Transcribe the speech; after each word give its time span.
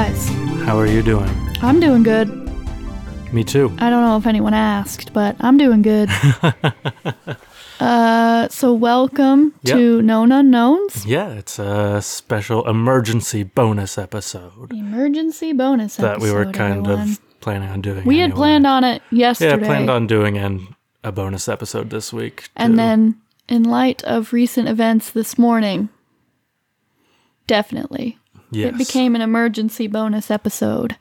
guys. 0.00 0.28
How 0.64 0.78
are 0.78 0.86
you 0.86 1.02
doing? 1.02 1.28
I'm 1.60 1.78
doing 1.78 2.02
good. 2.02 2.28
Me 3.34 3.44
too. 3.44 3.66
I 3.80 3.90
don't 3.90 4.02
know 4.02 4.16
if 4.16 4.26
anyone 4.26 4.54
asked, 4.54 5.12
but 5.12 5.36
I'm 5.40 5.58
doing 5.58 5.82
good. 5.82 6.08
uh, 7.80 8.48
so 8.48 8.72
welcome 8.72 9.52
Yep. 9.62 9.76
to 9.76 10.00
Known 10.00 10.32
Unknowns, 10.32 11.04
Yeah, 11.04 11.28
it's 11.32 11.58
a 11.58 12.00
special 12.00 12.66
emergency 12.66 13.42
bonus 13.42 13.98
episode 13.98 14.72
emergency 14.72 15.52
bonus 15.52 15.96
that 15.96 16.12
episode. 16.12 16.20
That 16.20 16.24
we 16.24 16.46
were 16.46 16.50
kind 16.50 16.86
everyone. 16.86 17.10
of 17.10 17.40
planning 17.42 17.68
on 17.68 17.82
doing. 17.82 18.06
We 18.06 18.20
had 18.20 18.34
planned 18.34 18.66
on 18.66 18.84
it 18.84 19.02
yesterday. 19.10 19.60
Yeah, 19.60 19.66
planned 19.68 19.90
on 19.90 20.06
doing 20.06 20.38
an, 20.38 20.76
a 21.04 21.12
bonus 21.12 21.46
episode 21.46 21.90
this 21.90 22.10
week. 22.10 22.48
and 22.56 22.78
then 22.78 23.20
in 23.50 23.64
light 23.64 24.02
of 24.04 24.32
recent 24.32 24.66
events 24.66 25.10
this 25.10 25.36
morning, 25.36 25.90
definitely 27.46 28.16
yes. 28.50 28.74
it 28.74 28.78
became 28.78 29.14
an 29.14 29.20
emergency 29.20 29.86
bonus 29.86 30.30
episode. 30.30 30.96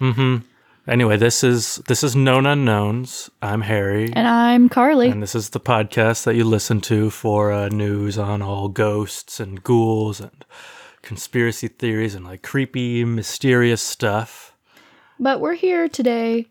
Anyway, 0.90 1.18
this 1.18 1.44
is 1.44 1.76
this 1.88 2.04
is 2.04 2.16
known 2.16 2.48
unknowns. 2.48 3.30
I'm 3.44 3.62
Harry. 3.62 4.12
And 4.12 4.28
I'm 4.28 4.70
Carly. 4.70 5.10
And 5.10 5.22
this 5.22 5.36
is 5.36 5.50
the 5.50 5.60
podcast 5.60 6.24
that 6.24 6.36
you 6.36 6.44
listen 6.44 6.82
to 6.82 7.12
for 7.12 7.52
uh, 7.52 7.70
news 7.70 8.18
on 8.18 8.42
all 8.42 8.70
ghosts 8.70 9.40
and 9.40 9.64
ghouls 9.64 10.20
and 10.20 10.44
conspiracy 11.04 11.68
theories 11.68 12.16
and 12.16 12.26
like 12.26 12.42
creepy, 12.42 13.06
mysterious 13.06 13.84
stuff. 13.84 14.56
But 15.20 15.40
we're 15.40 15.54
here 15.54 15.88
today 15.88 16.48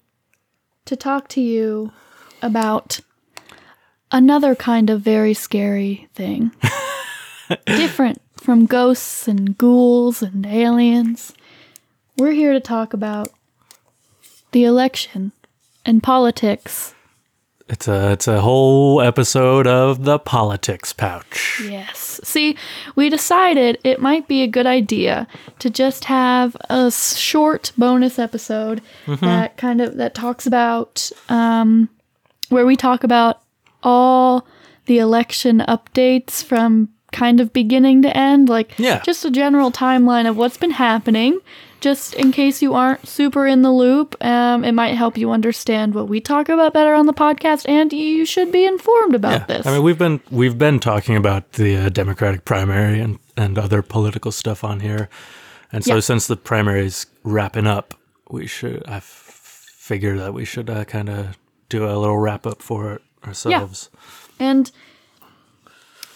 to 0.84 0.94
talk 0.94 1.28
to 1.30 1.40
you 1.40 1.90
about 2.40 3.00
another 4.12 4.54
kind 4.54 4.88
of 4.88 5.00
very 5.00 5.34
scary 5.34 6.08
thing. 6.14 6.52
Different 7.66 8.22
from 8.48 8.64
ghosts 8.64 9.28
and 9.28 9.58
ghouls 9.58 10.22
and 10.22 10.46
aliens. 10.46 11.34
We're 12.16 12.32
here 12.32 12.54
to 12.54 12.60
talk 12.60 12.94
about 12.94 13.28
the 14.52 14.64
election 14.64 15.32
and 15.84 16.02
politics. 16.02 16.94
It's 17.68 17.86
a 17.86 18.12
it's 18.12 18.26
a 18.26 18.40
whole 18.40 19.02
episode 19.02 19.66
of 19.66 20.04
the 20.04 20.18
politics 20.18 20.94
pouch. 20.94 21.60
Yes. 21.62 22.22
See, 22.24 22.56
we 22.96 23.10
decided 23.10 23.76
it 23.84 24.00
might 24.00 24.26
be 24.28 24.40
a 24.40 24.46
good 24.46 24.66
idea 24.66 25.26
to 25.58 25.68
just 25.68 26.06
have 26.06 26.56
a 26.70 26.90
short 26.90 27.72
bonus 27.76 28.18
episode 28.18 28.80
that 29.06 29.58
kind 29.58 29.82
of 29.82 29.98
that 29.98 30.14
talks 30.14 30.46
about 30.46 31.10
um, 31.28 31.90
where 32.48 32.64
we 32.64 32.76
talk 32.76 33.04
about 33.04 33.42
all 33.82 34.46
the 34.86 35.00
election 35.00 35.62
updates 35.68 36.42
from 36.42 36.88
kind 37.12 37.40
of 37.40 37.52
beginning 37.52 38.02
to 38.02 38.16
end, 38.16 38.48
like 38.48 38.72
Yeah. 38.78 39.00
just 39.04 39.24
a 39.24 39.30
general 39.30 39.70
timeline 39.70 40.28
of 40.28 40.36
what's 40.36 40.56
been 40.56 40.72
happening. 40.72 41.40
Just 41.80 42.14
in 42.14 42.32
case 42.32 42.60
you 42.60 42.74
aren't 42.74 43.06
super 43.06 43.46
in 43.46 43.62
the 43.62 43.70
loop, 43.70 44.16
um, 44.24 44.64
it 44.64 44.72
might 44.72 44.94
help 44.96 45.16
you 45.16 45.30
understand 45.30 45.94
what 45.94 46.08
we 46.08 46.20
talk 46.20 46.48
about 46.48 46.72
better 46.74 46.92
on 46.92 47.06
the 47.06 47.12
podcast, 47.12 47.68
and 47.68 47.92
you 47.92 48.26
should 48.26 48.50
be 48.50 48.66
informed 48.66 49.14
about 49.14 49.46
this. 49.46 49.64
I 49.64 49.70
mean, 49.72 49.84
we've 49.84 49.96
been 49.98 50.20
we've 50.30 50.58
been 50.58 50.80
talking 50.80 51.14
about 51.14 51.52
the 51.52 51.76
uh, 51.76 51.88
Democratic 51.88 52.44
primary 52.44 52.98
and 53.00 53.20
and 53.36 53.56
other 53.56 53.80
political 53.82 54.32
stuff 54.32 54.64
on 54.64 54.80
here, 54.80 55.08
and 55.72 55.84
so 55.84 55.94
Yeah. 55.94 56.00
since 56.00 56.26
the 56.26 56.36
primary's 56.36 57.06
wrapping 57.22 57.68
up, 57.68 57.94
we 58.28 58.48
should 58.48 58.82
I 58.88 58.96
f- 58.96 59.04
figure 59.78 60.18
that 60.18 60.34
we 60.34 60.44
should 60.44 60.68
uh, 60.68 60.84
kind 60.84 61.08
of 61.08 61.38
do 61.68 61.84
a 61.88 61.94
little 61.96 62.18
wrap 62.18 62.44
up 62.44 62.60
for 62.60 62.94
it 62.94 63.02
ourselves. 63.24 63.88
And 64.40 64.68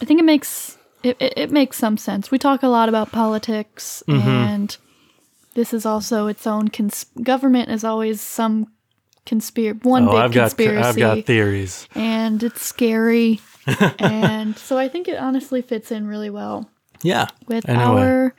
I 0.01 0.05
think 0.05 0.19
it 0.19 0.23
makes 0.25 0.77
it, 1.03 1.17
it, 1.19 1.33
it 1.37 1.51
makes 1.51 1.77
some 1.77 1.97
sense. 1.97 2.31
We 2.31 2.37
talk 2.39 2.63
a 2.63 2.67
lot 2.67 2.89
about 2.89 3.11
politics, 3.11 4.01
Mm-hmm. 4.07 4.27
and 4.27 4.77
this 5.53 5.73
is 5.73 5.85
also 5.85 6.27
its 6.27 6.47
own 6.47 6.69
cons- 6.69 7.05
government 7.21 7.69
is 7.69 7.83
always 7.83 8.19
some 8.21 8.67
conspiracy, 9.25 9.79
one 9.83 10.07
Oh, 10.07 10.11
big 10.13 10.19
I've 10.21 10.31
got 10.31 10.41
conspiracy, 10.49 10.87
I've 10.87 10.95
got 10.97 11.25
theories. 11.25 11.87
and 11.95 12.41
it's 12.43 12.61
scary. 12.65 13.39
and 13.99 14.57
so 14.57 14.77
I 14.77 14.89
think 14.89 15.07
it 15.07 15.17
honestly 15.17 15.61
fits 15.61 15.91
in 15.91 16.07
really 16.07 16.29
well 16.29 16.69
Yeah. 17.03 17.27
with 17.47 17.67
Anyway. 17.69 17.85
Mm-hmm. 17.85 17.97
our 17.97 18.35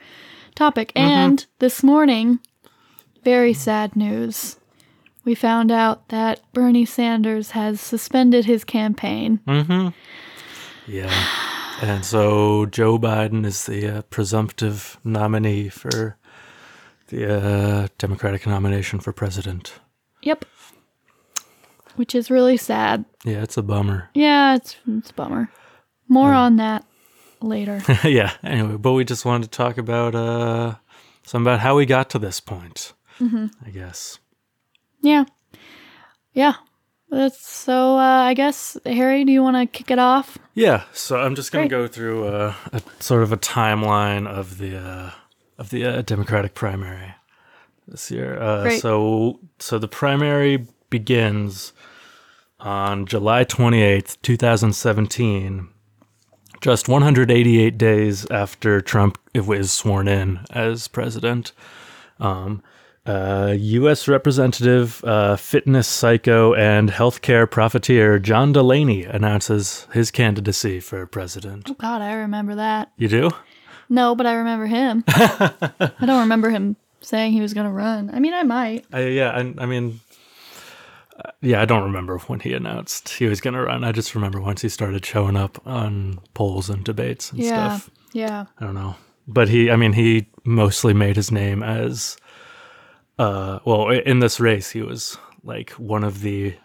topic. 0.55 0.91
And 0.95 1.45
this 1.59 1.81
morning, 1.81 2.39
very 3.23 3.53
sad 3.53 3.95
news. 3.95 4.57
We 5.23 5.33
found 5.33 5.71
out 5.71 6.09
that 6.09 6.41
Bernie 6.53 6.85
Sanders 6.85 7.51
has 7.51 7.81
suspended 7.81 8.45
his 8.45 8.63
campaign. 8.63 9.39
Yeah. 10.85 11.11
And 11.81 12.05
so 12.05 12.65
Joe 12.67 12.97
Biden 12.97 13.45
is 13.45 13.65
the 13.65 13.87
uh, 13.87 14.01
presumptive 14.03 14.97
nominee 15.03 15.69
for 15.69 16.17
the 17.07 17.37
uh, 17.37 17.87
Democratic 17.97 18.47
nomination 18.47 18.99
for 18.99 19.11
president. 19.11 19.73
Yep. 20.21 20.45
Which 21.95 22.15
is 22.15 22.31
really 22.31 22.57
sad. 22.57 23.05
Yeah, 23.23 23.43
it's 23.43 23.57
a 23.57 23.61
bummer. 23.63 24.09
Yeah, 24.13 24.55
it's 24.55 24.75
it's 24.87 25.11
a 25.11 25.13
bummer. 25.13 25.49
More 26.07 26.33
on 26.33 26.57
that 26.57 26.85
later. 27.41 27.81
yeah. 28.03 28.33
Anyway, 28.43 28.77
but 28.77 28.93
we 28.93 29.05
just 29.05 29.25
wanted 29.25 29.51
to 29.51 29.57
talk 29.57 29.77
about 29.77 30.13
uh, 30.15 30.75
some 31.23 31.43
about 31.43 31.59
how 31.61 31.75
we 31.75 31.85
got 31.85 32.09
to 32.11 32.19
this 32.19 32.39
point. 32.39 32.93
Mm-hmm. 33.19 33.45
I 33.65 33.69
guess. 33.69 34.19
yeah. 35.01 35.25
Yeah. 36.33 36.55
That's 37.15 37.47
so 37.47 37.97
uh, 37.97 38.23
I 38.23 38.33
guess 38.33 38.77
Harry, 38.85 39.23
do 39.23 39.31
you 39.31 39.41
want 39.41 39.55
to 39.55 39.65
kick 39.65 39.89
it 39.89 39.99
off? 39.99 40.37
Yeah. 40.53 40.83
So 40.91 41.17
I'm 41.17 41.33
just 41.33 41.53
gonna 41.53 41.69
go 41.69 41.87
through 41.87 42.27
uh, 42.27 42.53
a 42.73 42.81
sort 42.99 43.23
of 43.23 43.31
a 43.31 43.37
timeline 43.37 44.27
of 44.27 44.57
the 44.57 44.77
uh, 44.77 45.11
of 45.57 45.69
the 45.69 45.85
uh, 45.85 46.01
Democratic 46.01 46.55
primary 46.55 47.15
this 47.87 48.11
year. 48.11 48.37
Uh, 48.37 48.69
so 48.71 49.39
so 49.59 49.79
the 49.79 49.87
primary 49.87 50.67
begins 50.89 51.71
on 52.59 53.05
July 53.05 53.45
28th, 53.45 54.17
2017. 54.21 55.69
Just 56.59 56.89
188 56.89 57.77
days 57.77 58.29
after 58.29 58.81
Trump 58.81 59.17
was 59.33 59.71
sworn 59.71 60.09
in 60.09 60.41
as 60.49 60.89
president. 60.89 61.53
Um, 62.19 62.61
uh, 63.05 63.53
U.S. 63.57 64.07
Representative, 64.07 65.03
uh, 65.03 65.35
fitness 65.35 65.87
psycho, 65.87 66.53
and 66.55 66.89
healthcare 66.89 67.49
profiteer 67.49 68.17
John 68.19 68.51
Delaney 68.51 69.03
announces 69.03 69.87
his 69.93 70.09
candidacy 70.11 70.79
for 70.79 71.05
president. 71.05 71.69
Oh 71.69 71.73
God, 71.75 72.01
I 72.01 72.13
remember 72.13 72.55
that. 72.55 72.91
You 72.97 73.07
do? 73.07 73.29
No, 73.89 74.15
but 74.15 74.25
I 74.25 74.33
remember 74.33 74.65
him. 74.65 75.03
I 75.07 75.91
don't 76.05 76.21
remember 76.21 76.49
him 76.49 76.75
saying 77.01 77.33
he 77.33 77.41
was 77.41 77.53
going 77.53 77.67
to 77.67 77.71
run. 77.71 78.09
I 78.11 78.19
mean, 78.19 78.33
I 78.33 78.41
might. 78.43 78.85
I, 78.91 79.01
yeah, 79.01 79.29
I, 79.29 79.53
I 79.59 79.65
mean, 79.67 79.99
uh, 81.23 81.29
yeah, 81.41 81.61
I 81.61 81.65
don't 81.65 81.83
remember 81.83 82.17
when 82.19 82.39
he 82.39 82.53
announced 82.53 83.09
he 83.09 83.27
was 83.27 83.39
going 83.41 83.53
to 83.53 83.61
run. 83.61 83.83
I 83.83 83.91
just 83.91 84.15
remember 84.15 84.41
once 84.41 84.63
he 84.63 84.69
started 84.69 85.05
showing 85.05 85.35
up 85.37 85.61
on 85.67 86.19
polls 86.33 86.69
and 86.71 86.83
debates 86.83 87.31
and 87.31 87.39
Yeah. 87.41 87.77
stuff. 87.77 87.91
Yeah. 88.13 88.45
I 88.59 88.65
don't 88.65 88.73
know. 88.73 88.95
But 89.27 89.49
he, 89.49 89.69
I 89.69 89.75
mean, 89.75 89.93
he 89.93 90.27
mostly 90.43 90.93
made 90.95 91.15
his 91.15 91.31
name 91.31 91.61
as, 91.61 92.17
uh, 93.17 93.59
well, 93.65 93.89
in 93.89 94.19
this 94.19 94.39
race, 94.39 94.71
he 94.71 94.81
was 94.81 95.17
like 95.43 95.71
one 95.71 96.03
of 96.03 96.21
the, 96.21 96.55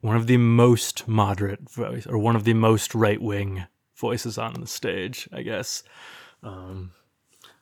one 0.00 0.16
of 0.16 0.26
the 0.26 0.36
most 0.36 1.08
moderate 1.08 1.68
voice 1.68 2.06
or 2.06 2.18
one 2.18 2.36
of 2.36 2.44
the 2.44 2.54
most 2.54 2.94
right 2.94 3.20
wing 3.20 3.64
voices 3.96 4.38
on 4.38 4.54
the 4.54 4.66
stage, 4.66 5.28
I 5.32 5.42
guess. 5.42 5.82
Um, 6.42 6.92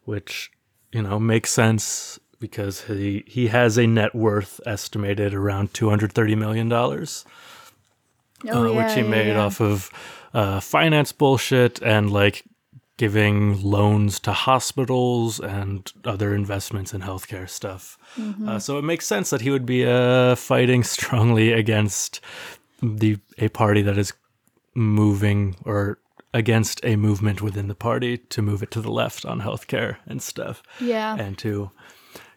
which, 0.05 0.53
you 0.93 1.03
know, 1.03 1.19
makes 1.19 1.51
sense 1.51 2.21
because 2.39 2.83
he, 2.83 3.25
he 3.27 3.49
has 3.49 3.77
a 3.77 3.87
net 3.87 4.15
worth 4.15 4.61
estimated 4.67 5.35
around 5.35 5.75
two 5.75 5.91
hundred 5.91 6.13
thirty 6.13 6.35
million 6.35 6.69
dollars, 6.69 7.25
uh, 8.49 8.69
yeah, 8.69 8.85
which 8.85 8.95
he 8.95 9.01
yeah, 9.01 9.09
made 9.09 9.29
yeah. 9.29 9.41
off 9.41 9.61
of 9.61 9.91
uh, 10.35 10.61
finance 10.61 11.13
bullshit 11.13 11.83
and 11.83 12.13
like 12.13 12.45
giving 12.99 13.63
loans 13.63 14.19
to 14.21 14.33
hospitals 14.33 15.39
and 15.41 15.93
other 16.05 16.35
investments 16.35 16.95
in 16.95 17.03
healthcare 17.03 17.49
stuff. 17.49 17.99
Mm-hmm. 18.17 18.49
Uh, 18.49 18.59
so 18.59 18.79
it 18.79 18.83
makes 18.83 19.07
sense 19.07 19.31
that 19.31 19.43
he 19.43 19.51
would 19.51 19.67
be 19.67 19.85
uh, 19.85 20.35
fighting 20.35 20.83
strongly 20.97 21.53
against 21.53 22.21
the 22.83 23.19
a 23.39 23.49
party 23.49 23.83
that 23.83 23.99
is 23.99 24.13
moving 24.75 25.57
or 25.65 25.99
against 26.35 26.81
a 26.85 26.97
movement 26.97 27.41
within 27.41 27.69
the 27.69 27.75
party 27.75 28.19
to 28.19 28.43
move 28.43 28.63
it 28.63 28.71
to 28.71 28.81
the 28.83 28.91
left 28.91 29.25
on 29.25 29.41
healthcare 29.41 29.97
and 30.07 30.21
stuff 30.23 30.63
Yeah. 30.81 31.17
and 31.19 31.39
to 31.39 31.71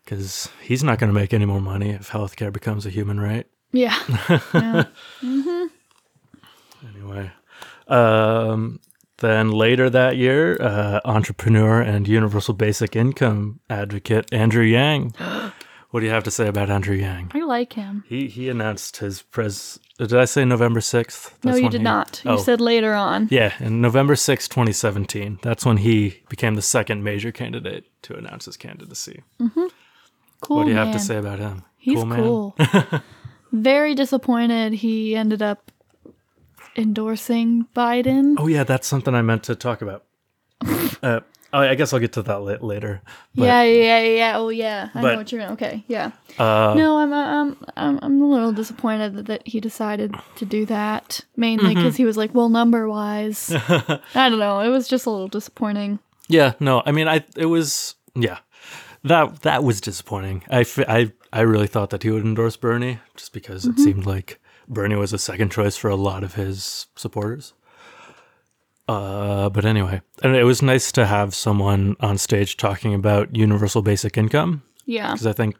because 0.05 0.49
he's 0.61 0.83
not 0.83 0.97
going 0.99 1.09
to 1.13 1.19
make 1.19 1.33
any 1.33 1.45
more 1.45 1.59
money 1.61 1.89
if 1.91 2.09
healthcare 2.09 2.51
becomes 2.51 2.85
a 2.85 2.89
human 2.89 3.19
right 3.19 3.45
Yeah. 3.73 3.97
yeah. 4.53 4.85
Anyway, 6.95 7.31
um, 7.89 8.79
then 9.19 9.51
later 9.51 9.89
that 9.89 10.17
year, 10.17 10.57
uh, 10.61 10.99
entrepreneur 11.05 11.81
and 11.81 12.07
universal 12.07 12.53
basic 12.53 12.95
income 12.95 13.59
advocate 13.69 14.31
Andrew 14.33 14.63
Yang. 14.63 15.13
what 15.91 15.99
do 16.01 16.05
you 16.05 16.11
have 16.11 16.23
to 16.25 16.31
say 16.31 16.47
about 16.47 16.69
Andrew 16.69 16.95
Yang? 16.95 17.31
I 17.33 17.39
like 17.39 17.73
him. 17.73 18.03
He 18.07 18.27
he 18.27 18.49
announced 18.49 18.97
his 18.97 19.21
pres. 19.21 19.79
Did 19.97 20.13
I 20.13 20.25
say 20.25 20.45
November 20.45 20.81
sixth? 20.81 21.37
no, 21.43 21.55
you 21.55 21.69
did 21.69 21.81
not. 21.81 22.21
You 22.23 22.31
Oh. 22.31 22.37
said 22.37 22.61
later 22.61 22.93
on. 22.93 23.27
Yeah, 23.29 23.53
in 23.59 23.81
November 23.81 24.15
sixth, 24.15 24.49
2017. 24.49 25.39
That's 25.41 25.65
when 25.65 25.77
he 25.77 26.21
became 26.29 26.55
the 26.55 26.61
second 26.61 27.03
major 27.03 27.31
candidate 27.31 27.85
to 28.03 28.15
announce 28.15 28.45
his 28.45 28.55
candidacy. 28.57 29.23
Mm-hmm. 29.41 29.65
Cool 30.41 30.57
what 30.57 30.63
do 30.63 30.69
you 30.69 30.75
man. 30.75 30.87
have 30.87 30.95
to 30.95 31.01
say 31.01 31.17
about 31.17 31.39
him? 31.39 31.63
He's 31.77 32.05
man? 32.05 32.23
cool. 32.23 32.55
Very 33.51 33.95
disappointed 33.95 34.73
he 34.73 35.15
ended 35.15 35.41
up 35.41 35.71
endorsing 36.79 37.67
Biden. 37.75 38.35
Oh 38.37 38.47
yeah, 38.47 38.63
that's 38.63 38.87
something 38.87 39.13
I 39.13 39.21
meant 39.21 39.43
to 39.43 39.55
talk 39.55 39.81
about. 39.81 40.05
uh, 41.03 41.19
oh, 41.53 41.59
I 41.59 41.75
guess 41.75 41.93
I'll 41.93 41.99
get 41.99 42.13
to 42.13 42.21
that 42.23 42.63
later. 42.63 43.01
But, 43.35 43.43
yeah, 43.45 43.63
yeah, 43.63 43.99
yeah. 44.01 44.37
Oh, 44.37 44.49
yeah. 44.49 44.89
I 44.93 45.01
but- 45.01 45.11
know 45.11 45.17
what 45.17 45.31
you're. 45.31 45.41
Gonna 45.41 45.53
Okay, 45.53 45.83
yeah. 45.87 46.11
Uh, 46.37 46.73
no, 46.75 46.97
I'm, 46.97 47.13
I'm, 47.13 47.57
I'm, 47.77 47.99
I'm 48.01 48.21
a 48.21 48.25
little 48.29 48.51
disappointed 48.53 49.15
that, 49.15 49.25
that 49.27 49.47
he 49.47 49.59
decided 49.59 50.13
to 50.37 50.45
do 50.45 50.65
that. 50.67 51.21
Mainly 51.35 51.65
Mm-hmm. 51.73 51.75
because 51.75 51.95
he 51.97 52.05
was 52.05 52.17
like, 52.17 52.33
well, 52.33 52.49
number 52.49 52.87
wise, 52.89 53.51
I 53.55 53.99
don't 54.29 54.39
know. 54.39 54.59
It 54.61 54.69
was 54.69 54.87
just 54.87 55.05
a 55.05 55.09
little 55.09 55.27
disappointing. 55.27 55.99
Yeah, 56.27 56.53
no, 56.59 56.83
I 56.85 56.91
mean, 56.91 57.07
I 57.07 57.23
it 57.35 57.47
was 57.47 57.95
yeah, 58.15 58.37
that 59.03 59.41
that 59.41 59.63
was 59.63 59.81
disappointing. 59.81 60.43
I, 60.51 60.65
I, 60.87 61.11
I 61.33 61.41
really 61.41 61.67
thought 61.67 61.89
that 61.89 62.03
he 62.03 62.11
would 62.11 62.23
endorse 62.23 62.55
Bernie 62.57 62.99
just 63.15 63.33
because 63.33 63.65
it 63.65 63.79
seemed 63.79 64.05
like 64.05 64.39
Bernie 64.69 64.95
was 64.95 65.11
a 65.13 65.17
second 65.17 65.51
choice 65.51 65.75
for 65.75 65.89
a 65.89 65.95
lot 65.95 66.23
of 66.23 66.35
his 66.35 66.85
supporters. 66.95 67.53
Uh, 68.87 69.49
but 69.49 69.65
anyway, 69.65 70.01
and 70.23 70.35
it 70.35 70.43
was 70.45 70.61
nice 70.61 70.91
to 70.93 71.05
have 71.05 71.35
someone 71.35 71.95
on 71.99 72.17
stage 72.17 72.57
talking 72.57 72.93
about 72.93 73.35
universal 73.35 73.81
basic 73.83 74.17
income 74.17 74.63
Yeah. 74.85 75.11
because 75.11 75.27
I 75.27 75.33
think 75.33 75.55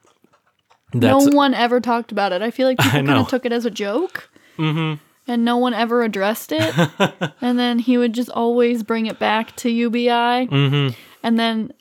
No 0.94 1.20
one 1.20 1.54
ever 1.54 1.80
talked 1.80 2.12
about 2.12 2.32
it. 2.32 2.42
I 2.42 2.50
feel 2.50 2.68
like 2.68 2.78
people 2.80 2.92
kind 2.92 3.10
of 3.10 3.28
took 3.28 3.46
it 3.46 3.52
as 3.52 3.66
a 3.66 3.72
joke. 3.72 4.30
Mm-hmm. 4.58 4.96
And 5.28 5.46
no 5.46 5.58
one 5.58 5.76
ever 5.76 6.02
addressed 6.02 6.52
it. 6.52 6.74
and 7.42 7.60
then 7.60 7.78
he 7.78 8.00
would 8.00 8.14
just 8.14 8.32
always 8.32 8.82
bring 8.82 9.06
it 9.06 9.20
back 9.20 9.56
to 9.58 9.70
UBI. 9.70 10.48
Mm-hmm. 10.48 10.96
And 11.22 11.40
then 11.40 11.72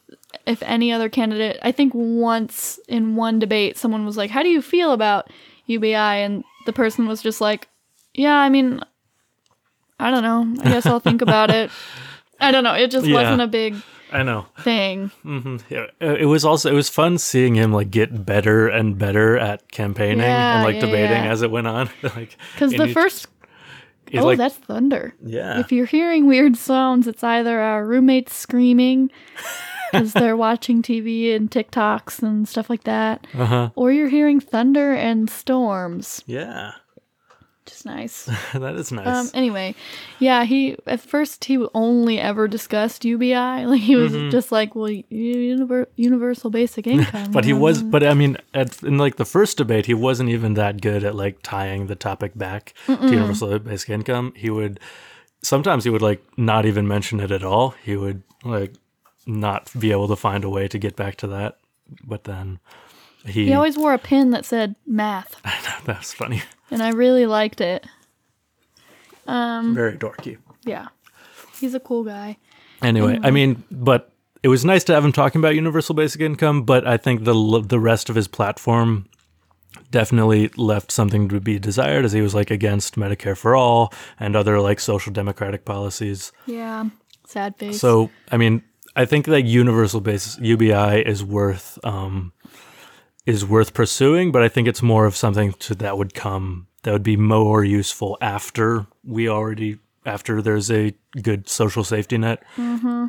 if 0.46 0.62
any 0.64 0.92
other 0.92 1.08
candidate, 1.08 1.58
I 1.62 1.72
think 1.72 1.94
once 1.94 2.78
in 2.88 3.16
one 3.16 3.38
debate, 3.38 3.78
someone 3.78 4.04
was 4.04 4.18
like, 4.18 4.30
How 4.30 4.42
do 4.42 4.50
you 4.50 4.60
feel 4.60 4.92
about 4.92 5.30
UBI? 5.64 5.94
And 5.94 6.44
the 6.68 6.72
person 6.74 7.08
was 7.08 7.22
just 7.22 7.40
like, 7.40 7.66
Yeah, 8.14 8.36
I 8.36 8.48
mean, 8.50 8.80
I 9.98 10.10
don't 10.12 10.22
know. 10.22 10.62
I 10.62 10.70
guess 10.70 10.84
I'll 10.86 11.00
think 11.00 11.22
about 11.22 11.50
it. 11.50 11.70
I 12.40 12.52
don't 12.52 12.62
know. 12.62 12.74
It 12.74 12.90
just 12.90 13.06
Yeah. 13.06 13.14
wasn't 13.14 13.40
a 13.40 13.46
big 13.48 13.74
I 14.12 14.22
know. 14.22 14.46
thing. 14.60 15.10
Yeah, 15.68 15.86
uh, 16.00 16.14
it 16.14 16.26
was 16.26 16.44
also 16.44 16.70
it 16.70 16.74
was 16.74 16.88
fun 16.88 17.18
seeing 17.18 17.54
him 17.56 17.72
like 17.72 17.90
get 17.90 18.24
better 18.24 18.68
and 18.68 18.96
better 18.98 19.36
at 19.38 19.70
campaigning 19.72 20.20
Yeah, 20.20 20.56
and 20.56 20.64
like 20.64 20.76
yeah, 20.76 20.80
debating 20.86 21.26
as 21.26 21.42
it 21.42 21.50
went 21.50 21.66
on. 21.66 21.90
like 22.02 22.36
Because 22.54 22.72
the 22.72 22.86
he- 22.86 22.92
first 22.94 23.26
oh, 24.14 24.24
like, 24.24 24.38
that's 24.38 24.54
thunder. 24.56 25.14
yeah, 25.24 25.58
If 25.60 25.72
you're 25.72 25.86
hearing 25.86 26.26
weird 26.26 26.56
sounds, 26.56 27.06
it's 27.06 27.24
either 27.24 27.60
our 27.60 27.84
roommates 27.84 28.34
screaming 28.34 29.10
because 29.92 30.12
they're 30.12 30.36
watching 30.36 30.82
TV 30.82 31.34
and 31.34 31.50
TikToks 31.50 32.22
and 32.22 32.48
stuff 32.48 32.68
like 32.70 32.84
that, 32.84 33.26
uh-huh. 33.34 33.70
or 33.74 33.92
you're 33.92 34.08
hearing 34.08 34.40
thunder 34.40 34.92
and 34.92 35.30
storms, 35.30 36.22
yeah, 36.26 36.72
which 37.64 37.74
is 37.74 37.84
nice. 37.84 38.24
that 38.54 38.76
is 38.76 38.92
nice. 38.92 39.06
Um, 39.06 39.30
anyway, 39.34 39.74
yeah, 40.18 40.44
he 40.44 40.76
at 40.86 41.00
first 41.00 41.44
he 41.44 41.64
only 41.74 42.18
ever 42.18 42.48
discussed 42.48 43.04
UBI. 43.04 43.34
Like 43.68 43.82
he 43.82 43.96
was 43.96 44.12
just 44.32 44.50
like, 44.50 44.74
well, 44.74 44.90
univer- 44.90 45.86
universal 45.96 46.50
basic 46.50 46.86
income. 46.86 47.24
Mm-hmm. 47.24 47.32
but 47.32 47.44
he 47.44 47.52
was, 47.52 47.82
but 47.82 48.02
I 48.02 48.14
mean, 48.14 48.38
at, 48.54 48.82
in 48.82 48.98
like 48.98 49.16
the 49.16 49.24
first 49.24 49.58
debate, 49.58 49.86
he 49.86 49.94
wasn't 49.94 50.30
even 50.30 50.54
that 50.54 50.80
good 50.80 51.04
at 51.04 51.14
like 51.14 51.40
tying 51.42 51.86
the 51.86 51.96
topic 51.96 52.36
back 52.36 52.74
to 52.86 52.92
universal 53.02 53.58
basic 53.58 53.90
income. 53.90 54.32
He 54.36 54.50
would 54.50 54.80
sometimes 55.42 55.84
he 55.84 55.90
would 55.90 56.02
like 56.02 56.22
not 56.36 56.66
even 56.66 56.88
mention 56.88 57.20
it 57.20 57.30
at 57.30 57.44
all. 57.44 57.74
He 57.84 57.96
would 57.96 58.22
like 58.44 58.74
not 59.28 59.70
be 59.78 59.92
able 59.92 60.08
to 60.08 60.16
find 60.16 60.42
a 60.42 60.48
way 60.48 60.66
to 60.66 60.78
get 60.78 60.96
back 60.96 61.16
to 61.16 61.26
that. 61.28 61.58
But 62.04 62.24
then 62.24 62.58
he, 63.24 63.44
He 63.46 63.52
always 63.54 63.76
wore 63.76 63.94
a 63.94 63.98
pin 63.98 64.30
that 64.32 64.44
said 64.44 64.74
math, 64.86 65.40
that's 65.84 66.12
funny, 66.12 66.42
and 66.70 66.82
I 66.82 66.90
really 66.90 67.26
liked 67.26 67.60
it. 67.60 67.86
Um, 69.26 69.74
very 69.74 69.96
dorky. 69.96 70.38
yeah, 70.64 70.88
he's 71.60 71.74
a 71.74 71.80
cool 71.80 72.04
guy. 72.04 72.38
Anyway, 72.82 73.18
I 73.22 73.30
mean, 73.30 73.64
but 73.70 74.12
it 74.42 74.48
was 74.48 74.64
nice 74.64 74.84
to 74.84 74.94
have 74.94 75.04
him 75.04 75.12
talking 75.12 75.40
about 75.40 75.54
universal 75.54 75.94
basic 75.94 76.20
income. 76.20 76.62
But 76.62 76.86
I 76.86 76.96
think 76.96 77.24
the 77.24 77.62
the 77.66 77.80
rest 77.80 78.08
of 78.08 78.16
his 78.16 78.28
platform 78.28 79.06
definitely 79.90 80.48
left 80.56 80.92
something 80.92 81.28
to 81.28 81.40
be 81.40 81.58
desired, 81.58 82.04
as 82.04 82.12
he 82.12 82.20
was 82.20 82.34
like 82.34 82.50
against 82.50 82.96
Medicare 82.96 83.36
for 83.36 83.56
all 83.56 83.92
and 84.20 84.36
other 84.36 84.60
like 84.60 84.80
social 84.80 85.12
democratic 85.12 85.64
policies. 85.64 86.32
Yeah, 86.46 86.86
sad 87.26 87.56
face. 87.56 87.80
So, 87.80 88.10
I 88.30 88.36
mean, 88.36 88.62
I 88.98 89.04
think 89.04 89.26
that 89.26 89.42
universal 89.42 90.00
base 90.00 90.36
UBI 90.40 91.02
is 91.06 91.22
worth 91.22 91.78
um, 91.84 92.32
is 93.26 93.46
worth 93.46 93.72
pursuing, 93.72 94.32
but 94.32 94.42
I 94.42 94.48
think 94.48 94.66
it's 94.66 94.82
more 94.82 95.06
of 95.06 95.14
something 95.14 95.52
to, 95.52 95.74
that 95.76 95.96
would 95.96 96.14
come 96.14 96.66
that 96.82 96.92
would 96.92 97.04
be 97.04 97.16
more 97.16 97.62
useful 97.62 98.18
after 98.20 98.86
we 99.04 99.28
already 99.28 99.78
after 100.04 100.42
there's 100.42 100.68
a 100.68 100.94
good 101.22 101.48
social 101.48 101.84
safety 101.84 102.18
net. 102.18 102.42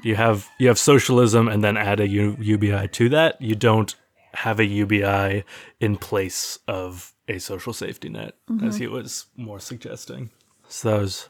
You 0.03 0.15
have 0.15 0.47
you 0.59 0.68
have 0.68 0.77
socialism 0.77 1.47
and 1.47 1.63
then 1.63 1.75
add 1.75 2.00
a 2.00 2.07
U, 2.07 2.38
UBI 2.39 2.89
to 2.89 3.09
that. 3.09 3.41
You 3.41 3.56
don't 3.56 3.95
have 4.36 4.59
a 4.59 4.65
UBI 4.65 5.44
in 5.80 5.97
place 5.97 6.59
of 6.68 7.15
a 7.27 7.39
social 7.39 7.74
safety 7.74 8.09
net, 8.09 8.36
as 8.63 8.77
he 8.77 8.86
was 8.86 9.25
more 9.36 9.59
suggesting. 9.59 10.30
So 10.68 10.91
that 10.91 11.01
was 11.01 11.30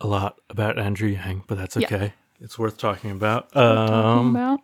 a 0.00 0.06
lot 0.06 0.40
about 0.48 0.78
Andrew 0.78 1.08
Yang, 1.08 1.42
but 1.48 1.58
that's 1.58 1.76
okay. 1.76 2.14
It's 2.40 2.58
worth 2.58 2.78
talking 2.78 3.10
about. 3.10 3.52
talking 3.52 3.92
Um, 4.30 4.36
about. 4.36 4.60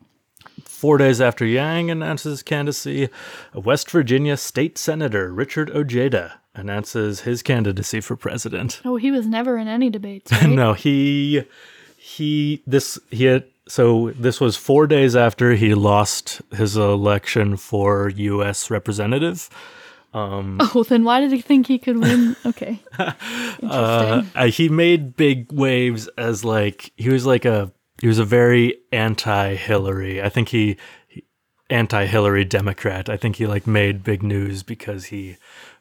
four 0.65 0.99
days 0.99 1.21
after 1.21 1.45
Yang 1.45 1.91
announces 1.91 2.31
his 2.33 2.43
candidacy, 2.43 3.09
West 3.55 3.91
Virginia 3.91 4.37
State 4.37 4.79
Senator 4.79 5.33
Richard 5.33 5.71
Ojeda 5.71 6.41
announces 6.55 7.21
his 7.21 7.43
candidacy 7.43 8.01
for 8.01 8.17
president. 8.17 8.81
Oh, 8.85 8.97
he 8.97 9.11
was 9.11 9.27
never 9.27 9.59
in 9.59 9.69
any 9.69 9.91
debates. 9.91 10.33
Right? 10.41 10.49
no, 10.49 10.73
he 10.73 11.45
he 11.99 12.63
this 12.67 12.99
he 13.11 13.25
had 13.25 13.45
so 13.69 14.13
this 14.13 14.41
was 14.41 14.57
four 14.57 14.87
days 14.87 15.17
after 15.17 15.53
he 15.55 15.75
lost 15.75 16.41
his 16.55 16.77
election 16.77 17.57
for 17.57 18.09
U.S. 18.11 18.71
representative. 18.71 19.51
Oh, 20.75 20.83
then 20.83 21.05
why 21.05 21.21
did 21.21 21.33
he 21.33 21.41
think 21.43 21.67
he 21.67 21.79
could 21.79 21.99
win? 21.99 22.37
Okay, 22.47 22.81
interesting. 22.99 24.31
Uh, 24.35 24.47
he 24.47 24.69
made 24.69 25.17
big 25.17 25.53
waves 25.53 26.09
as 26.17 26.45
like 26.45 26.93
he 26.97 27.11
was 27.11 27.27
like 27.27 27.45
a 27.45 27.71
he 28.01 28.09
was 28.09 28.19
a 28.19 28.25
very 28.25 28.79
anti-Hillary. 28.93 30.23
I 30.23 30.29
think 30.29 30.49
he, 30.51 30.77
he 31.09 31.25
anti-Hillary 31.71 32.45
Democrat. 32.45 33.09
I 33.09 33.17
think 33.17 33.37
he 33.37 33.47
like 33.47 33.67
made 33.67 34.05
big 34.05 34.23
news 34.23 34.63
because 34.63 35.07
he 35.07 35.37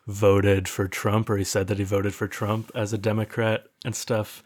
voted 0.07 0.67
for 0.67 0.87
Trump 0.87 1.29
or 1.29 1.37
he 1.37 1.43
said 1.43 1.67
that 1.67 1.77
he 1.77 1.83
voted 1.83 2.13
for 2.13 2.27
Trump 2.27 2.71
as 2.75 2.93
a 2.93 2.97
Democrat 2.97 3.65
and 3.83 3.95
stuff. 3.95 4.43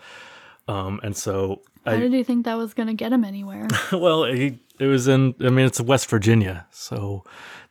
Um, 0.67 1.00
and 1.03 1.17
so 1.17 1.62
How 1.86 1.93
I 1.93 1.98
did 2.00 2.13
he 2.13 2.24
think 2.24 2.46
that 2.46 2.55
was 2.55 2.74
going 2.74 2.88
to 2.88 2.93
get 2.93 3.12
him 3.12 3.24
anywhere? 3.24 3.67
well 3.91 4.25
he 4.25 4.60
it 4.79 4.86
was 4.86 5.08
in 5.08 5.36
I 5.39 5.50
mean 5.50 5.65
it's 5.65 5.81
West 5.81 6.10
Virginia, 6.10 6.67
so 6.72 7.24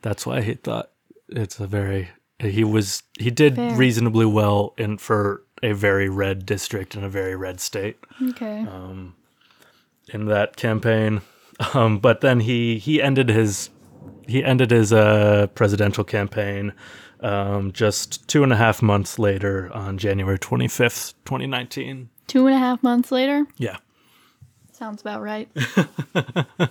that's 0.02 0.26
why 0.26 0.42
he 0.42 0.54
thought 0.54 0.90
it's 1.28 1.58
a 1.60 1.66
very 1.66 2.10
he 2.40 2.62
was 2.64 3.02
he 3.18 3.30
did 3.30 3.56
Fair. 3.56 3.74
reasonably 3.76 4.26
well 4.26 4.74
in 4.78 4.98
for 4.98 5.42
a 5.62 5.72
very 5.72 6.08
red 6.08 6.46
district 6.46 6.94
in 6.94 7.02
a 7.02 7.08
very 7.08 7.34
red 7.34 7.60
state 7.60 7.96
Okay. 8.22 8.66
in 10.12 10.26
that 10.26 10.56
campaign. 10.56 11.20
Um, 11.74 11.98
but 11.98 12.20
then 12.20 12.40
he 12.40 12.78
he 12.78 13.02
ended 13.02 13.28
his 13.28 13.70
he 14.28 14.44
ended 14.44 14.70
his 14.70 14.92
uh, 14.92 15.48
presidential 15.54 16.04
campaign 16.04 16.72
um, 17.20 17.72
just 17.72 18.28
two 18.28 18.44
and 18.44 18.52
a 18.52 18.56
half 18.56 18.80
months 18.80 19.18
later 19.18 19.68
on 19.74 19.98
January 19.98 20.38
twenty 20.38 20.68
fifth, 20.68 21.14
twenty 21.24 21.48
nineteen. 21.48 22.10
Two 22.28 22.46
and 22.46 22.54
a 22.54 22.58
half 22.58 22.80
months 22.82 23.10
later? 23.10 23.44
Yeah. 23.56 23.78
Sounds 24.72 25.00
about 25.00 25.20
right. 25.22 25.48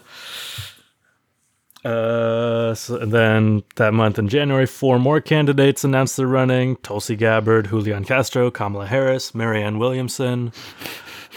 Uh, 1.85 2.73
so 2.73 2.97
and 2.97 3.11
then 3.11 3.63
that 3.75 3.93
month 3.93 4.17
in 4.19 4.27
January, 4.27 4.65
four 4.65 4.99
more 4.99 5.21
candidates 5.21 5.83
announced 5.83 6.17
they're 6.17 6.27
running: 6.27 6.75
Tulsi 6.77 7.15
Gabbard, 7.15 7.69
Julian 7.69 8.03
Castro, 8.03 8.49
Kamala 8.51 8.87
Harris, 8.87 9.33
Marianne 9.35 9.77
Williamson. 9.79 10.51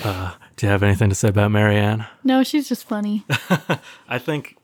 Uh, 0.03 0.33
do 0.57 0.67
you 0.67 0.71
have 0.73 0.83
anything 0.83 1.09
to 1.11 1.15
say 1.15 1.29
about 1.29 1.51
Marianne? 1.51 2.07
No, 2.25 2.43
she's 2.43 2.69
just 2.69 2.89
funny. 2.89 3.25
I 4.09 4.19
think 4.19 4.57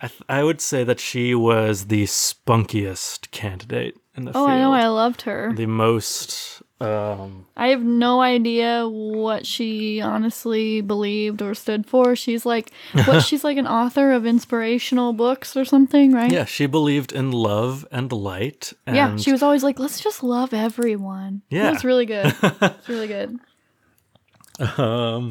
I, 0.00 0.08
th- 0.08 0.22
I 0.28 0.44
would 0.44 0.60
say 0.60 0.84
that 0.84 1.00
she 1.00 1.34
was 1.34 1.86
the 1.86 2.04
spunkiest 2.04 3.30
candidate 3.30 3.96
in 4.16 4.24
the 4.26 4.30
Oh, 4.30 4.34
field. 4.46 4.50
I 4.50 4.58
know. 4.60 4.72
I 4.72 4.86
loved 4.86 5.22
her. 5.22 5.52
the 5.54 5.66
most. 5.66 6.62
Um, 6.80 7.46
I 7.56 7.68
have 7.68 7.82
no 7.82 8.20
idea 8.20 8.88
what 8.88 9.46
she 9.46 10.00
honestly 10.00 10.80
believed 10.80 11.40
or 11.40 11.54
stood 11.54 11.86
for. 11.86 12.16
She's 12.16 12.44
like, 12.44 12.72
what? 13.04 13.20
she's 13.24 13.44
like 13.44 13.56
an 13.56 13.66
author 13.66 14.12
of 14.12 14.26
inspirational 14.26 15.12
books 15.12 15.56
or 15.56 15.64
something, 15.64 16.12
right? 16.12 16.30
yeah, 16.32 16.44
she 16.44 16.66
believed 16.66 17.12
in 17.12 17.30
love 17.30 17.86
and 17.92 18.10
light. 18.12 18.72
And 18.86 18.96
Yeah, 18.96 19.16
she 19.16 19.30
was 19.30 19.42
always 19.42 19.62
like, 19.62 19.78
let's 19.78 20.00
just 20.00 20.22
love 20.22 20.52
everyone. 20.52 21.42
Yeah. 21.48 21.70
That's 21.70 21.84
really 21.84 22.06
good. 22.06 22.34
It's 22.42 22.88
really 22.88 23.08
good. 23.08 23.38
um, 24.78 25.30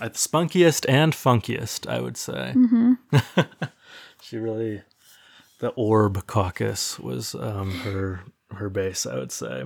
uh, 0.00 0.08
spunkiest 0.10 0.86
and 0.88 1.12
funkiest, 1.12 1.86
I 1.86 2.00
would 2.00 2.16
say. 2.16 2.54
Mm-hmm. 2.56 3.40
she 4.22 4.38
really, 4.38 4.82
the 5.60 5.68
Orb 5.70 6.26
Caucus 6.26 6.98
was 6.98 7.34
um, 7.34 7.70
her 7.80 8.22
her 8.54 8.68
base, 8.68 9.06
I 9.06 9.16
would 9.16 9.32
say. 9.32 9.64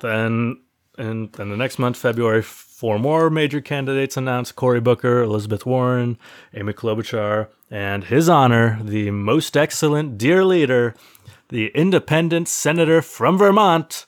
then 0.00 0.60
and 0.98 1.32
then 1.32 1.50
the 1.50 1.56
next 1.56 1.78
month, 1.78 1.96
February, 1.96 2.42
four 2.42 2.98
more 2.98 3.30
major 3.30 3.60
candidates 3.60 4.16
announced: 4.16 4.56
Cory 4.56 4.80
Booker, 4.80 5.22
Elizabeth 5.22 5.64
Warren, 5.64 6.18
Amy 6.52 6.72
Klobuchar, 6.72 7.48
and 7.70 8.04
his 8.04 8.28
honor, 8.28 8.80
the 8.82 9.12
most 9.12 9.56
excellent 9.56 10.18
dear 10.18 10.44
leader, 10.44 10.94
the 11.50 11.68
independent 11.68 12.48
senator 12.48 13.00
from 13.00 13.38
Vermont, 13.38 14.06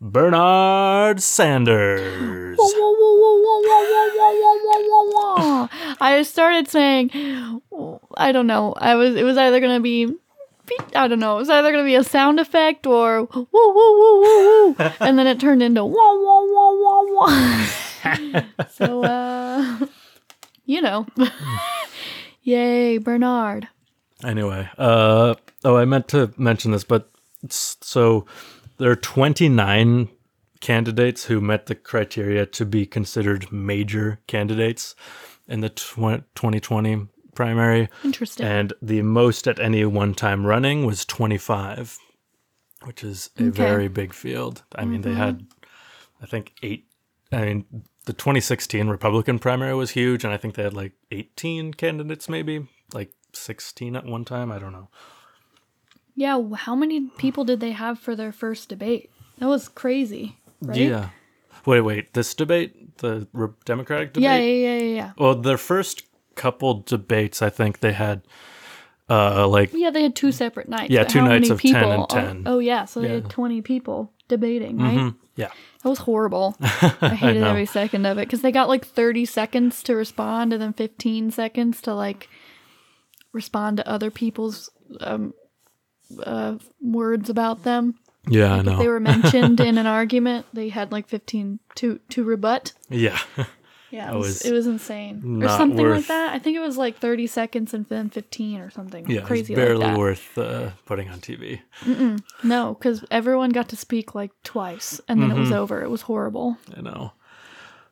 Bernard 0.00 1.20
Sanders. 1.20 2.58
I 6.00 6.22
started 6.24 6.68
saying, 6.68 7.10
I 8.16 8.32
don't 8.32 8.46
know. 8.46 8.72
I 8.78 8.94
was. 8.94 9.14
It 9.14 9.24
was 9.24 9.36
either 9.36 9.60
gonna 9.60 9.80
be 9.80 10.16
I 10.94 11.08
don't 11.08 11.18
know. 11.18 11.36
It 11.36 11.40
was 11.40 11.50
either 11.50 11.70
gonna 11.70 11.84
be 11.84 11.94
a 11.94 12.04
sound 12.04 12.40
effect 12.40 12.86
or 12.86 13.24
woo, 13.24 13.48
woo, 13.52 13.74
woo, 13.74 14.00
woo, 14.00 14.20
woo, 14.20 14.76
and 15.00 15.18
then 15.18 15.26
it 15.26 15.40
turned 15.40 15.62
into 15.62 15.84
whoa, 15.84 15.92
whoa, 15.92 16.46
whoa, 16.46 17.04
whoa, 17.04 17.26
whoa. 17.26 18.42
so, 18.70 19.04
uh, 19.04 19.86
you 20.64 20.80
know, 20.80 21.06
yay, 22.42 22.98
Bernard. 22.98 23.68
Anyway, 24.24 24.68
uh, 24.78 25.34
oh, 25.64 25.76
I 25.76 25.84
meant 25.84 26.08
to 26.08 26.32
mention 26.36 26.72
this, 26.72 26.84
but 26.84 27.10
so 27.48 28.26
there 28.78 28.90
are 28.90 28.96
29 28.96 30.08
candidates 30.60 31.24
who 31.24 31.40
met 31.40 31.66
the 31.66 31.74
criteria 31.74 32.44
to 32.44 32.66
be 32.66 32.84
considered 32.86 33.50
major 33.50 34.20
candidates 34.26 34.94
in 35.48 35.60
the 35.60 35.70
tw- 35.70 36.24
2020 36.34 37.08
primary, 37.34 37.88
Interesting. 38.04 38.46
and 38.46 38.72
the 38.82 39.02
most 39.02 39.46
at 39.48 39.58
any 39.60 39.84
one 39.84 40.14
time 40.14 40.46
running 40.46 40.84
was 40.86 41.04
25, 41.04 41.98
which 42.84 43.02
is 43.04 43.30
a 43.38 43.44
Okay. 43.44 43.50
very 43.50 43.88
big 43.88 44.12
field. 44.12 44.62
I 44.74 44.84
mean, 44.84 45.02
they 45.02 45.10
mm-hmm. 45.10 45.18
had, 45.18 45.46
I 46.22 46.26
think, 46.26 46.52
eight. 46.62 46.86
I 47.32 47.44
mean, 47.44 47.64
the 48.06 48.12
2016 48.12 48.88
Republican 48.88 49.38
primary 49.38 49.74
was 49.74 49.90
huge, 49.90 50.24
and 50.24 50.32
I 50.32 50.36
think 50.36 50.54
they 50.54 50.62
had 50.62 50.74
like 50.74 50.92
18 51.10 51.74
candidates, 51.74 52.28
maybe 52.28 52.66
like 52.92 53.12
16 53.32 53.96
at 53.96 54.04
one 54.04 54.24
time. 54.24 54.50
I 54.50 54.58
don't 54.58 54.72
know. 54.72 54.88
yeah, 56.16 56.42
how 56.54 56.74
many 56.74 57.08
people 57.18 57.44
did 57.44 57.60
they 57.60 57.70
have 57.72 57.98
for 57.98 58.16
their 58.16 58.32
first 58.32 58.68
debate? 58.68 59.10
That 59.38 59.46
was 59.46 59.68
crazy, 59.68 60.36
right? 60.60 60.76
Yeah. 60.76 61.08
Wait, 61.66 61.80
wait. 61.82 62.14
This 62.14 62.34
debate, 62.34 62.98
the 62.98 63.26
Democratic 63.64 64.12
debate. 64.14 64.24
Yeah, 64.24 64.36
yeah, 64.38 64.74
yeah, 64.74 64.78
yeah, 64.78 64.94
yeah. 64.94 65.12
Well, 65.18 65.34
their 65.34 65.58
first 65.58 66.02
couple 66.42 66.82
debates, 66.86 67.42
I 67.42 67.50
think 67.50 67.80
they 67.80 67.92
had, 67.92 68.22
uh, 69.08 69.46
like 69.48 69.70
Yeah, 69.74 69.90
they 69.90 70.02
had 70.02 70.14
two 70.16 70.32
separate 70.32 70.68
nights. 70.68 70.90
Yeah, 70.90 71.04
two 71.04 71.20
how 71.20 71.26
nights 71.28 71.48
many 71.48 71.50
of 71.50 71.60
10 71.62 71.74
and 71.74 71.90
people? 71.92 72.06
Oh- 72.10 72.26
10. 72.32 72.42
Oh, 72.46 72.58
yeah, 72.60 72.84
so 72.86 73.00
they 73.00 73.08
Yeah. 73.08 73.14
had 73.14 73.28
20 73.30 73.60
people 73.62 74.12
debating, 74.28 74.78
right? 74.78 74.96
mhm, 74.98 75.14
yeah, 75.36 75.50
That 75.82 75.88
was 75.88 75.98
horrible. 76.00 76.56
I 76.60 77.14
hated 77.14 77.40
know. 77.42 77.50
every 77.50 77.66
second 77.66 78.06
of 78.06 78.18
it 78.18 78.26
because 78.28 78.42
they 78.42 78.52
got 78.52 78.68
like 78.68 78.86
30 78.86 79.24
seconds 79.26 79.82
to 79.84 79.94
respond 79.96 80.52
and 80.52 80.60
then 80.62 80.72
15 80.72 81.30
seconds 81.30 81.80
to 81.82 81.94
like 81.94 82.28
respond 83.32 83.76
to 83.78 83.88
other 83.88 84.10
people's 84.10 84.70
um, 85.00 85.34
uh, 86.24 86.56
words 86.80 87.30
about 87.30 87.62
them. 87.64 87.94
yeah, 88.28 88.54
I 88.54 88.62
know. 88.62 88.72
If 88.72 88.78
they 88.78 88.88
were 88.88 89.00
mentioned 89.00 89.60
in 89.68 89.78
an 89.78 89.86
argument, 89.86 90.46
they 90.52 90.68
had 90.68 90.92
like 90.92 91.08
15 91.08 91.58
to 91.76 91.98
to 92.10 92.24
rebut. 92.24 92.72
yeah, 92.88 93.18
Yeah, 93.90 94.12
it 94.12 94.16
was, 94.16 94.26
was 94.28 94.42
it 94.46 94.52
was 94.52 94.66
insane. 94.66 95.42
Or 95.42 95.48
something 95.48 95.84
like 95.88 96.06
that. 96.06 96.32
I 96.32 96.38
think 96.38 96.56
it 96.56 96.60
was 96.60 96.76
like 96.76 96.98
30 96.98 97.26
seconds 97.26 97.74
and 97.74 97.86
then 97.86 98.08
15 98.10 98.60
or 98.60 98.70
something 98.70 99.10
yeah. 99.10 99.22
crazy 99.22 99.54
barely 99.54 99.84
like 99.86 99.98
worth 99.98 100.38
uh, 100.38 100.70
putting 100.86 101.08
on 101.08 101.18
TV. 101.20 101.60
No, 102.44 102.74
because 102.74 103.04
everyone 103.10 103.50
got 103.50 103.68
to 103.70 103.76
speak 103.76 104.14
like 104.14 104.30
twice 104.44 105.00
and 105.08 105.20
then 105.20 105.30
it 105.30 105.34
Mm-hmm. 105.34 105.40
was 105.42 105.52
over. 105.52 105.82
It 105.82 105.90
was 105.90 106.02
horrible. 106.02 106.56
I 106.76 106.80
know. 106.82 107.12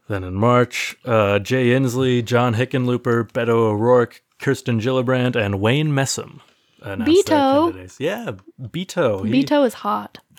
Then 0.09 0.23
in 0.25 0.35
March, 0.35 0.97
uh, 1.05 1.39
Jay 1.41 1.67
Inslee, 1.71 2.25
John 2.25 2.55
Hickenlooper, 2.55 3.31
Beto 3.33 3.49
O'Rourke, 3.51 4.23
Kirsten 4.39 4.81
Gillibrand, 4.81 5.35
and 5.37 5.61
Wayne 5.61 5.89
Messam 5.89 6.41
Beto. 6.81 7.97
Yeah, 7.99 8.33
Beto. 8.61 9.27
He- 9.27 9.33
Beto 9.45 9.67
is 9.67 9.75
hot. 9.75 10.19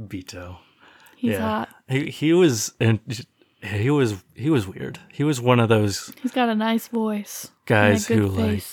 Beto. 0.00 0.56
He's 1.24 1.32
yeah, 1.32 1.40
hot. 1.40 1.68
he 1.88 2.10
he 2.10 2.34
was 2.34 2.74
and 2.78 3.00
he 3.62 3.88
was 3.88 4.22
he 4.34 4.50
was 4.50 4.66
weird. 4.66 4.98
He 5.10 5.24
was 5.24 5.40
one 5.40 5.58
of 5.58 5.70
those 5.70 6.12
He's 6.20 6.32
got 6.32 6.50
a 6.50 6.54
nice 6.54 6.88
voice. 6.88 7.50
guys 7.64 8.06
who 8.06 8.28
good 8.28 8.32
like 8.32 8.64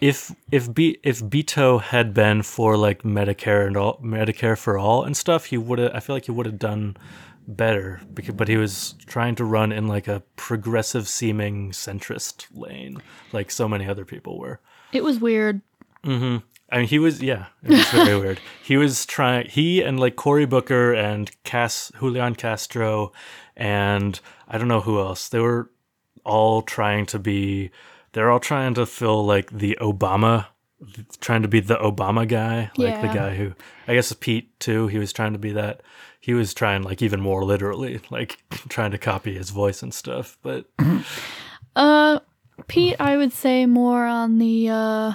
if 0.00 0.32
if 0.52 0.72
B, 0.72 0.98
if 1.02 1.18
Beto 1.18 1.82
had 1.82 2.14
been 2.14 2.42
for 2.42 2.76
like 2.76 3.02
Medicare 3.02 3.66
and 3.66 3.76
all 3.76 3.98
Medicare 3.98 4.56
for 4.56 4.78
all 4.78 5.02
and 5.02 5.16
stuff, 5.16 5.46
he 5.46 5.58
would 5.58 5.80
have. 5.80 5.90
I 5.92 5.98
feel 5.98 6.14
like 6.14 6.26
he 6.26 6.30
would 6.30 6.46
have 6.46 6.60
done 6.60 6.96
better. 7.48 8.00
Because, 8.14 8.36
but 8.36 8.46
he 8.46 8.56
was 8.56 8.94
trying 9.06 9.34
to 9.36 9.44
run 9.44 9.72
in 9.72 9.88
like 9.88 10.06
a 10.06 10.22
progressive 10.36 11.08
seeming 11.08 11.72
centrist 11.72 12.46
lane, 12.52 13.02
like 13.32 13.50
so 13.50 13.68
many 13.68 13.88
other 13.88 14.04
people 14.04 14.38
were. 14.38 14.60
It 14.92 15.02
was 15.02 15.18
weird. 15.18 15.62
Mm-hmm. 16.04 16.46
I 16.70 16.78
mean, 16.78 16.86
he 16.88 16.98
was 16.98 17.22
yeah, 17.22 17.46
it 17.62 17.70
was 17.70 17.88
very 17.88 18.18
weird. 18.20 18.40
He 18.62 18.76
was 18.76 19.06
trying. 19.06 19.48
He 19.48 19.82
and 19.82 19.98
like 19.98 20.16
Cory 20.16 20.46
Booker 20.46 20.92
and 20.92 21.30
Cas 21.44 21.90
Julian 21.98 22.34
Castro, 22.34 23.12
and 23.56 24.18
I 24.46 24.58
don't 24.58 24.68
know 24.68 24.80
who 24.80 24.98
else. 24.98 25.28
They 25.28 25.40
were 25.40 25.70
all 26.24 26.62
trying 26.62 27.06
to 27.06 27.18
be. 27.18 27.70
They're 28.12 28.30
all 28.30 28.40
trying 28.40 28.74
to 28.74 28.86
fill 28.86 29.24
like 29.24 29.50
the 29.50 29.78
Obama, 29.80 30.46
trying 31.20 31.42
to 31.42 31.48
be 31.48 31.60
the 31.60 31.76
Obama 31.76 32.26
guy, 32.28 32.70
like 32.76 33.00
the 33.00 33.08
guy 33.08 33.34
who 33.34 33.54
I 33.86 33.94
guess 33.94 34.12
Pete 34.12 34.58
too. 34.60 34.88
He 34.88 34.98
was 34.98 35.12
trying 35.12 35.32
to 35.32 35.38
be 35.38 35.52
that. 35.52 35.82
He 36.20 36.34
was 36.34 36.52
trying 36.52 36.82
like 36.82 37.00
even 37.00 37.20
more 37.20 37.44
literally, 37.44 38.00
like 38.10 38.38
trying 38.68 38.90
to 38.90 38.98
copy 38.98 39.34
his 39.34 39.50
voice 39.50 39.82
and 39.82 39.94
stuff. 39.94 40.36
But 40.42 40.66
Uh, 41.76 42.18
Pete, 42.66 42.96
I 42.98 43.16
would 43.16 43.32
say 43.32 43.64
more 43.64 44.04
on 44.04 44.38
the, 44.38 44.68
uh, 44.68 45.12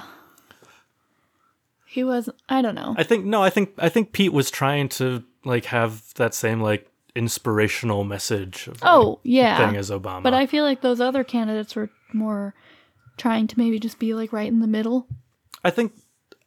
he 1.94 2.02
was, 2.04 2.28
I 2.48 2.60
don't 2.62 2.74
know. 2.74 2.94
I 2.98 3.04
think 3.04 3.24
no, 3.24 3.42
I 3.42 3.50
think 3.50 3.70
I 3.78 3.88
think 3.88 4.12
Pete 4.12 4.32
was 4.32 4.50
trying 4.50 4.88
to 4.90 5.22
like 5.44 5.66
have 5.66 6.02
that 6.14 6.34
same 6.34 6.60
like 6.60 6.90
inspirational 7.14 8.02
message 8.04 8.66
of, 8.66 8.82
like, 8.82 8.90
Oh, 8.92 9.20
yeah. 9.22 9.56
thing 9.58 9.76
as 9.76 9.90
Obama. 9.90 10.22
But 10.24 10.34
I 10.34 10.46
feel 10.46 10.64
like 10.64 10.80
those 10.80 11.00
other 11.00 11.22
candidates 11.22 11.76
were 11.76 11.88
more 12.12 12.54
trying 13.16 13.46
to 13.46 13.58
maybe 13.58 13.78
just 13.78 13.98
be 14.00 14.12
like 14.14 14.32
right 14.32 14.48
in 14.48 14.58
the 14.60 14.66
middle. 14.66 15.06
I 15.62 15.70
think 15.70 15.92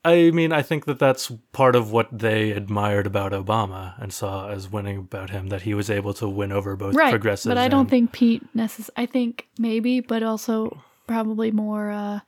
I 0.03 0.31
mean 0.31 0.51
I 0.51 0.61
think 0.61 0.83
that 0.85 0.99
that's 0.99 1.31
part 1.53 1.75
of 1.75 1.91
what 1.91 2.07
they 2.11 2.51
admired 2.51 3.07
about 3.07 3.31
Obama 3.31 3.93
and 4.01 4.11
saw 4.13 4.49
as 4.49 4.69
winning 4.69 4.97
about 4.97 5.29
him 5.29 5.47
that 5.47 5.61
he 5.61 5.73
was 5.73 5.89
able 5.89 6.13
to 6.15 6.27
win 6.27 6.51
over 6.51 6.75
both 6.75 6.93
Right. 6.95 7.09
progressives. 7.11 7.47
But 7.49 7.57
I 7.57 7.67
don't 7.69 7.89
think 7.89 8.11
Pete 8.11 8.43
necess- 8.55 8.89
I 8.97 9.05
think 9.05 9.47
maybe, 9.57 10.01
but 10.01 10.21
also 10.23 10.83
probably 11.07 11.51
more, 11.51 11.89
uh, 11.91 12.19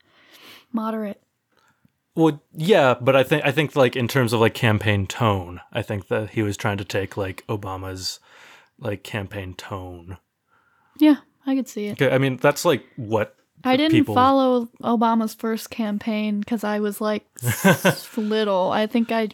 moderate. 0.72 1.22
Well, 2.16 2.42
yeah, 2.54 2.96
but 3.00 3.16
I 3.16 3.24
think 3.24 3.46
I 3.46 3.52
think 3.52 3.76
like 3.76 3.96
in 3.96 4.08
terms 4.08 4.34
of 4.34 4.40
like 4.42 4.54
campaign 4.54 5.08
tone, 5.08 5.62
I 5.72 5.82
think 5.82 6.08
that 6.10 6.32
he 6.32 6.42
was 6.42 6.58
trying 6.58 6.78
to 6.78 6.86
take 6.86 7.16
like 7.18 7.46
Obama's 7.48 8.20
like 8.78 9.04
campaign 9.04 9.54
tone. 9.54 10.18
Yeah, 11.00 11.18
I 11.46 11.56
could 11.56 11.68
see 11.70 11.86
it. 11.88 11.94
Okay, 12.02 12.14
I 12.14 12.18
mean 12.18 12.38
that's 12.38 12.66
like 12.66 12.84
what 12.98 13.36
I 13.64 13.78
didn't 13.78 13.92
people- 13.92 14.16
follow 14.16 14.68
Obama's 14.82 15.34
first 15.34 15.70
campaign 15.70 16.40
because 16.42 16.64
I 16.64 16.80
was 16.80 17.00
like 17.00 17.26
s- 17.44 18.18
little. 18.18 18.72
I 18.72 18.88
think 18.88 19.12
I, 19.12 19.30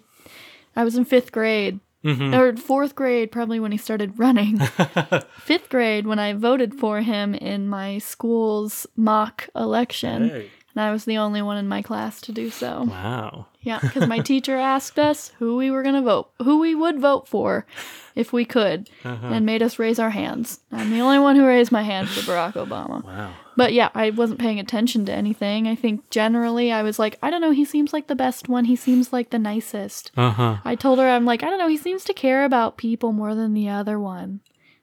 I 0.76 0.84
was 0.84 0.96
in 0.96 1.06
fifth 1.06 1.32
grade 1.32 1.80
Mm-hmm. 2.04 2.36
or 2.36 2.56
fourth 2.56 2.94
grade, 2.94 3.32
probably 3.32 3.60
when 3.60 3.72
he 3.72 3.80
started 3.80 4.20
running. 4.20 4.60
fifth 5.40 5.70
grade 5.70 6.06
when 6.06 6.20
I 6.20 6.34
voted 6.34 6.76
for 6.76 7.02
him 7.02 7.34
in 7.34 7.68
my 7.68 7.98
school's 7.98 8.86
mock 8.96 9.50
election, 9.56 10.30
Hey. 10.30 10.52
And 10.76 10.84
I 10.84 10.92
was 10.92 11.06
the 11.06 11.18
only 11.18 11.42
one 11.42 11.58
in 11.58 11.68
my 11.68 11.82
class 11.82 12.20
to 12.22 12.32
do 12.32 12.50
so. 12.50 12.84
Wow. 12.84 13.48
Yeah, 13.62 13.80
because 13.82 14.08
my 14.08 14.20
teacher 14.20 14.58
asked 14.58 15.00
us 15.00 15.32
who 15.40 15.56
we 15.56 15.72
were 15.72 15.82
gonna 15.84 16.02
vote, 16.02 16.30
who 16.44 16.60
we 16.60 16.76
would 16.76 17.00
vote 17.00 17.28
for, 17.28 17.66
if 18.14 18.32
we 18.34 18.46
could, 18.46 18.90
Uh-huh. 19.04 19.28
and 19.28 19.46
made 19.46 19.64
us 19.64 19.80
raise 19.80 19.98
our 20.00 20.12
hands. 20.12 20.60
I'm 20.72 20.92
the 20.92 21.00
only 21.02 21.18
one 21.20 21.36
who 21.36 21.46
raised 21.46 21.72
my 21.72 21.82
hand 21.84 22.10
for 22.10 22.20
Barack 22.32 22.54
Obama. 22.54 23.04
Wow. 23.04 23.32
But 23.58 23.74
yeah, 23.74 23.90
I 23.96 24.10
wasn't 24.12 24.40
paying 24.40 24.60
attention 24.60 25.06
to 25.06 25.14
anything. 25.14 25.68
I 25.68 25.76
think 25.76 26.10
generally 26.10 26.72
I 26.72 26.84
was 26.84 27.00
like, 27.00 27.18
I 27.24 27.30
don't 27.32 27.42
know, 27.42 27.52
he 27.52 27.66
seems 27.66 27.94
like 27.94 28.08
the 28.08 28.16
best 28.16 28.50
one. 28.50 28.66
He 28.66 28.76
seems 28.76 29.12
like 29.14 29.30
the 29.30 29.40
nicest. 29.40 30.12
Uh-huh. 30.18 30.58
I 30.66 30.76
told 30.76 31.00
her, 31.00 31.10
I'm 31.10 31.26
like, 31.26 31.42
I 31.42 31.50
don't 31.50 31.60
know, 31.60 31.68
he 31.70 31.78
seems 31.78 32.04
to 32.06 32.14
care 32.14 32.44
about 32.46 32.78
people 32.78 33.14
more 33.14 33.34
than 33.34 33.54
the 33.54 33.70
other 33.70 33.98
one. 34.00 34.42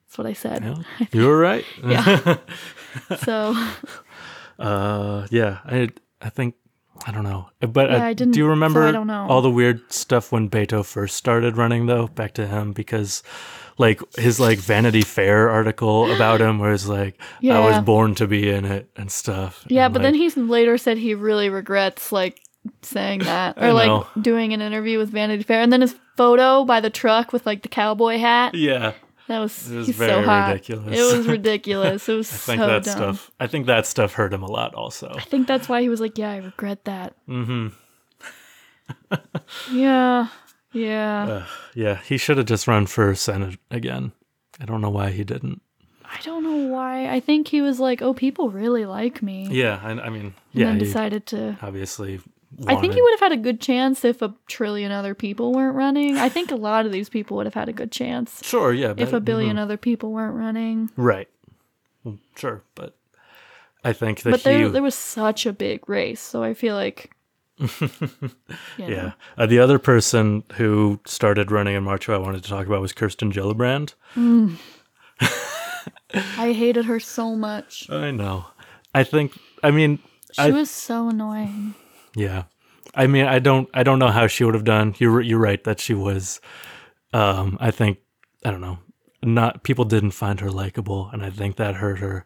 That's 0.09 0.19
what 0.19 0.27
I 0.27 0.33
said. 0.33 0.85
You 1.13 1.27
were 1.29 1.39
right. 1.39 1.65
Yeah. 1.87 2.37
so 3.25 3.55
Uh, 4.59 5.27
yeah, 5.31 5.59
I 5.65 5.89
I 6.21 6.29
think 6.29 6.55
I 7.07 7.11
don't 7.11 7.25
know, 7.25 7.49
but 7.61 7.91
Yeah, 7.91 7.97
uh, 7.97 8.03
I 8.07 8.13
didn't- 8.13 8.35
do 8.35 8.39
you 8.41 8.45
so 8.47 8.51
remember 8.51 8.85
I 8.87 8.93
know. 8.93 9.27
all 9.29 9.43
the 9.43 9.51
weird 9.51 9.93
stuff 9.93 10.31
when 10.31 10.49
Beto 10.49 10.85
first 10.85 11.17
started 11.17 11.57
running 11.57 11.87
though? 11.87 12.07
Back 12.07 12.35
to 12.35 12.47
him 12.47 12.73
because, 12.73 13.23
like 13.79 14.01
his 14.17 14.39
like 14.39 14.59
Vanity 14.59 15.03
Fair 15.03 15.51
article 15.51 16.13
about 16.15 16.41
him 16.41 16.59
was 16.61 16.87
like, 16.89 17.21
I 17.43 17.59
was 17.59 17.81
born 17.81 18.15
to 18.17 18.27
be 18.29 18.49
in 18.51 18.65
it 18.65 18.89
and 18.97 19.11
stuff. 19.11 19.65
yeah, 19.69 19.87
And, 19.87 19.95
but 19.95 20.03
like, 20.03 20.13
then 20.13 20.15
he 20.15 20.29
later 20.41 20.79
said 20.79 20.97
he 20.99 21.15
really 21.15 21.49
regrets 21.49 22.13
like 22.13 22.41
saying 22.83 23.21
that 23.25 23.61
or 23.61 23.73
like 23.73 24.07
doing 24.21 24.53
an 24.53 24.61
interview 24.61 24.99
with 24.99 25.11
Vanity 25.11 25.43
Fair, 25.43 25.61
and 25.63 25.73
then 25.73 25.81
his 25.81 25.97
photo 26.17 26.65
by 26.65 26.79
the 26.81 26.91
truck 26.91 27.33
with 27.33 27.45
like 27.47 27.63
the 27.63 27.69
cowboy 27.69 28.19
hat. 28.19 28.55
Yeah, 28.55 28.93
That 29.33 29.39
was, 29.41 29.71
It 29.71 29.77
was 29.77 29.87
he's 29.87 29.97
so 29.97 30.21
hot. 30.23 30.49
ridiculous. 30.51 30.99
It 30.99 31.17
was 31.17 31.27
ridiculous. 31.39 32.07
It 32.09 32.15
was 32.15 32.31
I 32.33 32.37
think 32.37 32.61
so 32.61 32.67
that 32.67 32.85
dumb. 32.85 32.97
stuff. 32.97 33.31
I 33.41 33.47
think 33.47 33.65
that 33.67 33.87
stuff 33.87 34.13
hurt 34.13 34.33
him 34.35 34.43
a 34.43 34.51
lot. 34.51 34.75
Also. 34.75 35.09
I 35.17 35.23
think 35.23 35.49
that's 35.49 35.69
why 35.71 35.81
he 35.81 35.89
was 35.89 36.01
like, 36.01 36.19
"Yeah, 36.19 36.31
I 36.33 36.37
regret 36.37 36.85
that." 36.85 37.15
hmm 37.27 37.69
Yeah, 39.71 40.29
yeah. 40.73 41.25
Uh, 41.25 41.47
yeah, 41.75 42.01
he 42.05 42.17
should 42.17 42.37
have 42.37 42.47
just 42.47 42.67
run 42.69 42.87
for 42.87 43.15
senate 43.15 43.59
again. 43.71 44.13
I 44.61 44.65
don't 44.65 44.81
know 44.81 44.91
why 44.91 45.11
he 45.11 45.25
didn't. 45.25 45.63
I 46.05 46.21
don't 46.23 46.43
know 46.43 46.69
why. 46.69 47.09
I 47.09 47.21
think 47.21 47.49
he 47.49 47.63
was 47.63 47.81
like, 47.81 48.03
"Oh, 48.03 48.13
people 48.13 48.51
really 48.51 48.85
like 48.85 49.23
me," 49.23 49.49
Yeah, 49.51 49.81
I, 49.83 49.93
I 49.93 50.09
mean, 50.11 50.27
and 50.27 50.35
yeah, 50.53 50.67
then 50.67 50.79
decided 50.79 51.25
to. 51.27 51.57
obviously. 51.63 52.21
I 52.67 52.77
think 52.77 52.95
he 52.95 53.01
would 53.03 53.13
have 53.13 53.21
had 53.21 53.33
a 53.33 53.37
good 53.43 53.61
chance 53.61 54.05
if 54.05 54.21
a 54.23 54.35
trillion 54.47 54.93
other 54.93 55.15
people 55.15 55.53
weren't 55.53 55.75
running. 55.75 56.19
I 56.19 56.29
think 56.29 56.51
a 56.51 56.57
lot 56.57 56.85
of 56.87 56.93
these 56.93 57.09
people 57.09 57.37
would 57.39 57.47
have 57.47 57.55
had 57.55 57.69
a 57.69 57.73
good 57.73 57.91
chance 57.91 58.41
Sure, 58.45 58.73
yeah. 58.73 58.93
if 58.97 59.11
but- 59.11 59.17
a 59.17 59.21
1000000000 59.21 59.49
mm-hmm. 59.49 59.59
other 59.59 59.77
people 59.77 60.13
weren't 60.13 60.35
running. 60.37 60.91
Right. 60.97 61.29
Mm, 62.07 62.19
sure, 62.37 62.63
but 62.75 62.95
I 63.85 63.93
think 63.93 64.23
that 64.23 64.31
But 64.31 64.41
he. 64.41 64.45
there, 64.45 64.69
there 64.69 64.83
was 64.83 64.95
such 64.95 65.47
a 65.47 65.53
big 65.53 65.89
race, 65.89 66.21
so 66.21 66.43
I 66.43 66.55
feel 66.55 66.75
like. 66.75 67.11
know. 67.59 67.69
yeah. 68.79 69.13
Uh, 69.39 69.47
the 69.47 69.59
other 69.59 69.79
person 69.79 70.43
who 70.55 71.01
started 71.07 71.51
running 71.51 71.75
in 71.77 71.85
March 71.85 72.07
who 72.07 72.13
I 72.13 72.17
wanted 72.19 72.43
to 72.43 72.49
talk 72.51 72.67
about 72.67 72.81
was 72.81 72.93
Kirsten 72.93 73.33
Gillibrand. 73.33 73.95
Mm. 74.17 74.57
I 76.37 76.53
hated 76.53 76.85
her 76.87 77.01
so 77.01 77.35
much. 77.37 77.89
I 77.91 78.11
know. 78.11 78.47
I 78.95 79.05
think. 79.05 79.39
I 79.63 79.71
mean, 79.71 79.99
She 80.33 80.43
I- 80.43 80.51
was 80.51 80.71
so 80.71 81.09
annoying. 81.09 81.75
Yeah. 82.15 82.45
I 82.95 83.07
mean, 83.07 83.27
I 83.27 83.39
don't 83.39 83.69
I 83.73 83.83
don't 83.83 83.99
know 83.99 84.09
how 84.09 84.27
she 84.27 84.45
would 84.45 84.55
have 84.55 84.65
done. 84.65 84.95
You're 84.99 85.21
you're 85.21 85.39
right 85.39 85.63
that 85.65 85.81
she 85.81 85.95
was 85.95 86.41
um 87.13 87.57
I 87.61 87.71
think 87.71 87.99
I 88.45 88.51
don't 88.51 88.61
know. 88.61 88.79
Not 89.23 89.63
people 89.63 89.85
didn't 89.85 90.11
find 90.11 90.41
her 90.41 90.51
likable 90.51 91.09
and 91.13 91.25
I 91.25 91.31
think 91.31 91.57
that 91.57 91.77
hurt 91.77 91.99
her. 92.01 92.25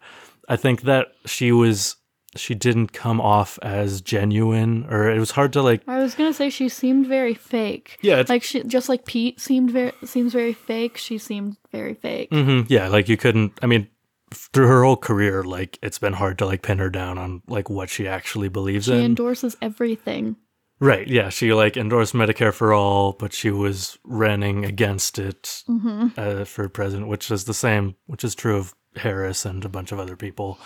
I 0.48 0.56
think 0.56 0.82
that 0.82 1.08
she 1.24 1.52
was 1.52 1.96
she 2.34 2.54
didn't 2.54 2.92
come 2.92 3.20
off 3.20 3.58
as 3.62 4.00
genuine 4.00 4.86
or 4.90 5.08
it 5.10 5.18
was 5.18 5.30
hard 5.30 5.52
to 5.54 5.62
like 5.62 5.82
I 5.86 5.98
was 5.98 6.14
gonna 6.14 6.32
say 6.32 6.50
she 6.50 6.68
seemed 6.68 7.06
very 7.06 7.34
fake. 7.34 7.98
Yeah, 8.02 8.16
it's, 8.16 8.30
Like 8.30 8.42
she, 8.42 8.62
just 8.64 8.88
like 8.88 9.04
Pete 9.06 9.40
seemed 9.40 9.70
very 9.70 9.92
seems 10.04 10.32
very 10.32 10.52
fake. 10.52 10.96
She 10.96 11.18
seemed 11.18 11.56
very 11.70 11.94
fake. 11.94 12.30
Mm-hmm, 12.30 12.72
yeah, 12.72 12.88
like 12.88 13.08
you 13.08 13.16
couldn't 13.16 13.52
I 13.62 13.66
mean 13.66 13.88
through 14.32 14.66
her 14.66 14.82
whole 14.82 14.96
career 14.96 15.44
like 15.44 15.78
it's 15.82 15.98
been 15.98 16.14
hard 16.14 16.38
to 16.38 16.46
like 16.46 16.62
pin 16.62 16.78
her 16.78 16.90
down 16.90 17.16
on 17.18 17.42
like 17.46 17.70
what 17.70 17.88
she 17.88 18.08
actually 18.08 18.48
believes 18.48 18.86
She 18.86 18.92
in. 18.92 18.98
She 18.98 19.04
endorses 19.04 19.56
everything. 19.62 20.36
Right. 20.78 21.06
Yeah. 21.08 21.30
She 21.30 21.54
like 21.54 21.76
endorsed 21.76 22.12
Medicare 22.12 22.52
for 22.52 22.72
all, 22.74 23.12
but 23.12 23.32
she 23.32 23.50
was 23.50 23.98
running 24.04 24.64
against 24.64 25.18
it 25.18 25.62
hmm 25.66 26.08
uh, 26.16 26.44
for 26.44 26.68
president, 26.68 27.08
which 27.08 27.30
is 27.30 27.44
the 27.44 27.54
same, 27.54 27.94
which 28.06 28.24
is 28.24 28.34
true 28.34 28.56
of 28.56 28.74
Harris 28.96 29.44
and 29.46 29.64
a 29.64 29.68
bunch 29.68 29.92
of 29.92 29.98
other 30.00 30.16
people. 30.16 30.58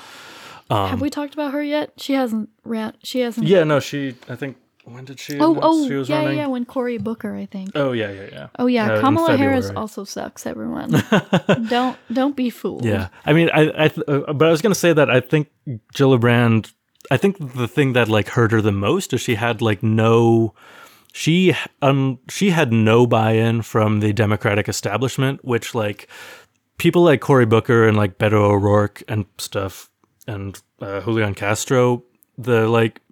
Um, 0.71 0.91
Have 0.91 1.01
we 1.01 1.11
talked 1.11 1.35
about 1.35 1.53
her 1.53 1.63
yet? 1.63 1.93
She 1.97 2.13
hasn't 2.15 2.49
ran. 2.65 2.95
She 3.03 3.21
hasn't. 3.21 3.47
yeah. 3.47 3.65
No. 3.65 3.81
She. 3.81 4.15
I 4.29 4.37
think. 4.37 4.57
When 4.85 5.05
did 5.05 5.21
she? 5.21 5.39
Oh, 5.39 5.59
oh, 5.61 5.89
she 5.89 6.11
yeah, 6.11 6.19
running? 6.19 6.39
yeah. 6.39 6.47
When 6.47 6.65
Cory 6.65 6.99
Booker, 6.99 7.35
I 7.35 7.47
think. 7.47 7.73
Oh 7.75 7.93
yeah, 7.93 8.11
yeah, 8.11 8.29
yeah. 8.33 8.49
Oh 8.59 8.67
yeah, 8.67 9.01
Kamala 9.01 9.37
Harris 9.37 9.71
also 9.77 10.05
sucks. 10.05 10.47
Everyone, 10.47 10.91
don't 11.69 11.99
don't 12.13 12.35
be 12.35 12.51
fooled. 12.51 12.85
Yeah, 12.85 13.09
I 13.27 13.33
mean, 13.33 13.51
I, 13.53 13.85
I, 13.85 13.89
th- 13.89 14.09
uh, 14.09 14.33
but 14.33 14.49
I 14.49 14.51
was 14.51 14.63
gonna 14.63 14.75
say 14.75 14.93
that 14.93 15.11
I 15.11 15.21
think 15.21 15.49
Gillibrand. 15.95 16.73
I 17.11 17.17
think 17.17 17.55
the 17.55 17.69
thing 17.69 17.93
that 17.93 18.09
like 18.09 18.29
hurt 18.29 18.53
her 18.53 18.63
the 18.63 18.73
most 18.73 19.13
is 19.13 19.21
she 19.21 19.35
had 19.35 19.61
like 19.61 19.83
no, 19.83 20.55
she 21.13 21.55
um 21.83 22.19
she 22.29 22.51
had 22.51 22.73
no 22.73 23.07
buy-in 23.07 23.63
from 23.63 24.01
the 24.01 24.13
Democratic 24.13 24.69
establishment, 24.69 25.45
which 25.45 25.75
like 25.75 26.09
people 26.79 27.03
like 27.03 27.21
Cory 27.21 27.47
Booker 27.47 27.87
and 27.87 27.97
like 27.97 28.17
Beto 28.17 28.51
O'Rourke 28.51 29.03
and 29.09 29.27
stuff, 29.37 29.91
and 30.27 30.61
uh, 30.81 31.03
Julian 31.03 31.35
Castro, 31.35 32.03
the 32.39 32.67
like 32.67 33.03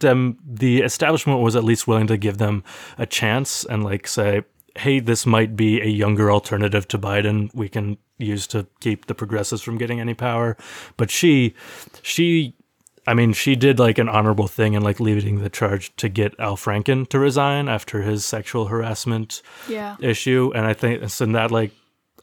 them 0.00 0.38
the 0.44 0.82
establishment 0.82 1.40
was 1.40 1.56
at 1.56 1.64
least 1.64 1.86
willing 1.86 2.06
to 2.06 2.16
give 2.16 2.38
them 2.38 2.62
a 2.98 3.06
chance 3.06 3.64
and 3.64 3.82
like 3.82 4.06
say 4.06 4.42
hey 4.76 5.00
this 5.00 5.24
might 5.24 5.56
be 5.56 5.80
a 5.80 5.86
younger 5.86 6.30
alternative 6.30 6.86
to 6.88 6.98
biden 6.98 7.54
we 7.54 7.68
can 7.68 7.96
use 8.22 8.46
to 8.48 8.66
keep 8.80 9.06
the 9.06 9.14
progressives 9.14 9.62
from 9.62 9.76
getting 9.76 10.00
any 10.00 10.14
power. 10.14 10.56
But 10.96 11.10
she 11.10 11.54
she 12.02 12.54
i 13.06 13.14
mean 13.14 13.32
she 13.32 13.56
did 13.56 13.78
like 13.78 13.98
an 13.98 14.08
honorable 14.08 14.46
thing 14.46 14.74
in 14.74 14.82
like 14.82 15.00
leading 15.00 15.40
the 15.42 15.50
charge 15.50 15.94
to 15.96 16.08
get 16.08 16.38
al 16.38 16.56
franken 16.56 17.08
to 17.08 17.18
resign 17.18 17.68
after 17.68 18.02
his 18.02 18.24
sexual 18.24 18.66
harassment 18.66 19.42
yeah. 19.68 19.96
issue. 20.00 20.52
And 20.54 20.66
i 20.66 20.72
think 20.72 21.08
so 21.10 21.26
that 21.26 21.50
like 21.50 21.72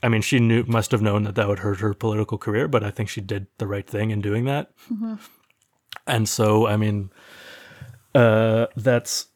i 0.02 0.08
mean 0.08 0.22
she 0.22 0.40
knew 0.40 0.64
must 0.68 0.92
have 0.92 1.02
known 1.02 1.24
that 1.24 1.36
that 1.36 1.48
would 1.48 1.60
hurt 1.60 1.80
her 1.82 1.94
political 1.94 2.38
career 2.38 2.68
but 2.68 2.84
i 2.84 2.92
think 2.92 3.10
she 3.10 3.22
did 3.22 3.48
the 3.58 3.68
right 3.68 3.88
thing 3.88 4.12
in 4.12 4.22
doing 4.22 4.46
that. 4.46 4.72
Mm-hmm. 4.92 5.16
And 6.08 6.30
so 6.30 6.66
i 6.68 6.78
mean 6.78 7.12
uh 8.16 8.66
that's 8.76 9.28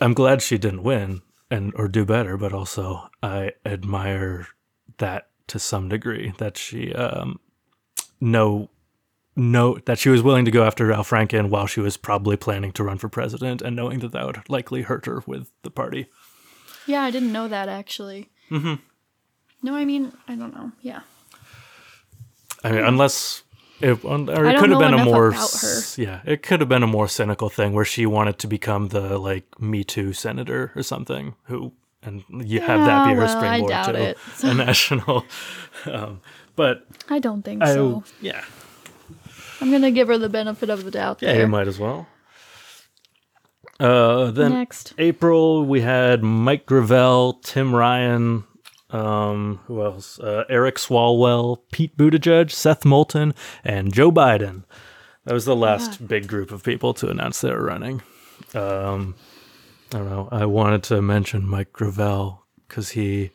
i'm 0.00 0.14
glad 0.14 0.42
she 0.42 0.58
didn't 0.58 0.82
win 0.82 1.22
and 1.50 1.72
or 1.76 1.88
do 1.88 2.04
better 2.04 2.36
but 2.36 2.52
also 2.52 3.08
i 3.22 3.50
admire 3.64 4.48
that 4.98 5.28
to 5.46 5.58
some 5.58 5.88
degree 5.88 6.32
that 6.38 6.56
she 6.56 6.92
um 6.94 7.40
know 8.20 8.68
know 9.34 9.78
that 9.86 9.98
she 9.98 10.08
was 10.08 10.20
willing 10.22 10.44
to 10.44 10.50
go 10.50 10.64
after 10.64 10.92
Al 10.92 11.04
Franken 11.04 11.48
while 11.48 11.66
she 11.66 11.78
was 11.78 11.96
probably 11.96 12.36
planning 12.36 12.72
to 12.72 12.82
run 12.82 12.98
for 12.98 13.08
president 13.08 13.62
and 13.62 13.76
knowing 13.76 14.00
that 14.00 14.10
that 14.10 14.26
would 14.26 14.48
likely 14.48 14.82
hurt 14.82 15.06
her 15.06 15.22
with 15.26 15.50
the 15.62 15.70
party 15.70 16.06
Yeah, 16.86 17.02
I 17.02 17.10
didn't 17.10 17.32
know 17.32 17.46
that 17.48 17.68
actually. 17.68 18.28
Mm-hmm. 18.50 18.74
No, 19.62 19.74
I 19.74 19.84
mean 19.84 20.12
I 20.26 20.34
don't 20.34 20.54
know. 20.54 20.72
Yeah. 20.82 21.00
I 22.64 22.72
mean, 22.72 22.84
unless 22.84 23.44
it, 23.80 24.04
or 24.04 24.18
Hmm. 24.18 24.28
I 24.30 24.52
it 24.54 24.58
could 24.58 24.70
have 24.70 24.78
been 24.80 24.94
a 24.94 25.04
more, 25.04 25.32
yeah, 25.96 26.20
it 26.24 26.42
could 26.42 26.60
have 26.60 26.68
been 26.68 26.82
a 26.82 26.86
more 26.88 27.08
cynical 27.08 27.48
thing 27.48 27.72
where 27.72 27.84
she 27.84 28.06
wanted 28.06 28.38
to 28.40 28.46
become 28.46 28.88
the 28.88 29.18
like 29.18 29.60
Me 29.60 29.84
Too 29.84 30.12
senator 30.12 30.72
or 30.76 30.82
something 30.82 31.34
who, 31.44 31.72
and 32.02 32.24
you 32.28 32.60
have 32.60 32.84
that 32.86 33.04
be 33.04 33.10
Yeah, 33.10 33.14
her 33.16 33.20
well, 33.22 33.36
springboard 33.36 33.84
to 33.94 34.02
it. 34.10 34.18
a 34.42 34.54
national. 34.54 35.24
Um, 35.86 36.20
but 36.56 36.84
I 37.08 37.20
don't 37.20 37.42
think 37.42 37.62
I, 37.62 37.72
so. 37.72 38.02
yeah, 38.20 38.42
I'm 39.60 39.70
gonna 39.70 39.92
give 39.92 40.08
her 40.08 40.18
the 40.18 40.28
benefit 40.28 40.70
of 40.70 40.84
the 40.84 40.90
doubt. 40.90 41.22
yeah, 41.22 41.32
there. 41.32 41.42
you 41.42 41.46
might 41.46 41.68
as 41.68 41.78
well. 41.78 42.08
Uh, 43.78 44.32
then 44.32 44.52
Next. 44.54 44.92
April 44.98 45.64
we 45.64 45.82
had 45.82 46.24
Mike 46.24 46.66
Gravel, 46.66 47.34
Tim 47.44 47.72
Ryan, 47.72 48.42
um, 48.90 49.60
who 49.66 49.82
else? 49.82 50.18
Uh, 50.18 50.44
Eric 50.48 50.76
Swalwell, 50.76 51.58
Pete 51.72 51.96
Buttigieg, 51.96 52.50
Seth 52.50 52.84
Moulton, 52.84 53.34
and 53.64 53.92
Joe 53.92 54.10
Biden. 54.10 54.64
That 55.24 55.34
was 55.34 55.44
the 55.44 55.56
last 55.56 56.08
big 56.08 56.26
group 56.26 56.50
of 56.50 56.62
people 56.62 56.94
to 56.94 57.10
announce 57.10 57.42
they 57.42 57.50
were 57.50 57.64
running. 57.64 58.00
Um, 58.54 59.14
I 59.92 59.98
don't 59.98 60.08
know. 60.08 60.28
I 60.32 60.46
wanted 60.46 60.82
to 60.84 61.02
mention 61.02 61.46
Mike 61.46 61.72
Gravel 61.72 62.46
because 62.66 62.90
he 62.90 63.30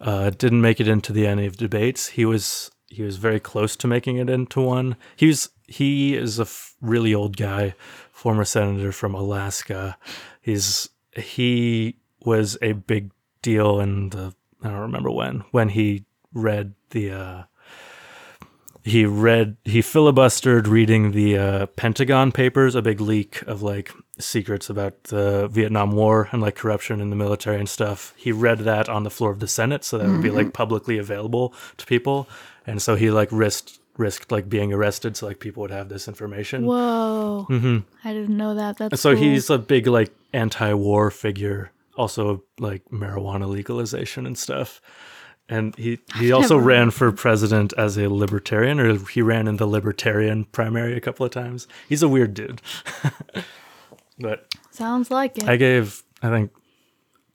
uh, 0.00 0.30
didn't 0.30 0.60
make 0.60 0.80
it 0.80 0.88
into 0.88 1.12
the 1.12 1.26
any 1.26 1.46
of 1.46 1.56
debates. 1.56 2.08
He 2.08 2.24
was 2.24 2.70
he 2.88 3.02
was 3.02 3.16
very 3.16 3.40
close 3.40 3.74
to 3.76 3.86
making 3.86 4.18
it 4.18 4.28
into 4.28 4.60
one. 4.60 4.96
He 5.16 5.26
was 5.26 5.48
he 5.66 6.14
is 6.14 6.38
a 6.38 6.42
f- 6.42 6.74
really 6.80 7.14
old 7.14 7.36
guy, 7.36 7.74
former 8.12 8.44
senator 8.44 8.92
from 8.92 9.14
Alaska. 9.14 9.96
He's 10.40 10.90
he 11.16 11.96
was 12.24 12.56
a 12.62 12.72
big 12.72 13.10
deal 13.40 13.80
in 13.80 14.10
the 14.10 14.34
I 14.62 14.68
don't 14.68 14.78
remember 14.80 15.10
when 15.10 15.44
when 15.50 15.70
he 15.70 16.04
read 16.32 16.74
the 16.90 17.10
uh, 17.10 17.42
he 18.84 19.04
read 19.06 19.56
he 19.64 19.80
filibustered 19.80 20.66
reading 20.66 21.12
the 21.12 21.38
uh, 21.38 21.66
Pentagon 21.66 22.32
papers, 22.32 22.74
a 22.74 22.82
big 22.82 23.00
leak 23.00 23.42
of 23.42 23.62
like 23.62 23.92
secrets 24.18 24.68
about 24.70 25.04
the 25.04 25.48
Vietnam 25.48 25.92
War 25.92 26.28
and 26.32 26.42
like 26.42 26.54
corruption 26.56 27.00
in 27.00 27.10
the 27.10 27.16
military 27.16 27.58
and 27.58 27.68
stuff. 27.68 28.12
He 28.16 28.32
read 28.32 28.60
that 28.60 28.88
on 28.88 29.02
the 29.04 29.10
floor 29.10 29.30
of 29.30 29.40
the 29.40 29.48
Senate, 29.48 29.84
so 29.84 29.98
that 29.98 30.08
would 30.08 30.22
be 30.22 30.30
like 30.30 30.52
publicly 30.52 30.98
available 30.98 31.54
to 31.76 31.86
people, 31.86 32.28
and 32.66 32.80
so 32.82 32.94
he 32.96 33.10
like 33.10 33.28
risked 33.32 33.78
risked 33.98 34.32
like 34.32 34.48
being 34.48 34.72
arrested, 34.72 35.16
so 35.16 35.26
like 35.26 35.38
people 35.38 35.60
would 35.60 35.70
have 35.70 35.88
this 35.88 36.08
information. 36.08 36.64
Whoa. 36.66 37.44
hmm 37.48 37.78
I 38.04 38.12
didn't 38.12 38.36
know 38.36 38.54
that. 38.54 38.78
That's 38.78 39.00
So 39.00 39.14
cool. 39.14 39.22
he's 39.22 39.50
a 39.50 39.58
big 39.58 39.86
like 39.86 40.10
anti-war 40.32 41.10
figure, 41.10 41.70
also 41.96 42.44
like 42.58 42.84
marijuana 42.90 43.48
legalization 43.48 44.26
and 44.26 44.36
stuff. 44.36 44.80
And 45.48 45.76
he 45.76 45.98
he 46.16 46.32
also 46.32 46.56
ran 46.56 46.90
for 46.90 47.12
president 47.12 47.74
as 47.76 47.98
a 47.98 48.08
libertarian, 48.08 48.80
or 48.80 48.96
he 49.08 49.20
ran 49.20 49.48
in 49.48 49.56
the 49.56 49.66
libertarian 49.66 50.44
primary 50.46 50.96
a 50.96 51.00
couple 51.00 51.26
of 51.26 51.32
times. 51.32 51.66
He's 51.88 52.02
a 52.02 52.08
weird 52.08 52.32
dude. 52.32 52.62
but 54.18 54.54
sounds 54.70 55.10
like 55.10 55.38
it. 55.38 55.48
I 55.48 55.56
gave 55.56 56.04
I 56.22 56.30
think 56.30 56.52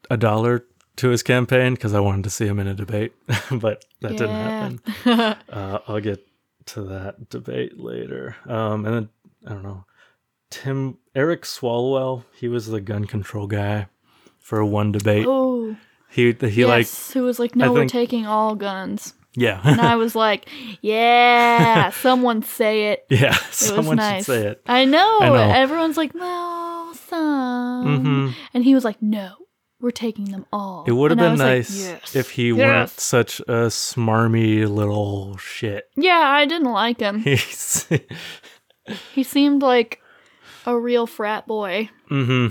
a 0.10 0.17
dollar 0.17 0.65
to 0.96 1.10
his 1.10 1.22
campaign 1.22 1.74
because 1.74 1.93
I 1.93 2.00
wanted 2.00 2.24
to 2.24 2.30
see 2.30 2.48
him 2.48 2.60
in 2.60 2.67
a 2.67 2.74
debate, 2.74 3.13
but 3.52 3.86
that 4.02 4.17
didn't 4.17 4.30
happen. 4.30 4.82
uh, 5.50 5.80
I'll 5.88 6.00
get 6.00 6.26
to 6.67 6.84
that 6.84 7.30
debate 7.30 7.78
later. 7.80 8.36
Um, 8.48 8.86
and 8.86 8.96
then 8.96 9.10
I 9.46 9.50
don't 9.50 9.63
know. 9.63 9.86
Tim 10.50 10.98
Eric 11.13 11.43
Swalwell. 11.43 12.24
He 12.34 12.48
was 12.48 12.67
the 12.67 12.82
gun 12.82 13.06
control 13.06 13.48
guy 13.48 13.88
for 14.48 14.64
one 14.64 14.94
debate. 14.94 15.26
Oh, 15.28 15.76
He 16.10 16.32
he 16.32 16.64
like. 16.66 16.88
Who 17.14 17.24
was 17.24 17.38
like, 17.38 17.54
no, 17.56 17.66
I 17.66 17.70
we're 17.70 17.80
think- 17.82 17.92
taking 17.92 18.26
all 18.26 18.56
guns. 18.56 19.14
yeah 19.36 19.60
And 19.66 19.82
I 19.82 19.98
was 19.98 20.16
like, 20.16 20.48
yeah, 20.82 21.90
someone 22.06 22.42
say 22.44 22.92
it. 22.92 23.06
yeah. 23.10 23.36
It 23.36 23.54
Someone 23.54 23.98
nice. 23.98 24.26
should 24.26 24.34
say 24.34 24.48
it. 24.48 24.62
I 24.66 24.86
know. 24.86 25.20
I 25.22 25.28
know. 25.30 25.52
Everyone's 25.64 25.98
like, 25.98 26.14
well, 26.14 26.94
some. 26.94 27.86
Mhm. 28.06 28.34
And 28.54 28.64
he 28.64 28.74
was 28.74 28.86
like, 28.86 29.02
no, 29.02 29.34
we're 29.82 29.92
taking 29.92 30.32
them 30.32 30.46
all. 30.54 30.86
It 30.88 30.94
would 30.94 31.12
have 31.12 31.20
been 31.20 31.32
was 31.34 31.40
like, 31.42 31.58
nice 31.58 31.78
yes. 31.84 32.16
if 32.16 32.32
he 32.32 32.48
Yes. 32.50 32.58
weren't 32.58 32.90
such 32.92 33.40
a 33.42 33.68
smarmy 33.70 34.64
little 34.68 35.36
shit. 35.38 35.90
Yeah, 35.98 36.24
I 36.24 36.46
didn't 36.46 36.72
like 36.72 37.00
him. 37.02 37.20
He's 37.20 37.86
He 39.14 39.24
seemed 39.24 39.62
like 39.62 40.00
a 40.66 40.80
real 40.80 41.06
frat 41.06 41.46
boy. 41.48 41.90
hmm 42.08 42.48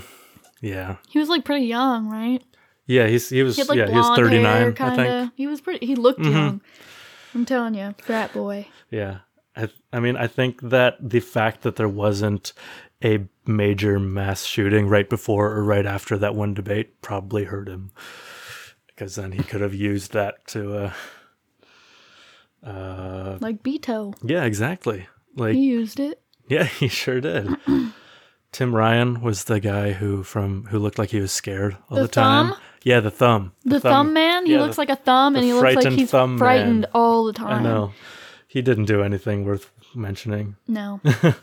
Yeah. 0.61 0.97
He 1.09 1.19
was 1.19 1.29
like 1.29 1.45
pretty 1.45 1.65
young, 1.65 2.09
right? 2.09 2.43
Yeah, 2.85 3.07
he's 3.07 3.29
he 3.29 3.43
was 3.43 3.55
He 3.55 3.61
had 3.61 3.69
like 3.69 3.77
yeah, 3.77 3.87
he 3.89 3.97
was 3.97 4.17
39, 4.17 4.43
hair, 4.43 4.67
I 4.79 4.95
think. 4.95 5.09
Mm-hmm. 5.09 5.27
He 5.35 5.47
was 5.47 5.61
pretty. 5.61 5.85
He 5.85 5.95
looked 5.95 6.21
young. 6.23 6.61
I'm 7.35 7.45
telling 7.45 7.75
you, 7.75 7.93
frat 8.01 8.33
boy. 8.33 8.67
Yeah. 8.89 9.19
I 9.55 9.69
I 9.91 9.99
mean, 9.99 10.15
I 10.15 10.27
think 10.27 10.61
that 10.61 10.95
the 11.01 11.19
fact 11.19 11.61
that 11.63 11.75
there 11.75 11.89
wasn't 11.89 12.53
a 13.03 13.25
major 13.45 13.99
mass 13.99 14.43
shooting 14.45 14.87
right 14.87 15.09
before 15.09 15.51
or 15.51 15.63
right 15.63 15.85
after 15.85 16.17
that 16.17 16.33
one 16.33 16.53
debate 16.53 17.01
probably 17.01 17.43
hurt 17.43 17.67
him. 17.67 17.91
Because 18.87 19.15
then 19.15 19.33
he 19.33 19.43
could 19.43 19.61
have 19.61 19.75
used 19.75 20.13
that 20.13 20.47
to 20.47 20.75
uh 20.77 20.93
uh 22.65 23.37
Like 23.39 23.61
Beto, 23.63 24.15
yeah, 24.23 24.43
exactly. 24.43 25.07
Like 25.35 25.53
he 25.53 25.65
used 25.65 25.99
it. 25.99 26.21
yeah, 26.47 26.63
he 26.79 26.87
sure 26.87 27.21
did. 27.21 27.47
Tim 28.51 28.73
Ryan 28.75 29.21
was 29.21 29.43
the 29.45 29.59
guy 29.59 29.91
who 29.91 30.23
from 30.23 30.65
who 30.65 30.79
looked 30.79 30.97
like 30.97 31.09
he 31.09 31.19
was 31.19 31.31
scared 31.31 31.77
all 31.89 31.97
the, 31.97 32.03
The 32.03 32.07
time. 32.07 32.49
thumb? 32.49 32.57
Yeah, 32.83 32.99
the 33.01 33.11
thumb. 33.11 33.51
The, 33.65 33.79
thumb, 33.79 34.13
man. 34.13 34.45
He 34.45 34.53
yeah, 34.53 34.61
looks 34.61 34.75
the- 34.75 34.81
like 34.81 34.89
a 34.89 34.95
thumb, 34.95 35.35
and 35.35 35.43
he 35.43 35.53
looks 35.53 35.75
like 35.75 35.93
he's 35.93 36.11
thumb 36.11 36.37
frightened 36.37 36.81
man. 36.81 36.91
all 36.93 37.25
the 37.25 37.33
time. 37.33 37.59
I 37.59 37.63
know. 37.63 37.91
He 38.47 38.61
didn't 38.61 38.85
do 38.85 39.03
anything 39.03 39.43
worth 39.45 39.71
mentioning. 39.95 40.55
No. 40.67 41.01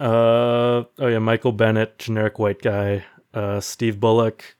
Uh 0.00 0.84
oh 0.98 1.06
yeah, 1.06 1.18
Michael 1.20 1.52
Bennet, 1.52 1.98
generic 1.98 2.38
white 2.38 2.60
guy. 2.60 3.04
Uh, 3.32 3.60
Steve 3.60 4.00
Bullock. 4.00 4.56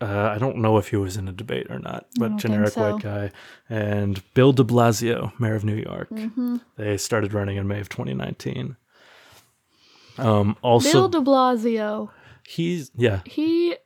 Uh, 0.00 0.30
I 0.34 0.38
don't 0.38 0.58
know 0.58 0.76
if 0.76 0.88
he 0.90 0.96
was 0.96 1.16
in 1.16 1.26
a 1.26 1.32
debate 1.32 1.66
or 1.70 1.78
not, 1.78 2.06
but 2.18 2.36
generic 2.36 2.68
so. 2.74 2.92
white 2.92 3.02
guy. 3.02 3.30
And 3.68 4.22
Bill 4.34 4.52
De 4.52 4.62
Blasio, 4.62 5.32
mayor 5.40 5.54
of 5.54 5.64
New 5.64 5.74
York. 5.74 6.10
Mm-hmm. 6.10 6.58
They 6.76 6.98
started 6.98 7.32
running 7.32 7.56
in 7.56 7.66
May 7.66 7.80
of 7.80 7.88
2019. 7.88 8.76
Um, 10.18 10.56
also, 10.62 10.90
Bill 10.92 11.08
De 11.08 11.20
Blasio. 11.20 12.10
he's 12.46 12.90
yeah, 12.96 13.20
He 13.24 13.76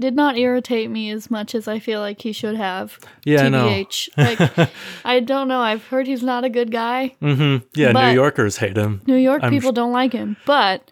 did 0.00 0.14
not 0.14 0.36
irritate 0.36 0.90
me 0.90 1.10
as 1.10 1.30
much 1.30 1.54
as 1.54 1.68
I 1.68 1.78
feel 1.78 2.00
like 2.00 2.20
he 2.22 2.32
should 2.32 2.56
have. 2.56 2.98
yeah, 3.24 3.44
I 3.44 3.48
know. 3.48 3.84
Like, 4.16 4.70
I 5.04 5.20
don't 5.20 5.46
know. 5.48 5.60
I've 5.60 5.86
heard 5.86 6.06
he's 6.06 6.22
not 6.22 6.44
a 6.44 6.48
good 6.48 6.70
guy. 6.72 7.14
Mm-hmm. 7.22 7.64
Yeah, 7.74 7.92
New 7.92 8.14
Yorkers 8.14 8.56
hate 8.56 8.76
him. 8.76 9.00
New 9.06 9.16
York 9.16 9.42
I'm 9.44 9.50
people 9.50 9.70
sh- 9.72 9.74
don't 9.74 9.92
like 9.92 10.12
him, 10.12 10.36
but 10.46 10.90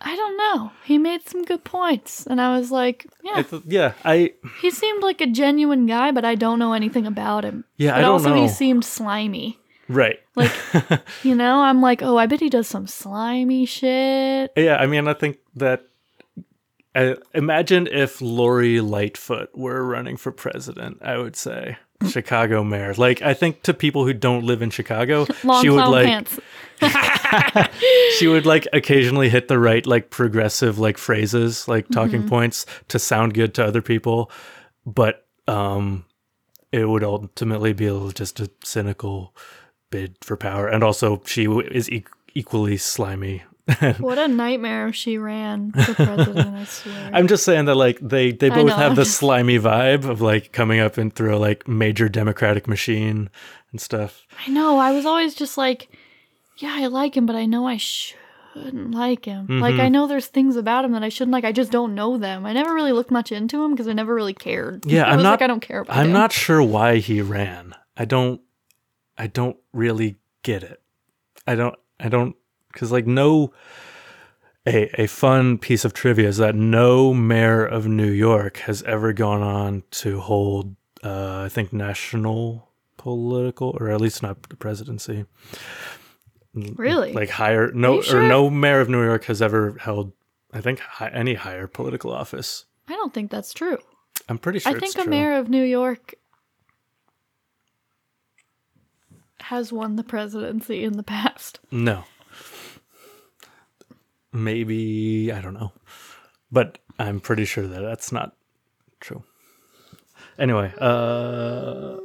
I 0.00 0.14
don't 0.14 0.36
know. 0.36 0.70
He 0.84 0.96
made 0.96 1.28
some 1.28 1.44
good 1.44 1.64
points, 1.64 2.24
and 2.26 2.40
I 2.40 2.56
was 2.56 2.70
like, 2.70 3.06
yeah, 3.24 3.42
th- 3.42 3.62
yeah, 3.66 3.92
I 4.04 4.32
he 4.62 4.70
seemed 4.70 5.02
like 5.02 5.20
a 5.20 5.26
genuine 5.26 5.86
guy, 5.86 6.12
but 6.12 6.24
I 6.24 6.34
don't 6.36 6.58
know 6.60 6.72
anything 6.72 7.06
about 7.06 7.44
him. 7.44 7.64
Yeah, 7.76 7.90
but 7.90 7.98
I 7.98 8.00
don't 8.02 8.12
also 8.12 8.28
know. 8.30 8.42
he 8.42 8.48
seemed 8.48 8.84
slimy. 8.84 9.58
Right. 9.88 10.18
Like, 10.34 10.52
you 11.22 11.34
know, 11.34 11.60
I'm 11.62 11.80
like, 11.80 12.02
oh, 12.02 12.16
I 12.16 12.26
bet 12.26 12.40
he 12.40 12.48
does 12.48 12.68
some 12.68 12.86
slimy 12.86 13.64
shit. 13.66 14.52
Yeah, 14.56 14.76
I 14.76 14.86
mean, 14.86 15.08
I 15.08 15.14
think 15.14 15.38
that. 15.56 15.82
I, 16.94 17.16
imagine 17.34 17.86
if 17.86 18.20
Lori 18.20 18.80
Lightfoot 18.80 19.56
were 19.56 19.84
running 19.84 20.16
for 20.16 20.32
president. 20.32 20.98
I 21.02 21.18
would 21.18 21.36
say 21.36 21.76
Chicago 22.08 22.64
mayor. 22.64 22.94
Like, 22.94 23.22
I 23.22 23.34
think 23.34 23.62
to 23.62 23.74
people 23.74 24.04
who 24.04 24.12
don't 24.12 24.44
live 24.44 24.62
in 24.62 24.70
Chicago, 24.70 25.26
Long 25.44 25.62
she 25.62 25.70
would 25.70 25.86
like 25.86 26.06
pants. 26.06 26.40
she 28.18 28.26
would 28.26 28.46
like 28.46 28.66
occasionally 28.72 29.28
hit 29.28 29.48
the 29.48 29.58
right 29.58 29.84
like 29.86 30.10
progressive 30.10 30.78
like 30.78 30.98
phrases, 30.98 31.68
like 31.68 31.88
talking 31.90 32.20
Mm-hmm. 32.20 32.28
points 32.30 32.66
to 32.88 32.98
sound 32.98 33.34
good 33.34 33.54
to 33.54 33.64
other 33.64 33.82
people, 33.82 34.30
but 34.86 35.26
um, 35.46 36.04
it 36.72 36.88
would 36.88 37.04
ultimately 37.04 37.72
be 37.74 37.86
just 38.14 38.40
a 38.40 38.50
cynical 38.64 39.34
bid 39.90 40.16
for 40.22 40.36
power, 40.36 40.68
and 40.68 40.82
also 40.84 41.22
she 41.26 41.44
is 41.46 41.90
e- 41.90 42.04
equally 42.34 42.76
slimy. 42.76 43.42
What 43.98 44.16
a 44.18 44.28
nightmare 44.28 44.88
if 44.88 44.94
she 44.94 45.18
ran 45.18 45.72
for 45.72 45.92
president, 45.94 46.56
I 46.56 46.64
swear. 46.64 47.10
I'm 47.12 47.28
just 47.28 47.44
saying 47.44 47.66
that 47.66 47.74
like 47.74 47.98
they 48.00 48.32
they 48.32 48.48
both 48.48 48.66
know, 48.68 48.76
have 48.76 48.90
I'm 48.92 48.96
the 48.96 49.02
just- 49.04 49.18
slimy 49.18 49.58
vibe 49.58 50.08
of 50.08 50.20
like 50.22 50.52
coming 50.52 50.80
up 50.80 50.96
and 50.96 51.12
through 51.12 51.36
a 51.36 51.38
like 51.38 51.68
major 51.68 52.08
democratic 52.08 52.66
machine 52.66 53.28
and 53.70 53.80
stuff. 53.80 54.22
I 54.46 54.50
know. 54.50 54.78
I 54.78 54.92
was 54.92 55.04
always 55.04 55.34
just 55.34 55.58
like, 55.58 55.90
yeah, 56.56 56.74
I 56.78 56.86
like 56.86 57.14
him, 57.16 57.26
but 57.26 57.36
I 57.36 57.44
know 57.44 57.66
I 57.68 57.76
shouldn't 57.76 58.92
like 58.94 59.26
him. 59.26 59.60
Like, 59.60 59.74
Mm-hmm. 59.74 59.80
I 59.82 59.88
know 59.90 60.06
there's 60.06 60.26
things 60.28 60.56
about 60.56 60.86
him 60.86 60.92
that 60.92 61.02
I 61.04 61.10
shouldn't 61.10 61.32
like. 61.32 61.44
I 61.44 61.52
just 61.52 61.70
don't 61.70 61.94
know 61.94 62.16
them. 62.16 62.46
I 62.46 62.54
never 62.54 62.72
really 62.72 62.92
looked 62.92 63.10
much 63.10 63.30
into 63.32 63.62
him 63.62 63.72
because 63.72 63.86
I 63.86 63.92
never 63.92 64.14
really 64.14 64.32
cared. 64.34 64.86
Yeah, 64.86 65.04
I'm 65.04 65.16
was 65.16 65.24
not- 65.24 65.30
like, 65.32 65.42
I 65.42 65.46
don't 65.46 65.60
care 65.60 65.80
about 65.80 65.94
I'm 65.94 66.06
him. 66.06 66.12
not 66.14 66.32
sure 66.32 66.62
why 66.62 66.96
he 66.96 67.20
ran. 67.20 67.74
I 67.98 68.06
don't 68.06 68.40
I 69.18 69.26
don't 69.26 69.56
really 69.72 70.16
get 70.42 70.62
it. 70.62 70.80
I 71.46 71.54
don't 71.54 71.74
I 71.98 72.08
don't 72.08 72.36
cuz 72.72 72.92
like 72.92 73.06
no 73.06 73.52
a 74.66 75.02
a 75.02 75.06
fun 75.06 75.58
piece 75.58 75.84
of 75.84 75.92
trivia 75.92 76.28
is 76.28 76.36
that 76.38 76.54
no 76.54 77.12
mayor 77.12 77.64
of 77.64 77.86
New 77.86 78.10
York 78.10 78.58
has 78.58 78.82
ever 78.84 79.12
gone 79.12 79.42
on 79.42 79.82
to 80.02 80.20
hold 80.20 80.76
uh 81.02 81.42
I 81.46 81.48
think 81.48 81.72
national 81.72 82.68
political 82.96 83.76
or 83.80 83.90
at 83.90 84.00
least 84.00 84.22
not 84.22 84.48
the 84.48 84.56
presidency. 84.56 85.26
Really? 86.54 87.12
Like 87.12 87.30
higher 87.30 87.72
no 87.72 88.00
sure? 88.00 88.22
or 88.22 88.28
no 88.28 88.50
mayor 88.50 88.80
of 88.80 88.88
New 88.88 89.02
York 89.02 89.24
has 89.24 89.42
ever 89.42 89.76
held 89.80 90.12
I 90.52 90.60
think 90.60 90.78
hi, 90.80 91.08
any 91.08 91.34
higher 91.34 91.66
political 91.66 92.12
office. 92.12 92.64
I 92.88 92.94
don't 92.94 93.12
think 93.12 93.30
that's 93.30 93.52
true. 93.52 93.78
I'm 94.28 94.38
pretty 94.38 94.60
sure 94.60 94.74
I 94.74 94.78
think 94.78 94.94
a 94.94 95.02
true. 95.02 95.10
mayor 95.10 95.34
of 95.34 95.48
New 95.48 95.62
York 95.62 96.14
has 99.48 99.72
won 99.72 99.96
the 99.96 100.04
presidency 100.04 100.84
in 100.84 100.96
the 100.96 101.02
past. 101.02 101.60
No. 101.70 102.04
Maybe 104.32 105.32
I 105.32 105.40
don't 105.40 105.54
know, 105.54 105.72
but 106.52 106.78
I'm 106.98 107.18
pretty 107.18 107.44
sure 107.46 107.66
that 107.66 107.80
that's 107.80 108.12
not 108.12 108.36
true. 109.00 109.22
Anyway, 110.38 110.72
uh, 110.78 111.96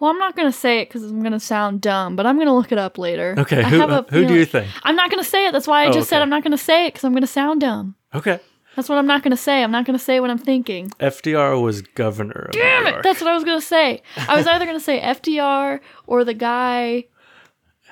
Well, 0.00 0.10
I'm 0.10 0.18
not 0.18 0.34
going 0.36 0.48
to 0.50 0.56
say 0.56 0.80
it 0.80 0.88
because 0.88 1.02
I'm 1.04 1.20
going 1.20 1.32
to 1.32 1.40
sound 1.40 1.82
dumb, 1.82 2.16
but 2.16 2.24
I'm 2.26 2.36
going 2.36 2.46
to 2.48 2.54
look 2.54 2.72
it 2.72 2.78
up 2.78 2.96
later. 2.96 3.34
okay. 3.38 3.60
I 3.62 3.68
Who 3.68 3.78
have 3.80 3.90
a 3.90 4.06
who 4.10 4.26
do 4.26 4.34
you 4.34 4.46
think? 4.46 4.70
I'm 4.84 4.96
not 4.96 5.10
going 5.10 5.22
to 5.22 5.28
say 5.28 5.46
it. 5.46 5.52
That's 5.52 5.66
why 5.66 5.84
I 5.84 5.88
Oh, 5.88 5.92
just 5.92 6.08
said. 6.08 6.22
I'm 6.22 6.30
not 6.30 6.42
going 6.42 6.52
to 6.56 6.58
say 6.62 6.86
it 6.86 6.94
because 6.94 7.04
I'm 7.04 7.12
going 7.12 7.20
to 7.20 7.26
sound 7.26 7.60
dumb. 7.60 7.94
Okay, 8.14 8.40
That's 8.78 8.88
what 8.88 8.96
I'm 8.96 9.08
not 9.08 9.24
going 9.24 9.32
to 9.32 9.36
say. 9.36 9.64
I'm 9.64 9.72
not 9.72 9.86
going 9.86 9.98
to 9.98 10.04
say 10.04 10.20
what 10.20 10.30
I'm 10.30 10.38
thinking. 10.38 10.90
FDR 11.00 11.60
was 11.60 11.82
governor. 11.82 12.46
Of 12.46 12.52
Damn 12.52 12.84
New 12.84 12.90
it! 12.90 13.02
That's 13.02 13.20
what 13.20 13.28
I 13.28 13.34
was 13.34 13.42
going 13.42 13.58
to 13.58 13.66
say. 13.66 14.02
I 14.28 14.36
was 14.36 14.46
either 14.46 14.66
going 14.66 14.78
to 14.78 14.84
say 14.84 15.00
FDR 15.00 15.80
or 16.06 16.22
the 16.22 16.32
guy, 16.32 17.06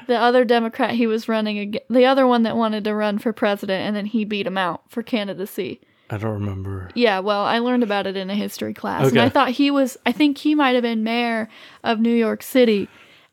the 0.07 0.17
other 0.17 0.45
Democrat 0.45 0.93
he 0.93 1.09
was 1.09 1.29
running 1.29 1.59
against, 1.59 1.89
the 1.91 2.07
other 2.07 2.25
one 2.25 2.45
that 2.45 2.57
wanted 2.57 2.85
to 2.85 2.95
run 2.95 3.19
for 3.19 3.33
president, 3.33 3.85
and 3.85 3.97
then 3.97 4.07
he 4.07 4.25
beat 4.25 4.47
him 4.47 4.57
out 4.57 4.89
for 4.89 5.03
candidacy. 5.03 5.81
I 6.09 6.19
don't 6.19 6.35
remember. 6.35 6.89
Yeah, 6.95 7.19
well, 7.19 7.43
I 7.43 7.59
learned 7.59 7.83
about 7.83 8.07
it 8.07 8.17
in 8.17 8.31
a 8.31 8.37
history 8.37 8.73
class, 8.73 9.09
and 9.09 9.19
I 9.19 9.29
thought 9.29 9.51
he 9.51 9.73
was. 9.73 9.97
I 10.07 10.13
think 10.13 10.39
he 10.39 10.55
might 10.55 10.77
have 10.77 10.83
been 10.83 11.03
mayor 11.03 11.49
of 11.83 11.99
New 11.99 12.15
York 12.15 12.45
City, 12.45 12.89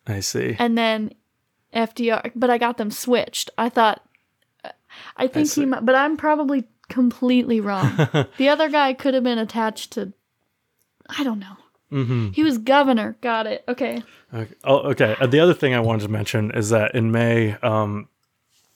I 0.08 0.22
see. 0.22 0.56
and 0.58 0.76
then 0.76 1.14
FDR. 1.72 2.32
But 2.34 2.50
I 2.50 2.58
got 2.58 2.78
them 2.78 2.90
switched. 2.90 3.52
I 3.60 3.70
thought. 3.70 4.04
I 5.18 5.28
think 5.28 5.50
see. 5.50 5.62
he, 5.62 5.66
might, 5.68 5.86
but 5.86 5.94
I'm 5.94 6.18
probably 6.18 6.66
completely 6.94 7.60
wrong. 7.60 7.96
the 8.38 8.50
other 8.50 8.70
guy 8.70 8.94
could 8.94 9.14
have 9.14 9.24
been 9.24 9.38
attached 9.40 9.92
to. 9.94 10.14
I 11.18 11.24
don't 11.24 11.40
know. 11.40 11.58
hmm 11.90 12.30
He 12.30 12.44
was 12.44 12.58
governor. 12.58 13.18
Got 13.22 13.48
it. 13.48 13.64
Okay. 13.68 14.04
Okay. 14.34 14.54
Oh, 14.64 14.78
okay. 14.92 15.16
Uh, 15.20 15.28
the 15.28 15.40
other 15.40 15.54
thing 15.54 15.74
I 15.74 15.80
wanted 15.80 16.04
to 16.04 16.10
mention 16.10 16.52
is 16.52 16.70
that 16.70 16.96
in 16.96 17.12
May, 17.12 17.54
um, 17.62 18.08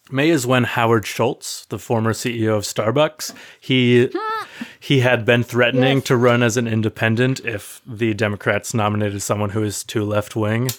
May 0.09 0.29
is 0.29 0.45
when 0.47 0.63
Howard 0.63 1.05
Schultz, 1.05 1.65
the 1.65 1.79
former 1.79 2.13
CEO 2.13 2.55
of 2.57 2.63
Starbucks, 2.63 3.33
he 3.59 4.09
he 4.79 4.99
had 5.01 5.25
been 5.25 5.43
threatening 5.43 5.97
Yes. 5.97 6.05
to 6.07 6.15
run 6.17 6.43
as 6.43 6.57
an 6.57 6.67
independent 6.67 7.39
if 7.45 7.81
the 7.85 8.13
Democrats 8.13 8.73
nominated 8.73 9.21
someone 9.21 9.49
who 9.51 9.63
is 9.63 9.83
too 9.83 10.03
left 10.05 10.35
wing, 10.35 10.69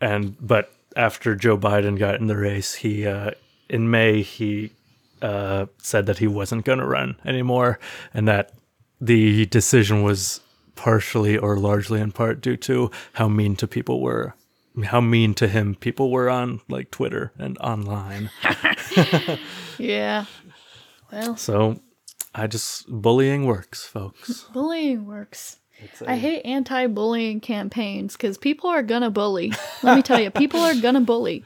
and 0.00 0.36
but 0.40 0.72
after 0.96 1.34
Joe 1.34 1.58
Biden 1.58 1.98
got 1.98 2.20
in 2.20 2.26
the 2.28 2.36
race, 2.36 2.74
he 2.74 3.06
uh, 3.06 3.32
in 3.68 3.90
May 3.90 4.22
he 4.22 4.70
uh, 5.24 5.66
said 5.78 6.04
that 6.06 6.18
he 6.18 6.26
wasn't 6.26 6.64
going 6.64 6.78
to 6.80 6.86
run 6.86 7.16
anymore, 7.24 7.78
and 8.12 8.28
that 8.28 8.52
the 9.00 9.46
decision 9.46 10.02
was 10.02 10.40
partially 10.76 11.38
or 11.38 11.56
largely 11.56 12.00
in 12.00 12.12
part 12.12 12.40
due 12.40 12.56
to 12.56 12.90
how 13.14 13.28
mean 13.28 13.54
to 13.56 13.66
people 13.66 14.00
were 14.00 14.34
how 14.86 15.00
mean 15.00 15.32
to 15.34 15.46
him 15.46 15.76
people 15.76 16.10
were 16.10 16.28
on 16.28 16.60
like 16.68 16.90
Twitter 16.90 17.32
and 17.38 17.56
online. 17.58 18.28
Yeah. 19.78 20.24
Well, 21.12 21.36
So 21.36 21.80
I 22.34 22.46
just 22.46 22.88
bullying 22.88 23.46
works, 23.46 23.84
folks. 23.86 24.42
bullying 24.52 25.06
works. 25.06 25.58
It's 25.78 26.02
a- 26.02 26.10
I 26.10 26.16
hate 26.16 26.42
anti-bullying 26.44 27.40
campaigns 27.40 28.14
because 28.16 28.38
people 28.38 28.70
are 28.70 28.82
gonna 28.82 29.10
bully. 29.10 29.52
Let 29.82 29.96
me 29.96 30.02
tell 30.02 30.20
you, 30.20 30.30
people 30.30 30.60
are 30.60 30.74
gonna 30.74 31.00
bully. 31.00 31.44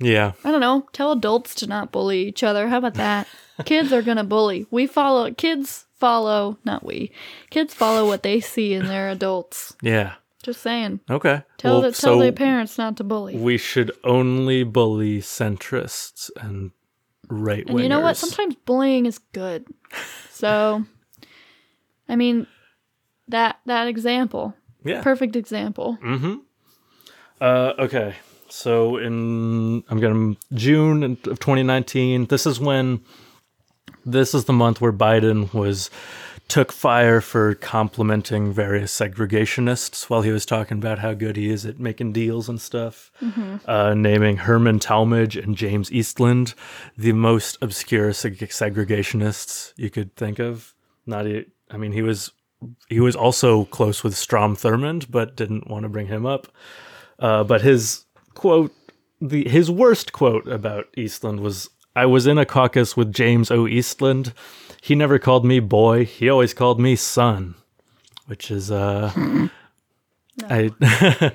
Yeah, 0.00 0.32
I 0.44 0.50
don't 0.50 0.60
know. 0.60 0.86
Tell 0.92 1.12
adults 1.12 1.54
to 1.56 1.66
not 1.66 1.92
bully 1.92 2.26
each 2.28 2.42
other. 2.42 2.68
How 2.68 2.78
about 2.78 2.94
that? 2.94 3.26
kids 3.64 3.92
are 3.92 4.02
gonna 4.02 4.24
bully. 4.24 4.66
We 4.70 4.86
follow. 4.86 5.32
Kids 5.32 5.86
follow. 5.96 6.58
Not 6.64 6.84
we. 6.84 7.12
Kids 7.50 7.74
follow 7.74 8.06
what 8.06 8.22
they 8.22 8.40
see 8.40 8.74
in 8.74 8.86
their 8.86 9.08
adults. 9.08 9.74
yeah. 9.82 10.14
Just 10.42 10.60
saying. 10.60 11.00
Okay. 11.08 11.42
Tell 11.56 11.80
well, 11.80 11.80
the, 11.80 11.92
tell 11.92 12.16
so 12.16 12.18
their 12.18 12.30
parents 12.30 12.76
not 12.76 12.98
to 12.98 13.04
bully. 13.04 13.34
we 13.34 13.56
should 13.56 13.90
only 14.04 14.62
bully 14.62 15.20
centrists 15.20 16.30
and 16.38 16.70
right 17.30 17.64
wingers. 17.64 17.70
And 17.70 17.80
you 17.80 17.88
know 17.88 18.00
what? 18.00 18.18
Sometimes 18.18 18.54
bullying 18.66 19.06
is 19.06 19.18
good. 19.32 19.66
So, 20.30 20.84
I 22.08 22.16
mean, 22.16 22.48
that 23.28 23.60
that 23.66 23.86
example, 23.86 24.52
yeah. 24.84 25.00
perfect 25.00 25.36
example. 25.36 25.96
Mm-hmm. 26.02 26.34
Uh, 27.40 27.72
okay. 27.78 28.16
So 28.54 28.98
in 28.98 29.82
I'm 29.88 29.98
gonna 29.98 30.36
June 30.54 31.02
of 31.02 31.40
2019. 31.40 32.26
This 32.26 32.46
is 32.46 32.60
when 32.60 33.00
this 34.06 34.32
is 34.32 34.44
the 34.44 34.52
month 34.52 34.80
where 34.80 34.92
Biden 34.92 35.52
was 35.52 35.90
took 36.46 36.70
fire 36.70 37.20
for 37.20 37.56
complimenting 37.56 38.52
various 38.52 38.96
segregationists 38.96 40.08
while 40.08 40.22
he 40.22 40.30
was 40.30 40.46
talking 40.46 40.78
about 40.78 41.00
how 41.00 41.14
good 41.14 41.36
he 41.36 41.50
is 41.50 41.66
at 41.66 41.80
making 41.80 42.12
deals 42.12 42.48
and 42.48 42.60
stuff. 42.60 43.10
Uh, 43.66 43.92
naming 43.92 44.36
Herman 44.36 44.78
Talmadge 44.78 45.36
and 45.36 45.56
James 45.56 45.90
Eastland 45.90 46.54
the 46.96 47.12
most 47.12 47.58
obscure 47.60 48.12
seg- 48.12 48.38
segregationists 48.38 49.72
you 49.76 49.90
could 49.90 50.14
think 50.14 50.38
of. 50.38 50.74
Not, 51.06 51.26
I 51.26 51.76
mean, 51.76 51.90
he 51.90 52.02
was 52.02 52.30
he 52.88 53.00
was 53.00 53.16
also 53.16 53.64
close 53.64 54.04
with 54.04 54.16
Strom 54.16 54.54
Thurmond, 54.54 55.10
but 55.10 55.34
didn't 55.34 55.68
want 55.68 55.82
to 55.82 55.88
bring 55.88 56.06
him 56.06 56.24
up. 56.24 56.46
Uh, 57.18 57.44
but 57.44 57.62
his 57.62 58.03
quote, 58.34 58.72
the 59.20 59.48
his 59.48 59.70
worst 59.70 60.12
quote 60.12 60.46
about 60.48 60.86
Eastland 60.96 61.40
was, 61.40 61.70
"I 61.96 62.06
was 62.06 62.26
in 62.26 62.38
a 62.38 62.44
caucus 62.46 62.96
with 62.96 63.12
James 63.12 63.50
O. 63.50 63.66
Eastland. 63.66 64.32
He 64.82 64.94
never 64.94 65.18
called 65.18 65.44
me 65.44 65.60
boy. 65.60 66.04
He 66.04 66.28
always 66.28 66.52
called 66.54 66.78
me 66.80 66.96
son," 66.96 67.54
which 68.26 68.50
is 68.50 68.70
uh, 68.70 69.12
I 70.50 70.70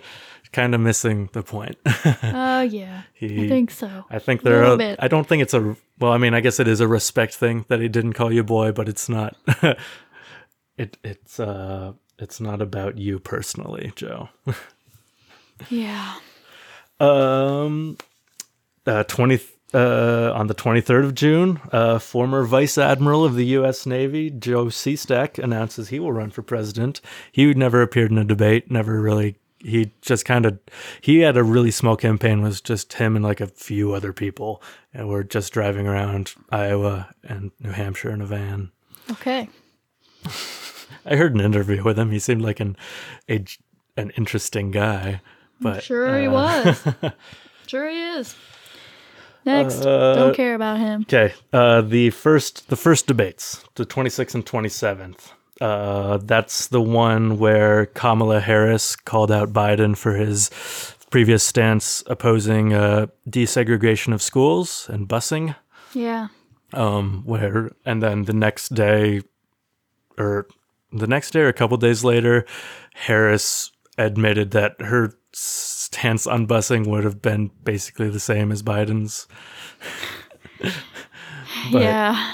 kind 0.52 0.76
of 0.76 0.82
missing 0.82 1.30
the 1.34 1.42
point. 1.44 1.78
Oh 2.24 2.62
yeah, 2.70 3.04
He- 3.14 3.46
I 3.46 3.48
think 3.50 3.72
so. 3.72 4.06
I 4.10 4.20
think 4.20 4.42
there 4.44 4.64
are. 4.66 4.78
bit. 4.78 5.00
I 5.02 5.08
don't 5.08 5.28
think 5.28 5.42
it's 5.42 5.54
a. 5.54 5.76
Well, 6.00 6.12
I 6.12 6.18
mean, 6.18 6.34
I 6.34 6.40
guess 6.42 6.60
it 6.60 6.68
is 6.68 6.80
a 6.80 6.88
respect 6.88 7.34
thing 7.36 7.66
that 7.70 7.80
he 7.82 7.88
didn't 7.90 8.14
call 8.14 8.32
you 8.32 8.44
boy, 8.44 8.72
but 8.72 8.88
it's 8.88 9.10
not. 9.10 9.36
it 10.78 10.98
it's 11.04 11.40
uh 11.40 11.94
it's 12.18 12.40
not 12.40 12.62
about 12.62 12.98
you 12.98 13.20
personally, 13.20 13.92
Joe. 13.96 14.30
Yeah. 15.70 16.16
Um, 17.00 17.98
uh, 18.86 19.04
twenty 19.04 19.40
uh 19.74 20.32
on 20.34 20.48
the 20.48 20.54
twenty 20.54 20.82
third 20.82 21.06
of 21.06 21.16
June, 21.16 21.62
uh, 21.72 22.00
former 22.00 22.44
Vice 22.44 22.78
Admiral 22.78 23.24
of 23.24 23.36
the 23.36 23.46
U.S. 23.48 23.86
Navy 23.86 24.30
Joe 24.30 24.66
Sestak 24.66 25.42
announces 25.42 25.90
he 25.90 26.00
will 26.00 26.12
run 26.12 26.32
for 26.32 26.42
president. 26.42 27.02
He 27.32 27.54
never 27.54 27.82
appeared 27.82 28.12
in 28.12 28.18
a 28.18 28.26
debate. 28.26 28.70
Never 28.72 29.02
really. 29.02 29.38
He 29.60 29.92
just 30.02 30.24
kind 30.24 30.46
of 30.46 30.58
he 31.02 31.20
had 31.20 31.38
a 31.38 31.44
really 31.44 31.72
small 31.72 31.96
campaign. 31.96 32.42
Was 32.42 32.62
just 32.62 32.94
him 32.94 33.16
and 33.16 33.24
like 33.24 33.42
a 33.42 33.48
few 33.48 33.94
other 33.94 34.14
people, 34.14 34.62
and 34.94 35.08
we're 35.10 35.24
just 35.24 35.54
driving 35.54 35.88
around 35.88 36.34
Iowa 36.50 37.10
and 37.24 37.52
New 37.60 37.72
Hampshire 37.72 38.12
in 38.12 38.22
a 38.22 38.26
van. 38.26 38.72
Okay. 39.12 39.50
I 41.06 41.16
heard 41.16 41.34
an 41.34 41.42
interview 41.42 41.84
with 41.84 41.98
him. 41.98 42.12
He 42.12 42.20
seemed 42.20 42.42
like 42.42 42.60
an 42.60 42.78
a, 43.30 43.46
an 43.98 44.12
interesting 44.12 44.72
guy. 44.72 45.22
But 45.62 45.84
Sure 45.84 46.20
he 46.20 46.28
uh, 46.28 46.32
was. 46.32 46.88
sure 47.68 47.90
he 47.90 48.02
is. 48.02 48.36
Next. 49.46 49.86
Uh, 49.86 50.16
Don't 50.16 50.36
care 50.36 50.56
about 50.56 50.80
him. 50.80 51.02
Okay, 51.02 51.34
uh, 51.54 51.82
the 51.82 52.10
first 52.12 52.70
the 52.70 52.76
first 52.76 53.08
debates, 53.08 53.64
the 53.76 53.86
26th 53.86 54.36
and 54.36 54.46
27th. 54.46 55.32
Uh, 55.62 56.18
that's 56.18 56.68
the 56.68 56.82
one 56.82 57.38
where 57.38 57.88
Kamala 57.88 58.40
Harris 58.40 58.96
called 58.96 59.32
out 59.32 59.52
Biden 59.52 59.98
for 59.98 60.16
his 60.16 60.50
previous 61.10 61.44
stance 61.44 62.04
opposing 62.08 62.74
uh, 62.74 63.08
desegregation 63.30 64.14
of 64.14 64.22
schools 64.22 64.88
and 64.90 65.08
busing. 65.08 65.56
Yeah. 65.94 66.28
Um, 66.74 67.24
where 67.26 67.72
and 67.86 68.02
then 68.02 68.24
the 68.24 68.34
next 68.34 68.70
day, 68.76 69.22
or 70.18 70.48
the 70.94 71.08
next 71.08 71.32
day 71.32 71.42
or 71.42 71.48
a 71.48 71.54
couple 71.54 71.78
days 71.78 72.04
later, 72.04 72.46
Harris 72.94 73.72
admitted 74.06 74.52
that 74.52 74.80
her 74.82 75.14
stance 75.34 76.26
on 76.26 76.48
busing 76.48 76.88
would 76.88 77.04
have 77.04 77.22
been 77.22 77.52
basically 77.64 78.10
the 78.10 78.20
same 78.20 78.52
as 78.52 78.64
Biden's. 78.64 79.28
But- 81.72 81.82
yeah. 81.82 82.34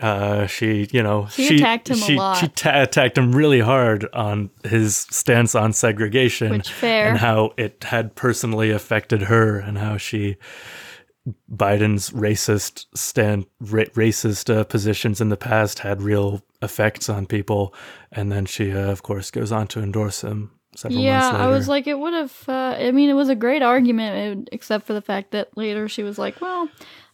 uh, 0.00 0.46
she, 0.46 0.88
you 0.92 1.02
know, 1.02 1.26
She 1.30 1.56
attacked 1.56 1.90
him 1.90 2.02
a 2.02 2.16
lot. 2.16 2.36
She 2.38 2.48
ta- 2.48 2.82
attacked 2.82 3.18
him 3.18 3.32
really 3.32 3.60
hard 3.60 4.06
on 4.12 4.50
his 4.64 4.96
stance 5.10 5.54
on 5.54 5.72
segregation, 5.72 6.50
Which 6.50 6.72
fair. 6.72 7.08
and 7.08 7.18
how 7.18 7.52
it 7.56 7.84
had 7.84 8.14
personally 8.14 8.70
affected 8.70 9.22
her, 9.22 9.58
and 9.58 9.78
how 9.78 9.96
she 9.96 10.36
Biden's 11.50 12.10
racist 12.10 12.86
stand 12.94 13.46
ra- 13.60 13.84
racist 13.94 14.54
uh, 14.54 14.64
positions 14.64 15.20
in 15.20 15.30
the 15.30 15.36
past 15.36 15.80
had 15.80 16.02
real 16.02 16.42
effects 16.62 17.08
on 17.08 17.26
people, 17.26 17.74
and 18.12 18.30
then 18.30 18.44
she, 18.46 18.72
uh, 18.72 18.90
of 18.90 19.02
course, 19.02 19.30
goes 19.30 19.50
on 19.52 19.66
to 19.68 19.80
endorse 19.82 20.22
him 20.22 20.50
several 20.76 21.00
Yeah. 21.00 21.30
I 21.30 21.46
was 21.48 21.68
like, 21.68 21.86
it 21.86 21.98
would 21.98 22.14
have. 22.14 22.44
Uh, 22.48 22.76
I 22.78 22.90
mean, 22.90 23.10
it 23.10 23.14
was 23.14 23.28
a 23.28 23.34
great 23.34 23.62
argument, 23.62 24.48
except 24.52 24.86
for 24.86 24.92
the 24.92 25.02
fact 25.02 25.30
that 25.32 25.56
later 25.56 25.88
she 25.88 26.02
was 26.02 26.18
like, 26.18 26.40
well, 26.40 26.68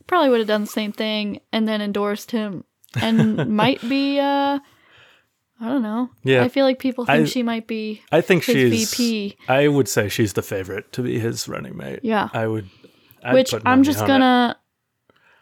probably 0.07 0.29
would 0.31 0.39
have 0.41 0.49
done 0.49 0.63
the 0.63 0.67
same 0.67 0.93
thing, 0.93 1.41
and 1.53 1.69
then 1.69 1.81
endorsed 1.81 2.31
him, 2.31 2.65
and 3.01 3.49
might 3.57 3.81
be. 3.89 4.19
uh 4.19 4.59
I 5.63 5.69
don't 5.69 5.83
know. 5.83 6.09
Yeah. 6.25 6.43
I 6.43 6.49
feel 6.49 6.65
like 6.65 6.79
people 6.79 7.05
think 7.05 7.27
I- 7.27 7.31
she 7.31 7.43
might 7.43 7.67
be. 7.67 8.01
I 8.11 8.23
think 8.23 8.43
she's. 8.43 8.91
VP. 8.95 9.37
I 9.47 9.69
would 9.69 9.89
say 9.89 10.09
she's 10.09 10.33
the 10.33 10.41
favorite 10.43 10.91
to 10.95 11.03
be 11.03 11.19
his 11.19 11.49
running 11.49 11.77
mate. 11.77 12.01
Yeah. 12.03 12.31
I 12.33 12.47
would. 12.47 12.71
I'd 13.23 13.35
which 13.35 13.53
I'm 13.67 13.83
just 13.83 14.07
gonna 14.07 14.57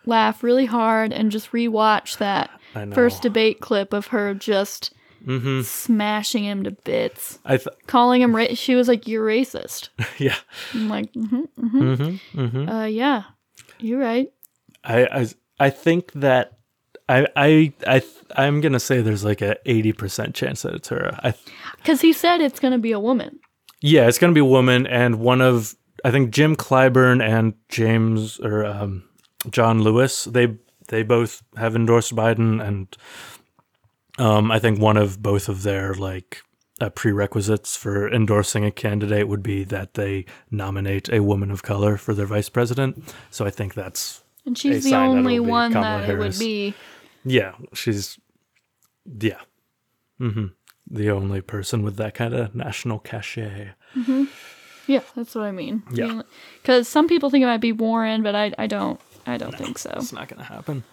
laugh 0.06 0.42
really 0.42 0.66
hard 0.66 1.12
and 1.12 1.30
just 1.30 1.52
rewatch 1.52 2.18
that 2.18 2.50
first 2.92 3.22
debate 3.22 3.60
clip 3.60 3.92
of 3.92 4.08
her 4.08 4.34
just 4.34 4.92
Mm-hmm. 5.26 5.62
smashing 5.62 6.44
him 6.44 6.64
to 6.64 6.70
bits, 6.70 7.38
I 7.44 7.56
th- 7.56 7.68
calling 7.86 8.22
him. 8.22 8.34
Ra- 8.34 8.54
she 8.54 8.74
was 8.74 8.88
like, 8.88 9.06
"You're 9.08 9.26
racist." 9.26 9.88
yeah. 10.18 10.36
I'm 10.74 10.88
like, 10.88 11.12
mm-hmm, 11.12 11.42
mm-hmm. 11.58 11.82
Mm-hmm. 11.82 12.40
Mm-hmm. 12.40 12.68
Uh, 12.68 12.84
yeah, 12.86 13.22
you're 13.78 13.98
right. 14.00 14.28
I, 14.84 15.04
I 15.06 15.26
I 15.58 15.70
think 15.70 16.12
that 16.12 16.58
I 17.08 17.26
I 17.36 17.72
I 17.86 18.02
I'm 18.36 18.60
gonna 18.60 18.80
say 18.80 19.00
there's 19.00 19.24
like 19.24 19.42
a 19.42 19.56
eighty 19.66 19.92
percent 19.92 20.34
chance 20.34 20.62
that 20.62 20.74
it's 20.74 20.88
her. 20.88 21.18
I 21.22 21.34
Because 21.76 22.00
he 22.00 22.12
said 22.12 22.40
it's 22.40 22.60
gonna 22.60 22.78
be 22.78 22.92
a 22.92 23.00
woman. 23.00 23.40
yeah, 23.80 24.06
it's 24.08 24.18
gonna 24.18 24.32
be 24.32 24.40
a 24.40 24.44
woman 24.44 24.86
and 24.86 25.16
one 25.20 25.40
of 25.40 25.74
I 26.04 26.10
think 26.12 26.30
Jim 26.30 26.54
Clyburn 26.56 27.20
and 27.22 27.54
James 27.68 28.38
or 28.40 28.64
um, 28.64 29.02
John 29.50 29.82
Lewis. 29.82 30.24
They 30.24 30.56
they 30.88 31.02
both 31.02 31.42
have 31.56 31.74
endorsed 31.76 32.14
Biden 32.14 32.62
and 32.66 32.96
um 34.18 34.50
I 34.50 34.58
think 34.58 34.78
one 34.80 34.96
of 34.96 35.22
both 35.22 35.48
of 35.48 35.62
their 35.62 35.94
like 35.94 36.42
uh, 36.80 36.90
prerequisites 36.90 37.76
for 37.76 38.08
endorsing 38.12 38.64
a 38.64 38.70
candidate 38.70 39.26
would 39.28 39.42
be 39.42 39.64
that 39.64 39.94
they 39.94 40.24
nominate 40.50 41.08
a 41.12 41.20
woman 41.20 41.50
of 41.50 41.62
color 41.62 41.96
for 41.96 42.14
their 42.14 42.26
vice 42.26 42.48
president. 42.48 43.14
So 43.30 43.44
I 43.44 43.50
think 43.50 43.74
that's 43.74 44.22
And 44.46 44.56
she's 44.56 44.84
the 44.84 44.94
only 44.94 45.40
one 45.40 45.72
Kamala 45.72 46.02
that 46.02 46.10
it 46.10 46.18
would 46.18 46.38
be. 46.38 46.74
Yeah, 47.24 47.54
she's 47.74 48.18
yeah. 49.20 49.40
hmm 50.18 50.46
The 50.88 51.10
only 51.10 51.40
person 51.40 51.82
with 51.82 51.96
that 51.96 52.14
kind 52.14 52.34
of 52.34 52.54
national 52.54 53.00
cachet. 53.00 53.70
Yeah, 54.86 55.02
that's 55.14 55.34
what 55.34 55.44
I 55.44 55.52
mean. 55.52 55.82
Yeah. 55.92 56.22
Because 56.62 56.88
some 56.88 57.08
people 57.08 57.28
think 57.28 57.42
it 57.42 57.46
might 57.46 57.60
be 57.60 57.72
Warren, 57.72 58.22
but 58.22 58.34
I, 58.34 58.54
I 58.56 58.66
don't. 58.66 59.00
I 59.26 59.36
don't 59.36 59.54
think 59.54 59.78
so. 59.78 59.90
It's 59.96 60.12
not 60.14 60.28
going 60.28 60.38
to 60.38 60.44
happen. 60.46 60.84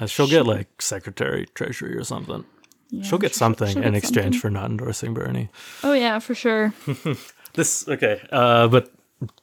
Uh, 0.00 0.06
she'll 0.06 0.26
get 0.28 0.46
like 0.46 0.82
secretary, 0.82 1.46
treasury, 1.54 1.96
or 1.96 2.04
something. 2.04 2.44
Yeah, 2.90 3.02
she'll 3.04 3.18
get 3.18 3.32
she- 3.32 3.38
something 3.38 3.68
she'll 3.74 3.82
in 3.82 3.94
exchange 3.94 4.34
something. 4.36 4.40
for 4.40 4.50
not 4.50 4.70
endorsing 4.70 5.14
Bernie. 5.14 5.48
Oh 5.82 5.92
yeah, 5.92 6.18
for 6.18 6.34
sure. 6.34 6.72
This 7.54 7.86
okay, 7.88 8.20
uh, 8.32 8.66
but 8.66 8.90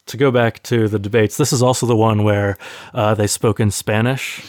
to 0.08 0.18
go 0.18 0.32
back 0.32 0.62
to 0.64 0.90
the 0.90 1.00
debates, 1.00 1.38
this 1.38 1.54
is 1.54 1.64
also 1.64 1.86
the 1.86 1.96
one 1.96 2.24
where 2.26 2.58
uh, 2.94 3.16
they 3.16 3.26
spoke 3.26 3.62
in 3.62 3.72
Spanish, 3.72 4.44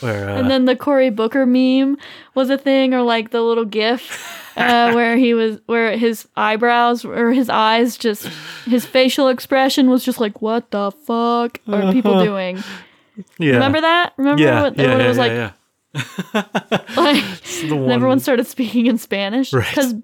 Where, 0.00 0.28
uh, 0.28 0.36
And 0.38 0.50
then 0.50 0.66
the 0.66 0.76
Cory 0.76 1.08
Booker 1.08 1.46
meme 1.46 1.96
was 2.34 2.50
a 2.50 2.58
thing, 2.58 2.92
or 2.92 3.00
like 3.00 3.30
the 3.30 3.40
little 3.40 3.64
GIF 3.64 4.52
uh, 4.58 4.92
where 4.92 5.16
he 5.16 5.32
was, 5.32 5.60
where 5.64 5.96
his 5.96 6.28
eyebrows 6.36 7.06
or 7.06 7.32
his 7.32 7.48
eyes 7.48 7.96
just, 7.96 8.26
his 8.66 8.84
facial 8.84 9.28
expression 9.28 9.88
was 9.88 10.04
just 10.04 10.20
like, 10.20 10.42
"What 10.42 10.70
the 10.70 10.90
fuck 10.92 11.60
are 11.68 11.90
people 11.90 12.22
doing?" 12.22 12.62
Yeah. 13.38 13.52
Remember 13.54 13.80
that? 13.80 14.12
Remember 14.16 14.42
Yeah, 14.42 14.62
what, 14.62 14.76
yeah, 14.76 14.82
what 14.88 14.98
yeah, 14.98 15.04
it 15.04 15.08
was 15.08 15.16
yeah, 15.16 15.22
like? 15.22 15.32
yeah. 15.32 15.52
like 16.96 17.24
everyone 17.90 18.20
started 18.20 18.46
speaking 18.46 18.86
in 18.86 18.98
Spanish 18.98 19.52
Right. 19.52 19.68
because 19.68 19.94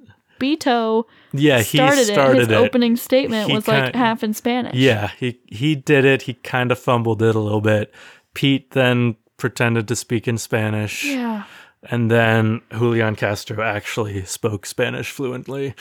Beto 0.40 1.04
yeah, 1.32 1.58
he 1.58 1.78
started, 1.78 2.08
it. 2.08 2.38
His 2.38 2.48
it. 2.48 2.54
opening 2.54 2.96
statement 2.96 3.48
He 3.48 3.54
was 3.54 3.68
like 3.68 3.94
half 3.94 4.22
in 4.24 4.34
Spanish. 4.34 4.74
Yeah, 4.74 5.10
he 5.18 5.38
he 5.46 5.74
did 5.74 6.04
it. 6.04 6.22
He 6.22 6.34
kind 6.34 6.72
of 6.72 6.78
fumbled 6.78 7.22
it 7.22 7.34
a 7.34 7.38
little 7.40 7.60
bit. 7.60 7.92
Pete 8.34 8.70
then 8.72 9.16
pretended 9.36 9.86
to 9.88 9.96
speak 9.96 10.26
in 10.26 10.38
Spanish, 10.38 11.04
Yeah. 11.04 11.44
and 11.84 12.10
then 12.10 12.62
Julian 12.72 13.14
Castro 13.14 13.62
actually 13.62 14.24
spoke 14.24 14.66
Spanish 14.66 15.10
fluently. 15.10 15.74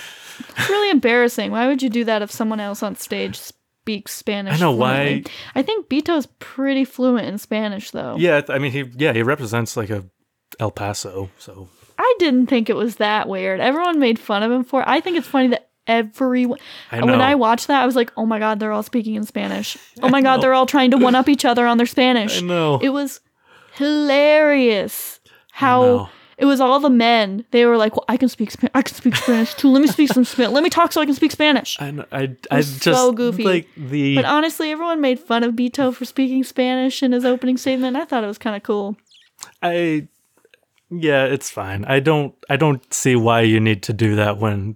It's 0.58 0.70
really 0.70 0.90
embarrassing. 0.92 1.52
Why 1.52 1.68
would 1.68 1.82
you 1.82 1.90
do 1.90 2.04
that 2.04 2.22
if 2.22 2.32
someone 2.32 2.60
else 2.60 2.84
on 2.84 2.96
stage 2.96 3.40
speaks 3.84 4.14
Spanish? 4.16 4.56
I 4.56 4.58
know, 4.60 4.72
why- 4.72 5.24
I 5.56 5.62
think 5.62 5.90
Beto's 5.90 6.26
pretty 6.40 6.86
fluent 6.86 7.28
in 7.28 7.38
Spanish, 7.38 7.92
though. 7.92 8.16
Yeah, 8.18 8.42
I 8.48 8.58
mean 8.58 8.72
he 8.72 8.86
yeah 8.96 9.12
he 9.12 9.22
represents 9.24 9.76
like 9.76 9.90
a 9.90 10.06
El 10.58 10.72
Paso, 10.72 11.30
so 11.38 11.68
I 11.98 12.16
didn't 12.18 12.48
think 12.48 12.70
it 12.70 12.78
was 12.78 12.96
that 12.96 13.28
weird. 13.28 13.60
Everyone 13.60 14.00
made 14.00 14.20
fun 14.20 14.42
of 14.42 14.52
him 14.52 14.64
for 14.64 14.82
it. 14.82 14.88
I 14.88 15.02
think 15.02 15.18
it's 15.18 15.28
funny 15.28 15.48
that 15.50 15.68
everyone. 15.86 16.60
I 16.94 17.00
uh, 17.00 17.06
When. 17.06 17.20
I 17.20 17.36
watched 17.36 17.68
that, 17.68 17.84
I 17.84 17.86
was 17.86 17.98
like, 17.98 18.12
oh 18.16 18.26
my 18.26 18.40
God, 18.40 18.60
they're 18.62 18.72
all 18.72 18.84
speaking 18.84 19.16
in 19.16 19.26
Spanish. 19.26 19.78
Oh 20.02 20.08
my 20.10 20.22
God, 20.22 20.42
they're 20.42 20.54
all 20.54 20.66
trying 20.66 20.92
to 20.92 20.98
one 20.98 21.16
up 21.16 21.28
each 21.30 21.44
other 21.46 21.66
on 21.68 21.78
their 21.78 21.86
Spanish. 21.88 22.38
I 22.42 22.46
know. 22.46 22.80
It 22.82 22.90
was 22.90 23.20
hilarious 23.74 25.20
how. 25.52 26.10
It 26.44 26.46
was 26.46 26.60
all 26.60 26.78
the 26.82 26.90
men. 26.90 27.46
They 27.52 27.66
were 27.66 27.78
like, 27.78 27.96
well, 27.96 28.04
I 28.10 28.18
can 28.18 28.28
speak 28.28 28.52
Spanish. 28.52 28.72
I 28.76 28.82
can 28.82 28.94
speak 28.96 29.16
Spanish 29.16 29.54
too. 29.54 29.70
Let 29.70 29.82
me 29.82 29.88
speak 29.88 30.10
some 30.12 30.26
Spanish. 30.26 30.52
Let 30.54 30.62
me 30.62 30.70
talk 30.70 30.92
so 30.92 31.00
I 31.00 31.06
can 31.06 31.16
speak 31.16 31.32
Spanish. 31.32 31.78
I 31.80 31.92
kn- 31.92 32.06
I 32.12 32.36
I 32.52 32.58
just 32.58 32.84
so 32.84 33.14
goofy. 33.14 33.44
like 33.46 33.68
the 33.78 34.16
But 34.18 34.26
honestly, 34.26 34.70
everyone 34.70 35.00
made 35.00 35.20
fun 35.22 35.44
of 35.44 35.54
Beto 35.56 35.94
for 35.96 36.04
speaking 36.04 36.44
Spanish 36.44 37.02
in 37.02 37.14
his 37.14 37.24
opening 37.24 37.56
statement. 37.56 37.96
I 37.96 38.04
thought 38.04 38.26
it 38.26 38.28
was 38.28 38.38
kind 38.38 38.58
of 38.58 38.64
cool. 38.64 38.98
I 39.62 40.10
yeah, 40.92 41.24
it's 41.24 41.50
fine. 41.50 41.86
I 41.86 42.02
don't 42.02 42.36
I 42.50 42.58
don't 42.58 42.94
see 42.94 43.16
why 43.16 43.40
you 43.42 43.62
need 43.62 43.82
to 43.84 43.94
do 43.94 44.18
that 44.18 44.38
when 44.38 44.76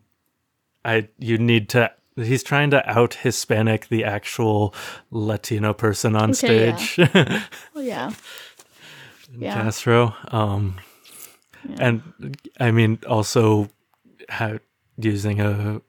I 0.86 1.10
you 1.20 1.38
need 1.38 1.68
to 1.76 1.92
he's 2.16 2.44
trying 2.44 2.72
to 2.72 2.80
out 2.90 3.16
Hispanic 3.16 3.90
the 3.90 4.06
actual 4.06 4.74
Latino 5.12 5.74
person 5.74 6.16
on 6.16 6.30
Okay, 6.32 6.68
yeah. 6.68 6.76
stage. 6.78 7.10
Well, 7.74 7.84
yeah. 7.84 8.12
Yeah. 9.38 9.54
Castro. 9.54 10.16
Um 10.32 10.78
and 11.80 12.38
I 12.60 12.72
mean 12.72 13.00
also 13.08 13.70
how 14.30 14.60
using 14.98 15.42
a 15.42 15.82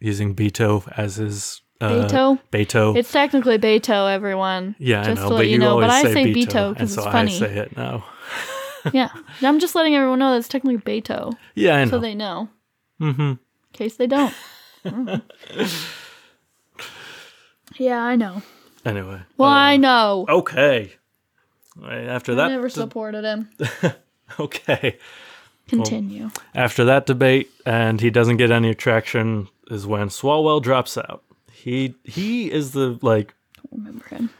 using 0.00 0.34
Beto 0.34 0.90
as 0.96 1.16
his 1.16 1.60
uh, 1.80 1.88
Beto? 1.90 2.40
Beto. 2.52 2.96
It's 2.96 3.12
technically 3.12 3.58
Beto, 3.58 4.12
everyone. 4.12 4.74
yeah, 4.78 5.02
just 5.04 5.10
I 5.10 5.14
know, 5.14 5.28
to 5.28 5.34
but 5.34 5.38
let 5.38 5.46
you 5.46 5.52
you 5.52 5.58
know. 5.58 5.70
always 5.72 5.86
But 5.88 5.90
I 5.90 6.02
say, 6.02 6.12
say 6.14 6.32
Beto, 6.32 6.66
and 6.68 6.74
because 6.74 6.94
so 6.94 7.02
it's 7.02 7.12
funny. 7.12 7.34
I 7.34 7.38
say 7.38 7.56
it 7.58 7.76
now. 7.76 8.04
yeah. 8.92 9.08
I'm 9.42 9.58
just 9.60 9.74
letting 9.74 9.94
everyone 9.96 10.18
know 10.18 10.32
that 10.32 10.38
it's 10.38 10.48
technically 10.48 10.78
Beto, 10.78 11.34
Yeah, 11.54 11.76
I 11.76 11.84
know. 11.84 11.90
so 11.90 11.98
they 11.98 12.14
know. 12.14 12.48
mm-hmm. 13.00 13.20
In 13.22 13.38
case 13.72 13.96
they 13.96 14.06
don't. 14.06 14.34
Mhm. 14.84 15.22
yeah, 17.78 18.02
I 18.02 18.16
know. 18.16 18.42
Anyway. 18.84 19.20
Well, 19.36 19.50
uh, 19.50 19.54
I 19.54 19.76
know. 19.76 20.26
Okay. 20.28 20.92
Right, 21.76 22.04
After 22.06 22.32
I 22.32 22.36
that, 22.36 22.48
never 22.48 22.68
supported 22.68 23.24
him. 23.24 23.50
okay. 24.40 24.98
Continue. 25.68 26.30
After 26.54 26.84
that 26.84 27.06
debate, 27.06 27.50
and 27.64 28.00
he 28.00 28.10
doesn't 28.10 28.36
get 28.36 28.50
any 28.50 28.74
traction, 28.74 29.48
is 29.70 29.86
when 29.86 30.08
Swalwell 30.08 30.62
drops 30.62 30.98
out. 30.98 31.22
He 31.50 31.94
he 32.04 32.50
is 32.50 32.72
the 32.72 32.98
like 33.02 33.34
remember 33.70 34.04
him. 34.06 34.30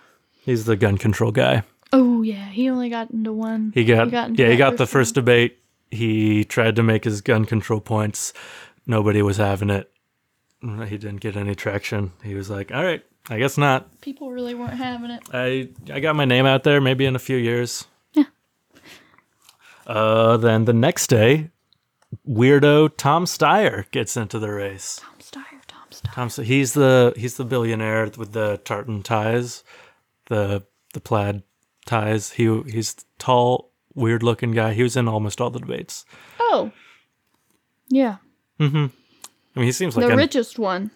he's 0.41 0.65
the 0.65 0.77
gun 0.77 0.99
control 0.99 1.31
guy. 1.31 1.63
Oh 1.93 2.23
yeah, 2.23 2.49
he 2.49 2.69
only 2.69 2.91
got 2.91 3.11
into 3.11 3.33
one. 3.33 3.73
He 3.75 3.85
got, 3.85 4.13
into 4.13 4.43
yeah 4.43 4.51
he 4.51 4.57
got 4.57 4.77
the 4.77 4.87
first 4.87 5.15
debate. 5.15 5.59
He 5.91 6.45
tried 6.45 6.77
to 6.77 6.83
make 6.83 7.05
his 7.05 7.21
gun 7.21 7.45
control 7.45 7.81
points. 7.81 8.33
Nobody 8.87 9.23
was 9.23 9.37
having 9.37 9.71
it. 9.71 9.91
He 10.61 10.97
didn't 10.99 11.21
get 11.21 11.37
any 11.37 11.55
traction. 11.55 12.13
He 12.23 12.35
was 12.35 12.51
like, 12.51 12.73
"All 12.73 12.83
right, 12.83 13.05
I 13.31 13.39
guess 13.39 13.57
not. 13.57 14.01
People 14.01 14.33
really 14.33 14.55
weren't 14.55 14.75
having 14.75 15.11
it. 15.11 15.23
I 15.33 15.69
I 15.93 16.01
got 16.01 16.17
my 16.17 16.25
name 16.25 16.47
out 16.47 16.65
there. 16.65 16.81
Maybe 16.81 17.05
in 17.05 17.15
a 17.15 17.21
few 17.21 17.37
years." 17.37 17.87
Uh, 19.87 20.37
then 20.37 20.65
the 20.65 20.73
next 20.73 21.09
day, 21.09 21.51
weirdo 22.29 22.91
Tom 22.97 23.25
Steyer 23.25 23.91
gets 23.91 24.17
into 24.17 24.39
the 24.39 24.51
race. 24.51 25.01
Tom 25.03 25.15
Steyer, 25.21 25.61
Tom 25.67 25.89
Steyer. 25.91 26.37
Tom, 26.37 26.45
he's 26.45 26.75
the 26.75 27.13
he's 27.17 27.37
the 27.37 27.45
billionaire 27.45 28.11
with 28.17 28.33
the 28.33 28.61
tartan 28.65 29.03
ties, 29.03 29.65
the 30.27 30.65
the 30.95 31.01
plaid 31.01 31.43
ties. 31.87 32.33
He 32.33 32.63
he's 32.63 32.95
tall, 33.19 33.73
weird 33.95 34.23
looking 34.23 34.53
guy. 34.53 34.75
He 34.75 34.83
was 34.83 34.97
in 34.97 35.09
almost 35.09 35.41
all 35.41 35.51
the 35.51 35.61
debates. 35.61 36.05
Oh. 36.39 36.73
Yeah, 37.89 38.17
I 39.55 39.59
mean, 39.59 39.67
he 39.67 39.73
seems 39.73 39.97
like 39.97 40.07
the 40.07 40.15
a, 40.15 40.17
richest 40.17 40.59
one. 40.59 40.91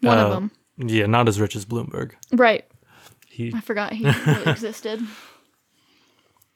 One 0.00 0.18
of 0.18 0.26
uh, 0.26 0.30
them. 0.30 0.50
Yeah, 0.78 1.06
not 1.06 1.28
as 1.28 1.40
rich 1.40 1.56
as 1.56 1.66
Bloomberg. 1.66 2.12
Right. 2.32 2.64
He, 3.28 3.52
I 3.54 3.60
forgot 3.60 3.92
he 3.92 4.04
really 4.04 4.42
existed. 4.50 5.00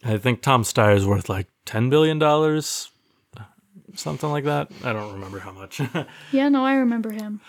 I 0.04 0.18
think 0.18 0.42
Tom 0.42 0.62
Steyer 0.64 0.94
is 0.96 1.06
worth 1.06 1.28
like 1.28 1.46
ten 1.64 1.88
billion 1.90 2.18
dollars, 2.18 2.90
something 3.94 4.30
like 4.30 4.44
that. 4.44 4.70
I 4.84 4.92
don't 4.92 5.12
remember 5.14 5.38
how 5.38 5.52
much. 5.52 5.80
Yeah, 6.32 6.48
no, 6.48 6.64
I 6.64 6.74
remember 6.74 7.10
him. 7.12 7.40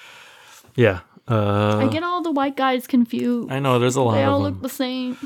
yeah, 0.76 1.00
uh, 1.28 1.78
I 1.78 1.88
get 1.88 2.04
all 2.04 2.22
the 2.22 2.32
white 2.32 2.56
guys 2.56 2.86
confused. 2.88 3.52
I 3.52 3.60
know 3.60 3.80
there's 3.80 3.96
a 3.96 4.02
lot 4.02 4.16
they 4.16 4.24
all 4.24 4.42
them. 4.44 4.54
look 4.54 4.62
the 4.62 4.70
same. 4.70 5.18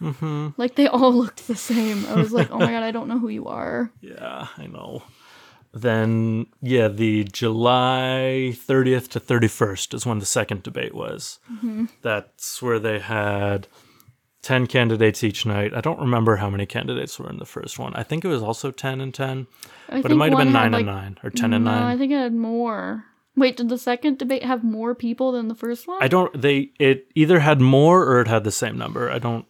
Mm-hmm. 0.00 0.48
Like 0.56 0.76
they 0.76 0.86
all 0.86 1.12
looked 1.22 1.46
the 1.48 1.56
same. 1.56 2.06
I 2.06 2.14
was 2.14 2.32
like, 2.32 2.50
oh 2.50 2.58
my 2.58 2.70
god, 2.70 2.82
I 2.82 2.90
don't 2.90 3.08
know 3.08 3.18
who 3.18 3.28
you 3.28 3.46
are. 3.46 3.90
Yeah, 4.00 4.46
I 4.56 4.66
know. 4.66 5.02
Then, 5.72 6.46
yeah, 6.60 6.88
the 6.88 7.22
July 7.24 8.52
30th 8.56 9.08
to 9.10 9.20
31st 9.20 9.94
is 9.94 10.04
when 10.04 10.18
the 10.18 10.26
second 10.26 10.64
debate 10.64 10.94
was. 10.94 11.38
That's 12.02 12.60
where 12.60 12.80
they 12.80 12.98
had 12.98 13.68
10 14.42 14.66
candidates 14.66 15.22
each 15.22 15.44
night. 15.44 15.74
I 15.74 15.80
don't 15.80 16.00
remember 16.00 16.36
how 16.36 16.48
many 16.48 16.64
candidates 16.66 17.18
were 17.18 17.28
in 17.28 17.38
the 17.38 17.44
first 17.44 17.78
one. 17.78 17.94
I 17.94 18.02
think 18.02 18.24
it 18.24 18.28
was 18.28 18.42
also 18.42 18.70
10 18.70 19.00
and 19.00 19.12
10, 19.12 19.46
I 19.88 20.00
but 20.00 20.10
it 20.10 20.14
might 20.14 20.30
have 20.32 20.38
been 20.38 20.48
had, 20.48 20.52
9 20.54 20.64
and 20.66 20.74
like- 20.74 20.86
9 20.86 21.18
or 21.22 21.30
10 21.30 21.52
and 21.52 21.64
9. 21.64 21.82
I 21.82 21.96
think 21.98 22.12
it 22.12 22.16
had 22.16 22.34
more. 22.34 23.04
Wait, 23.36 23.56
did 23.56 23.68
the 23.68 23.78
second 23.78 24.18
debate 24.18 24.42
have 24.42 24.64
more 24.64 24.94
people 24.94 25.32
than 25.32 25.48
the 25.48 25.54
first 25.54 25.86
one? 25.86 26.02
I 26.02 26.08
don't 26.08 26.40
they 26.40 26.70
it 26.78 27.06
either 27.14 27.38
had 27.40 27.60
more 27.60 28.02
or 28.04 28.20
it 28.20 28.28
had 28.28 28.44
the 28.44 28.50
same 28.50 28.76
number. 28.76 29.10
I 29.10 29.18
don't 29.18 29.46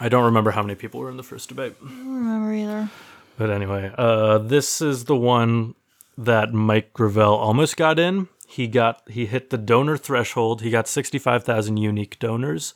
I 0.00 0.08
don't 0.08 0.24
remember 0.24 0.52
how 0.52 0.62
many 0.62 0.76
people 0.76 1.00
were 1.00 1.10
in 1.10 1.16
the 1.16 1.22
first 1.22 1.48
debate. 1.48 1.74
I 1.82 1.88
don't 1.88 2.14
remember 2.14 2.52
either. 2.54 2.90
But 3.36 3.50
anyway, 3.50 3.92
uh, 3.98 4.38
this 4.38 4.80
is 4.80 5.06
the 5.06 5.16
one 5.16 5.74
that 6.16 6.54
Mike 6.54 6.92
Gravel 6.92 7.34
almost 7.34 7.76
got 7.76 7.98
in. 7.98 8.28
He 8.46 8.66
got 8.68 9.02
he 9.10 9.26
hit 9.26 9.50
the 9.50 9.58
donor 9.58 9.96
threshold. 9.96 10.62
He 10.62 10.70
got 10.70 10.86
sixty 10.86 11.18
five 11.18 11.44
thousand 11.44 11.78
unique 11.78 12.18
donors, 12.18 12.72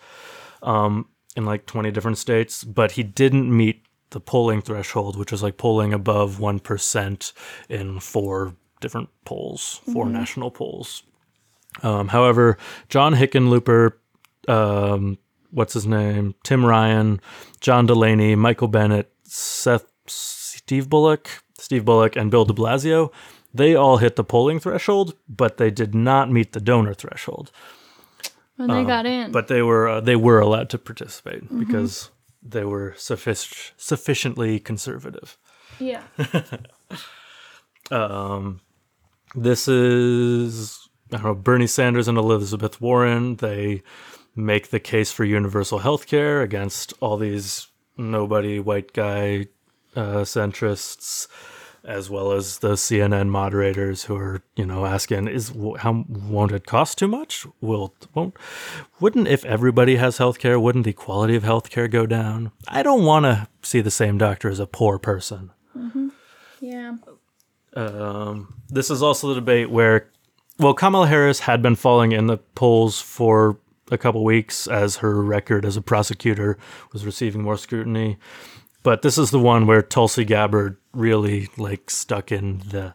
um, 0.62 1.06
in 1.36 1.44
like 1.44 1.66
twenty 1.66 1.90
different 1.90 2.18
states, 2.18 2.64
but 2.64 2.92
he 2.92 3.02
didn't 3.02 3.54
meet 3.54 3.84
the 4.10 4.20
polling 4.20 4.60
threshold, 4.60 5.16
which 5.16 5.30
was 5.30 5.42
like 5.42 5.56
polling 5.56 5.92
above 5.92 6.40
one 6.40 6.60
percent 6.60 7.32
in 7.68 8.00
four 8.00 8.54
different 8.80 9.10
polls, 9.24 9.80
4 9.92 10.06
national 10.06 10.50
polls. 10.50 11.02
Um, 11.82 12.08
however, 12.08 12.58
John 12.88 13.14
Hickenlooper, 13.14 13.92
um, 14.48 15.18
what's 15.50 15.74
his 15.74 15.86
name, 15.86 16.34
Tim 16.42 16.64
Ryan, 16.64 17.20
John 17.61 17.86
Delaney, 17.86 18.34
Michael 18.34 18.68
Bennet, 18.68 19.12
Seth, 19.24 19.86
Steve 20.06 20.88
Bullock, 20.88 21.42
Steve 21.58 21.84
Bullock, 21.84 22.16
and 22.16 22.30
Bill 22.30 22.44
De 22.44 22.52
Blasio, 22.52 23.12
they 23.54 23.74
all 23.74 23.98
hit 23.98 24.16
the 24.16 24.24
polling 24.24 24.61
threshold, 24.61 25.14
but 25.28 25.56
they 25.56 25.70
did 25.70 25.94
not 25.94 26.30
meet 26.30 26.52
the 26.52 26.61
donor 26.61 26.94
threshold. 26.94 27.50
When 28.61 28.68
they 28.68 28.84
got 28.84 29.06
in. 29.06 29.26
Um, 29.26 29.32
But 29.32 29.48
they 29.48 29.62
were 29.62 29.88
uh, 29.88 30.00
they 30.00 30.16
were 30.16 30.40
allowed 30.40 30.68
to 30.70 30.78
participate 30.78 31.42
because 31.58 32.11
they 32.42 32.64
were 32.64 32.92
suffic- 32.96 33.72
sufficiently 33.76 34.61
conservative. 34.61 35.36
yeah. 35.78 36.02
Um, 37.90 38.61
this 39.34 39.66
is 39.66 40.88
I 41.12 41.16
don't 41.16 41.24
know 41.24 41.34
Bernie 41.34 41.66
Sanders 41.66 42.06
and 42.08 42.16
Elizabeth 42.18 42.80
Warren. 42.80 43.36
They 43.36 43.82
make 44.36 44.70
the 44.70 44.78
case 44.80 45.11
for 45.11 45.24
universal 45.24 45.80
health 45.80 46.06
care 46.06 46.40
against 46.42 46.92
all 47.00 47.16
these 47.16 47.66
nobody 47.96 48.61
white 48.61 48.92
guy 48.92 49.46
uh, 49.96 50.18
centrists. 50.24 51.26
As 51.85 52.11
well 52.11 52.33
as 52.33 52.59
the 52.59 52.72
CNN 52.72 53.28
moderators 53.28 54.05
who 54.05 54.16
are, 54.16 54.43
you 54.57 54.66
know, 54.66 54.87
asking, 54.87 55.28
"Is 55.28 55.53
how 55.78 56.05
won't 56.09 56.53
it 56.53 56.66
cost 56.66 56.99
too 56.99 57.09
much? 57.09 57.47
Will 57.61 57.95
won't 58.14 58.35
wouldn't 59.01 59.28
if 59.28 59.45
everybody 59.45 59.97
has 59.97 60.18
health 60.18 60.39
care, 60.39 60.59
wouldn't 60.61 60.85
the 60.85 60.93
quality 60.93 61.37
of 61.37 61.45
health 61.45 61.70
care 61.70 61.89
go 61.89 62.07
down? 62.07 62.53
I 62.68 62.83
don't 62.83 63.05
want 63.05 63.24
to 63.24 63.49
see 63.62 63.81
the 63.81 63.91
same 63.91 64.18
doctor 64.18 64.49
as 64.49 64.61
a 64.61 64.66
poor 64.66 64.99
person." 64.99 65.51
Yeah. 66.61 66.97
Um, 67.74 68.55
this 68.68 68.91
is 68.91 69.03
also 69.03 69.28
the 69.28 69.35
debate 69.35 69.70
where, 69.70 70.11
well, 70.59 70.74
Kamala 70.74 71.07
Harris 71.07 71.41
had 71.41 71.62
been 71.62 71.76
falling 71.76 72.12
in 72.12 72.26
the 72.26 72.39
polls 72.39 73.01
for 73.01 73.59
a 73.91 73.99
couple 73.99 74.22
weeks 74.24 74.66
as 74.66 74.97
her 74.97 75.22
record 75.22 75.64
as 75.64 75.76
a 75.76 75.83
prosecutor 75.83 76.59
was 76.93 77.05
receiving 77.05 77.43
more 77.43 77.57
scrutiny. 77.57 78.18
But 78.83 79.03
this 79.03 79.18
is 79.18 79.31
the 79.31 79.39
one 79.39 79.66
where 79.66 79.83
Tulsi 79.83 80.24
Gabbard 80.24 80.76
really 80.93 81.49
like 81.57 81.91
stuck 81.91 82.33
in 82.33 82.61
the 82.70 82.95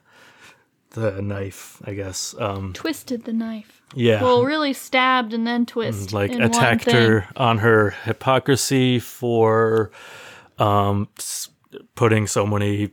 the 0.91 1.21
knife, 1.21 1.81
I 1.85 1.93
guess. 1.93 2.33
Um, 2.39 2.71
Twisted 2.73 3.25
the 3.25 3.33
knife. 3.33 3.81
yeah, 3.93 4.23
Well, 4.23 4.45
really 4.45 4.71
stabbed 4.73 5.33
and 5.33 5.45
then 5.45 5.65
twist. 5.65 6.13
like 6.13 6.31
in 6.31 6.39
one 6.41 6.49
attacked 6.49 6.89
her 6.89 7.27
on 7.35 7.57
her 7.59 7.89
hypocrisy 8.05 8.99
for 8.99 9.91
um, 10.57 11.09
putting 11.95 12.27
so 12.27 12.47
many 12.47 12.91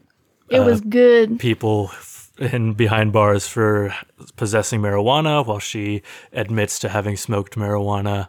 It 0.48 0.60
was 0.60 0.80
good. 0.80 1.38
people 1.38 1.92
in 2.38 2.74
behind 2.74 3.12
bars 3.12 3.46
for 3.46 3.94
possessing 4.36 4.80
marijuana 4.80 5.46
while 5.46 5.60
she 5.60 6.02
admits 6.32 6.80
to 6.80 6.88
having 6.88 7.16
smoked 7.16 7.54
marijuana 7.54 8.28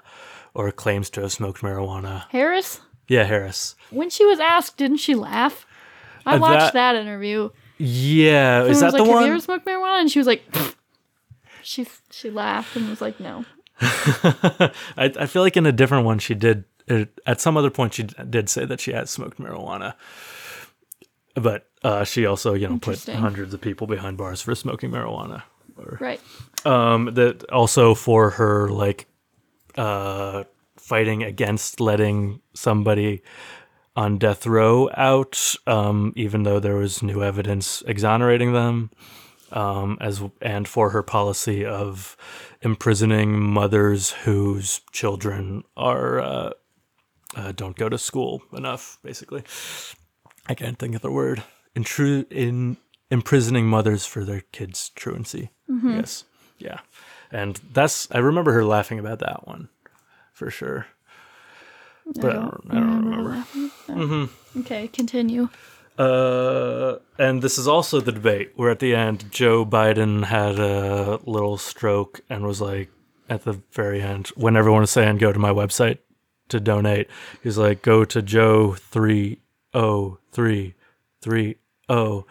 or 0.53 0.71
claims 0.71 1.09
to 1.09 1.21
have 1.21 1.31
smoked 1.31 1.61
marijuana. 1.63 2.25
Harris, 2.29 2.79
Yeah, 3.07 3.23
Harris. 3.25 3.75
when 3.91 4.09
she 4.09 4.25
was 4.25 4.39
asked, 4.39 4.77
didn't 4.77 4.97
she 4.97 5.13
laugh? 5.15 5.65
I 6.25 6.35
Uh, 6.35 6.39
watched 6.39 6.73
that- 6.73 6.93
that, 6.93 6.95
interview. 6.95 7.49
Yeah, 7.77 8.63
is 8.63 8.79
that 8.79 8.85
was 8.87 8.93
the 8.93 8.99
like, 8.99 9.07
Have 9.07 9.15
one? 9.15 9.23
you 9.25 9.31
ever 9.31 9.39
smoked 9.41 9.65
marijuana? 9.65 9.99
And 10.01 10.09
she 10.11 10.19
was 10.19 10.27
like, 10.27 10.43
she 11.63 11.85
she 12.11 12.29
laughed 12.29 12.75
and 12.75 12.89
was 12.89 13.01
like, 13.01 13.19
no. 13.19 13.45
I, 13.81 14.71
I 14.97 15.25
feel 15.25 15.41
like 15.41 15.57
in 15.57 15.65
a 15.65 15.71
different 15.71 16.05
one 16.05 16.19
she 16.19 16.33
did 16.35 16.63
at 17.25 17.41
some 17.41 17.57
other 17.57 17.69
point 17.69 17.93
she 17.95 18.03
did 18.03 18.47
say 18.49 18.65
that 18.65 18.79
she 18.79 18.91
had 18.93 19.09
smoked 19.09 19.39
marijuana. 19.39 19.95
But 21.35 21.67
uh, 21.83 22.03
she 22.03 22.25
also, 22.25 22.53
you 22.53 22.67
know, 22.69 22.77
put 22.77 23.03
hundreds 23.05 23.53
of 23.53 23.59
people 23.61 23.87
behind 23.87 24.17
bars 24.17 24.41
for 24.41 24.53
smoking 24.55 24.91
marijuana. 24.91 25.43
Right. 25.99 26.21
um 26.65 27.05
that 27.15 27.43
also 27.51 27.95
for 27.95 28.29
her 28.31 28.69
like 28.69 29.07
uh 29.75 30.43
fighting 30.83 31.23
against 31.23 31.79
letting 31.79 32.41
somebody 32.53 33.21
on 33.95 34.17
death 34.17 34.45
row 34.45 34.89
out 34.95 35.55
um 35.65 36.11
even 36.15 36.43
though 36.43 36.59
there 36.59 36.75
was 36.75 37.01
new 37.01 37.23
evidence 37.23 37.81
exonerating 37.87 38.51
them 38.51 38.89
um 39.51 39.97
as 40.01 40.21
and 40.41 40.67
for 40.67 40.89
her 40.89 41.01
policy 41.03 41.63
of 41.65 42.17
imprisoning 42.61 43.39
mothers 43.39 44.11
whose 44.25 44.81
children 44.91 45.63
are 45.77 46.19
uh, 46.19 46.49
uh 47.37 47.51
don't 47.53 47.77
go 47.77 47.87
to 47.87 47.97
school 47.97 48.41
enough 48.53 48.97
basically. 49.03 49.43
I 50.47 50.55
can't 50.55 50.77
think 50.77 50.93
of 50.95 51.01
the 51.01 51.11
word. 51.11 51.41
Intru- 51.73 52.29
in 52.29 52.75
imprisoning 53.09 53.65
mothers 53.67 54.05
for 54.05 54.25
their 54.25 54.41
kids 54.51 54.89
truancy. 54.95 55.51
Yes. 55.95 56.25
Yeah. 56.57 56.79
And 57.31 57.59
that's 57.71 58.07
i 58.11 58.17
remember 58.17 58.51
her 58.53 58.65
laughing 58.65 58.99
about 58.99 59.19
that 59.19 59.47
one 59.47 59.69
for 60.43 60.51
sure 60.51 60.87
but 62.15 62.25
i 62.25 62.33
don't, 62.33 62.61
I 62.69 62.73
don't 62.75 63.05
remember 63.05 64.29
Okay, 64.59 64.87
continue. 64.89 65.47
uh, 65.97 66.97
and 67.17 67.41
this 67.41 67.57
is 67.57 67.67
also 67.67 67.99
the 68.01 68.11
debate 68.11 68.51
where 68.55 68.69
at 68.69 68.79
the 68.79 68.93
end 68.93 69.31
Joe 69.31 69.65
Biden 69.65 70.25
had 70.25 70.59
a 70.59 71.19
little 71.25 71.57
stroke 71.57 72.21
and 72.29 72.45
was 72.45 72.61
like, 72.61 72.89
at 73.29 73.45
the 73.45 73.61
very 73.71 74.01
end, 74.01 74.27
when 74.35 74.55
everyone 74.55 74.81
was 74.81 74.91
saying 74.91 75.17
go 75.17 75.31
to 75.31 75.39
my 75.39 75.49
website 75.49 75.97
to 76.49 76.59
donate, 76.59 77.07
he's 77.41 77.57
like, 77.57 77.81
go 77.81 78.05
to 78.05 78.21
Joe 78.21 78.73
three 78.73 79.39
oh 79.73 80.19
three 80.31 80.75
three 81.21 81.55
oh, 81.89 82.25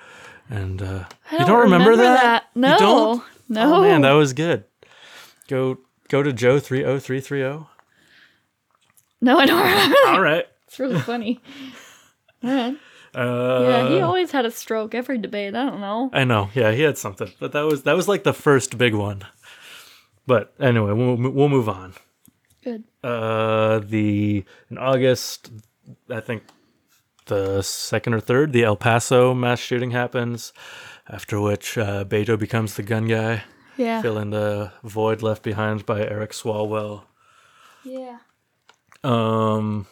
and 0.48 0.80
uh, 0.82 1.04
I 1.30 1.38
you 1.38 1.46
don't 1.46 1.60
remember, 1.62 1.96
that? 1.96 2.44
No. 2.54 2.72
You 2.72 2.78
don't? 2.78 3.22
No. 3.48 3.74
Oh 3.76 3.80
man, 3.80 4.02
that 4.02 4.12
was 4.12 4.32
good. 4.32 4.64
Go 5.48 5.78
go 6.08 6.22
to 6.22 6.32
Joe 6.32 6.60
three 6.60 6.84
oh 6.84 6.98
three 7.00 7.20
three 7.20 7.42
oh. 7.42 7.68
No, 9.22 9.38
I 9.38 9.46
don't 9.46 9.62
remember. 9.64 9.96
All 10.08 10.20
right. 10.20 10.44
It's 10.66 10.78
really 10.78 11.00
funny. 11.00 11.40
All 12.44 12.50
right. 12.50 12.76
Uh, 13.14 13.60
Yeah, 13.68 13.88
he 13.88 14.00
always 14.00 14.30
had 14.32 14.44
a 14.46 14.50
stroke 14.50 14.94
every 14.94 15.18
debate. 15.18 15.54
I 15.54 15.64
don't 15.70 15.80
know. 15.80 16.10
I 16.12 16.24
know. 16.24 16.50
Yeah, 16.54 16.72
he 16.72 16.82
had 16.82 16.96
something, 16.98 17.30
but 17.40 17.52
that 17.52 17.62
was 17.62 17.82
that 17.84 17.94
was 17.96 18.08
like 18.08 18.24
the 18.24 18.32
first 18.34 18.76
big 18.78 18.94
one. 18.94 19.22
But 20.26 20.54
anyway, 20.60 20.92
we'll 20.92 21.16
we'll 21.16 21.48
move 21.48 21.68
on. 21.68 21.94
Good. 22.64 22.84
Uh, 23.04 23.80
the 23.80 24.44
in 24.70 24.78
August, 24.78 25.50
I 26.08 26.20
think 26.20 26.44
the 27.26 27.60
second 27.62 28.14
or 28.14 28.20
third, 28.20 28.52
the 28.52 28.64
El 28.64 28.76
Paso 28.76 29.34
mass 29.34 29.58
shooting 29.60 29.90
happens. 29.90 30.52
After 31.08 31.40
which, 31.40 31.76
uh, 31.76 32.04
Beto 32.04 32.38
becomes 32.38 32.76
the 32.76 32.82
gun 32.84 33.06
guy, 33.08 33.42
Yeah. 33.76 34.00
filling 34.00 34.30
the 34.30 34.72
void 34.84 35.20
left 35.20 35.42
behind 35.42 35.84
by 35.84 36.00
Eric 36.00 36.30
Swalwell. 36.30 37.02
Yeah. 37.84 38.18
Um, 39.04 39.86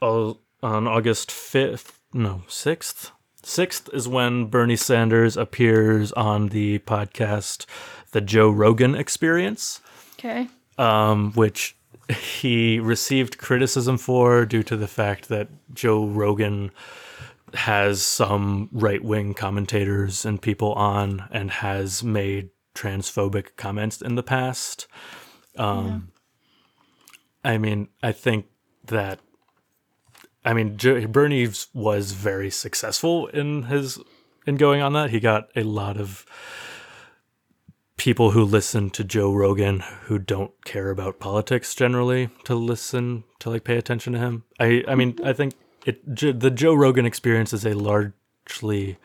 on 0.00 0.86
August 0.88 1.30
5th, 1.30 1.98
no, 2.12 2.42
6th. 2.48 3.10
6th 3.42 3.94
is 3.94 4.08
when 4.08 4.46
Bernie 4.46 4.76
Sanders 4.76 5.36
appears 5.36 6.12
on 6.12 6.48
the 6.48 6.80
podcast 6.80 7.66
The 8.12 8.20
Joe 8.20 8.50
Rogan 8.50 8.94
Experience, 8.94 9.80
Okay. 10.18 10.48
um, 10.76 11.32
which 11.32 11.76
he 12.08 12.80
received 12.80 13.38
criticism 13.38 13.98
for 13.98 14.44
due 14.46 14.62
to 14.64 14.76
the 14.76 14.88
fact 14.88 15.28
that 15.28 15.48
Joe 15.74 16.06
Rogan 16.06 16.70
has 17.54 18.02
some 18.02 18.68
right 18.72 19.02
wing 19.02 19.34
commentators 19.34 20.24
and 20.24 20.40
people 20.42 20.72
on 20.74 21.28
and 21.30 21.50
has 21.50 22.02
made 22.02 22.50
transphobic 22.74 23.56
comments 23.56 24.02
in 24.02 24.14
the 24.16 24.22
past. 24.22 24.86
Um, 25.56 26.12
I 27.44 27.58
mean, 27.58 27.88
I 28.02 28.12
think 28.12 28.46
that, 28.86 29.20
I 30.44 30.52
mean, 30.54 30.76
Bernie 30.76 31.48
was 31.72 32.12
very 32.12 32.50
successful 32.50 33.26
in 33.28 33.64
his 33.64 33.98
in 34.46 34.56
going 34.56 34.80
on 34.80 34.94
that. 34.94 35.10
He 35.10 35.20
got 35.20 35.50
a 35.54 35.62
lot 35.62 35.98
of 35.98 36.24
people 37.96 38.30
who 38.30 38.44
listen 38.44 38.88
to 38.90 39.04
Joe 39.04 39.32
Rogan 39.32 39.80
who 40.04 40.18
don't 40.18 40.52
care 40.64 40.90
about 40.90 41.18
politics 41.18 41.74
generally 41.74 42.30
to 42.44 42.54
listen 42.54 43.24
to 43.40 43.50
like 43.50 43.64
pay 43.64 43.76
attention 43.76 44.14
to 44.14 44.18
him. 44.18 44.44
I 44.58 44.84
I 44.88 44.94
mean, 44.94 45.18
I 45.24 45.32
think 45.32 45.54
it 45.84 46.40
the 46.40 46.50
Joe 46.50 46.74
Rogan 46.74 47.04
experience 47.04 47.52
is 47.52 47.66
a 47.66 47.74
largely 47.74 48.96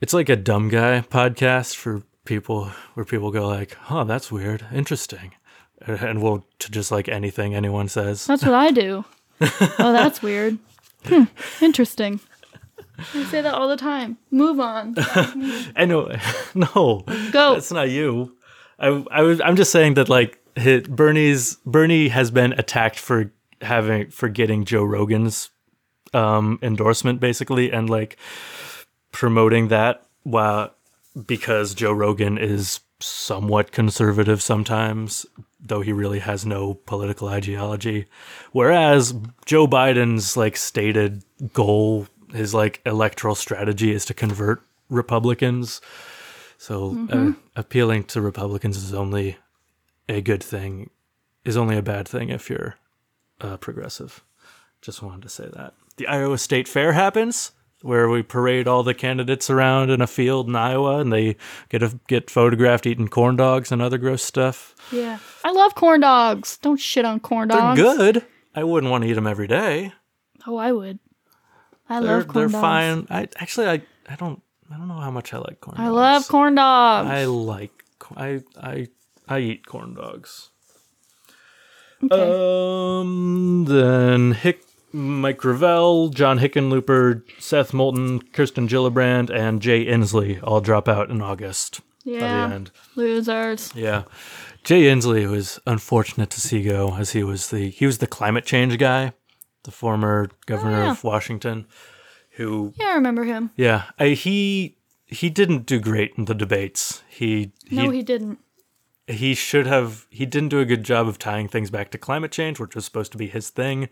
it's 0.00 0.12
like 0.12 0.28
a 0.28 0.36
dumb 0.36 0.68
guy 0.68 1.04
podcast 1.08 1.76
for 1.76 2.02
people 2.24 2.70
where 2.94 3.06
people 3.06 3.30
go 3.30 3.46
like, 3.46 3.74
"Huh, 3.74 4.04
that's 4.04 4.30
weird, 4.30 4.66
interesting." 4.72 5.32
And 5.86 6.22
we'll 6.22 6.46
to 6.60 6.70
just 6.70 6.90
like 6.90 7.08
anything 7.08 7.54
anyone 7.54 7.88
says. 7.88 8.26
That's 8.26 8.44
what 8.44 8.54
I 8.54 8.70
do. 8.70 9.04
oh, 9.40 9.92
that's 9.92 10.22
weird. 10.22 10.58
Hmm. 11.06 11.24
Interesting. 11.60 12.18
I 12.98 13.24
say 13.24 13.42
that 13.42 13.52
all 13.52 13.68
the 13.68 13.76
time. 13.76 14.16
Move 14.30 14.58
on. 14.58 14.94
Anyway, 15.76 16.18
no, 16.54 17.04
Go. 17.30 17.52
that's 17.52 17.70
not 17.70 17.90
you. 17.90 18.34
I, 18.78 19.04
I 19.10 19.20
was, 19.20 19.38
I'm 19.42 19.56
just 19.56 19.70
saying 19.70 19.94
that 19.94 20.08
like 20.08 20.38
hit 20.56 20.88
Bernie's 20.88 21.56
Bernie 21.66 22.08
has 22.08 22.30
been 22.30 22.52
attacked 22.54 22.98
for 22.98 23.32
having 23.60 24.10
for 24.10 24.30
getting 24.30 24.64
Joe 24.64 24.84
Rogan's 24.84 25.50
um, 26.14 26.58
endorsement 26.62 27.20
basically 27.20 27.70
and 27.70 27.90
like 27.90 28.16
promoting 29.12 29.68
that 29.68 30.06
while 30.22 30.72
because 31.26 31.74
Joe 31.74 31.92
Rogan 31.92 32.38
is 32.38 32.80
somewhat 33.04 33.70
conservative 33.70 34.42
sometimes, 34.42 35.26
though 35.60 35.82
he 35.82 35.92
really 35.92 36.20
has 36.20 36.46
no 36.46 36.74
political 36.74 37.28
ideology. 37.28 38.06
Whereas 38.52 39.14
Joe 39.44 39.66
Biden's 39.66 40.36
like 40.36 40.56
stated 40.56 41.22
goal, 41.52 42.06
his 42.32 42.54
like 42.54 42.80
electoral 42.86 43.34
strategy 43.34 43.92
is 43.92 44.04
to 44.06 44.14
convert 44.14 44.62
Republicans. 44.88 45.80
So 46.56 47.06
uh, 47.10 47.32
appealing 47.56 48.04
to 48.04 48.22
Republicans 48.22 48.78
is 48.78 48.94
only 48.94 49.36
a 50.08 50.22
good 50.22 50.42
thing, 50.42 50.90
is 51.44 51.56
only 51.56 51.76
a 51.76 51.82
bad 51.82 52.08
thing 52.08 52.30
if 52.30 52.48
you're 52.48 52.76
uh, 53.40 53.58
progressive. 53.58 54.24
Just 54.80 55.02
wanted 55.02 55.22
to 55.22 55.28
say 55.28 55.48
that. 55.52 55.74
The 55.96 56.06
Iowa 56.06 56.38
State 56.38 56.68
Fair 56.68 56.92
happens 56.92 57.52
where 57.84 58.08
we 58.08 58.22
parade 58.22 58.66
all 58.66 58.82
the 58.82 58.94
candidates 58.94 59.50
around 59.50 59.90
in 59.90 60.00
a 60.00 60.06
field 60.06 60.48
in 60.48 60.56
Iowa 60.56 61.00
and 61.00 61.12
they 61.12 61.36
get 61.68 61.82
a, 61.82 61.98
get 62.08 62.30
photographed 62.30 62.86
eating 62.86 63.08
corn 63.08 63.36
dogs 63.36 63.70
and 63.70 63.82
other 63.82 63.98
gross 63.98 64.24
stuff. 64.24 64.74
Yeah. 64.90 65.18
I 65.44 65.52
love 65.52 65.74
corn 65.74 66.00
dogs. 66.00 66.56
Don't 66.62 66.80
shit 66.80 67.04
on 67.04 67.20
corn 67.20 67.48
dogs. 67.48 67.78
They're 67.78 67.96
good. 67.96 68.24
I 68.54 68.64
wouldn't 68.64 68.90
want 68.90 69.04
to 69.04 69.10
eat 69.10 69.14
them 69.14 69.26
every 69.26 69.46
day. 69.46 69.92
Oh, 70.46 70.56
I 70.56 70.72
would. 70.72 70.98
I 71.88 72.00
they're 72.00 72.16
love 72.18 72.28
corn 72.28 72.34
they're 72.34 72.48
dogs. 72.48 72.62
fine. 72.62 73.06
I 73.10 73.28
actually 73.36 73.66
I 73.68 73.82
I 74.08 74.16
don't 74.16 74.40
I 74.72 74.78
don't 74.78 74.88
know 74.88 75.00
how 75.00 75.10
much 75.10 75.34
I 75.34 75.38
like 75.38 75.60
corn. 75.60 75.76
I 75.78 75.84
dogs. 75.84 75.94
love 75.94 76.28
corn 76.28 76.54
dogs. 76.54 77.10
I 77.10 77.24
like 77.26 77.84
I 78.16 78.40
I 78.60 78.88
I 79.28 79.38
eat 79.40 79.66
corn 79.66 79.92
dogs. 79.94 80.48
okay. 82.02 83.00
Um, 83.00 83.66
then 83.68 84.32
Hick, 84.32 84.62
Mike 84.94 85.38
Gravel, 85.38 86.08
John 86.10 86.38
Hickenlooper, 86.38 87.22
Seth 87.40 87.74
Moulton, 87.74 88.20
Kirsten 88.32 88.68
Gillibrand, 88.68 89.28
and 89.28 89.60
Jay 89.60 89.84
Inslee 89.84 90.38
all 90.42 90.60
drop 90.60 90.88
out 90.88 91.10
in 91.10 91.20
August. 91.20 91.80
Yeah. 92.04 92.48
the 92.48 92.54
end. 92.54 92.70
Losers. 92.94 93.72
Yeah. 93.74 94.04
Jay 94.62 94.82
Inslee 94.84 95.28
was 95.28 95.58
unfortunate 95.66 96.30
to 96.30 96.40
see 96.40 96.62
go 96.62 96.94
as 96.96 97.10
he 97.10 97.24
was 97.24 97.50
the 97.50 97.70
he 97.70 97.86
was 97.86 97.98
the 97.98 98.06
climate 98.06 98.44
change 98.46 98.78
guy, 98.78 99.12
the 99.64 99.70
former 99.70 100.28
governor 100.46 100.82
Oh, 100.82 100.84
yeah. 100.84 100.90
of 100.92 101.02
Washington, 101.02 101.66
who 102.32 102.72
Yeah, 102.76 102.88
I 102.90 102.94
remember 102.94 103.24
him. 103.24 103.50
yeah, 103.56 103.84
I, 103.98 104.08
he 104.10 104.76
he 105.06 105.28
didn't 105.28 105.66
do 105.66 105.80
great 105.80 106.12
in 106.16 106.26
the 106.26 106.34
debates. 106.34 107.02
He 107.08 107.52
No, 107.70 107.90
he 107.90 107.98
he 107.98 108.02
didn't. 108.02 108.38
he 109.06 109.34
should 109.34 109.66
have 109.66 110.06
he 110.10 110.24
didn't 110.24 110.48
do 110.50 110.60
a 110.60 110.64
good 110.64 110.84
job 110.84 111.08
of 111.08 111.18
tying 111.18 111.48
things 111.48 111.70
back 111.70 111.90
to 111.90 111.98
climate 111.98 112.30
change 112.32 112.58
which 112.60 112.74
was 112.74 112.84
supposed 112.84 113.12
to 113.12 113.18
be 113.18 113.26
his 113.26 113.50
thing 113.50 113.88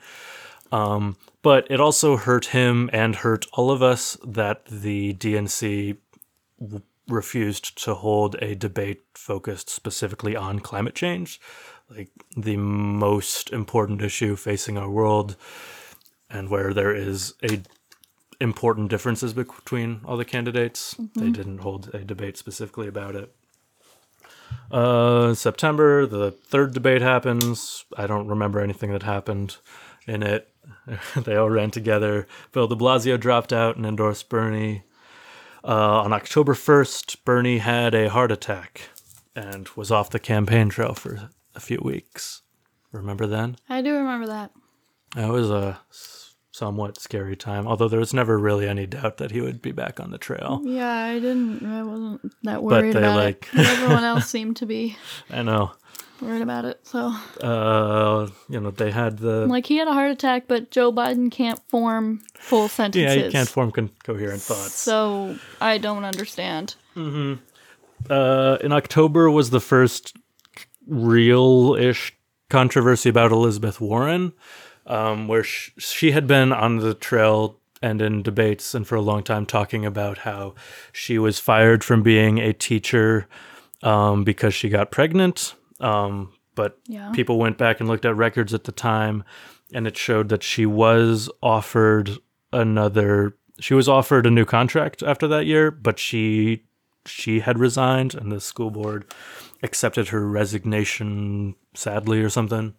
um, 0.73 1.17
but 1.43 1.67
it 1.71 1.81
also 1.81 2.17
hurt 2.17 2.47
him 2.47 2.91
and 2.93 3.17
hurt 3.17 3.47
all 3.53 3.71
of 3.71 3.83
us 3.83 4.17
that 4.25 4.65
the 4.67 5.15
dnc 5.15 5.97
w- 6.61 6.83
refused 7.09 7.83
to 7.85 7.95
hold 7.95 8.37
a 8.43 8.55
debate 8.55 9.03
focused 9.15 9.69
specifically 9.69 10.35
on 10.35 10.59
climate 10.59 10.95
change 10.95 11.41
like 11.91 12.11
the 12.37 12.57
most 12.57 13.53
important 13.53 14.03
issue 14.03 14.35
facing 14.37 14.79
our 14.79 14.91
world 14.91 15.37
and 16.31 16.49
where 16.49 16.73
there 16.73 16.95
is 16.95 17.35
a 17.45 17.61
important 18.41 18.91
differences 18.91 19.35
between 19.35 20.01
all 20.05 20.17
the 20.17 20.25
candidates 20.25 20.97
they 21.15 21.31
didn't 21.31 21.59
hold 21.59 21.95
a 21.95 21.99
debate 21.99 22.37
specifically 22.37 22.89
about 22.89 23.15
it 23.15 23.35
uh, 24.71 25.35
September, 25.35 26.07
the 26.07 26.31
third 26.31 26.73
debate 26.73 27.03
happens. 27.03 27.85
I 27.97 28.07
don't 28.07 28.29
remember 28.29 28.61
anything 28.61 28.93
that 28.93 29.03
happened 29.03 29.57
in 30.07 30.23
it. 30.23 30.52
they 31.17 31.37
all 31.37 31.51
ran 31.51 31.71
together. 31.71 32.27
Bill 32.53 32.69
de 32.69 32.75
Blasio 32.75 33.19
dropped 33.19 33.53
out 33.53 33.77
and 33.77 33.87
endorsed 33.87 34.29
Bernie. 34.29 34.85
Uh, 35.65 36.03
on 36.03 36.13
October 36.13 36.55
1st, 36.55 37.25
Bernie 37.25 37.59
had 37.59 37.95
a 37.95 38.11
heart 38.11 38.33
attack 38.33 38.91
and 39.37 39.69
was 39.71 39.91
off 39.91 40.11
the 40.11 40.19
campaign 40.19 40.69
trail 40.69 40.95
for 40.95 41.31
a 41.55 41.61
few 41.61 41.81
weeks. 41.83 42.43
Remember 42.91 43.27
then? 43.27 43.57
I 43.69 43.81
do 43.81 43.95
remember 43.95 44.27
that. 44.27 44.51
It 45.17 45.29
was 45.29 45.51
a 45.51 45.81
somewhat 46.51 47.01
scary 47.01 47.37
time, 47.37 47.67
although 47.67 47.89
there 47.89 48.01
was 48.01 48.13
never 48.13 48.39
really 48.39 48.69
any 48.69 48.87
doubt 48.87 49.17
that 49.19 49.31
he 49.31 49.41
would 49.41 49.63
be 49.63 49.73
back 49.73 50.01
on 50.01 50.11
the 50.11 50.19
trail. 50.19 50.61
Yeah, 50.65 50.89
I 50.93 51.15
didn't. 51.19 51.65
I 51.65 51.83
wasn't 51.83 52.33
that 52.43 52.63
worried 52.63 52.95
they, 52.95 52.99
about 52.99 53.17
like- 53.17 53.49
it. 53.55 53.67
Everyone 53.67 54.05
else 54.13 54.27
seemed 54.29 54.57
to 54.59 54.67
be 54.67 54.97
I 55.31 55.43
know. 55.43 55.73
Worried 56.23 56.43
about 56.43 56.65
it. 56.65 56.81
So, 56.87 57.15
Uh, 57.43 58.29
you 58.49 58.61
know, 58.61 58.71
they 58.71 58.91
had 58.91 59.19
the 59.19 59.47
like, 59.47 59.67
he 59.67 59.77
had 59.77 59.89
a 59.89 59.93
heart 59.93 60.11
attack, 60.11 60.45
but 60.49 60.71
Joe 60.71 60.93
Biden 60.93 61.31
can't 61.31 61.61
form 61.69 62.21
full 62.39 62.69
sentences. 62.69 63.17
Yeah, 63.17 63.25
he 63.25 63.31
can't 63.31 63.49
form 63.49 63.71
con- 63.73 63.91
coherent 64.05 64.41
thoughts. 64.43 64.75
So 64.75 65.37
I 65.61 65.79
don't 65.79 66.05
understand. 66.05 66.75
Mm-hmm. 66.97 67.35
Uh, 68.11 68.57
in 68.63 68.73
October 68.73 69.31
was 69.31 69.51
the 69.51 69.61
first 69.61 70.17
real-ish 70.87 72.15
controversy 72.51 73.09
about 73.09 73.33
Elizabeth 73.33 73.81
Warren, 73.81 74.33
um, 74.87 75.29
where 75.29 75.45
sh- 75.45 75.71
she 75.79 76.11
had 76.13 76.27
been 76.27 76.53
on 76.53 76.79
the 76.79 76.95
trail 76.95 77.59
and 77.81 78.01
in 78.01 78.23
debates 78.23 78.75
and 78.75 78.87
for 78.87 78.95
a 78.95 79.01
long 79.01 79.23
time 79.23 79.45
talking 79.47 79.85
about 79.85 80.19
how 80.19 80.55
she 80.93 81.19
was 81.19 81.39
fired 81.39 81.83
from 81.83 82.03
being 82.03 82.39
a 82.39 82.53
teacher 82.53 83.27
um, 83.83 84.23
because 84.25 84.55
she 84.55 84.69
got 84.69 84.91
pregnant. 84.91 85.55
Um, 85.83 86.33
but 86.55 86.79
Yeah. 86.87 87.11
people 87.13 87.39
went 87.39 87.59
back 87.59 87.81
and 87.81 87.89
looked 87.89 88.05
at 88.05 88.17
records 88.17 88.53
at 88.55 88.65
the 88.65 88.73
time, 88.73 89.25
and 89.75 89.87
it 89.87 89.97
showed 89.97 90.29
that 90.29 90.43
she 90.43 90.67
was 90.67 91.31
offered 91.43 92.11
another. 92.53 93.37
She 93.61 93.75
was 93.75 93.89
offered 93.89 94.27
a 94.27 94.31
new 94.31 94.45
contract 94.45 95.03
after 95.03 95.27
that 95.29 95.47
year, 95.47 95.71
but 95.71 95.99
she 95.99 96.65
she 97.05 97.41
had 97.41 97.59
resigned, 97.59 98.15
and 98.15 98.31
the 98.31 98.41
school 98.41 98.71
board 98.71 99.05
accepted 99.63 100.09
her 100.09 100.29
resignation 100.29 101.57
sadly 101.75 102.21
or 102.23 102.29
something. 102.31 102.75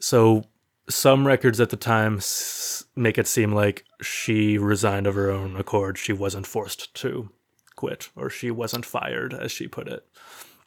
So 0.00 0.44
some 0.90 1.26
records 1.26 1.58
at 1.60 1.70
the 1.70 1.76
time 1.76 2.16
s- 2.18 2.84
make 2.94 3.16
it 3.16 3.26
seem 3.26 3.52
like 3.52 3.84
she 4.02 4.58
resigned 4.58 5.06
of 5.06 5.14
her 5.14 5.30
own 5.30 5.56
accord. 5.56 5.96
She 5.96 6.12
wasn't 6.12 6.46
forced 6.46 6.92
to 6.96 7.30
quit, 7.76 8.10
or 8.16 8.28
she 8.28 8.50
wasn't 8.50 8.84
fired, 8.84 9.32
as 9.32 9.50
she 9.50 9.66
put 9.66 9.88
it. 9.88 10.04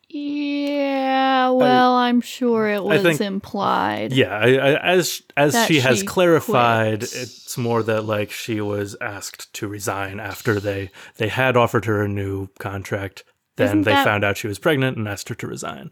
Yeah, 0.08 1.50
well, 1.50 1.94
I'm 1.94 2.22
sure 2.22 2.68
it 2.70 2.84
was 2.84 3.02
think- 3.02 3.22
implied. 3.22 4.14
Yeah, 4.14 4.36
I, 4.38 4.48
I, 4.56 4.74
as 4.94 5.22
as 5.36 5.66
she 5.68 5.80
has 5.80 6.00
she 6.00 6.06
clarified, 6.06 7.00
quit. 7.00 7.16
it's 7.16 7.58
more 7.58 7.84
that 7.84 8.04
like 8.06 8.32
she 8.32 8.62
was 8.62 8.96
asked 9.02 9.52
to 9.56 9.68
resign 9.68 10.20
after 10.20 10.60
they 10.60 10.92
they 11.18 11.28
had 11.28 11.58
offered 11.58 11.86
her 11.86 12.04
a 12.04 12.08
new 12.08 12.48
contract. 12.60 13.24
Then 13.58 13.68
Isn't 13.68 13.82
they 13.84 13.92
that- 13.92 14.06
found 14.06 14.24
out 14.24 14.38
she 14.38 14.48
was 14.48 14.60
pregnant 14.60 14.98
and 14.98 15.08
asked 15.08 15.30
her 15.30 15.36
to 15.36 15.48
resign. 15.48 15.92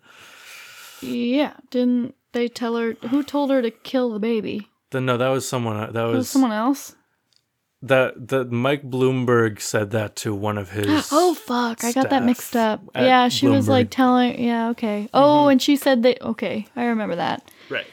Yeah, 1.01 1.53
didn't 1.69 2.15
they 2.31 2.47
tell 2.47 2.75
her 2.77 2.93
who 3.09 3.23
told 3.23 3.49
her 3.51 3.61
to 3.61 3.71
kill 3.71 4.11
the 4.11 4.19
baby? 4.19 4.69
Then 4.91 5.05
no, 5.05 5.17
that 5.17 5.29
was 5.29 5.47
someone. 5.47 5.91
That 5.91 6.03
was 6.03 6.15
was 6.17 6.29
someone 6.29 6.51
else. 6.51 6.95
That 7.83 8.29
that 8.29 8.49
Mike 8.49 8.89
Bloomberg 8.89 9.59
said 9.59 9.91
that 9.91 10.15
to 10.17 10.33
one 10.33 10.57
of 10.57 10.71
his. 10.71 11.09
Oh 11.11 11.35
fuck, 11.35 11.83
I 11.83 11.91
got 11.91 12.09
that 12.09 12.23
mixed 12.23 12.55
up. 12.55 12.81
Yeah, 12.95 13.27
she 13.29 13.47
was 13.47 13.67
like 13.67 13.89
telling 13.89 14.41
yeah, 14.41 14.69
okay. 14.69 15.09
Oh, 15.13 15.41
mm-hmm. 15.41 15.51
and 15.51 15.61
she 15.61 15.75
said 15.75 16.03
that 16.03 16.21
okay, 16.21 16.65
I 16.75 16.85
remember 16.85 17.15
that. 17.17 17.51
right. 17.69 17.85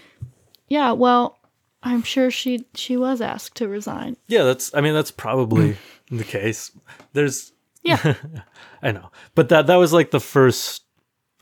Yeah, 0.69 0.93
well, 0.93 1.41
I'm 1.83 2.03
sure 2.03 2.31
she 2.31 2.67
she 2.75 2.97
was 2.97 3.21
asked 3.21 3.57
to 3.57 3.69
resign. 3.69 4.17
Yeah, 4.29 4.45
that's. 4.45 4.73
I 4.75 4.81
mean, 4.81 4.95
that's 4.95 5.11
probably 5.11 5.71
mm. 5.71 6.19
the 6.19 6.25
case. 6.25 6.71
There's. 7.13 7.53
Yeah. 7.83 8.15
I 8.83 8.93
know, 8.93 9.11
but 9.35 9.49
that 9.49 9.67
that 9.67 9.77
was 9.77 9.93
like 9.93 10.11
the 10.11 10.21
first. 10.21 10.85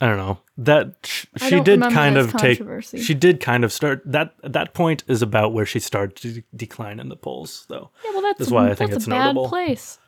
I 0.00 0.06
don't 0.06 0.16
know 0.16 0.38
that 0.58 0.94
sh- 1.04 1.26
she 1.48 1.60
did 1.60 1.80
kind 1.82 2.16
of 2.16 2.32
take. 2.36 2.62
She 2.82 3.14
did 3.14 3.40
kind 3.40 3.64
of 3.64 3.72
start 3.72 4.02
that. 4.06 4.34
That 4.44 4.72
point 4.74 5.02
is 5.08 5.22
about 5.22 5.52
where 5.52 5.66
she 5.66 5.80
started 5.80 6.16
to 6.16 6.32
de- 6.34 6.44
decline 6.54 7.00
in 7.00 7.08
the 7.08 7.16
polls, 7.16 7.66
though. 7.68 7.90
Yeah, 8.04 8.12
well 8.12 8.22
that's 8.22 8.38
That's 8.38 8.50
why 8.50 8.70
I 8.70 8.74
think 8.74 8.90
that's 8.90 8.98
it's 9.04 9.06
a 9.06 9.10
bad 9.10 9.24
notable. 9.34 9.48
place. 9.48 9.98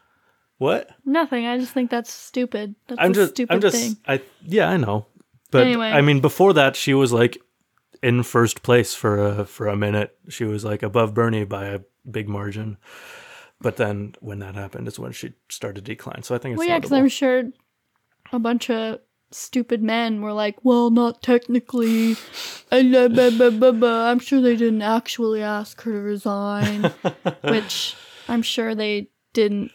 What? 0.58 0.90
Nothing. 1.04 1.46
I 1.46 1.58
just 1.58 1.72
think 1.72 1.90
that's 1.90 2.12
stupid. 2.12 2.74
That's 2.86 3.00
I'm 3.00 3.10
a 3.12 3.14
just. 3.14 3.30
stupid 3.32 3.52
I'm 3.54 3.60
just. 3.60 3.76
thing. 3.76 3.96
I 4.06 4.20
yeah, 4.42 4.68
I 4.68 4.76
know, 4.76 5.06
but 5.50 5.66
Anyway. 5.66 5.88
I 5.88 6.02
mean, 6.02 6.20
before 6.20 6.52
that, 6.52 6.76
she 6.76 6.94
was 6.94 7.12
like 7.12 7.38
in 8.02 8.22
first 8.22 8.62
place 8.62 8.94
for 8.94 9.18
a 9.26 9.44
for 9.44 9.66
a 9.68 9.76
minute. 9.76 10.16
She 10.28 10.44
was 10.44 10.64
like 10.64 10.82
above 10.82 11.14
Bernie 11.14 11.44
by 11.44 11.66
a 11.66 11.80
big 12.08 12.28
margin. 12.28 12.76
But 13.62 13.76
then 13.76 14.14
when 14.20 14.38
that 14.38 14.54
happened 14.54 14.86
is 14.88 14.98
when 14.98 15.12
she 15.12 15.32
started 15.48 15.84
to 15.84 15.90
decline. 15.92 16.22
So 16.22 16.34
I 16.34 16.38
think 16.38 16.52
it's 16.54 16.58
Well, 16.60 16.68
yeah, 16.68 16.78
because. 16.78 16.92
I'm 16.92 17.08
sure 17.08 17.44
a 18.32 18.38
bunch 18.38 18.70
of 18.70 19.00
stupid 19.30 19.82
men 19.82 20.22
were 20.22 20.32
like, 20.32 20.56
"Well, 20.62 20.90
not 20.90 21.22
technically." 21.22 22.16
blah. 23.72 24.10
I'm 24.10 24.18
sure 24.18 24.40
they 24.40 24.56
didn't 24.56 24.82
actually 24.82 25.42
ask 25.42 25.80
her 25.82 25.92
to 25.92 26.00
resign, 26.00 26.92
which 27.42 27.96
I'm 28.28 28.42
sure 28.42 28.74
they 28.74 29.08
didn't. 29.32 29.72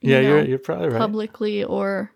you 0.00 0.12
yeah, 0.12 0.20
you're 0.20 0.44
you're 0.44 0.58
probably 0.58 0.88
right. 0.88 0.98
publicly 0.98 1.64
or 1.64 2.12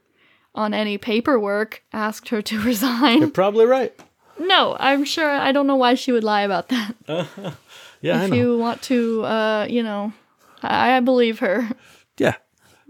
on 0.54 0.74
any 0.74 0.98
paperwork 0.98 1.82
asked 1.92 2.28
her 2.30 2.42
to 2.42 2.60
resign. 2.64 3.18
You're 3.20 3.30
probably 3.30 3.66
right. 3.66 3.92
no, 4.38 4.76
I'm 4.78 5.04
sure. 5.04 5.30
I 5.30 5.52
don't 5.52 5.66
know 5.66 5.76
why 5.76 5.94
she 5.94 6.12
would 6.12 6.24
lie 6.24 6.42
about 6.42 6.68
that. 6.68 6.94
Yeah, 8.02 8.22
I 8.22 8.24
if 8.24 8.34
you 8.34 8.56
want 8.56 8.80
to, 8.84 9.22
uh, 9.26 9.66
you 9.68 9.82
know, 9.82 10.14
I, 10.62 10.96
I 10.96 11.00
believe 11.00 11.40
her. 11.40 11.68
yeah. 12.16 12.36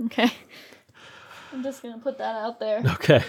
Okay. 0.07 0.31
I'm 1.53 1.63
just 1.63 1.83
gonna 1.83 1.99
put 1.99 2.19
that 2.19 2.37
out 2.37 2.61
there. 2.61 2.83
Okay. 2.95 3.23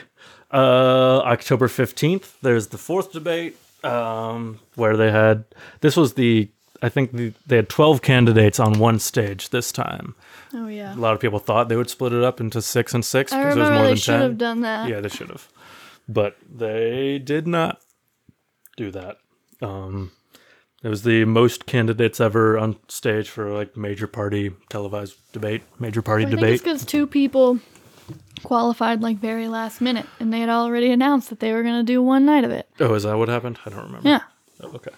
Uh, 0.51 1.19
October 1.19 1.67
15th, 1.67 2.34
there's 2.41 2.67
the 2.67 2.78
fourth 2.78 3.13
debate 3.13 3.55
um, 3.84 4.59
where 4.76 4.97
they 4.97 5.09
had, 5.11 5.45
this 5.80 5.95
was 5.95 6.15
the, 6.15 6.49
I 6.82 6.89
think 6.89 7.13
the, 7.13 7.32
they 7.47 7.55
had 7.55 7.69
12 7.69 8.01
candidates 8.01 8.59
on 8.59 8.78
one 8.78 8.99
stage 8.99 9.49
this 9.49 9.72
time. 9.72 10.13
Oh 10.53 10.67
yeah. 10.67 10.93
A 10.93 10.97
lot 10.97 11.13
of 11.13 11.19
people 11.22 11.39
thought 11.39 11.69
they 11.69 11.78
would 11.78 11.89
split 11.89 12.11
it 12.11 12.24
up 12.24 12.41
into 12.41 12.61
six 12.61 12.93
and 12.93 13.03
six 13.05 13.32
because 13.32 13.55
there 13.55 13.63
was 13.63 13.69
remember 13.69 13.76
more 13.76 13.84
they 13.84 13.89
than 13.91 13.97
should 13.97 14.19
have 14.22 14.38
done 14.38 14.61
that. 14.61 14.89
Yeah, 14.89 14.99
they 14.99 15.07
should 15.09 15.30
have. 15.30 15.47
But 16.09 16.36
they 16.53 17.17
did 17.19 17.47
not 17.47 17.80
do 18.76 18.91
that. 18.91 19.17
Um, 19.61 20.11
it 20.84 20.89
was 20.89 21.03
the 21.03 21.24
most 21.26 21.65
candidates 21.65 22.19
ever 22.19 22.57
on 22.57 22.76
stage 22.89 23.30
for 23.30 23.51
like 23.53 23.78
major 23.78 24.07
party 24.07 24.51
televised 24.69 25.15
debate, 25.32 25.61
major 25.80 26.01
party 26.01 26.26
I 26.26 26.28
think 26.28 26.39
debate. 26.39 26.53
it's 26.55 26.63
because 26.63 26.84
two 26.86 27.07
people 27.07 27.59
qualified 28.43 29.01
like 29.01 29.18
very 29.18 29.47
last 29.47 29.82
minute, 29.82 30.05
and 30.20 30.32
they 30.34 30.39
had 30.39 30.49
already 30.49 30.91
announced 30.91 31.30
that 31.30 31.39
they 31.39 31.51
were 31.53 31.64
gonna 31.64 31.84
do 31.84 32.01
one 32.01 32.26
night 32.26 32.43
of 32.43 32.51
it. 32.51 32.68
Oh, 32.80 32.93
is 32.93 33.03
that 33.03 33.18
what 33.18 33.30
happened? 33.30 33.59
I 33.66 33.70
don't 33.70 33.84
remember. 33.84 34.07
Yeah. 34.09 34.22
Oh, 34.62 34.72
okay. 34.76 34.91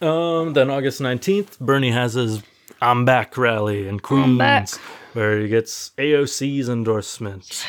Um, 0.00 0.52
then 0.52 0.70
August 0.70 1.00
19th, 1.00 1.58
Bernie 1.58 1.90
has 1.90 2.14
his 2.14 2.42
I'm 2.80 3.04
Back 3.04 3.36
rally 3.36 3.88
in 3.88 3.98
Queens, 4.00 4.76
where 5.12 5.40
he 5.40 5.48
gets 5.48 5.90
AOC's 5.98 6.68
endorsement. 6.68 7.64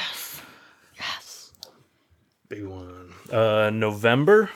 Yes. 0.96 1.52
Big 2.48 2.66
one. 2.66 3.14
Uh, 3.32 3.70
November, 3.72 4.50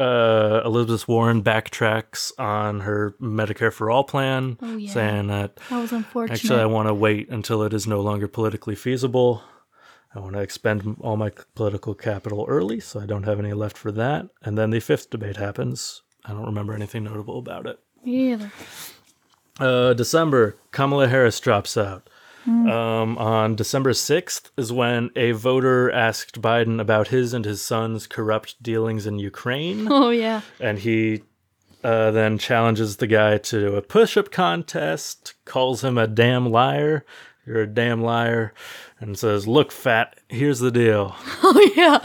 uh, 0.00 0.62
Elizabeth 0.64 1.06
Warren 1.06 1.42
backtracks 1.42 2.32
on 2.38 2.80
her 2.80 3.14
Medicare 3.20 3.72
for 3.72 3.90
All 3.90 4.04
plan, 4.04 4.56
Oh, 4.62 4.76
yeah. 4.76 4.90
saying 4.92 5.26
that 5.28 5.56
That 5.68 5.80
was 5.80 5.92
unfortunate. 5.92 6.34
actually 6.34 6.60
I 6.60 6.66
want 6.66 6.88
to 6.88 6.94
wait 6.94 7.28
until 7.28 7.62
it 7.62 7.72
is 7.74 7.86
no 7.86 8.00
longer 8.00 8.26
politically 8.28 8.74
feasible. 8.74 9.42
I 10.14 10.18
want 10.18 10.34
to 10.34 10.40
expend 10.40 10.96
all 11.00 11.16
my 11.16 11.30
political 11.54 11.94
capital 11.94 12.44
early, 12.48 12.80
so 12.80 12.98
I 12.98 13.06
don't 13.06 13.22
have 13.24 13.38
any 13.38 13.52
left 13.52 13.76
for 13.78 13.92
that. 13.92 14.26
And 14.42 14.58
then 14.58 14.70
the 14.70 14.80
fifth 14.80 15.10
debate 15.10 15.36
happens. 15.36 16.02
I 16.24 16.32
don't 16.32 16.46
remember 16.46 16.72
anything 16.74 17.04
notable 17.04 17.38
about 17.38 17.66
it. 17.66 17.78
Me 18.04 18.32
either. 18.32 18.50
Uh, 19.60 19.92
December, 19.94 20.56
Kamala 20.72 21.06
Harris 21.08 21.38
drops 21.38 21.76
out. 21.76 22.08
Um, 22.50 23.16
on 23.18 23.54
December 23.56 23.90
6th 23.92 24.50
is 24.56 24.72
when 24.72 25.10
a 25.16 25.32
voter 25.32 25.90
asked 25.90 26.40
Biden 26.40 26.80
about 26.80 27.08
his 27.08 27.32
and 27.32 27.44
his 27.44 27.62
son's 27.62 28.06
corrupt 28.06 28.62
dealings 28.62 29.06
in 29.06 29.18
Ukraine. 29.18 29.86
Oh 29.90 30.10
yeah. 30.10 30.40
and 30.58 30.78
he 30.78 31.22
uh, 31.84 32.10
then 32.10 32.38
challenges 32.38 32.96
the 32.96 33.06
guy 33.06 33.38
to 33.38 33.76
a 33.76 33.82
push 33.82 34.16
up 34.16 34.30
contest, 34.30 35.34
calls 35.44 35.82
him 35.84 35.96
a 35.96 36.06
damn 36.06 36.50
liar. 36.50 37.04
You're 37.46 37.62
a 37.62 37.66
damn 37.66 38.02
liar. 38.02 38.52
And 39.00 39.18
says, 39.18 39.48
Look, 39.48 39.72
fat, 39.72 40.20
here's 40.28 40.58
the 40.60 40.70
deal. 40.70 41.16
Oh 41.42 41.72
yeah. 41.74 41.98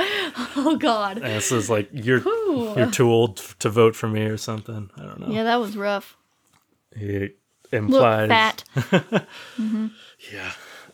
Oh 0.56 0.78
god. 0.78 1.18
And 1.18 1.28
it 1.28 1.42
says, 1.44 1.70
like, 1.70 1.90
you're, 1.92 2.26
Ooh. 2.28 2.74
you're 2.76 2.90
too 2.90 3.12
old 3.12 3.38
to 3.60 3.70
vote 3.70 3.96
for 3.96 4.08
me 4.08 4.24
or 4.24 4.38
something. 4.38 4.90
I 4.98 5.02
don't 5.04 5.20
know. 5.20 5.28
Yeah, 5.30 5.44
that 5.44 5.58
was 5.60 5.76
rough. 5.78 6.18
He 6.96 7.32
implies. 7.72 8.28
fat. 8.30 8.64
Yeah. 10.32 10.52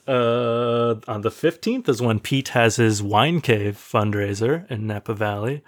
Uh, 0.07 0.95
on 1.07 1.21
the 1.21 1.29
15th 1.29 1.87
is 1.87 2.01
when 2.01 2.19
Pete 2.19 2.49
has 2.49 2.75
his 2.77 3.01
wine 3.03 3.39
cave 3.39 3.77
fundraiser 3.77 4.69
in 4.69 4.87
Napa 4.87 5.13
Valley, 5.13 5.61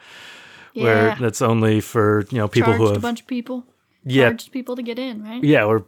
where 0.74 1.10
Yeah. 1.10 1.16
that's 1.20 1.42
only 1.42 1.80
for, 1.80 2.26
you 2.32 2.40
know, 2.40 2.48
people 2.48 2.72
Charged 2.74 2.82
who 2.82 2.88
have 2.90 2.98
a 2.98 3.00
bunch 3.00 3.22
of 3.22 3.28
people. 3.28 3.64
yeah, 4.04 4.30
Charged 4.30 4.52
people 4.52 4.76
to 4.76 4.82
get 4.82 4.98
in, 5.00 5.24
right? 5.24 5.44
yeah, 5.44 5.64
or 5.64 5.86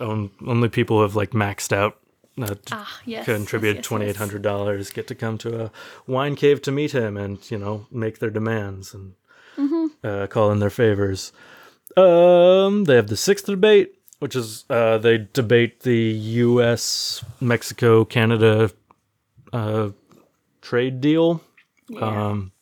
on, 0.00 0.30
only 0.46 0.68
people 0.68 0.96
who 0.96 1.02
have 1.02 1.14
like 1.16 1.30
maxed 1.30 1.72
out. 1.72 1.98
Uh, 2.40 2.54
Ah, 2.70 3.00
yes. 3.06 3.24
contributed 3.24 3.76
yes, 3.76 3.82
yes, 3.84 3.86
twenty 3.88 4.04
eight 4.06 4.16
hundred 4.16 4.42
dollars 4.42 4.90
get 4.90 5.06
to 5.06 5.14
come 5.14 5.38
to 5.38 5.64
a 5.64 5.70
wine 6.06 6.34
cave 6.36 6.60
to 6.62 6.70
meet 6.70 6.92
him 6.92 7.16
and 7.16 7.50
you 7.50 7.56
know 7.56 7.86
make 7.90 8.18
their 8.18 8.28
demands 8.30 8.92
and 8.92 9.14
Mm-hmm. 9.56 9.86
uh, 10.06 10.26
call 10.26 10.50
in 10.52 10.58
their 10.58 10.68
favors. 10.68 11.32
Um, 11.96 12.84
they 12.84 12.94
have 12.96 13.06
the 13.06 13.16
sixth 13.16 13.46
debate, 13.46 13.94
which 14.18 14.36
is 14.36 14.64
uh, 14.70 14.98
they 14.98 15.28
debate 15.32 15.80
the 15.80 15.96
U.S. 15.96 17.24
Mexico 17.40 18.04
Canada 18.04 18.70
uh, 19.52 19.90
trade 20.60 21.00
deal. 21.00 21.42
yes. 21.88 22.02
Um, 22.02 22.52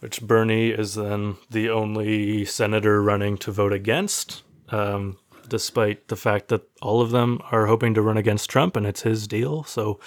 which 0.00 0.22
Bernie 0.22 0.70
is 0.70 0.94
then 0.94 1.36
the 1.50 1.70
only 1.70 2.44
senator 2.44 3.02
running 3.02 3.36
to 3.38 3.50
vote 3.50 3.72
against, 3.72 4.42
um, 4.68 5.18
despite 5.48 6.08
the 6.08 6.16
fact 6.16 6.48
that 6.48 6.62
all 6.80 7.00
of 7.00 7.10
them 7.10 7.40
are 7.50 7.66
hoping 7.66 7.94
to 7.94 8.02
run 8.02 8.16
against 8.16 8.50
Trump 8.50 8.76
and 8.76 8.86
it's 8.86 9.02
his 9.02 9.26
deal. 9.26 9.64
So, 9.64 9.98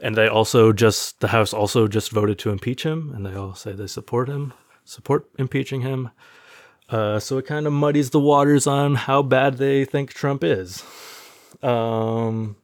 and 0.00 0.16
they 0.16 0.28
also 0.28 0.72
just, 0.72 1.20
the 1.20 1.28
House 1.28 1.52
also 1.52 1.88
just 1.88 2.10
voted 2.10 2.38
to 2.40 2.50
impeach 2.50 2.84
him 2.84 3.12
and 3.14 3.26
they 3.26 3.34
all 3.34 3.54
say 3.54 3.72
they 3.72 3.86
support 3.86 4.28
him, 4.28 4.54
support 4.84 5.28
impeaching 5.38 5.82
him. 5.82 6.10
Uh, 6.88 7.18
so 7.18 7.38
it 7.38 7.46
kind 7.46 7.66
of 7.66 7.72
muddies 7.72 8.10
the 8.10 8.20
waters 8.20 8.66
on 8.66 8.94
how 8.94 9.22
bad 9.22 9.58
they 9.58 9.84
think 9.84 10.12
Trump 10.12 10.42
is. 10.42 10.82
Um, 11.62 12.56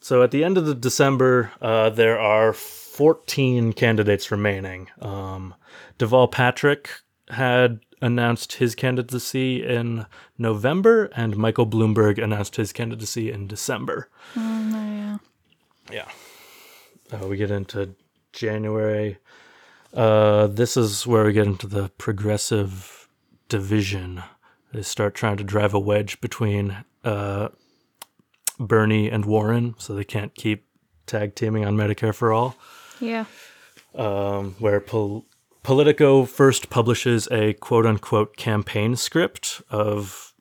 so 0.00 0.22
at 0.22 0.30
the 0.30 0.44
end 0.44 0.56
of 0.56 0.66
the 0.66 0.74
December, 0.74 1.52
uh, 1.60 1.90
there 1.90 2.18
are 2.18 2.52
14 2.52 3.72
candidates 3.72 4.30
remaining. 4.30 4.88
Um, 5.00 5.54
Deval 5.98 6.30
Patrick 6.30 6.90
had 7.28 7.80
announced 8.02 8.54
his 8.54 8.74
candidacy 8.74 9.64
in 9.64 10.06
November, 10.38 11.10
and 11.14 11.36
Michael 11.36 11.66
Bloomberg 11.66 12.22
announced 12.22 12.56
his 12.56 12.72
candidacy 12.72 13.30
in 13.30 13.46
December. 13.46 14.08
Oh, 14.36 14.70
yeah. 14.70 15.18
Yeah. 15.92 16.08
Uh, 17.12 17.26
we 17.26 17.36
get 17.36 17.50
into 17.50 17.94
January. 18.32 19.18
Uh, 19.92 20.46
this 20.46 20.76
is 20.76 21.06
where 21.06 21.24
we 21.24 21.32
get 21.32 21.46
into 21.46 21.66
the 21.66 21.90
progressive 21.98 22.99
division. 23.50 24.22
They 24.72 24.80
start 24.82 25.14
trying 25.14 25.36
to 25.36 25.44
drive 25.44 25.74
a 25.74 25.78
wedge 25.78 26.20
between 26.22 26.84
uh, 27.04 27.48
Bernie 28.58 29.10
and 29.10 29.24
Warren, 29.26 29.74
so 29.78 29.94
they 29.94 30.04
can't 30.04 30.34
keep 30.34 30.66
tag 31.06 31.34
teaming 31.34 31.64
on 31.66 31.76
Medicare 31.76 32.14
for 32.14 32.32
all. 32.32 32.56
Yeah. 33.00 33.24
Um, 33.94 34.54
where 34.58 34.80
Pol- 34.80 35.26
Politico 35.62 36.24
first 36.24 36.70
publishes 36.70 37.28
a 37.30 37.54
quote 37.54 37.84
unquote 37.86 38.36
campaign 38.36 38.96
script 38.96 39.60
of 39.70 40.32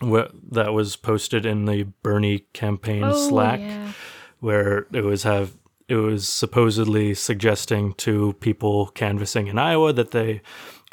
what 0.00 0.30
that 0.52 0.72
was 0.72 0.94
posted 0.96 1.44
in 1.44 1.64
the 1.64 1.82
Bernie 2.02 2.46
campaign 2.52 3.02
Oh, 3.02 3.28
Slack 3.28 3.58
yeah. 3.60 3.92
where 4.38 4.86
it 4.92 5.02
was 5.04 5.24
have 5.24 5.54
it 5.88 5.96
was 5.96 6.28
supposedly 6.28 7.14
suggesting 7.14 7.94
to 7.94 8.34
people 8.34 8.88
canvassing 8.88 9.48
in 9.48 9.58
Iowa 9.58 9.92
that 9.94 10.12
they 10.12 10.42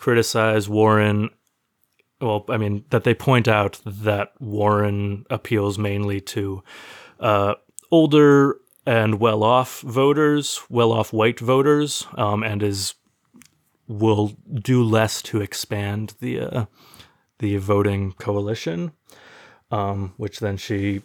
criticize 0.06 0.70
Warren 0.70 1.32
well 2.22 2.46
I 2.48 2.58
mean 2.58 2.86
that 2.92 3.06
they 3.06 3.16
point 3.16 3.48
out 3.48 3.82
that 3.88 4.40
Warren 4.40 5.26
appeals 5.32 5.80
mainly 5.80 6.22
to 6.22 6.62
uh, 7.20 7.56
older 7.90 8.58
and 8.86 9.20
well-off 9.20 9.82
voters, 9.82 10.62
well-off 10.70 11.12
white 11.12 11.40
voters, 11.40 12.06
um, 12.18 12.44
and 12.44 12.62
is 12.62 12.94
will 13.88 14.34
do 14.54 14.84
less 14.84 15.24
to 15.24 15.42
expand 15.42 16.14
the 16.20 16.40
uh, 16.40 16.66
the 17.40 17.58
voting 17.58 18.12
coalition, 18.14 18.92
um, 19.72 20.14
which 20.18 20.38
then 20.40 20.56
she 20.56 21.02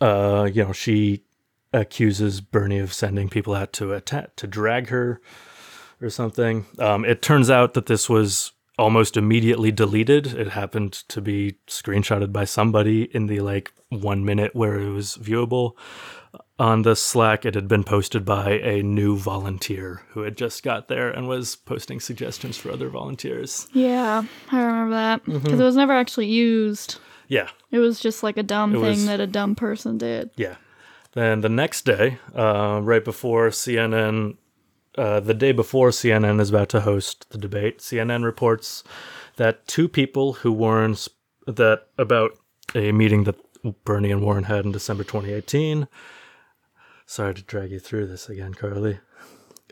uh, 0.00 0.50
you 0.52 0.64
know, 0.64 0.72
she 0.72 1.22
accuses 1.72 2.40
Bernie 2.40 2.80
of 2.80 2.92
sending 2.92 3.28
people 3.28 3.54
out 3.54 3.72
to 3.74 3.92
attack 3.92 4.34
to 4.34 4.48
drag 4.48 4.88
her 4.88 5.20
or 6.00 6.10
something. 6.10 6.66
Um, 6.78 7.04
it 7.04 7.22
turns 7.22 7.50
out 7.50 7.74
that 7.74 7.86
this 7.86 8.08
was 8.08 8.52
almost 8.78 9.16
immediately 9.16 9.70
deleted. 9.70 10.26
It 10.28 10.48
happened 10.48 10.92
to 11.08 11.20
be 11.20 11.56
screenshotted 11.66 12.32
by 12.32 12.44
somebody 12.44 13.04
in 13.14 13.26
the 13.26 13.40
like 13.40 13.72
one 13.90 14.24
minute 14.24 14.54
where 14.54 14.78
it 14.80 14.90
was 14.90 15.16
viewable. 15.16 15.72
On 16.58 16.82
the 16.82 16.94
Slack, 16.94 17.44
it 17.44 17.54
had 17.54 17.66
been 17.68 17.84
posted 17.84 18.24
by 18.24 18.50
a 18.52 18.82
new 18.82 19.16
volunteer 19.16 20.02
who 20.10 20.20
had 20.22 20.36
just 20.36 20.62
got 20.62 20.88
there 20.88 21.10
and 21.10 21.26
was 21.26 21.56
posting 21.56 22.00
suggestions 22.00 22.56
for 22.56 22.70
other 22.70 22.88
volunteers. 22.88 23.66
Yeah, 23.72 24.22
I 24.52 24.60
remember 24.62 24.94
that 24.94 25.24
because 25.24 25.42
Mm-hmm. 25.42 25.60
it 25.60 25.64
was 25.64 25.76
never 25.76 25.92
actually 25.94 26.28
used. 26.28 26.98
Yeah, 27.28 27.48
It 27.70 27.78
was 27.78 28.00
just 28.00 28.22
like 28.22 28.36
a 28.36 28.42
dumb 28.42 28.72
It 28.74 28.80
thing 28.80 28.88
was- 28.90 29.06
that 29.06 29.20
a 29.20 29.26
dumb 29.26 29.54
person 29.54 29.98
did. 29.98 30.30
Yeah. 30.36 30.56
Then 31.12 31.40
the 31.40 31.48
next 31.48 31.84
day, 31.84 32.18
uh, 32.36 32.80
right 32.82 33.04
before 33.04 33.48
CNN, 33.48 34.36
uh, 34.96 35.20
the 35.20 35.34
day 35.34 35.52
before 35.52 35.90
CNN 35.90 36.40
is 36.40 36.50
about 36.50 36.68
to 36.70 36.80
host 36.80 37.30
the 37.30 37.38
debate, 37.38 37.78
CNN 37.78 38.24
reports 38.24 38.82
that 39.36 39.66
two 39.66 39.88
people 39.88 40.34
who 40.34 40.52
Warren 40.52 40.94
sp- 40.98 41.16
that 41.46 41.88
about 41.96 42.32
a 42.74 42.92
meeting 42.92 43.24
that 43.24 43.36
Bernie 43.84 44.10
and 44.10 44.22
Warren 44.22 44.44
had 44.44 44.64
in 44.64 44.72
December 44.72 45.04
2018. 45.04 45.88
Sorry 47.06 47.34
to 47.34 47.42
drag 47.42 47.70
you 47.70 47.80
through 47.80 48.06
this 48.06 48.28
again, 48.28 48.54
Carly. 48.54 49.00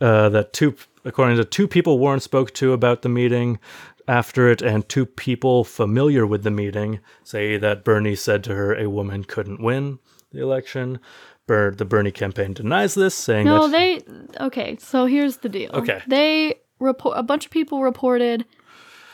Uh, 0.00 0.28
that 0.28 0.52
two, 0.52 0.76
according 1.04 1.36
to 1.36 1.44
two 1.44 1.66
people 1.66 1.98
Warren 1.98 2.20
spoke 2.20 2.52
to 2.54 2.72
about 2.72 3.02
the 3.02 3.08
meeting 3.08 3.58
after 4.06 4.48
it, 4.48 4.62
and 4.62 4.88
two 4.88 5.04
people 5.04 5.64
familiar 5.64 6.26
with 6.26 6.42
the 6.42 6.50
meeting 6.50 7.00
say 7.22 7.58
that 7.58 7.84
Bernie 7.84 8.14
said 8.16 8.42
to 8.44 8.54
her 8.54 8.74
a 8.74 8.88
woman 8.88 9.24
couldn't 9.24 9.62
win 9.62 9.98
the 10.32 10.40
election. 10.40 11.00
Ber- 11.48 11.72
the 11.74 11.84
Bernie 11.84 12.12
campaign 12.12 12.52
denies 12.52 12.94
this, 12.94 13.16
saying 13.16 13.46
No, 13.46 13.66
that 13.66 13.72
they. 13.72 14.44
Okay, 14.44 14.76
so 14.80 15.06
here's 15.06 15.38
the 15.38 15.48
deal. 15.48 15.70
Okay. 15.74 16.00
They 16.06 16.54
report. 16.78 17.18
A 17.18 17.24
bunch 17.24 17.44
of 17.46 17.50
people 17.50 17.82
reported 17.82 18.44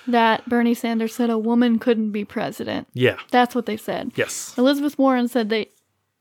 that 0.06 0.46
Bernie 0.46 0.74
Sanders 0.74 1.14
said 1.14 1.30
a 1.30 1.38
woman 1.38 1.78
couldn't 1.78 2.10
be 2.10 2.26
president. 2.26 2.86
yeah, 2.92 3.16
That's 3.30 3.54
what 3.54 3.64
they 3.64 3.78
said. 3.78 4.12
yes, 4.16 4.52
Elizabeth 4.58 4.98
Warren 4.98 5.28
said 5.28 5.48
they. 5.48 5.70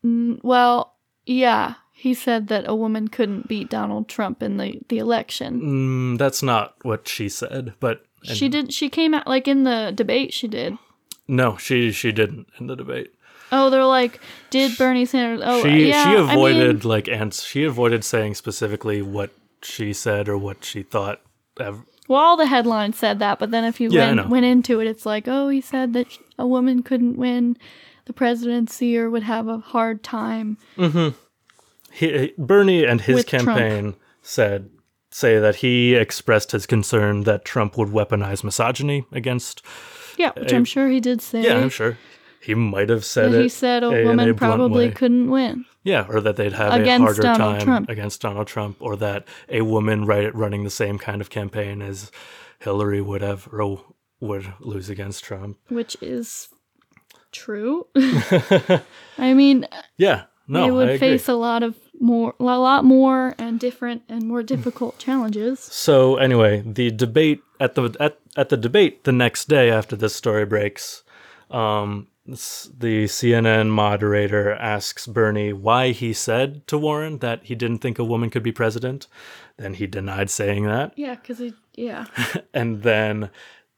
Well, 0.03 0.95
yeah, 1.25 1.75
he 1.93 2.13
said 2.13 2.47
that 2.47 2.65
a 2.67 2.75
woman 2.75 3.07
couldn't 3.07 3.47
beat 3.47 3.69
Donald 3.69 4.07
Trump 4.07 4.41
in 4.43 4.57
the 4.57 4.79
the 4.89 4.97
election. 4.99 5.61
mm, 6.15 6.17
that's 6.17 6.43
not 6.43 6.75
what 6.83 7.07
she 7.07 7.27
said, 7.29 7.73
but 7.79 8.05
and- 8.27 8.37
She 8.37 8.47
did. 8.49 8.73
She 8.73 8.89
came 8.89 9.13
out 9.13 9.27
like 9.27 9.47
in 9.47 9.63
the 9.63 9.91
debate. 9.95 10.33
She 10.33 10.47
did. 10.47 10.77
no, 11.27 11.57
she 11.57 11.91
she 11.91 12.11
didn't 12.11 12.47
in 12.59 12.67
the 12.67 12.75
debate. 12.75 13.13
Oh, 13.55 13.69
they're 13.69 13.85
like, 13.85 14.19
did 14.49 14.77
Bernie 14.77 15.05
Sanders? 15.05 15.41
Oh, 15.43 15.61
she 15.63 15.89
yeah. 15.89 16.03
she 16.03 16.09
I 16.09 16.21
mean- 16.21 16.29
avoided 16.29 16.85
like 16.85 17.07
and 17.07 17.33
she 17.33 17.63
avoided 17.63 18.03
saying 18.03 18.33
specifically 18.35 19.01
what 19.01 19.29
she 19.61 19.93
said 19.93 20.27
or 20.27 20.37
what 20.37 20.65
she 20.65 20.81
thought 20.83 21.21
ev- 21.59 21.83
Well, 22.07 22.19
all 22.19 22.35
the 22.37 22.47
headlines 22.47 22.97
said 22.97 23.19
that, 23.19 23.39
but 23.39 23.51
then 23.51 23.63
if 23.63 23.79
you 23.79 23.89
Yeah, 23.91 24.13
went, 24.13 24.29
went 24.29 24.45
into 24.45 24.79
it, 24.81 24.87
it's 24.87 25.05
like, 25.05 25.27
oh, 25.27 25.49
he 25.49 25.61
said 25.61 25.93
that 25.93 26.07
a 26.39 26.45
woman 26.47 26.83
couldn't 26.83 27.15
win 27.17 27.55
the 28.05 28.13
presidency 28.13 28.97
or 28.97 29.09
would 29.09 29.23
have 29.23 29.47
a 29.47 29.59
hard 29.59 30.03
time. 30.03 30.57
Mm-hmm. 30.77 31.15
he, 31.91 32.33
Bernie 32.37 32.83
and 32.85 33.01
his 33.01 33.15
With 33.17 33.27
Trump. 33.27 33.45
campaign 33.45 33.95
said 34.21 34.69
say 35.11 35.37
that 35.39 35.57
he 35.57 35.93
expressed 35.95 36.51
his 36.53 36.65
concern 36.65 37.21
that 37.21 37.45
Trump 37.45 37.77
would 37.77 37.89
weaponize 37.89 38.43
misogyny 38.43 39.05
against. 39.11 39.61
Yeah, 40.17 40.31
which 40.35 40.51
I'm 40.51 40.65
sure 40.65 40.89
he 40.89 40.99
did 40.99 41.21
say. 41.21 41.43
Yeah, 41.43 41.57
I'm 41.59 41.69
sure 41.69 41.97
he 42.43 42.53
might 42.55 42.89
have 42.89 43.05
said 43.05 43.31
that 43.31 43.39
it. 43.39 43.43
he 43.43 43.49
said 43.49 43.83
a 43.83 43.89
in 43.91 44.07
woman 44.07 44.25
blunt 44.25 44.37
probably 44.37 44.91
couldn't 44.91 45.29
win. 45.29 45.65
Yeah, 45.83 46.05
or 46.09 46.21
that 46.21 46.35
they'd 46.35 46.53
have 46.53 46.73
a 46.81 46.97
harder 46.97 47.21
Donald 47.21 47.37
time 47.37 47.61
Trump. 47.61 47.89
against 47.89 48.21
Donald 48.21 48.47
Trump, 48.47 48.77
or 48.79 48.95
that 48.97 49.27
a 49.49 49.61
woman 49.61 50.05
right, 50.05 50.33
running 50.35 50.63
the 50.63 50.69
same 50.69 50.97
kind 50.97 51.21
of 51.21 51.29
campaign 51.29 51.81
as 51.81 52.11
Hillary 52.59 53.01
would 53.01 53.21
have 53.21 53.47
or 53.51 53.83
would 54.19 54.53
lose 54.59 54.89
against 54.89 55.23
Trump. 55.23 55.57
which 55.69 55.97
is 56.01 56.49
true. 57.31 57.87
I 59.17 59.33
mean, 59.33 59.67
Yeah, 59.97 60.23
no, 60.47 60.63
they 60.65 60.71
would 60.71 60.99
face 60.99 61.27
a 61.27 61.33
lot 61.35 61.63
of 61.63 61.75
more, 61.99 62.35
a 62.39 62.43
lot 62.43 62.85
more 62.85 63.35
and 63.37 63.59
different 63.59 64.03
and 64.09 64.27
more 64.27 64.43
difficult 64.43 64.97
challenges. 64.99 65.59
So 65.59 66.17
anyway, 66.17 66.61
the 66.65 66.91
debate 66.91 67.41
at 67.59 67.75
the 67.75 67.95
at, 67.99 68.19
at 68.35 68.49
the 68.49 68.57
debate 68.57 69.03
the 69.03 69.11
next 69.11 69.47
day 69.47 69.69
after 69.69 69.95
this 69.95 70.15
story 70.15 70.45
breaks, 70.45 71.03
um, 71.51 72.07
the 72.25 73.05
CNN 73.05 73.67
moderator 73.67 74.53
asks 74.53 75.07
Bernie 75.07 75.51
why 75.51 75.91
he 75.91 76.13
said 76.13 76.65
to 76.67 76.77
Warren 76.77 77.17
that 77.19 77.43
he 77.43 77.55
didn't 77.55 77.79
think 77.79 77.99
a 77.99 78.03
woman 78.03 78.29
could 78.29 78.43
be 78.43 78.51
president. 78.51 79.07
Then 79.57 79.73
he 79.73 79.87
denied 79.87 80.29
saying 80.29 80.65
that, 80.65 80.93
Yeah, 80.95 81.15
because 81.15 81.39
he, 81.39 81.53
yeah, 81.75 82.05
and 82.53 82.83
then 82.83 83.29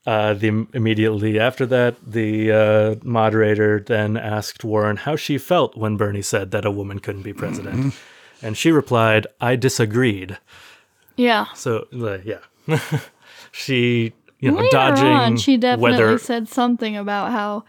uh, 0.06 0.36
the 0.36 0.68
immediately 0.74 1.40
after 1.40 1.66
that, 1.66 1.96
the 2.06 2.52
uh, 2.52 2.96
moderator 3.04 3.80
then 3.80 4.16
asked 4.16 4.64
Warren 4.64 4.98
how 4.98 5.16
she 5.16 5.38
felt 5.40 5.76
when 5.76 5.98
Bernie 5.98 6.22
said 6.22 6.52
that 6.52 6.66
a 6.66 6.72
woman 6.72 7.00
couldn't 7.00 7.24
be 7.24 7.34
president, 7.34 7.96
and 8.44 8.56
she 8.56 8.72
replied, 8.72 9.26
"I 9.42 9.56
disagreed." 9.56 10.38
yeah. 11.16 11.48
So 11.56 11.88
uh, 11.94 12.20
yeah, 12.24 12.42
she 13.52 14.14
you 14.40 14.52
know 14.52 14.58
Later 14.58 14.70
dodging 14.72 15.08
on, 15.08 15.38
she 15.38 15.58
definitely 15.58 15.92
whether 15.92 16.18
said 16.20 16.48
something 16.48 16.96
about 16.96 17.32
how 17.32 17.64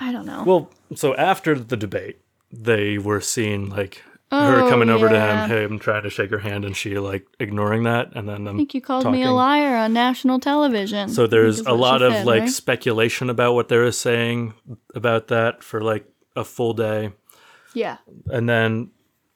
I 0.00 0.12
don't 0.12 0.26
know. 0.26 0.44
well. 0.44 0.70
So 0.94 1.14
after 1.16 1.58
the 1.58 1.76
debate, 1.76 2.20
they 2.50 2.98
were 2.98 3.20
seeing 3.20 3.68
like 3.68 4.02
her 4.30 4.60
Oh, 4.62 4.68
coming 4.68 4.90
over 4.90 5.08
to 5.08 5.14
oh, 5.14 5.18
yeah. 5.18 5.46
him, 5.46 5.72
him 5.72 5.78
trying 5.78 6.02
to 6.02 6.10
shake 6.10 6.30
her 6.30 6.38
hand, 6.38 6.64
and 6.64 6.76
she 6.76 6.98
like 6.98 7.26
ignoring 7.40 7.84
that, 7.84 8.14
and 8.14 8.28
then 8.28 8.44
them 8.44 8.56
I 8.56 8.58
think 8.58 8.74
you 8.74 8.80
called 8.82 9.10
me 9.10 9.22
a 9.22 9.30
liar 9.30 9.74
on 9.76 9.92
national 9.94 10.38
television. 10.38 11.08
So 11.08 11.26
there's 11.26 11.60
a 11.60 11.72
lot 11.72 12.02
of 12.02 12.12
said, 12.12 12.26
like 12.26 12.40
right? 12.42 12.50
speculation 12.50 13.30
about 13.30 13.54
what 13.54 13.68
they 13.68 13.78
were 13.78 13.92
saying 13.92 14.54
about 14.94 15.28
that 15.28 15.62
for 15.62 15.80
like 15.80 16.04
a 16.36 16.44
full 16.44 16.74
day, 16.74 17.12
yeah, 17.72 17.98
and 18.26 18.48
then 18.48 18.90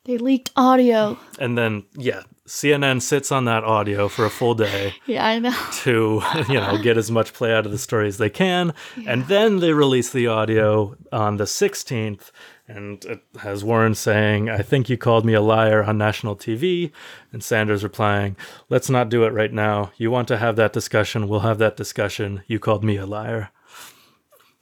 they 0.05 0.19
leaked 0.19 0.51
audio. 0.57 1.19
and 1.39 1.57
then 1.57 1.85
yeah, 1.97 2.23
CNN 2.53 3.01
sits 3.01 3.33
on 3.33 3.47
that 3.47 3.65
audio 3.65 4.09
for 4.09 4.27
a 4.27 4.31
full 4.31 4.53
day. 4.55 4.95
Yeah, 5.07 5.27
I 5.27 5.39
know. 5.39 5.57
to 5.85 6.23
you 6.49 6.61
know 6.61 6.77
get 6.83 6.99
as 6.99 7.11
much 7.11 7.33
play 7.33 7.51
out 7.55 7.65
of 7.65 7.73
the 7.73 7.79
story 7.79 8.07
as 8.09 8.19
they 8.19 8.29
can 8.29 8.75
and 9.07 9.27
then 9.27 9.61
they 9.61 9.73
release 9.73 10.11
the 10.11 10.27
audio 10.27 10.95
on 11.11 11.39
the 11.39 11.45
16th 11.45 12.31
and 12.69 13.05
it 13.07 13.23
has 13.41 13.65
warren 13.65 13.95
saying 13.95 14.49
i 14.49 14.59
think 14.63 14.89
you 14.89 14.97
called 14.97 15.25
me 15.25 15.33
a 15.35 15.41
liar 15.41 15.83
on 15.83 15.99
national 15.99 16.37
tv 16.37 16.93
and 17.33 17.43
sanders 17.43 17.83
replying 17.83 18.37
let's 18.69 18.89
not 18.91 19.09
do 19.09 19.25
it 19.25 19.33
right 19.33 19.53
now 19.53 19.91
you 19.97 20.11
want 20.11 20.29
to 20.29 20.37
have 20.37 20.57
that 20.57 20.73
discussion 20.73 21.27
we'll 21.29 21.41
have 21.41 21.59
that 21.59 21.77
discussion 21.77 22.43
you 22.47 22.59
called 22.59 22.85
me 22.85 22.97
a 22.97 23.07
liar 23.07 23.51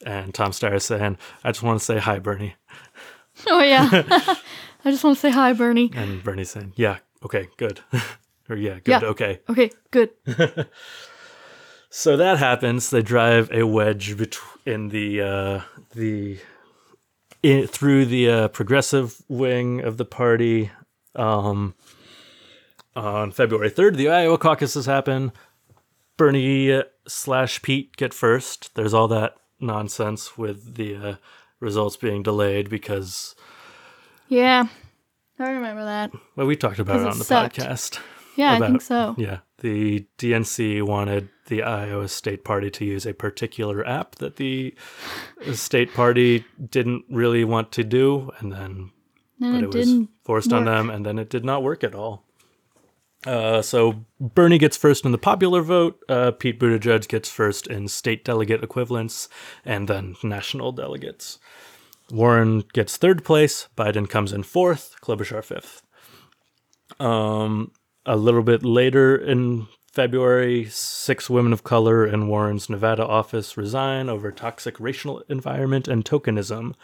and 0.07 0.32
tom 0.34 0.53
steyer 0.53 0.80
saying 0.80 1.18
i 1.45 1.51
just 1.51 1.62
want 1.62 1.78
to 1.78 1.84
say 1.84 1.99
hi 1.99 2.18
bernie 2.18 2.55
Oh 3.47 3.62
yeah. 3.62 3.88
I 4.84 4.91
just 4.91 5.03
want 5.05 5.16
to 5.16 5.20
say 5.20 5.30
hi, 5.30 5.53
Bernie. 5.53 5.91
and 5.95 6.22
bernie 6.22 6.45
saying 6.45 6.72
yeah 6.76 6.99
okay 7.24 7.48
good 7.56 7.80
or 8.48 8.56
yeah 8.56 8.74
good 8.84 9.02
Yeah. 9.02 9.08
okay 9.08 9.40
Okay, 9.48 9.70
good. 9.90 10.10
So 11.92 12.16
that 12.16 12.38
happens. 12.38 12.90
They 12.90 13.02
drive 13.02 13.50
a 13.50 13.64
wedge 13.66 14.16
bet- 14.16 14.38
in 14.64 14.90
the 14.90 15.20
uh, 15.20 15.60
the 15.92 16.38
in, 17.42 17.66
through 17.66 18.06
the 18.06 18.30
uh, 18.30 18.48
progressive 18.48 19.20
wing 19.28 19.80
of 19.80 19.96
the 19.96 20.04
party. 20.04 20.70
Um, 21.16 21.74
on 22.94 23.32
February 23.32 23.70
third, 23.70 23.96
the 23.96 24.08
Iowa 24.08 24.38
caucuses 24.38 24.86
happen. 24.86 25.32
Bernie 26.16 26.72
uh, 26.72 26.84
slash 27.08 27.60
Pete 27.62 27.96
get 27.96 28.14
first. 28.14 28.72
There's 28.76 28.94
all 28.94 29.08
that 29.08 29.34
nonsense 29.58 30.38
with 30.38 30.76
the 30.76 30.94
uh, 30.96 31.14
results 31.58 31.96
being 31.96 32.22
delayed 32.22 32.70
because 32.70 33.34
Yeah, 34.28 34.68
I 35.41 35.51
remember 35.53 35.84
that. 35.84 36.12
well, 36.36 36.47
we 36.47 36.57
talked 36.57 36.78
about 36.78 37.01
it 37.01 37.03
it 37.03 37.09
on 37.09 37.18
the 37.18 37.24
sucked. 37.24 37.57
podcast. 37.57 37.99
Yeah, 38.36 38.53
I 38.53 38.59
think 38.61 38.80
so. 38.80 39.14
Yeah, 39.18 39.38
the 39.59 40.07
DNC 40.18 40.82
wanted 40.82 41.28
the 41.49 41.62
Iowa 41.62 42.09
State 42.09 42.45
Party 42.45 42.70
to 42.70 42.84
use 42.84 43.05
a 43.05 43.12
particular 43.12 43.86
app 43.86 44.14
that 44.16 44.36
the 44.36 44.74
state 45.53 45.93
party 45.93 46.45
didn't 46.70 47.05
really 47.11 47.45
want 47.45 47.72
to 47.72 47.84
do, 47.84 48.30
and 48.38 48.53
then 48.53 48.93
And 49.43 49.53
but 49.53 49.64
it, 49.64 49.74
it 49.74 49.74
was 49.74 50.09
forced 50.24 50.53
on 50.53 50.64
them, 50.64 50.88
and 50.91 51.05
then 51.05 51.18
it 51.18 51.28
did 51.28 51.45
not 51.45 51.62
work 51.62 51.82
at 51.84 51.95
all. 51.95 52.24
Uh, 53.26 53.61
so 53.61 54.07
Bernie 54.18 54.57
gets 54.59 54.76
first 54.78 55.05
in 55.05 55.12
the 55.12 55.18
popular 55.18 55.61
vote. 55.61 56.01
Uh, 56.09 56.30
Pete 56.30 56.59
Buttigieg 56.59 57.07
gets 57.09 57.28
first 57.28 57.66
in 57.66 57.88
state 57.88 58.24
delegate 58.24 58.62
equivalents, 58.64 59.28
and 59.64 59.88
then 59.88 60.16
national 60.22 60.72
delegates. 60.72 61.38
Warren 62.12 62.64
gets 62.72 62.96
third 62.96 63.24
place. 63.24 63.68
Biden 63.76 64.08
comes 64.08 64.32
in 64.32 64.42
fourth. 64.42 64.96
Klobuchar 65.02 65.44
fifth. 65.44 65.82
Um, 66.98 67.72
a 68.04 68.16
little 68.16 68.42
bit 68.42 68.64
later 68.64 69.16
in 69.16 69.68
February, 69.92 70.66
six 70.66 71.28
women 71.28 71.52
of 71.52 71.64
color 71.64 72.06
in 72.06 72.28
Warren's 72.28 72.70
Nevada 72.70 73.06
office 73.06 73.56
resign 73.56 74.08
over 74.08 74.30
toxic 74.30 74.78
racial 74.78 75.22
environment 75.28 75.88
and 75.88 76.04
tokenism. 76.04 76.74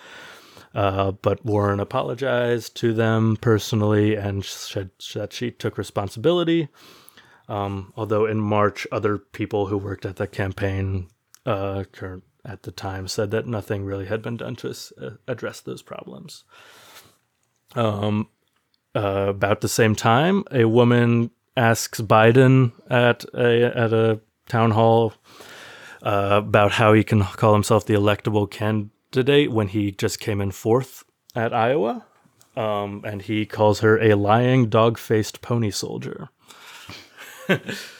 Uh, 0.75 1.13
but 1.13 1.45
Warren 1.45 1.81
apologized 1.81 2.77
to 2.77 2.93
them 2.93 3.37
personally 3.41 4.15
and 4.15 4.45
said 4.45 4.91
that 5.15 5.33
she 5.33 5.51
took 5.51 5.79
responsibility. 5.79 6.69
Um, 7.49 7.93
although 7.97 8.27
in 8.27 8.41
March, 8.41 8.87
other 8.91 9.19
people 9.19 9.67
who 9.67 9.79
worked 9.79 10.05
at 10.05 10.17
the 10.17 10.27
campaign 10.27 11.09
uh, 11.47 11.85
at 12.47 12.63
the 12.63 12.71
time 12.71 13.09
said 13.09 13.31
that 13.33 13.47
nothing 13.47 13.85
really 13.85 14.07
had 14.07 14.23
been 14.23 14.37
done 14.37 14.57
to 14.57 14.75
uh, 15.01 15.11
address 15.27 15.61
those 15.61 15.83
problems. 15.83 16.45
Um, 17.75 18.29
uh, 18.95 19.27
about 19.29 19.61
the 19.61 19.69
same 19.69 19.95
time, 19.95 20.45
a 20.51 20.65
woman 20.65 21.31
asks 21.57 22.01
Biden 22.01 22.73
at 22.89 23.25
a 23.35 23.77
at 23.77 23.93
a 23.93 24.21
town 24.49 24.71
hall 24.71 25.15
uh, 26.03 26.41
about 26.45 26.73
how 26.73 26.93
he 26.93 27.03
can 27.03 27.23
call 27.23 27.53
himself 27.53 27.85
the 27.85 27.95
electable 27.95 28.51
candidate 28.51 29.51
when 29.51 29.69
he 29.69 29.91
just 29.91 30.21
came 30.21 30.41
in 30.41 30.53
fourth 30.53 31.05
at 31.35 31.53
Iowa, 31.53 32.07
um, 32.57 33.03
and 33.05 33.23
he 33.23 33.45
calls 33.45 33.81
her 33.81 34.01
a 34.01 34.15
lying 34.15 34.69
dog-faced 34.69 35.43
pony 35.43 35.71
soldier. 35.71 36.31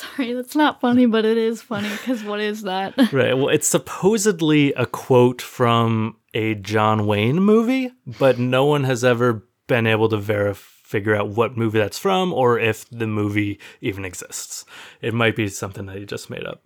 Sorry, 0.00 0.32
that's 0.32 0.56
not 0.56 0.80
funny, 0.80 1.06
but 1.06 1.24
it 1.24 1.36
is 1.36 1.62
funny 1.62 1.88
because 1.88 2.24
what 2.24 2.40
is 2.40 2.62
that? 2.62 2.94
Right. 3.12 3.36
Well, 3.36 3.48
it's 3.48 3.68
supposedly 3.68 4.72
a 4.74 4.86
quote 4.86 5.42
from 5.42 6.16
a 6.32 6.54
John 6.54 7.06
Wayne 7.06 7.40
movie, 7.40 7.90
but 8.18 8.38
no 8.38 8.64
one 8.64 8.84
has 8.84 9.04
ever 9.04 9.46
been 9.66 9.86
able 9.86 10.08
to 10.08 10.16
verify 10.16 10.66
figure 10.90 11.14
out 11.14 11.28
what 11.28 11.56
movie 11.56 11.78
that's 11.78 11.98
from 11.98 12.32
or 12.32 12.58
if 12.58 12.88
the 12.90 13.06
movie 13.06 13.60
even 13.80 14.04
exists. 14.04 14.64
It 15.00 15.14
might 15.14 15.36
be 15.36 15.46
something 15.46 15.86
that 15.86 15.96
he 15.96 16.04
just 16.04 16.28
made 16.28 16.44
up. 16.44 16.64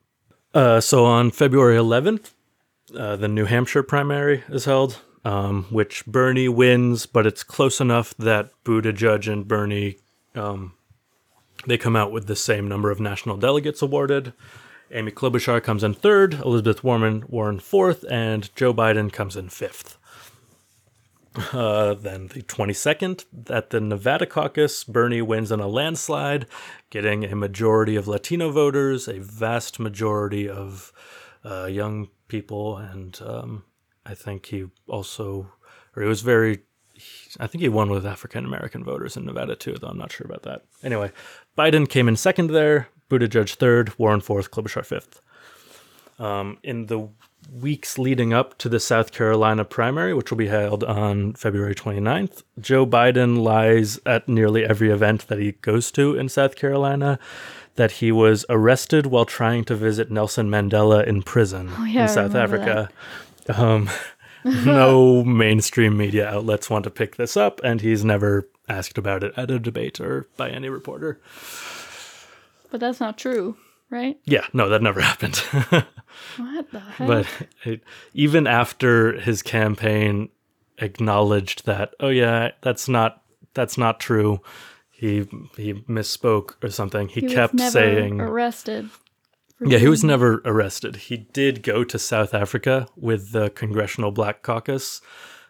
Uh, 0.55 0.81
so 0.81 1.05
on 1.05 1.31
February 1.31 1.77
11th, 1.77 2.31
uh, 2.97 3.17
the 3.17 3.29
New 3.29 3.45
Hampshire 3.45 3.83
primary 3.83 4.43
is 4.49 4.65
held, 4.65 5.01
um, 5.27 5.67
which 5.69 6.07
Bernie 6.07 6.49
wins, 6.49 7.05
but 7.05 7.27
it's 7.27 7.43
close 7.43 7.83
enough 7.83 8.17
that 8.17 8.51
Buttigieg 8.65 9.31
and 9.31 9.47
Bernie 9.47 9.99
um, 10.35 10.73
they 11.67 11.79
come 11.79 11.97
out 11.97 12.13
with 12.13 12.27
the 12.27 12.37
same 12.37 12.69
number 12.69 12.91
of 12.91 13.01
national 13.01 13.37
delegates 13.37 13.83
awarded. 13.83 14.33
Amy 14.91 15.11
Klobuchar 15.11 15.63
comes 15.63 15.83
in 15.83 15.95
third, 15.95 16.35
Elizabeth 16.35 16.85
Warren 16.85 17.25
Warren 17.29 17.59
fourth, 17.59 18.05
and 18.11 18.55
Joe 18.55 18.75
Biden 18.75 19.13
comes 19.13 19.37
in 19.37 19.49
fifth. 19.49 19.99
Uh, 21.53 21.95
then 21.95 22.29
the 22.29 22.43
22nd, 22.43 23.25
at 23.51 23.71
the 23.71 23.81
Nevada 23.81 24.25
caucus, 24.25 24.85
Bernie 24.85 25.23
wins 25.23 25.51
in 25.51 25.59
a 25.59 25.67
landslide, 25.67 26.47
getting 26.91 27.25
a 27.25 27.35
majority 27.35 27.97
of 27.97 28.07
Latino 28.07 28.51
voters, 28.53 29.09
a 29.09 29.19
vast 29.19 29.81
majority 29.81 30.49
of 30.49 30.93
uh, 31.45 31.65
young 31.65 32.09
people, 32.29 32.77
and 32.77 33.21
um, 33.27 33.65
I 34.07 34.15
think 34.15 34.47
he 34.47 34.67
also, 34.87 35.53
or 35.97 36.05
he 36.05 36.09
was 36.09 36.21
very, 36.21 36.61
I 37.41 37.47
think 37.47 37.63
he 37.63 37.69
won 37.69 37.91
with 37.91 38.07
African 38.07 38.45
American 38.45 38.85
voters 38.85 39.17
in 39.17 39.25
Nevada 39.25 39.57
too, 39.57 39.77
though 39.81 39.89
I'm 39.89 39.99
not 39.99 40.13
sure 40.13 40.27
about 40.27 40.43
that. 40.43 40.63
Anyway, 40.83 41.11
Biden 41.59 41.89
came 41.89 42.09
in 42.09 42.17
second 42.17 42.51
there, 42.51 42.89
Buttigieg 43.11 43.55
third, 43.55 43.99
Warren 43.99 44.21
fourth, 44.21 44.51
Klobuchar 44.51 44.85
fifth. 44.85 45.21
Um, 46.19 46.59
in 46.63 46.87
the 46.87 47.09
weeks 47.53 47.99
leading 47.99 48.33
up 48.33 48.57
to 48.59 48.69
the 48.69 48.79
South 48.81 49.11
Carolina 49.13 49.65
primary, 49.65 50.15
which 50.15 50.31
will 50.31 50.39
be 50.39 50.47
held 50.47 50.85
on 50.85 51.35
February 51.35 51.75
29th, 51.75 52.43
Joe 52.61 52.87
Biden 52.87 53.43
lies 53.43 53.99
at 54.07 54.29
nearly 54.29 54.65
every 54.65 54.91
event 54.91 55.27
that 55.27 55.39
he 55.39 55.53
goes 55.53 55.91
to 55.93 56.17
in 56.17 56.29
South 56.29 56.55
Carolina 56.57 57.19
that 57.75 57.93
he 57.93 58.13
was 58.13 58.47
arrested 58.49 59.07
while 59.07 59.25
trying 59.25 59.65
to 59.65 59.75
visit 59.75 60.11
Nelson 60.11 60.49
Mandela 60.49 61.05
in 61.05 61.23
prison 61.23 61.71
Oh, 61.77 61.85
yeah, 61.85 62.03
in 62.03 62.09
South 62.09 62.35
Africa. 62.37 62.89
Um, 63.49 63.91
no 64.45 65.25
mainstream 65.25 65.97
media 65.97 66.29
outlets 66.29 66.69
want 66.71 66.85
to 66.85 66.91
pick 66.91 67.17
this 67.17 67.37
up, 67.37 67.61
and 67.65 67.81
he's 67.81 68.05
never 68.05 68.49
asked 68.69 68.99
about 68.99 69.23
it 69.23 69.33
at 69.37 69.51
a 69.51 69.59
debate 69.59 70.01
or 70.01 70.27
by 70.37 70.51
any 70.51 70.69
reporter. 70.69 71.21
But 72.71 72.81
that's 72.81 73.01
not 73.01 73.19
true, 73.19 73.57
right? 73.91 74.19
Yeah, 74.25 74.47
no, 74.53 74.69
that 74.69 74.83
never 74.83 75.01
happened. 75.13 75.37
What 76.37 76.71
the 76.71 76.81
heck? 76.81 77.07
but 77.07 77.27
it, 77.65 77.83
even 78.13 78.47
after 78.47 79.19
his 79.21 79.43
campaign 79.43 80.29
acknowledged 80.79 81.67
that, 81.67 81.95
oh 82.01 82.09
yeah, 82.09 82.53
that's 82.61 82.89
not 82.89 83.23
that's 83.55 83.79
not 83.79 84.01
true. 84.01 84.41
He 84.91 85.27
he 85.57 85.75
misspoke 85.89 86.55
or 86.63 86.71
something. 86.71 87.09
He, 87.09 87.21
he 87.23 87.29
kept 87.29 87.59
saying, 87.59 88.21
arrested. 88.21 88.89
Yeah, 89.65 89.79
he 89.79 89.89
was 89.89 90.05
never 90.05 90.43
arrested. 90.45 90.97
He 90.97 91.17
did 91.17 91.63
go 91.63 91.85
to 91.85 91.99
South 91.99 92.35
Africa 92.35 92.89
with 92.97 93.33
the 93.33 93.51
Congressional 93.51 94.11
Black 94.11 94.43
Caucus 94.43 95.01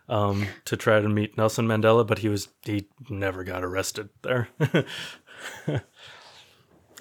um, 0.09 0.47
to 0.65 0.77
try 0.77 1.01
to 1.01 1.09
meet 1.09 1.37
Nelson 1.37 1.67
Mandela, 1.67 2.07
but 2.07 2.19
he 2.19 2.29
was 2.29 2.49
he 2.63 2.89
never 3.09 3.45
got 3.45 3.65
arrested 3.65 4.09
there. 4.23 4.49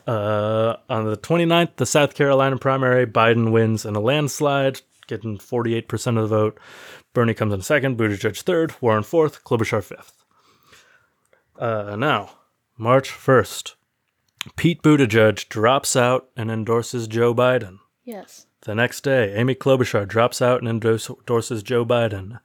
uh, 0.08 0.76
on 0.90 1.06
the 1.06 1.18
29th, 1.18 1.76
the 1.78 1.86
South 1.86 2.16
Carolina 2.16 2.58
primary, 2.58 3.06
Biden 3.06 3.52
wins 3.52 3.86
in 3.86 3.96
a 3.96 4.00
landslide, 4.00 4.82
getting 5.08 5.38
48% 5.38 6.18
of 6.18 6.30
the 6.30 6.36
vote. 6.36 6.60
Bernie 7.14 7.34
comes 7.34 7.54
in 7.54 7.62
second, 7.62 7.98
Buttigieg 7.98 8.42
third, 8.42 8.74
Warren 8.82 9.04
fourth, 9.04 9.44
Klobuchar 9.44 9.84
fifth. 9.84 10.24
Uh, 11.60 11.96
now, 11.96 12.32
March 12.78 13.10
1st, 13.12 13.76
Pete 14.56 14.82
Buttigieg 14.82 15.48
drops 15.50 15.96
out 15.96 16.30
and 16.36 16.52
endorses 16.52 17.08
Joe 17.08 17.34
Biden. 17.34 17.80
Yes. 18.04 18.48
The 18.62 18.76
next 18.76 19.02
day, 19.02 19.34
Amy 19.36 19.56
Klobuchar 19.56 20.08
drops 20.08 20.42
out 20.42 20.62
and 20.62 20.70
endorses 20.70 21.64
Joe 21.64 21.86
Biden. 21.86 22.40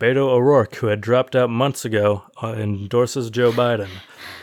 Beto 0.00 0.28
O'Rourke, 0.28 0.76
who 0.76 0.86
had 0.86 1.02
dropped 1.02 1.36
out 1.36 1.50
months 1.50 1.84
ago, 1.84 2.22
uh, 2.42 2.54
endorses 2.54 3.28
Joe 3.28 3.52
Biden. 3.52 3.90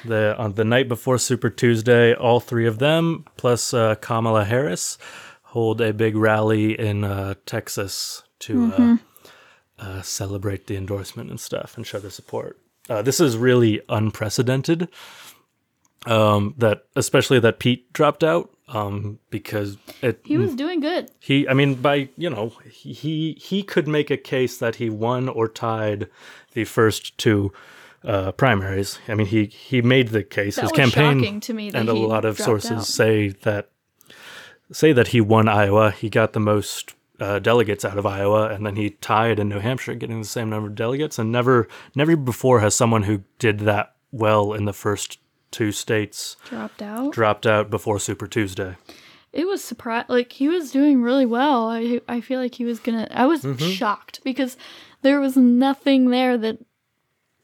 The 0.05 0.37
on 0.37 0.53
the 0.53 0.63
night 0.63 0.87
before 0.87 1.17
Super 1.17 1.49
Tuesday, 1.49 2.13
all 2.13 2.39
three 2.39 2.67
of 2.67 2.77
them 2.77 3.25
plus 3.37 3.73
uh, 3.73 3.95
Kamala 3.95 4.45
Harris 4.45 4.99
hold 5.41 5.81
a 5.81 5.93
big 5.93 6.15
rally 6.15 6.79
in 6.79 7.03
uh, 7.03 7.33
Texas 7.47 8.21
to 8.39 8.73
uh, 8.77 8.97
uh, 9.79 10.01
celebrate 10.03 10.67
the 10.67 10.75
endorsement 10.75 11.31
and 11.31 11.39
stuff 11.39 11.75
and 11.75 11.87
show 11.87 11.97
their 11.97 12.11
support. 12.11 12.59
Uh, 12.87 13.01
this 13.01 13.19
is 13.19 13.35
really 13.35 13.81
unprecedented. 13.89 14.87
Um, 16.05 16.53
that 16.57 16.85
especially 16.95 17.39
that 17.39 17.59
Pete 17.59 17.91
dropped 17.91 18.23
out 18.23 18.51
um, 18.69 19.19
because 19.29 19.77
it 20.01 20.19
He 20.23 20.37
was 20.37 20.53
doing 20.55 20.79
good. 20.79 21.09
he, 21.19 21.47
I 21.47 21.53
mean, 21.53 21.75
by 21.75 22.09
you 22.17 22.29
know, 22.29 22.53
he 22.69 23.37
he, 23.39 23.63
could 23.63 23.87
make 23.87 24.09
a 24.11 24.17
case 24.17 24.57
that 24.57 24.75
he 24.75 24.89
won 24.89 25.29
or 25.29 25.47
tied 25.47 26.07
the 26.53 26.65
first 26.65 27.17
two 27.17 27.51
uh, 28.03 28.31
primaries. 28.33 28.99
I 29.07 29.15
mean, 29.15 29.27
he 29.27 29.45
he 29.45 29.81
made 29.81 30.09
the 30.09 30.23
case. 30.23 30.55
That 30.57 30.63
His 30.63 30.71
campaign 30.71 31.19
shocking 31.19 31.39
to 31.41 31.53
me 31.53 31.69
that 31.71 31.79
and 31.79 31.89
a 31.89 31.93
lot 31.93 32.25
of 32.25 32.37
sources 32.39 32.71
out. 32.71 32.85
say 32.85 33.29
that 33.29 33.69
say 34.71 34.93
that 34.93 35.09
he 35.09 35.21
won 35.21 35.47
Iowa. 35.47 35.91
He 35.91 36.09
got 36.09 36.33
the 36.33 36.39
most 36.39 36.93
uh, 37.19 37.39
delegates 37.39 37.85
out 37.85 37.97
of 37.97 38.05
Iowa, 38.05 38.49
and 38.49 38.65
then 38.65 38.75
he 38.75 38.91
tied 38.91 39.39
in 39.39 39.49
New 39.49 39.59
Hampshire, 39.59 39.95
getting 39.95 40.21
the 40.21 40.27
same 40.27 40.49
number 40.49 40.69
of 40.69 40.75
delegates. 40.75 41.17
And 41.17 41.31
never 41.31 41.67
never 41.95 42.15
before 42.15 42.59
has 42.59 42.75
someone 42.75 43.03
who 43.03 43.23
did 43.39 43.59
that 43.59 43.95
well 44.11 44.53
in 44.53 44.65
the 44.65 44.73
first 44.73 45.19
two 45.51 45.71
states 45.71 46.35
Dropped 46.49 46.81
out. 46.81 47.11
dropped 47.13 47.45
out 47.47 47.69
before 47.69 47.99
Super 47.99 48.27
Tuesday. 48.27 48.75
it 49.33 49.47
was 49.47 49.63
surprise 49.63 50.05
Like 50.07 50.31
he 50.33 50.47
was 50.47 50.71
doing 50.71 51.01
really 51.01 51.25
well. 51.25 51.69
I 51.69 52.01
I 52.07 52.21
feel 52.21 52.39
like 52.39 52.55
he 52.55 52.65
was 52.65 52.79
gonna. 52.79 53.07
I 53.11 53.25
was 53.25 53.41
Mm-hmm. 53.43 53.69
shocked 53.71 54.21
because 54.23 54.57
there 55.03 55.19
was 55.19 55.37
nothing 55.37 56.09
there 56.09 56.37
that 56.37 56.57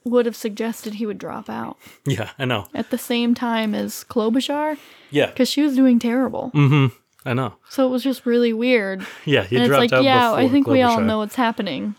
would 0.05 0.25
have 0.25 0.35
suggested 0.35 0.95
he 0.95 1.05
would 1.05 1.17
drop 1.17 1.49
out 1.49 1.77
Yeah, 2.05 2.31
I 2.37 2.43
know. 2.45 2.67
at 2.73 2.89
the 2.89 2.97
same 2.97 3.33
time 3.33 3.73
as 3.73 4.03
Klobuchar 4.03 4.77
Yeah, 5.11 5.27
because 5.27 5.49
she 5.49 5.61
was 5.61 5.75
doing 5.75 5.97
terrible. 5.99 6.51
Mm-hmm. 6.53 6.95
I 7.25 7.33
know. 7.33 7.53
So 7.69 7.87
it 7.87 7.89
was 7.89 8.03
just 8.03 8.25
really 8.25 8.51
weird. 8.51 9.05
Yeah, 9.23 9.43
he 9.45 9.55
and 9.55 9.63
it's 9.63 9.69
dropped 9.69 9.79
like, 9.79 9.93
out 9.93 10.03
yeah, 10.03 10.33
I 10.33 10.49
think 10.49 10.67
we 10.67 10.81
all 10.81 10.99
know 10.99 11.19
what's 11.19 11.35
happening. 11.35 11.95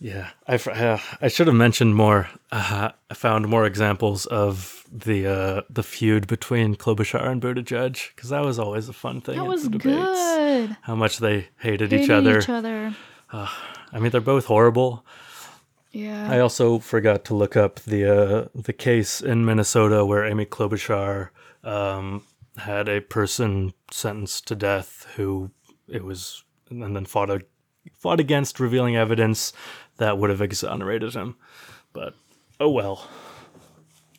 Yeah, 0.00 0.30
I, 0.46 0.56
uh, 0.56 0.98
I 1.22 1.28
should 1.28 1.46
have 1.46 1.56
mentioned 1.56 1.94
more. 1.94 2.28
Uh, 2.52 2.90
I 3.08 3.14
found 3.14 3.48
more 3.48 3.64
examples 3.64 4.26
of 4.26 4.84
the 4.92 5.26
uh, 5.26 5.62
the 5.70 5.82
feud 5.82 6.26
between 6.26 6.74
Klobuchar 6.74 7.26
and 7.26 7.40
Buttigieg 7.40 8.14
because 8.14 8.30
that 8.30 8.44
was 8.44 8.58
always 8.58 8.88
a 8.88 8.92
fun 8.92 9.20
thing. 9.20 9.36
That 9.36 9.46
was 9.46 9.64
debates. 9.64 9.84
good. 9.84 10.76
How 10.82 10.94
much 10.94 11.18
they 11.18 11.48
hated 11.58 11.92
each 11.92 12.00
Hated 12.02 12.10
other. 12.12 12.38
Each 12.38 12.48
other. 12.48 12.94
I 13.32 13.98
mean, 13.98 14.10
they're 14.10 14.20
both 14.20 14.46
horrible. 14.46 15.04
Yeah. 15.92 16.28
I 16.30 16.40
also 16.40 16.80
forgot 16.80 17.24
to 17.26 17.34
look 17.34 17.56
up 17.56 17.80
the 17.80 18.04
uh, 18.04 18.48
the 18.54 18.72
case 18.72 19.20
in 19.20 19.44
Minnesota 19.44 20.04
where 20.04 20.24
Amy 20.24 20.44
Klobuchar 20.44 21.30
um, 21.62 22.24
had 22.56 22.88
a 22.88 23.00
person 23.00 23.72
sentenced 23.90 24.48
to 24.48 24.56
death 24.56 25.06
who 25.16 25.50
it 25.88 26.04
was 26.04 26.42
and 26.68 26.96
then 26.96 27.04
fought 27.04 27.30
a, 27.30 27.42
fought 27.96 28.18
against 28.18 28.58
revealing 28.58 28.96
evidence 28.96 29.52
that 29.98 30.18
would 30.18 30.30
have 30.30 30.40
exonerated 30.40 31.14
him. 31.14 31.36
But 31.92 32.14
oh 32.60 32.70
well. 32.70 33.08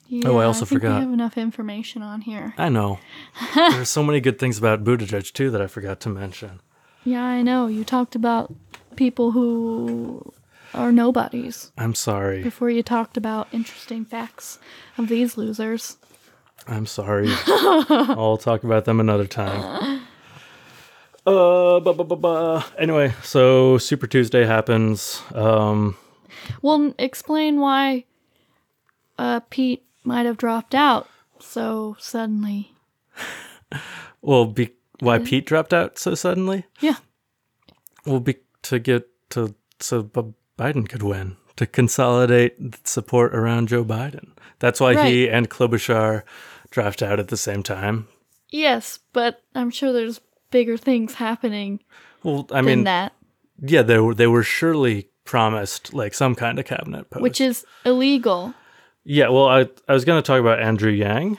yeah, 0.07 0.27
oh, 0.27 0.37
I 0.37 0.45
also 0.45 0.65
think 0.65 0.81
forgot. 0.81 0.99
We 0.99 1.05
have 1.05 1.13
enough 1.13 1.37
information 1.37 2.01
on 2.01 2.21
here. 2.21 2.53
I 2.57 2.69
know. 2.69 2.99
There's 3.55 3.89
so 3.89 4.03
many 4.03 4.19
good 4.19 4.39
things 4.39 4.57
about 4.57 4.83
Buttigieg 4.83 5.33
too 5.33 5.51
that 5.51 5.61
I 5.61 5.67
forgot 5.67 5.99
to 6.01 6.09
mention. 6.09 6.61
Yeah, 7.03 7.23
I 7.23 7.41
know. 7.41 7.67
You 7.67 7.83
talked 7.83 8.15
about 8.15 8.53
people 8.95 9.31
who 9.31 10.33
are 10.73 10.91
nobodies 10.91 11.71
I'm 11.77 11.95
sorry. 11.95 12.43
before 12.43 12.69
you 12.69 12.83
talked 12.83 13.15
about 13.17 13.47
interesting 13.51 14.03
facts 14.05 14.59
of 14.97 15.07
these 15.07 15.37
losers. 15.37 15.97
I'm 16.67 16.85
sorry. 16.85 17.27
I'll 17.47 18.37
talk 18.37 18.63
about 18.63 18.85
them 18.85 18.99
another 18.99 19.27
time. 19.27 20.01
Uh, 21.25 21.79
bu- 21.79 21.93
bu- 21.93 22.03
bu- 22.03 22.15
bu- 22.17 22.61
anyway, 22.77 23.13
so 23.23 23.77
Super 23.79 24.07
Tuesday 24.07 24.45
happens. 24.45 25.21
Um, 25.33 25.97
Well, 26.61 26.93
explain 26.99 27.59
why 27.59 28.05
uh, 29.17 29.39
Pete 29.49 29.83
might 30.03 30.25
have 30.27 30.37
dropped 30.37 30.75
out 30.75 31.07
so 31.39 31.95
suddenly. 31.99 32.71
well, 34.21 34.45
be, 34.45 34.69
why 34.99 35.17
Pete 35.19 35.45
dropped 35.47 35.73
out 35.73 35.97
so 35.97 36.13
suddenly? 36.13 36.65
Yeah. 36.79 36.97
Well, 38.05 38.19
be, 38.19 38.35
to 38.63 38.77
get 38.79 39.07
to 39.31 39.55
so 39.79 40.03
B- 40.03 40.33
Biden 40.59 40.87
could 40.87 41.01
win 41.03 41.37
to 41.55 41.65
consolidate 41.65 42.85
support 42.87 43.33
around 43.35 43.69
Joe 43.69 43.83
Biden. 43.83 44.31
That's 44.59 44.79
why 44.79 45.09
he 45.09 45.27
and 45.29 45.49
Klobuchar 45.49 46.23
dropped 46.69 47.01
out 47.01 47.19
at 47.19 47.29
the 47.29 47.37
same 47.37 47.63
time. 47.63 48.07
Yes, 48.49 48.99
but 49.11 49.41
I'm 49.55 49.71
sure 49.71 49.91
there's 49.91 50.21
bigger 50.51 50.77
things 50.77 51.15
happening 51.15 51.79
Well, 52.23 52.47
I 52.51 52.57
than 52.57 52.65
mean, 52.65 52.83
that, 52.85 53.13
yeah, 53.61 53.81
they 53.81 53.99
were 53.99 54.13
they 54.13 54.27
were 54.27 54.43
surely 54.43 55.09
promised 55.23 55.93
like 55.93 56.13
some 56.13 56.35
kind 56.35 56.59
of 56.59 56.65
cabinet 56.65 57.09
post. 57.09 57.21
which 57.23 57.41
is 57.41 57.65
illegal. 57.85 58.53
Yeah, 59.03 59.29
well, 59.29 59.47
I 59.47 59.69
I 59.87 59.93
was 59.93 60.05
going 60.05 60.21
to 60.21 60.25
talk 60.25 60.39
about 60.39 60.61
Andrew 60.61 60.91
Yang. 60.91 61.37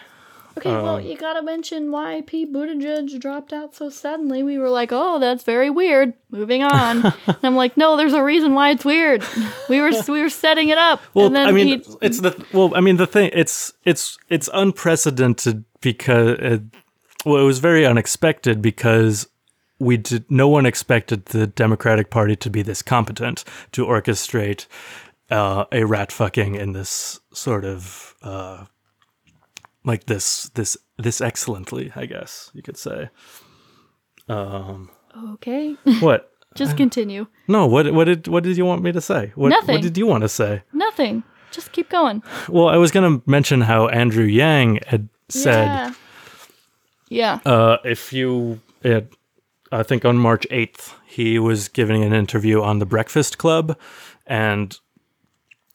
Okay, 0.59 0.71
well, 0.71 0.97
um, 0.97 1.03
you 1.05 1.19
gotta 1.19 1.43
mention 1.43 1.91
why 1.91 2.23
Pete 2.27 2.51
Buttigieg 2.51 3.21
dropped 3.21 3.53
out 3.53 3.75
so 3.75 3.91
suddenly. 3.91 4.43
We 4.43 4.57
were 4.57 4.71
like, 4.71 4.89
oh, 4.91 5.19
that's 5.19 5.45
very 5.45 5.69
weird. 5.69 6.15
Moving 6.31 6.63
on. 6.63 7.05
and 7.27 7.37
I'm 7.43 7.57
like, 7.57 7.77
no, 7.77 7.99
there's 7.99 8.15
a 8.15 8.23
reason 8.23 8.55
why 8.55 8.71
it's 8.71 8.85
weird. 8.85 9.23
We 9.69 9.83
were 9.83 9.91
we 10.09 10.23
were 10.23 10.31
setting 10.31 10.71
it 10.71 10.79
up. 10.79 11.03
Well, 11.13 11.27
and 11.27 11.37
then 11.37 11.49
I 11.49 11.53
mean, 11.53 11.83
it's 12.01 12.21
the 12.21 12.43
well, 12.55 12.73
I 12.75 12.81
mean, 12.81 12.97
the 12.97 13.07
thing 13.07 13.31
it's 13.35 13.75
it's 13.85 14.17
it's 14.31 14.49
unprecedented 14.55 15.65
because 15.83 16.39
it, 16.39 16.63
well, 17.27 17.43
it 17.43 17.45
was 17.45 17.59
very 17.59 17.85
unexpected 17.85 18.63
because 18.63 19.27
we 19.81 19.97
did 19.97 20.25
no 20.31 20.49
one 20.49 20.65
expected 20.65 21.27
the 21.27 21.47
Democratic 21.47 22.09
Party 22.09 22.37
to 22.37 22.49
be 22.49 22.63
this 22.63 22.83
competent 22.83 23.45
to 23.73 23.85
orchestrate 23.85 24.67
uh, 25.31 25.65
a 25.73 25.85
rat 25.85 26.13
fucking 26.13 26.55
in 26.55 26.73
this 26.73 27.21
sort 27.33 27.65
of 27.65 28.15
uh, 28.23 28.65
like 29.85 30.07
this 30.07 30.51
this 30.55 30.77
this 30.99 31.21
excellently, 31.21 31.93
I 31.97 32.07
guess 32.07 32.51
you 32.55 32.63
could 32.63 32.79
say. 32.79 33.11
okay, 34.31 35.75
What? 36.01 36.31
just 36.55 36.77
continue. 36.77 37.27
No, 37.49 37.67
what 37.67 37.93
what 37.93 38.05
did 38.05 38.29
what 38.29 38.45
did 38.45 38.57
you 38.57 38.65
want 38.65 38.83
me 38.83 38.93
to 38.93 39.01
say? 39.01 39.33
What, 39.35 39.49
Nothing. 39.49 39.75
What 39.75 39.83
did 39.83 39.99
you 39.99 40.07
want 40.07 40.23
to 40.23 40.29
say? 40.29 40.63
Nothing. 40.73 41.25
Just 41.51 41.73
keep 41.73 41.89
going. 41.91 42.23
Well, 42.49 42.69
I 42.69 42.77
was 42.77 42.93
going 42.93 43.21
to 43.21 43.29
mention 43.29 43.63
how 43.63 43.89
Andrew 43.89 44.25
Yang 44.25 44.81
had 44.87 45.09
said 45.29 45.67
yeah. 45.67 45.95
Yeah. 47.09 47.41
Uh, 47.45 47.79
if 47.85 48.13
you, 48.13 48.61
it, 48.83 49.13
I 49.73 49.83
think 49.83 50.05
on 50.05 50.17
March 50.17 50.47
8th, 50.51 50.95
he 51.07 51.39
was 51.39 51.69
giving 51.69 52.03
an 52.03 52.13
interview 52.13 52.63
on 52.63 52.79
the 52.79 52.87
Breakfast 52.87 53.39
Club, 53.39 53.77
and 54.27 54.79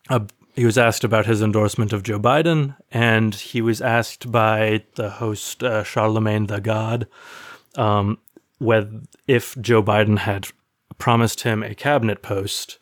uh, 0.10 0.22
he 0.56 0.66
was 0.66 0.78
asked 0.78 1.04
about 1.04 1.26
his 1.26 1.42
endorsement 1.42 1.94
of 1.94 2.04
Joe 2.04 2.20
Biden, 2.20 2.76
and 2.92 3.34
he 3.34 3.62
was 3.62 3.82
asked 3.82 4.32
by 4.32 4.84
the 4.96 5.10
host 5.10 5.64
uh, 5.64 5.84
Charlemagne 5.84 6.48
the 6.48 6.60
God, 6.60 7.08
um, 7.76 8.18
whether 8.60 9.02
if 9.28 9.60
Joe 9.60 9.82
Biden 9.82 10.20
had 10.20 10.48
promised 10.98 11.42
him 11.42 11.64
a 11.64 11.74
cabinet 11.74 12.22
post, 12.22 12.78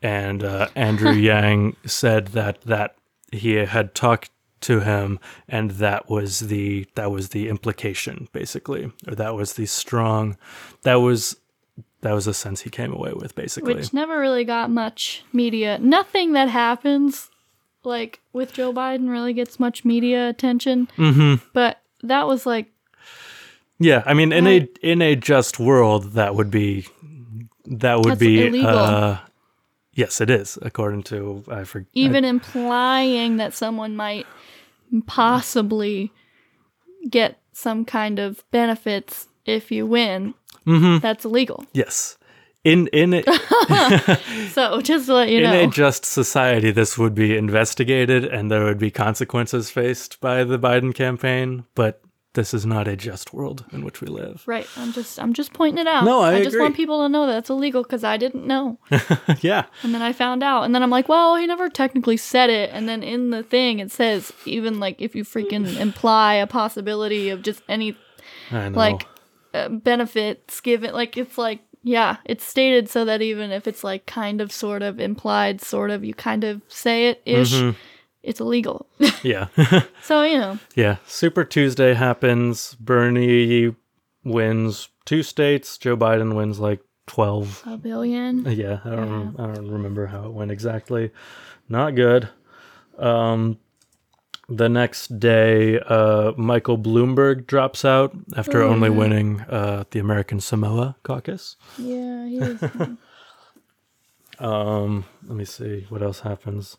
and 0.00 0.42
uh, 0.42 0.68
Andrew 0.74 1.12
Yang 1.12 1.76
said 1.86 2.28
that 2.28 2.62
that 2.62 2.96
he 3.30 3.54
had 3.54 3.94
talked 3.94 4.30
to 4.62 4.80
him, 4.80 5.18
and 5.48 5.72
that 5.72 6.08
was 6.08 6.40
the 6.40 6.86
that 6.94 7.10
was 7.10 7.30
the 7.30 7.48
implication, 7.48 8.28
basically, 8.32 8.90
or 9.06 9.14
that 9.14 9.34
was 9.34 9.54
the 9.54 9.66
strong, 9.66 10.36
that 10.82 10.96
was 10.96 11.36
that 12.02 12.12
was 12.12 12.24
the 12.24 12.34
sense 12.34 12.62
he 12.62 12.70
came 12.70 12.92
away 12.92 13.12
with, 13.14 13.34
basically. 13.34 13.74
Which 13.74 13.92
never 13.92 14.18
really 14.18 14.44
got 14.44 14.70
much 14.70 15.24
media. 15.32 15.78
Nothing 15.78 16.32
that 16.32 16.48
happens, 16.48 17.30
like 17.84 18.20
with 18.32 18.52
Joe 18.52 18.72
Biden, 18.72 19.08
really 19.08 19.32
gets 19.32 19.58
much 19.58 19.84
media 19.84 20.28
attention. 20.28 20.88
Mm-hmm. 20.96 21.44
But 21.52 21.80
that 22.02 22.26
was 22.26 22.44
like, 22.44 22.72
yeah, 23.78 24.02
I 24.04 24.14
mean, 24.14 24.32
in 24.32 24.46
a 24.46 24.68
in 24.82 25.00
a 25.00 25.16
just 25.16 25.58
world, 25.58 26.12
that 26.12 26.34
would 26.34 26.50
be 26.50 26.86
that 27.66 28.00
would 28.00 28.18
be 28.18 28.46
illegal. 28.46 28.68
Uh, 28.68 29.18
yes, 29.94 30.20
it 30.20 30.30
is 30.30 30.58
according 30.62 31.04
to 31.04 31.44
I 31.48 31.64
forget. 31.64 31.88
even 31.92 32.24
implying 32.24 33.36
that 33.36 33.54
someone 33.54 33.96
might 33.96 34.26
possibly 35.00 36.12
get 37.08 37.38
some 37.52 37.84
kind 37.84 38.18
of 38.18 38.44
benefits 38.50 39.28
if 39.46 39.70
you 39.70 39.86
win. 39.86 40.34
Mm-hmm. 40.66 40.98
That's 40.98 41.24
illegal. 41.24 41.64
yes, 41.72 42.16
in 42.64 42.86
in 42.88 43.14
a, 43.14 43.22
So 44.52 44.80
just 44.80 45.06
to 45.06 45.14
let 45.14 45.28
you 45.30 45.38
in 45.38 45.44
know. 45.44 45.64
a 45.64 45.66
just 45.66 46.04
society, 46.04 46.70
this 46.70 46.96
would 46.96 47.14
be 47.14 47.36
investigated, 47.36 48.24
and 48.24 48.50
there 48.50 48.64
would 48.64 48.78
be 48.78 48.90
consequences 48.90 49.70
faced 49.70 50.20
by 50.20 50.44
the 50.44 50.58
Biden 50.58 50.94
campaign. 50.94 51.64
But 51.74 52.00
this 52.34 52.54
is 52.54 52.64
not 52.64 52.88
a 52.88 52.96
just 52.96 53.34
world 53.34 53.64
in 53.72 53.84
which 53.84 54.00
we 54.00 54.06
live. 54.06 54.42
Right. 54.46 54.66
I'm 54.76 54.92
just 54.92 55.20
I'm 55.20 55.32
just 55.34 55.52
pointing 55.52 55.80
it 55.80 55.86
out. 55.86 56.04
No, 56.04 56.20
I 56.22 56.38
just 56.38 56.48
agree. 56.54 56.60
want 56.62 56.76
people 56.76 57.02
to 57.02 57.08
know 57.08 57.26
that 57.26 57.38
it's 57.38 57.50
illegal 57.50 57.82
because 57.82 58.04
I 58.04 58.16
didn't 58.16 58.46
know. 58.46 58.78
yeah, 59.40 59.66
And 59.82 59.94
then 59.94 60.00
I 60.02 60.12
found 60.12 60.42
out. 60.42 60.62
And 60.62 60.74
then 60.74 60.82
I'm 60.82 60.90
like, 60.90 61.08
well, 61.08 61.36
he 61.36 61.46
never 61.46 61.68
technically 61.68 62.16
said 62.16 62.48
it. 62.48 62.70
And 62.72 62.88
then 62.88 63.02
in 63.02 63.30
the 63.30 63.42
thing 63.42 63.80
it 63.80 63.90
says 63.92 64.32
even 64.46 64.80
like 64.80 65.00
if 65.00 65.14
you 65.14 65.24
freaking 65.24 65.78
imply 65.78 66.34
a 66.34 66.46
possibility 66.46 67.28
of 67.28 67.42
just 67.42 67.62
any 67.68 67.96
I 68.50 68.68
know. 68.70 68.78
like 68.78 69.06
uh, 69.54 69.68
benefits 69.68 70.60
given 70.60 70.92
like 70.94 71.16
it's 71.16 71.36
like 71.36 71.60
yeah, 71.84 72.16
it's 72.24 72.44
stated 72.44 72.88
so 72.88 73.04
that 73.04 73.20
even 73.22 73.50
if 73.50 73.66
it's 73.66 73.82
like 73.82 74.06
kind 74.06 74.40
of 74.40 74.52
sort 74.52 74.82
of 74.82 75.00
implied 75.00 75.60
sort 75.60 75.90
of 75.90 76.04
you 76.04 76.14
kind 76.14 76.44
of 76.44 76.62
say 76.68 77.08
it 77.08 77.20
ish, 77.26 77.52
Mm-hmm. 77.52 77.76
It's 78.22 78.40
illegal. 78.40 78.86
yeah. 79.22 79.48
so, 80.02 80.22
you 80.24 80.38
know, 80.38 80.58
Yeah, 80.74 80.96
Super 81.06 81.44
Tuesday 81.44 81.94
happens. 81.94 82.74
Bernie 82.80 83.74
wins 84.24 84.88
two 85.04 85.22
states. 85.22 85.78
Joe 85.78 85.96
Biden 85.96 86.34
wins 86.36 86.58
like 86.60 86.80
twelve. 87.06 87.62
a 87.66 87.76
billion. 87.76 88.44
Yeah, 88.50 88.80
I 88.84 88.90
don't. 88.90 89.10
rem- 89.10 89.36
I 89.38 89.46
don't 89.54 89.70
remember 89.70 90.06
how 90.06 90.24
it 90.26 90.32
went 90.32 90.50
exactly. 90.50 91.10
Not 91.68 91.94
good. 91.94 92.28
Um, 92.98 93.58
the 94.48 94.68
next 94.68 95.18
day, 95.18 95.78
uh, 95.80 96.32
Michael 96.36 96.76
Bloomberg 96.78 97.46
drops 97.46 97.84
out 97.84 98.14
after 98.36 98.62
only 98.62 98.90
winning 98.90 99.40
uh, 99.42 99.84
the 99.90 99.98
American 99.98 100.40
Samoa 100.40 100.96
caucus. 101.02 101.56
Yeah, 101.78 102.26
he 102.26 102.36
is. 102.38 102.62
Um, 104.38 105.04
let 105.26 105.36
me 105.36 105.44
see 105.44 105.86
what 105.88 106.02
else 106.02 106.20
happens. 106.20 106.76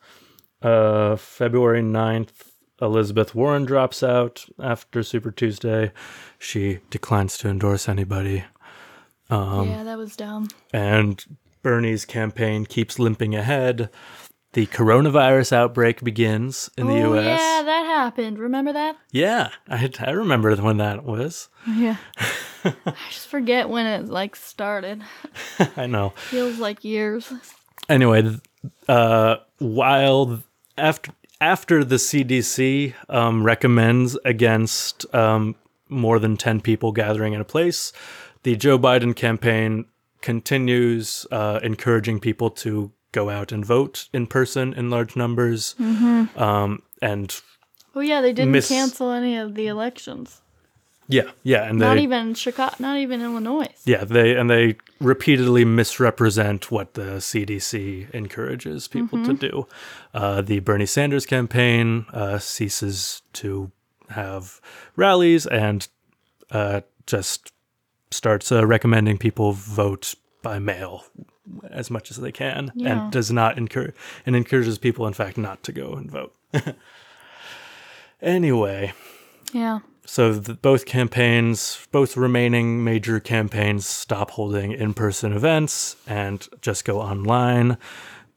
Uh, 0.64 1.16
February 1.18 1.82
9th, 1.82 2.54
Elizabeth 2.82 3.36
Warren 3.36 3.66
drops 3.66 4.02
out 4.02 4.46
after 4.60 5.04
Super 5.04 5.32
Tuesday. 5.32 5.92
She 6.40 6.80
declines 6.90 7.38
to 7.40 7.50
endorse 7.50 7.90
anybody. 7.90 8.46
Um, 9.30 9.70
yeah, 9.70 9.84
that 9.84 9.98
was 9.98 10.16
dumb. 10.16 10.48
And 10.72 11.24
Bernie's 11.62 12.06
campaign 12.06 12.66
keeps 12.66 13.00
limping 13.00 13.36
ahead. 13.36 13.90
The 14.54 14.68
coronavirus 14.68 15.52
outbreak 15.52 16.04
begins 16.04 16.70
in 16.78 16.88
the 16.88 17.02
oh, 17.02 17.16
US. 17.16 17.26
yeah, 17.26 17.64
that 17.64 17.86
happened. 17.88 18.38
Remember 18.38 18.72
that? 18.72 18.96
Yeah, 19.12 19.50
I, 19.68 19.90
I 20.00 20.12
remember 20.12 20.56
when 20.58 20.78
that 20.78 21.04
was. 21.04 21.50
Yeah. 21.68 21.98
I 22.64 22.94
just 23.10 23.28
forget 23.28 23.68
when 23.68 23.88
it 23.88 24.10
like 24.10 24.36
started. 24.36 25.02
I 25.76 25.88
know. 25.88 26.10
Feels 26.16 26.60
like 26.60 26.84
years. 26.84 27.34
anyway, 27.90 28.38
uh, 28.88 29.38
while 29.58 30.44
after 30.78 31.12
after 31.42 31.84
the 31.84 31.96
CDC 31.96 32.94
um, 33.10 33.44
recommends 33.44 34.18
against 34.24 35.14
um, 35.14 35.56
more 35.90 36.20
than 36.20 36.38
ten 36.38 36.62
people 36.62 36.92
gathering 36.92 37.34
in 37.34 37.42
a 37.42 37.46
place, 37.46 37.92
the 38.44 38.56
Joe 38.56 38.80
Biden 38.80 39.16
campaign 39.16 39.86
continues 40.22 41.28
uh, 41.32 41.60
encouraging 41.64 42.20
people 42.20 42.50
to 42.50 42.92
go 43.12 43.30
out 43.30 43.52
and 43.52 43.66
vote 43.66 44.08
in 44.14 44.26
person 44.26 44.74
in 44.74 44.90
large 44.90 45.16
numbers, 45.16 45.76
um, 45.80 46.82
and 47.02 47.42
Oh 47.96 48.02
yeah, 48.02 48.22
they 48.22 48.34
didn't 48.34 48.52
Miss- 48.52 48.70
cancel 48.70 49.12
any 49.12 49.38
of 49.38 49.56
the 49.56 49.68
elections. 49.68 50.42
Yeah, 51.08 51.32
yeah, 51.44 51.64
and 51.64 51.80
Not 51.80 51.96
they 51.96 52.02
even 52.04 52.34
Chicago, 52.34 52.76
not 52.80 52.98
even 52.98 53.22
Illinois. 53.22 53.68
Yeah, 53.86 54.04
they 54.04 54.36
and 54.36 54.50
they 54.50 54.78
repeatedly 55.00 55.66
misrepresent 55.66 56.72
what 56.72 56.94
the 56.94 57.18
CDC 57.20 58.10
encourages 58.12 58.88
people 58.88 59.24
to 59.26 59.34
do. 59.34 59.68
Uh, 60.14 60.42
the 60.42 60.60
Bernie 60.60 60.86
Sanders 60.86 61.26
campaign 61.26 62.06
uh, 62.14 62.38
ceases 62.40 63.22
to 63.34 63.72
have 64.10 64.62
rallies 64.96 65.46
and 65.46 65.88
uh, 66.52 66.82
just 67.08 67.52
starts 68.12 68.52
uh, 68.52 68.66
recommending 68.66 69.18
people 69.18 69.52
vote 69.54 70.16
by 70.42 70.60
mail 70.60 71.06
as 71.70 71.90
much 71.92 72.10
as 72.12 72.18
they 72.18 72.32
can, 72.32 72.72
Yeah. 72.76 73.04
and 73.04 73.12
does 73.12 73.30
not 73.32 73.58
encourage 73.58 73.96
and 74.26 74.36
encourages 74.36 74.78
people, 74.78 75.06
in 75.08 75.14
fact, 75.14 75.38
not 75.38 75.62
to 75.64 75.72
go 75.74 75.94
and 75.94 76.10
vote. 76.10 76.34
anyway, 78.22 78.94
Yeah. 79.52 79.80
So 80.06 80.34
the, 80.34 80.54
both 80.56 80.86
campaigns, 80.86 81.88
both 81.92 82.18
remaining 82.18 82.84
major 82.84 83.20
campaigns, 83.20 83.86
stop 83.88 84.32
holding 84.32 84.72
in-person 84.72 85.34
events 85.34 85.96
and 86.08 86.48
just 86.62 86.86
go 86.86 87.00
online. 87.02 87.78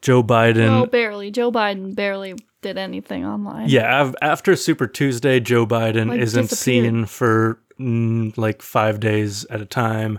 Joe 0.02 0.22
Biden, 0.22 0.68
Well, 0.68 0.86
barely. 0.86 1.30
Joe 1.30 1.50
Biden 1.50 1.94
barely 1.94 2.34
did 2.62 2.78
anything 2.78 3.24
online. 3.24 3.68
yeah, 3.68 4.00
av- 4.02 4.14
after 4.22 4.54
Super 4.56 4.86
Tuesday, 4.86 5.40
Joe 5.40 5.66
Biden 5.66 6.08
Like, 6.08 6.20
isn't 6.20 6.50
seen 6.50 7.06
for 7.06 7.60
mm, 7.80 8.36
like 8.36 8.62
five 8.62 9.00
days 9.00 9.44
at 9.46 9.60
a 9.60 9.66
time. 9.66 10.18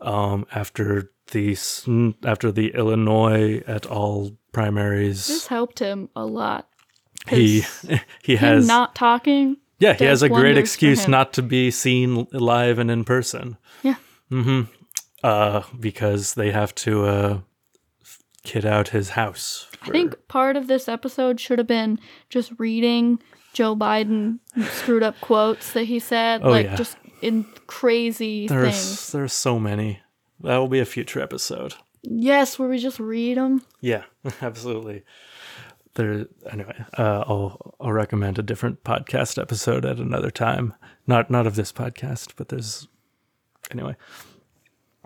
Um, 0.00 0.46
after 0.52 1.12
the 1.30 1.56
after 2.24 2.50
the 2.50 2.74
Illinois 2.74 3.62
et 3.66 3.86
al. 3.86 4.32
primaries, 4.52 5.28
This 5.28 5.46
helped 5.46 5.78
him 5.78 6.08
a 6.16 6.26
lot. 6.26 6.68
he 7.28 7.64
he 8.22 8.36
has 8.36 8.66
not 8.66 8.94
talking. 8.96 9.56
Yeah 9.82 9.92
he 9.94 10.04
has 10.04 10.22
a 10.22 10.28
great 10.28 10.56
excuse 10.56 11.08
not 11.08 11.32
to 11.34 11.42
be 11.42 11.70
seen 11.70 12.26
live 12.32 12.78
and 12.78 12.90
in 12.90 13.04
person. 13.04 13.56
Yeah. 13.82 13.96
uh, 15.22 15.62
because 15.78 16.34
they 16.34 16.50
have 16.52 16.74
to 16.76 17.04
uh, 17.04 17.38
kid 18.44 18.64
out 18.64 18.88
his 18.88 19.10
house. 19.10 19.68
I 19.82 19.90
think 19.90 20.16
part 20.28 20.56
of 20.56 20.68
this 20.68 20.88
episode 20.88 21.40
should 21.40 21.58
have 21.58 21.66
been 21.66 21.98
just 22.30 22.52
reading 22.58 23.18
Joe 23.52 23.76
Biden 23.76 24.38
screwed 24.70 25.02
up 25.02 25.20
quotes 25.20 25.72
that 25.72 25.84
he 25.84 25.98
said, 25.98 26.42
Oh, 26.44 26.50
like 26.50 26.66
yeah. 26.66 26.76
just 26.76 26.96
in 27.20 27.44
crazy 27.66 28.48
things. 28.48 28.60
there's 28.60 29.12
there's 29.12 29.32
so 29.32 29.58
many. 29.58 30.00
That 30.40 30.56
will 30.58 30.68
be 30.68 30.80
a 30.80 30.84
future 30.84 31.20
episode. 31.20 31.74
Yes, 32.02 32.58
where 32.58 32.68
we 32.68 32.78
just 32.78 32.98
read 32.98 33.36
them. 33.36 33.62
Yeah, 33.80 34.02
absolutely. 34.42 35.04
There. 35.94 36.26
Anyway, 36.50 36.84
uh, 36.96 37.24
I'll 37.26 37.74
I'll 37.80 37.92
recommend 37.92 38.38
a 38.38 38.42
different 38.42 38.82
podcast 38.84 39.40
episode 39.40 39.84
at 39.84 39.98
another 39.98 40.30
time. 40.30 40.74
Not 41.06 41.30
not 41.30 41.46
of 41.46 41.54
this 41.54 41.72
podcast, 41.72 42.32
but 42.36 42.48
there's 42.48 42.88
anyway. 43.70 43.96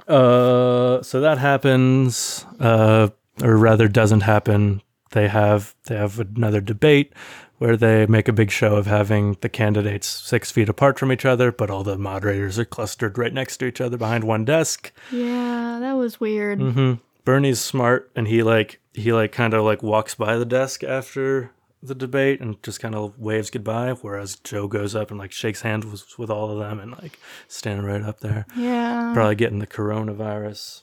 Uh, 0.07 1.03
so 1.03 1.21
that 1.21 1.39
happens, 1.39 2.45
uh, 2.61 3.09
or 3.43 3.57
rather 3.57 3.89
doesn't 3.89 4.21
happen. 4.21 4.83
They 5.11 5.29
have 5.29 5.75
they 5.87 5.97
have 5.97 6.21
another 6.21 6.61
debate 6.61 7.13
where 7.59 7.77
they 7.77 8.07
make 8.07 8.29
a 8.29 8.33
big 8.33 8.51
show 8.51 8.77
of 8.77 8.87
having 8.87 9.37
the 9.41 9.49
candidates 9.49 10.07
six 10.07 10.51
feet 10.51 10.69
apart 10.69 10.99
from 10.99 11.11
each 11.11 11.25
other, 11.25 11.51
but 11.51 11.71
all 11.71 11.83
the 11.83 11.97
moderators 11.97 12.59
are 12.59 12.67
clustered 12.67 13.17
right 13.17 13.33
next 13.33 13.57
to 13.57 13.65
each 13.65 13.81
other 13.81 13.97
behind 13.97 14.25
one 14.25 14.45
desk. 14.45 14.93
Yeah, 15.11 15.79
that 15.81 15.95
was 15.95 16.21
weird. 16.21 16.61
hmm 16.61 16.95
Bernie's 17.27 17.61
smart, 17.61 18.11
and 18.17 18.27
he 18.27 18.43
like 18.43 18.81
he 18.95 19.13
like 19.13 19.33
kind 19.33 19.53
of 19.53 19.65
like 19.65 19.83
walks 19.83 20.15
by 20.15 20.37
the 20.39 20.47
desk 20.47 20.83
after 20.83 21.51
the 21.83 21.95
debate 21.95 22.41
and 22.41 22.61
just 22.63 22.81
kind 22.81 22.95
of 22.95 23.19
waves 23.19 23.51
goodbye, 23.51 23.93
whereas 24.01 24.37
Joe 24.37 24.67
goes 24.69 24.95
up 24.95 25.11
and 25.11 25.19
like 25.21 25.33
shakes 25.33 25.61
hands 25.61 25.85
with, 25.85 26.19
with 26.19 26.31
all 26.31 26.51
of 26.51 26.59
them 26.59 26.81
and 26.81 26.93
like 26.93 27.19
standing 27.49 27.85
right 27.85 28.03
up 28.03 28.21
there, 28.21 28.47
Yeah. 28.57 29.11
probably 29.13 29.35
getting 29.35 29.59
the 29.59 29.67
coronavirus. 29.67 30.83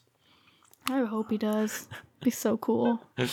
I 0.89 1.03
hope 1.03 1.31
he 1.31 1.37
does. 1.37 1.87
Be 2.21 2.29
so 2.29 2.57
cool. 2.57 3.01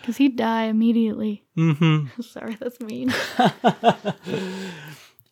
Because 0.00 0.16
he'd 0.16 0.36
die 0.36 0.64
immediately. 0.64 1.44
Mm-hmm. 1.58 2.22
Sorry, 2.22 2.54
that's 2.54 2.80
mean. 2.80 3.12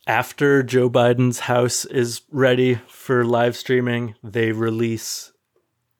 After 0.06 0.62
Joe 0.62 0.90
Biden's 0.90 1.40
house 1.40 1.86
is 1.86 2.20
ready 2.30 2.74
for 2.86 3.24
live 3.24 3.56
streaming, 3.56 4.14
they 4.22 4.52
release 4.52 5.32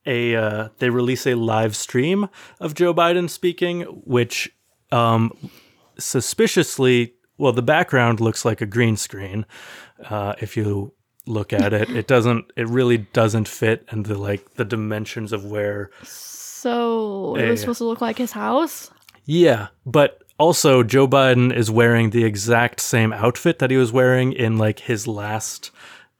a 0.09 0.35
uh, 0.35 0.69
they 0.79 0.89
release 0.89 1.27
a 1.27 1.35
live 1.35 1.75
stream 1.75 2.29
of 2.59 2.73
Joe 2.73 2.93
Biden 2.93 3.29
speaking, 3.29 3.83
which 3.83 4.49
um, 4.91 5.31
suspiciously, 5.97 7.13
well, 7.37 7.53
the 7.53 7.61
background 7.61 8.19
looks 8.19 8.43
like 8.43 8.61
a 8.61 8.65
green 8.65 8.97
screen. 8.97 9.45
Uh, 10.09 10.33
if 10.39 10.57
you 10.57 10.93
look 11.25 11.53
at 11.53 11.73
it, 11.73 11.89
it 11.91 12.07
doesn't. 12.07 12.51
It 12.57 12.67
really 12.67 12.97
doesn't 12.97 13.47
fit, 13.47 13.85
and 13.89 14.05
the 14.05 14.17
like 14.17 14.55
the 14.55 14.65
dimensions 14.65 15.31
of 15.31 15.45
where 15.45 15.91
So 16.03 17.35
it 17.35 17.47
was 17.49 17.61
supposed 17.61 17.79
to 17.79 17.85
look 17.85 18.01
like 18.01 18.17
his 18.17 18.31
house? 18.31 18.91
Yeah, 19.25 19.67
but 19.85 20.23
also 20.39 20.81
Joe 20.81 21.07
Biden 21.07 21.55
is 21.55 21.69
wearing 21.69 22.09
the 22.09 22.23
exact 22.23 22.79
same 22.79 23.13
outfit 23.13 23.59
that 23.59 23.69
he 23.69 23.77
was 23.77 23.91
wearing 23.91 24.33
in 24.33 24.57
like 24.57 24.79
his 24.79 25.07
last 25.07 25.71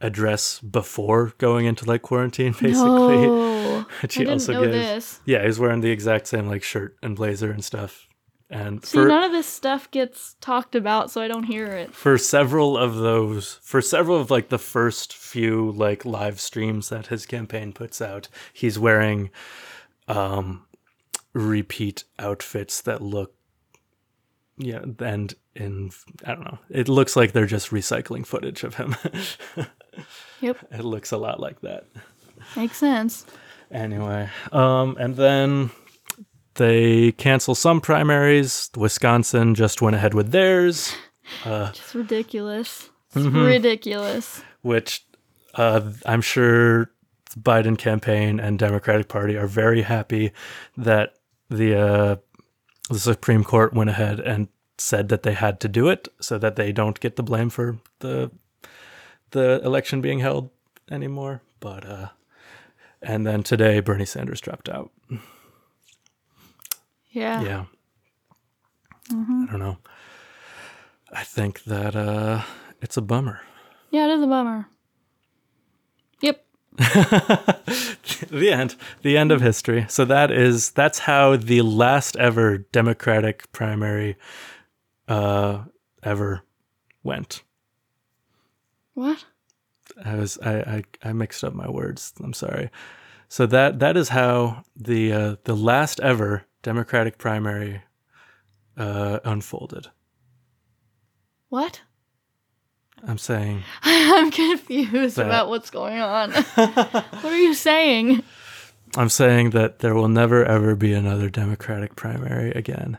address 0.02 0.60
before 0.60 1.34
going 1.38 1.66
into 1.66 1.86
like 1.86 2.02
quarantine, 2.02 2.52
basically. 2.60 3.28
No. 3.28 3.86
Which 4.02 4.18
I 4.18 4.20
he 4.20 4.26
didn't 4.26 4.34
also 4.34 4.54
know 4.54 4.62
gives. 4.64 4.74
this. 4.74 5.20
Yeah, 5.26 5.46
he's 5.46 5.60
wearing 5.60 5.82
the 5.82 5.92
exact 5.92 6.28
same 6.28 6.48
like 6.48 6.64
shirt 6.64 6.98
and 7.02 7.16
blazer 7.16 7.52
and 7.52 7.64
stuff. 7.64 8.08
And 8.52 8.84
See, 8.84 8.98
for 8.98 9.08
none 9.08 9.24
of 9.24 9.32
this 9.32 9.46
stuff 9.46 9.92
gets 9.92 10.36
talked 10.42 10.74
about, 10.74 11.12
so 11.12 11.22
I 11.22 11.28
don't 11.28 11.44
hear 11.44 11.68
it. 11.68 11.94
for 11.94 12.18
several 12.18 12.78
of 12.78 12.96
those, 12.96 13.60
for 13.62 13.80
several 13.80 14.20
of 14.20 14.32
like 14.32 14.50
the 14.50 14.58
first 14.58 15.14
few 15.14 15.72
like 15.72 16.04
live 16.04 16.40
streams 16.40 16.90
that 16.90 17.08
his 17.08 17.28
campaign 17.28 17.74
puts 17.74 18.02
out, 18.02 18.28
he's 18.52 18.80
wearing 18.80 19.30
um 20.08 20.66
repeat 21.34 22.06
outfits 22.18 22.82
that 22.82 23.02
look 23.02 23.36
yeah, 24.58 24.82
and 25.00 25.34
in 25.56 25.92
I 26.26 26.34
don't 26.34 26.44
know. 26.44 26.60
It 26.70 26.90
looks 26.90 27.16
like 27.16 27.32
they're 27.32 27.46
just 27.46 27.70
recycling 27.70 28.26
footage 28.26 28.64
of 28.64 28.76
him. 28.76 28.96
Yep, 30.42 30.58
it 30.72 30.86
looks 30.86 31.12
a 31.12 31.18
lot 31.18 31.40
like 31.42 31.60
that. 31.62 31.84
makes 32.56 32.78
sense. 32.78 33.26
Anyway, 33.72 34.30
um, 34.54 34.96
and 34.98 35.16
then 35.18 35.70
they 36.56 37.12
cancel 37.14 37.56
some 37.56 37.82
primaries. 37.82 38.70
Wisconsin 38.78 39.54
just 39.54 39.82
went 39.82 39.96
ahead 39.98 40.14
with 40.14 40.32
theirs, 40.32 40.96
Just 41.44 41.94
ridiculous. 41.94 42.90
Mm-hmm. 43.16 43.44
ridiculous. 43.44 44.42
which 44.62 45.04
uh, 45.56 45.82
I'm 46.06 46.22
sure 46.22 46.92
the 47.34 47.40
Biden 47.42 47.78
campaign 47.78 48.40
and 48.40 48.58
Democratic 48.60 49.08
Party 49.08 49.36
are 49.36 49.48
very 49.48 49.82
happy 49.82 50.32
that 50.78 51.16
the 51.50 51.76
uh, 51.76 52.16
the 52.90 53.00
Supreme 53.00 53.44
Court 53.44 53.74
went 53.74 53.90
ahead 53.90 54.20
and 54.20 54.48
said 54.78 55.10
that 55.10 55.24
they 55.24 55.34
had 55.34 55.60
to 55.60 55.68
do 55.68 55.90
it, 55.90 56.08
so 56.22 56.38
that 56.38 56.56
they 56.56 56.72
don't 56.72 57.00
get 57.00 57.16
the 57.18 57.24
blame 57.24 57.50
for 57.50 57.78
the 58.00 58.32
the 59.32 59.62
election 59.64 60.02
being 60.02 60.20
held 60.20 60.50
anymore. 60.90 61.42
But 61.60 61.86
uh, 61.86 62.08
and 63.02 63.26
then 63.26 63.44
today, 63.44 63.80
Bernie 63.80 64.06
Sanders 64.06 64.42
dropped 64.42 64.70
out. 64.70 64.92
Yeah. 67.12 67.42
Yeah. 67.42 67.66
I 69.12 69.48
don't 69.50 69.60
know. 69.60 69.78
I 71.12 71.24
think 71.24 71.64
that 71.64 71.96
uh, 71.96 72.44
it's 72.82 72.98
a 72.98 73.02
bummer. 73.02 73.42
Yeah, 73.90 74.06
it 74.06 74.12
is 74.12 74.22
a 74.22 74.28
bummer. 74.28 74.68
Yep. 76.22 76.46
the 76.78 78.52
end. 78.52 78.76
The 79.02 79.18
end 79.18 79.32
of 79.32 79.42
history. 79.42 79.86
So 79.90 80.06
that 80.06 80.32
is 80.32 80.70
that's 80.72 81.00
how 81.00 81.36
the 81.36 81.64
last 81.64 82.16
ever 82.18 82.60
Democratic 82.60 83.52
primary 83.52 84.16
uh, 85.08 85.64
ever 86.04 86.44
went. 87.04 87.42
What? 89.00 89.24
I 90.04 90.16
was 90.16 90.38
I, 90.40 90.60
I 90.60 90.84
I 91.10 91.14
mixed 91.14 91.42
up 91.46 91.54
my 91.54 91.70
words. 91.70 92.14
I'm 92.22 92.34
sorry. 92.34 92.70
So 93.30 93.46
that 93.46 93.80
that 93.80 93.96
is 93.96 94.10
how 94.10 94.64
the 94.76 95.14
uh, 95.14 95.36
the 95.46 95.56
last 95.56 96.02
ever 96.02 96.44
Democratic 96.64 97.18
primary 97.18 97.82
uh, 98.76 99.20
unfolded. 99.24 99.88
What? 101.48 101.80
I'm 103.08 103.18
saying 103.18 103.64
I'm 103.84 104.32
confused 104.32 105.16
That- 105.16 105.28
about 105.28 105.48
what's 105.48 105.70
going 105.70 106.00
on. 106.00 106.32
what 106.56 107.24
are 107.24 107.38
you 107.38 107.54
saying? 107.54 108.22
I'm 108.98 109.08
saying 109.08 109.52
that 109.52 109.80
there 109.80 109.96
will 109.96 110.10
never 110.10 110.44
ever 110.44 110.76
be 110.76 110.92
another 110.92 111.30
Democratic 111.30 111.96
primary 111.96 112.52
again. 112.52 112.98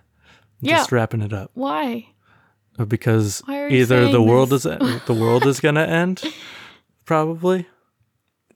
Yeah. 0.61 0.79
Just 0.79 0.93
wrapping 0.93 1.21
it 1.21 1.35
up. 1.35 1.51
Why? 1.53 2.09
Because 2.89 3.41
Why 3.47 3.61
are 3.61 3.68
you 3.68 3.79
either 3.79 4.11
the 4.11 4.23
world 4.23 4.51
this? 4.51 4.64
is 4.64 5.03
the 5.05 5.14
world 5.14 5.47
is 5.47 5.61
gonna 5.61 5.83
end, 6.03 6.23
probably. 7.05 7.66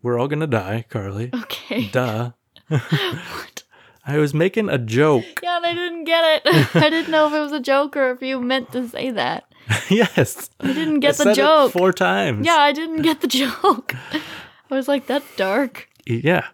We're 0.03 0.19
all 0.19 0.29
gonna 0.29 0.47
die, 0.47 0.85
Carly. 0.89 1.31
Okay. 1.35 1.89
Duh. 1.89 2.33
What? 2.69 3.63
I 4.07 4.19
was 4.19 4.35
making 4.35 4.69
a 4.69 4.77
joke. 4.77 5.41
Yeah, 5.43 5.57
and 5.57 5.67
I 5.67 5.73
didn't 5.73 6.05
get 6.05 6.43
it. 6.47 6.77
I 6.77 6.91
didn't 6.91 7.11
know 7.11 7.27
if 7.27 7.33
it 7.33 7.41
was 7.41 7.53
a 7.53 7.61
joke 7.61 7.97
or 7.97 8.11
if 8.11 8.21
you 8.21 8.39
meant 8.39 8.71
to 8.73 8.87
say 8.87 9.11
that. 9.11 9.45
yes. 9.89 10.51
I 10.61 10.75
didn't 10.75 10.97
I 10.97 10.99
get 10.99 11.17
said 11.17 11.29
the 11.29 11.31
it 11.31 11.37
joke. 11.37 11.73
four 11.73 11.91
times. 11.91 12.45
Yeah, 12.45 12.57
I 12.57 12.73
didn't 12.73 13.01
get 13.01 13.23
the 13.23 13.27
joke. 13.27 13.95
I 14.71 14.75
was 14.75 14.89
like, 14.89 15.07
that's 15.07 15.37
dark. 15.37 15.89
Yeah. 16.07 16.49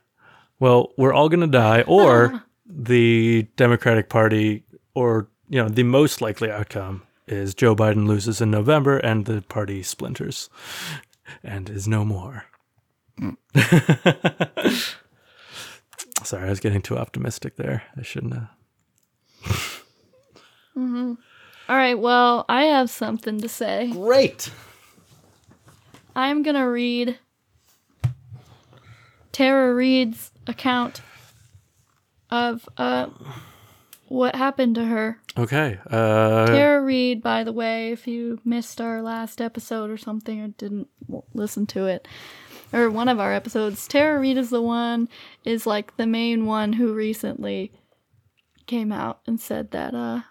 Well, 0.60 0.92
we're 0.96 1.12
all 1.12 1.28
gonna 1.28 1.48
die, 1.48 1.82
or 1.88 2.26
uh-huh. 2.26 2.38
the 2.66 3.48
Democratic 3.56 4.08
Party, 4.08 4.62
or 4.94 5.28
you 5.48 5.60
know, 5.60 5.68
the 5.68 5.82
most 5.82 6.20
likely 6.20 6.50
outcome 6.52 7.02
is 7.30 7.54
Joe 7.54 7.76
Biden 7.76 8.06
loses 8.06 8.40
in 8.40 8.50
November 8.50 8.98
and 8.98 9.26
the 9.26 9.42
party 9.42 9.82
splinters 9.82 10.50
and 11.42 11.70
is 11.70 11.86
no 11.86 12.04
more. 12.04 12.44
Sorry, 16.22 16.46
I 16.46 16.50
was 16.50 16.60
getting 16.60 16.82
too 16.82 16.98
optimistic 16.98 17.56
there. 17.56 17.82
I 17.96 18.02
shouldn't 18.02 18.34
have. 18.34 18.48
All 21.68 21.76
right, 21.76 21.98
well, 21.98 22.44
I 22.48 22.64
have 22.64 22.90
something 22.90 23.40
to 23.40 23.48
say. 23.48 23.90
Great. 23.92 24.50
I'm 26.16 26.42
going 26.42 26.56
to 26.56 26.62
read 26.62 27.18
Tara 29.32 29.74
Reade's 29.74 30.32
account 30.46 31.00
of 32.30 32.68
uh, 32.76 33.06
what 34.10 34.34
happened 34.34 34.74
to 34.74 34.84
her. 34.84 35.20
Okay. 35.38 35.78
Uh, 35.88 36.44
Tara 36.46 36.82
Reade, 36.82 37.22
by 37.22 37.44
the 37.44 37.52
way, 37.52 37.92
if 37.92 38.08
you 38.08 38.40
missed 38.44 38.80
our 38.80 39.00
last 39.02 39.40
episode 39.40 39.88
or 39.88 39.96
something 39.96 40.40
or 40.40 40.48
didn't 40.48 40.88
listen 41.32 41.64
to 41.66 41.86
it, 41.86 42.08
or 42.72 42.90
one 42.90 43.08
of 43.08 43.20
our 43.20 43.32
episodes, 43.32 43.86
Tara 43.86 44.18
Reade 44.18 44.36
is 44.36 44.50
the 44.50 44.60
one, 44.60 45.08
is 45.44 45.64
like 45.64 45.96
the 45.96 46.08
main 46.08 46.44
one 46.44 46.72
who 46.72 46.92
recently 46.92 47.70
came 48.66 48.90
out 48.90 49.20
and 49.28 49.40
said 49.40 49.70
that 49.70 49.94
uh, 49.94 50.22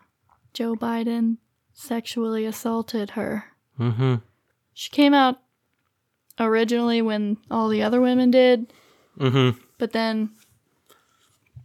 Joe 0.53 0.75
Biden 0.75 1.37
sexually 1.73 2.45
assaulted 2.45 3.11
her. 3.11 3.45
mm-hmm. 3.79 4.15
She 4.73 4.89
came 4.89 5.13
out 5.13 5.39
originally 6.37 7.01
when 7.01 7.37
all 7.49 7.69
the 7.69 7.81
other 7.83 8.01
women 8.01 8.29
did, 8.31 8.73
Mm-hmm. 9.17 9.57
but 9.77 9.91
then, 9.93 10.31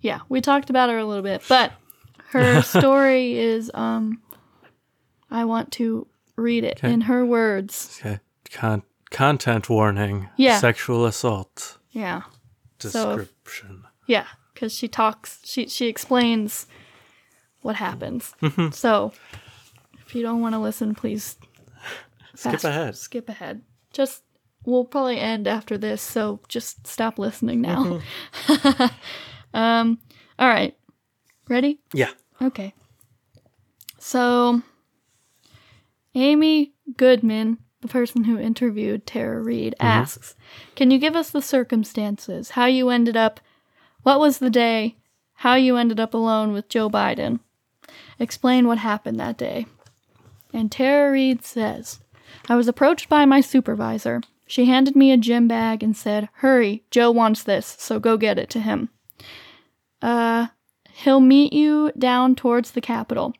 yeah, 0.00 0.20
we 0.28 0.40
talked 0.40 0.70
about 0.70 0.90
her 0.90 0.98
a 0.98 1.04
little 1.04 1.22
bit. 1.22 1.42
But 1.48 1.72
her 2.34 2.60
story 2.78 3.38
is, 3.38 3.70
um, 3.74 4.20
I 5.30 5.44
want 5.46 5.72
to 5.72 6.06
read 6.36 6.64
it 6.64 6.78
Okay. 6.78 6.92
in 6.92 7.00
her 7.02 7.24
words. 7.24 7.98
Okay. 8.00 8.20
Con- 8.52 8.82
content 9.10 9.68
warning. 9.70 10.28
Yeah. 10.36 10.58
Sexual 10.58 11.06
assault. 11.06 11.78
Yeah, 11.90 12.22
So- 12.78 13.16
Description. 13.18 13.84
yeah, 14.06 14.26
because 14.52 14.72
she 14.74 14.88
talks, 14.88 15.38
she 15.44 15.68
she 15.68 15.86
explains 15.86 16.66
what 17.62 17.76
happens. 17.76 18.34
So, 18.72 19.12
if 20.06 20.14
you 20.14 20.22
don't 20.22 20.40
want 20.42 20.54
to 20.54 20.58
listen, 20.58 20.94
please 20.94 21.36
Skip 22.34 22.52
fast- 22.52 22.64
ahead. 22.64 22.96
Skip 22.96 23.28
ahead. 23.28 23.62
Just 23.92 24.22
we'll 24.66 24.84
probably 24.84 25.18
end 25.20 25.46
after 25.46 25.78
this, 25.78 26.02
so 26.02 26.40
just 26.48 26.84
stop 26.86 27.18
listening 27.18 27.60
now. 27.60 28.00
um 29.54 29.98
all 30.38 30.48
right. 30.48 30.76
Ready? 31.48 31.78
Yeah. 31.92 32.10
Okay. 32.40 32.74
So 33.98 34.62
Amy 36.14 36.74
Goodman, 36.96 37.58
the 37.80 37.88
person 37.88 38.24
who 38.24 38.38
interviewed 38.38 39.06
Tara 39.06 39.42
Reade, 39.42 39.74
asks, 39.80 40.34
"Can 40.74 40.90
you 40.90 40.98
give 40.98 41.16
us 41.16 41.30
the 41.30 41.42
circumstances? 41.42 42.50
How 42.50 42.66
you 42.66 42.90
ended 42.90 43.16
up 43.16 43.40
what 44.02 44.20
was 44.20 44.38
the 44.38 44.50
day? 44.50 44.96
How 45.38 45.54
you 45.54 45.76
ended 45.76 45.98
up 45.98 46.14
alone 46.14 46.52
with 46.52 46.68
Joe 46.68 46.90
Biden?" 46.90 47.40
explain 48.18 48.66
what 48.66 48.78
happened 48.78 49.18
that 49.20 49.38
day. 49.38 49.66
And 50.52 50.70
Tara 50.70 51.10
Reade 51.10 51.44
says, 51.44 52.00
I 52.48 52.56
was 52.56 52.68
approached 52.68 53.08
by 53.08 53.24
my 53.24 53.40
supervisor. 53.40 54.22
She 54.46 54.66
handed 54.66 54.94
me 54.94 55.10
a 55.10 55.16
gym 55.16 55.48
bag 55.48 55.82
and 55.82 55.96
said, 55.96 56.28
Hurry, 56.34 56.84
Joe 56.90 57.10
wants 57.10 57.42
this, 57.42 57.76
so 57.78 57.98
go 57.98 58.16
get 58.16 58.38
it 58.38 58.50
to 58.50 58.60
him. 58.60 58.90
Uh, 60.02 60.48
he'll 60.94 61.20
meet 61.20 61.52
you 61.52 61.92
down 61.98 62.34
towards 62.34 62.70
the 62.70 62.80
Capitol. 62.80 63.34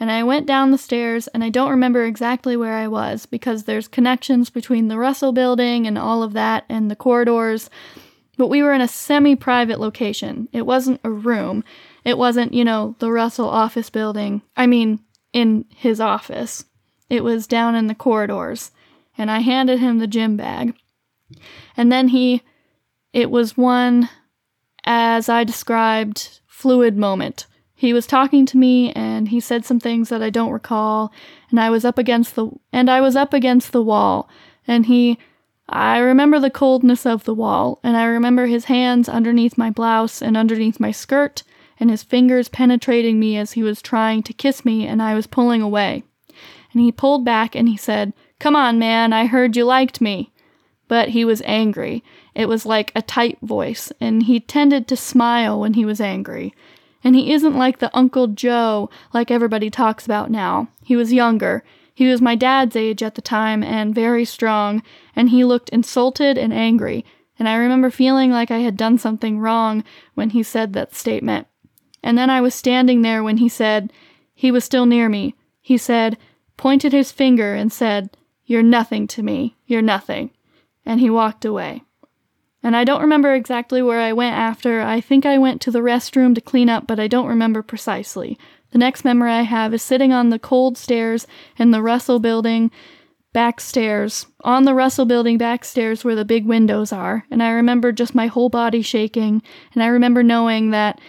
And 0.00 0.10
I 0.10 0.22
went 0.22 0.46
down 0.46 0.70
the 0.70 0.78
stairs, 0.78 1.28
and 1.28 1.44
I 1.44 1.50
don't 1.50 1.70
remember 1.70 2.04
exactly 2.04 2.56
where 2.56 2.74
I 2.74 2.88
was 2.88 3.26
because 3.26 3.64
there's 3.64 3.88
connections 3.88 4.48
between 4.48 4.88
the 4.88 4.98
Russell 4.98 5.32
building 5.32 5.86
and 5.86 5.98
all 5.98 6.22
of 6.22 6.32
that 6.32 6.64
and 6.68 6.90
the 6.90 6.96
corridors. 6.96 7.68
But 8.38 8.48
we 8.48 8.62
were 8.62 8.72
in 8.72 8.80
a 8.80 8.88
semi 8.88 9.36
private 9.36 9.78
location. 9.78 10.48
It 10.52 10.66
wasn't 10.66 11.00
a 11.04 11.10
room. 11.10 11.64
It 12.04 12.16
wasn't, 12.16 12.54
you 12.54 12.64
know, 12.64 12.96
the 12.98 13.12
Russell 13.12 13.48
office 13.48 13.90
building. 13.90 14.42
I 14.56 14.66
mean, 14.66 15.00
in 15.32 15.66
his 15.74 16.00
office. 16.00 16.64
It 17.10 17.22
was 17.22 17.46
down 17.46 17.74
in 17.74 17.86
the 17.86 17.94
corridors. 17.94 18.70
And 19.18 19.30
I 19.30 19.40
handed 19.40 19.80
him 19.80 19.98
the 19.98 20.06
gym 20.06 20.36
bag. 20.36 20.74
And 21.76 21.90
then 21.90 22.08
he, 22.08 22.42
it 23.12 23.30
was 23.30 23.56
one, 23.56 24.08
as 24.84 25.28
I 25.28 25.44
described, 25.44 26.40
fluid 26.66 26.96
moment. 26.96 27.46
He 27.76 27.92
was 27.92 28.08
talking 28.08 28.44
to 28.46 28.56
me 28.56 28.90
and 28.90 29.28
he 29.28 29.38
said 29.38 29.64
some 29.64 29.78
things 29.78 30.08
that 30.08 30.20
I 30.20 30.30
don't 30.30 30.50
recall 30.50 31.12
and 31.48 31.60
I 31.60 31.70
was 31.70 31.84
up 31.84 31.96
against 31.96 32.34
the 32.34 32.50
and 32.72 32.90
I 32.90 33.00
was 33.00 33.14
up 33.14 33.32
against 33.32 33.70
the 33.70 33.84
wall 33.84 34.28
and 34.66 34.86
he 34.86 35.16
I 35.68 35.98
remember 35.98 36.40
the 36.40 36.50
coldness 36.50 37.06
of 37.06 37.22
the 37.22 37.34
wall 37.34 37.78
and 37.84 37.96
I 37.96 38.06
remember 38.06 38.46
his 38.46 38.64
hands 38.64 39.08
underneath 39.08 39.56
my 39.56 39.70
blouse 39.70 40.20
and 40.20 40.36
underneath 40.36 40.80
my 40.80 40.90
skirt 40.90 41.44
and 41.78 41.88
his 41.88 42.02
fingers 42.02 42.48
penetrating 42.48 43.20
me 43.20 43.36
as 43.36 43.52
he 43.52 43.62
was 43.62 43.80
trying 43.80 44.24
to 44.24 44.32
kiss 44.32 44.64
me 44.64 44.88
and 44.88 45.00
I 45.00 45.14
was 45.14 45.28
pulling 45.28 45.62
away. 45.62 46.02
And 46.72 46.82
he 46.82 46.90
pulled 46.90 47.24
back 47.24 47.54
and 47.54 47.68
he 47.68 47.76
said, 47.76 48.12
"Come 48.40 48.56
on, 48.56 48.76
man, 48.76 49.12
I 49.12 49.26
heard 49.26 49.54
you 49.54 49.64
liked 49.64 50.00
me." 50.00 50.32
But 50.88 51.10
he 51.10 51.24
was 51.24 51.42
angry. 51.44 52.02
It 52.36 52.50
was 52.50 52.66
like 52.66 52.92
a 52.94 53.00
tight 53.00 53.38
voice, 53.40 53.90
and 53.98 54.24
he 54.24 54.40
tended 54.40 54.86
to 54.88 54.96
smile 54.96 55.58
when 55.58 55.72
he 55.72 55.86
was 55.86 56.02
angry. 56.02 56.54
And 57.02 57.16
he 57.16 57.32
isn't 57.32 57.56
like 57.56 57.78
the 57.78 57.96
Uncle 57.96 58.26
Joe 58.26 58.90
like 59.14 59.30
everybody 59.30 59.70
talks 59.70 60.04
about 60.04 60.30
now. 60.30 60.68
He 60.84 60.96
was 60.96 61.14
younger. 61.14 61.64
He 61.94 62.06
was 62.06 62.20
my 62.20 62.34
dad's 62.34 62.76
age 62.76 63.02
at 63.02 63.14
the 63.14 63.22
time 63.22 63.62
and 63.62 63.94
very 63.94 64.26
strong, 64.26 64.82
and 65.14 65.30
he 65.30 65.44
looked 65.44 65.70
insulted 65.70 66.36
and 66.36 66.52
angry. 66.52 67.06
And 67.38 67.48
I 67.48 67.56
remember 67.56 67.88
feeling 67.90 68.30
like 68.30 68.50
I 68.50 68.58
had 68.58 68.76
done 68.76 68.98
something 68.98 69.38
wrong 69.38 69.82
when 70.12 70.30
he 70.30 70.42
said 70.42 70.74
that 70.74 70.94
statement. 70.94 71.46
And 72.02 72.18
then 72.18 72.28
I 72.28 72.42
was 72.42 72.54
standing 72.54 73.00
there 73.00 73.22
when 73.22 73.38
he 73.38 73.48
said, 73.48 73.90
he 74.34 74.50
was 74.50 74.62
still 74.62 74.84
near 74.84 75.08
me. 75.08 75.34
He 75.62 75.78
said, 75.78 76.18
pointed 76.58 76.92
his 76.92 77.12
finger 77.12 77.54
and 77.54 77.72
said, 77.72 78.10
You're 78.44 78.62
nothing 78.62 79.06
to 79.08 79.22
me. 79.22 79.56
You're 79.64 79.80
nothing. 79.80 80.32
And 80.84 81.00
he 81.00 81.08
walked 81.08 81.46
away. 81.46 81.85
And 82.66 82.74
I 82.74 82.82
don't 82.82 83.02
remember 83.02 83.32
exactly 83.32 83.80
where 83.80 84.00
I 84.00 84.12
went 84.12 84.34
after. 84.34 84.80
I 84.80 85.00
think 85.00 85.24
I 85.24 85.38
went 85.38 85.60
to 85.60 85.70
the 85.70 85.78
restroom 85.82 86.34
to 86.34 86.40
clean 86.40 86.68
up, 86.68 86.84
but 86.84 86.98
I 86.98 87.06
don't 87.06 87.28
remember 87.28 87.62
precisely. 87.62 88.36
The 88.72 88.78
next 88.78 89.04
memory 89.04 89.30
I 89.30 89.42
have 89.42 89.72
is 89.72 89.82
sitting 89.82 90.12
on 90.12 90.30
the 90.30 90.38
cold 90.40 90.76
stairs 90.76 91.28
in 91.56 91.70
the 91.70 91.80
Russell 91.80 92.18
building 92.18 92.72
back 93.32 93.60
stairs, 93.60 94.26
on 94.42 94.64
the 94.64 94.74
Russell 94.74 95.04
building 95.04 95.38
back 95.38 95.64
stairs 95.64 96.04
where 96.04 96.16
the 96.16 96.24
big 96.24 96.44
windows 96.44 96.92
are. 96.92 97.24
And 97.30 97.40
I 97.40 97.50
remember 97.50 97.92
just 97.92 98.16
my 98.16 98.26
whole 98.26 98.48
body 98.48 98.82
shaking. 98.82 99.44
And 99.72 99.80
I 99.80 99.86
remember 99.86 100.24
knowing 100.24 100.70
that, 100.72 101.00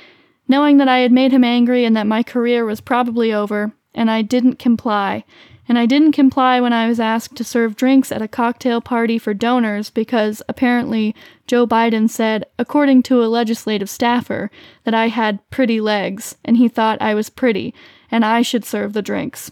knowing 0.47 0.77
that 0.77 0.87
I 0.87 0.99
had 0.99 1.11
made 1.11 1.31
him 1.31 1.43
angry 1.43 1.85
and 1.85 1.97
that 1.97 2.05
my 2.05 2.21
career 2.21 2.65
was 2.65 2.81
probably 2.81 3.33
over. 3.33 3.71
And 3.95 4.11
I 4.11 4.21
didn't 4.21 4.59
comply 4.59 5.23
and 5.67 5.77
I 5.77 5.85
didn't 5.85 6.13
comply 6.13 6.61
when 6.61 6.73
I 6.73 6.87
was 6.87 6.99
asked 6.99 7.35
to 7.35 7.43
serve 7.43 7.75
drinks 7.75 8.11
at 8.11 8.21
a 8.21 8.27
cocktail 8.27 8.79
party 8.79 9.17
for 9.17 9.33
donors 9.33 9.89
because 9.89 10.41
apparently 10.47 11.13
Joe 11.47 11.65
Biden 11.65 12.09
said, 12.09 12.45
according 12.59 13.03
to 13.03 13.23
a 13.23 13.27
legislative 13.27 13.89
staffer, 13.89 14.51
that 14.83 14.93
I 14.93 15.07
had 15.07 15.49
pretty 15.49 15.79
legs, 15.79 16.35
and 16.43 16.57
he 16.57 16.67
thought 16.67 17.01
I 17.01 17.15
was 17.15 17.29
pretty, 17.29 17.73
and 18.11 18.25
I 18.25 18.41
should 18.41 18.65
serve 18.65 18.93
the 18.93 19.01
drinks. 19.01 19.51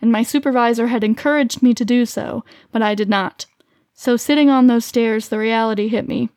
And 0.00 0.10
my 0.10 0.22
supervisor 0.22 0.88
had 0.88 1.04
encouraged 1.04 1.62
me 1.62 1.74
to 1.74 1.84
do 1.84 2.06
so, 2.06 2.44
but 2.72 2.82
I 2.82 2.94
did 2.94 3.08
not. 3.08 3.46
So 3.92 4.16
sitting 4.16 4.50
on 4.50 4.66
those 4.66 4.84
stairs, 4.84 5.28
the 5.28 5.38
reality 5.38 5.88
hit 5.88 6.08
me. 6.08 6.30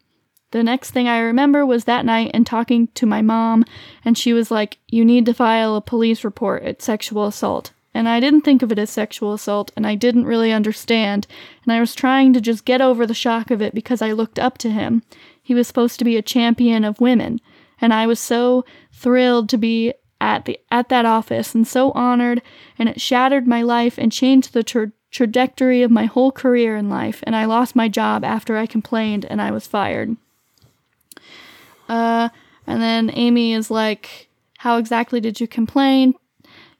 The 0.51 0.63
next 0.63 0.91
thing 0.91 1.07
I 1.07 1.19
remember 1.19 1.65
was 1.65 1.85
that 1.85 2.05
night 2.05 2.31
and 2.33 2.45
talking 2.45 2.87
to 2.89 3.05
my 3.05 3.21
mom, 3.21 3.65
and 4.05 4.17
she 4.17 4.33
was 4.33 4.51
like, 4.51 4.77
You 4.87 5.03
need 5.03 5.25
to 5.25 5.33
file 5.33 5.75
a 5.75 5.81
police 5.81 6.23
report. 6.23 6.63
It's 6.63 6.85
sexual 6.85 7.25
assault 7.25 7.71
and 7.97 8.07
I 8.07 8.19
didn't 8.19 8.41
think 8.41 8.61
of 8.61 8.71
it 8.71 8.77
as 8.77 8.91
sexual 8.91 9.33
assault, 9.33 9.71
and 9.75 9.87
I 9.87 9.95
didn't 9.95 10.27
really 10.27 10.51
understand, 10.51 11.25
and 11.63 11.73
I 11.73 11.79
was 11.79 11.95
trying 11.95 12.31
to 12.33 12.39
just 12.39 12.63
get 12.63 12.79
over 12.79 13.07
the 13.07 13.15
shock 13.15 13.49
of 13.49 13.59
it 13.59 13.73
because 13.73 14.03
I 14.03 14.11
looked 14.11 14.37
up 14.37 14.59
to 14.59 14.69
him. 14.69 15.01
He 15.41 15.55
was 15.55 15.67
supposed 15.67 15.97
to 15.97 16.05
be 16.05 16.15
a 16.15 16.21
champion 16.21 16.83
of 16.83 17.01
women, 17.01 17.41
and 17.81 17.91
I 17.91 18.05
was 18.05 18.19
so 18.19 18.65
thrilled 18.93 19.49
to 19.49 19.57
be 19.57 19.95
at 20.21 20.45
the 20.45 20.59
at 20.69 20.89
that 20.89 21.07
office 21.07 21.55
and 21.55 21.67
so 21.67 21.91
honored, 21.93 22.43
and 22.77 22.87
it 22.87 23.01
shattered 23.01 23.47
my 23.47 23.63
life 23.63 23.97
and 23.97 24.11
changed 24.11 24.53
the 24.53 24.61
tra- 24.61 24.91
trajectory 25.09 25.81
of 25.81 25.89
my 25.89 26.05
whole 26.05 26.31
career 26.31 26.77
in 26.77 26.91
life, 26.91 27.23
and 27.23 27.35
I 27.35 27.45
lost 27.45 27.75
my 27.75 27.87
job 27.87 28.23
after 28.23 28.57
I 28.57 28.67
complained 28.67 29.25
and 29.25 29.41
I 29.41 29.49
was 29.49 29.65
fired. 29.65 30.15
Uh, 31.89 32.29
and 32.67 32.79
then 32.79 33.09
Amy 33.15 33.53
is 33.53 33.71
like, 33.71 34.29
How 34.59 34.77
exactly 34.77 35.19
did 35.19 35.41
you 35.41 35.47
complain? 35.47 36.13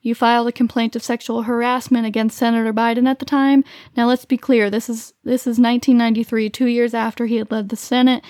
You 0.01 0.15
filed 0.15 0.47
a 0.47 0.51
complaint 0.51 0.95
of 0.95 1.03
sexual 1.03 1.43
harassment 1.43 2.05
against 2.05 2.37
Senator 2.37 2.71
Biden 2.71 3.07
at 3.07 3.19
the 3.19 3.25
time. 3.25 3.63
Now 3.95 4.07
let's 4.07 4.25
be 4.25 4.37
clear. 4.37 4.69
This 4.69 4.89
is 4.89 5.13
this 5.23 5.41
is 5.41 5.59
1993, 5.59 6.49
two 6.49 6.67
years 6.67 6.93
after 6.93 7.25
he 7.25 7.37
had 7.37 7.51
led 7.51 7.69
the 7.69 7.75
Senate 7.75 8.23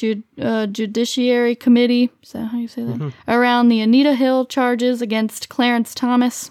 Jud, 0.00 0.22
uh, 0.40 0.66
Judiciary 0.66 1.54
Committee. 1.54 2.10
Is 2.22 2.32
that 2.32 2.46
how 2.46 2.58
you 2.58 2.68
say 2.68 2.84
that? 2.84 2.96
Mm-hmm. 2.96 3.30
Around 3.30 3.68
the 3.68 3.80
Anita 3.80 4.14
Hill 4.14 4.46
charges 4.46 5.02
against 5.02 5.50
Clarence 5.50 5.94
Thomas. 5.94 6.50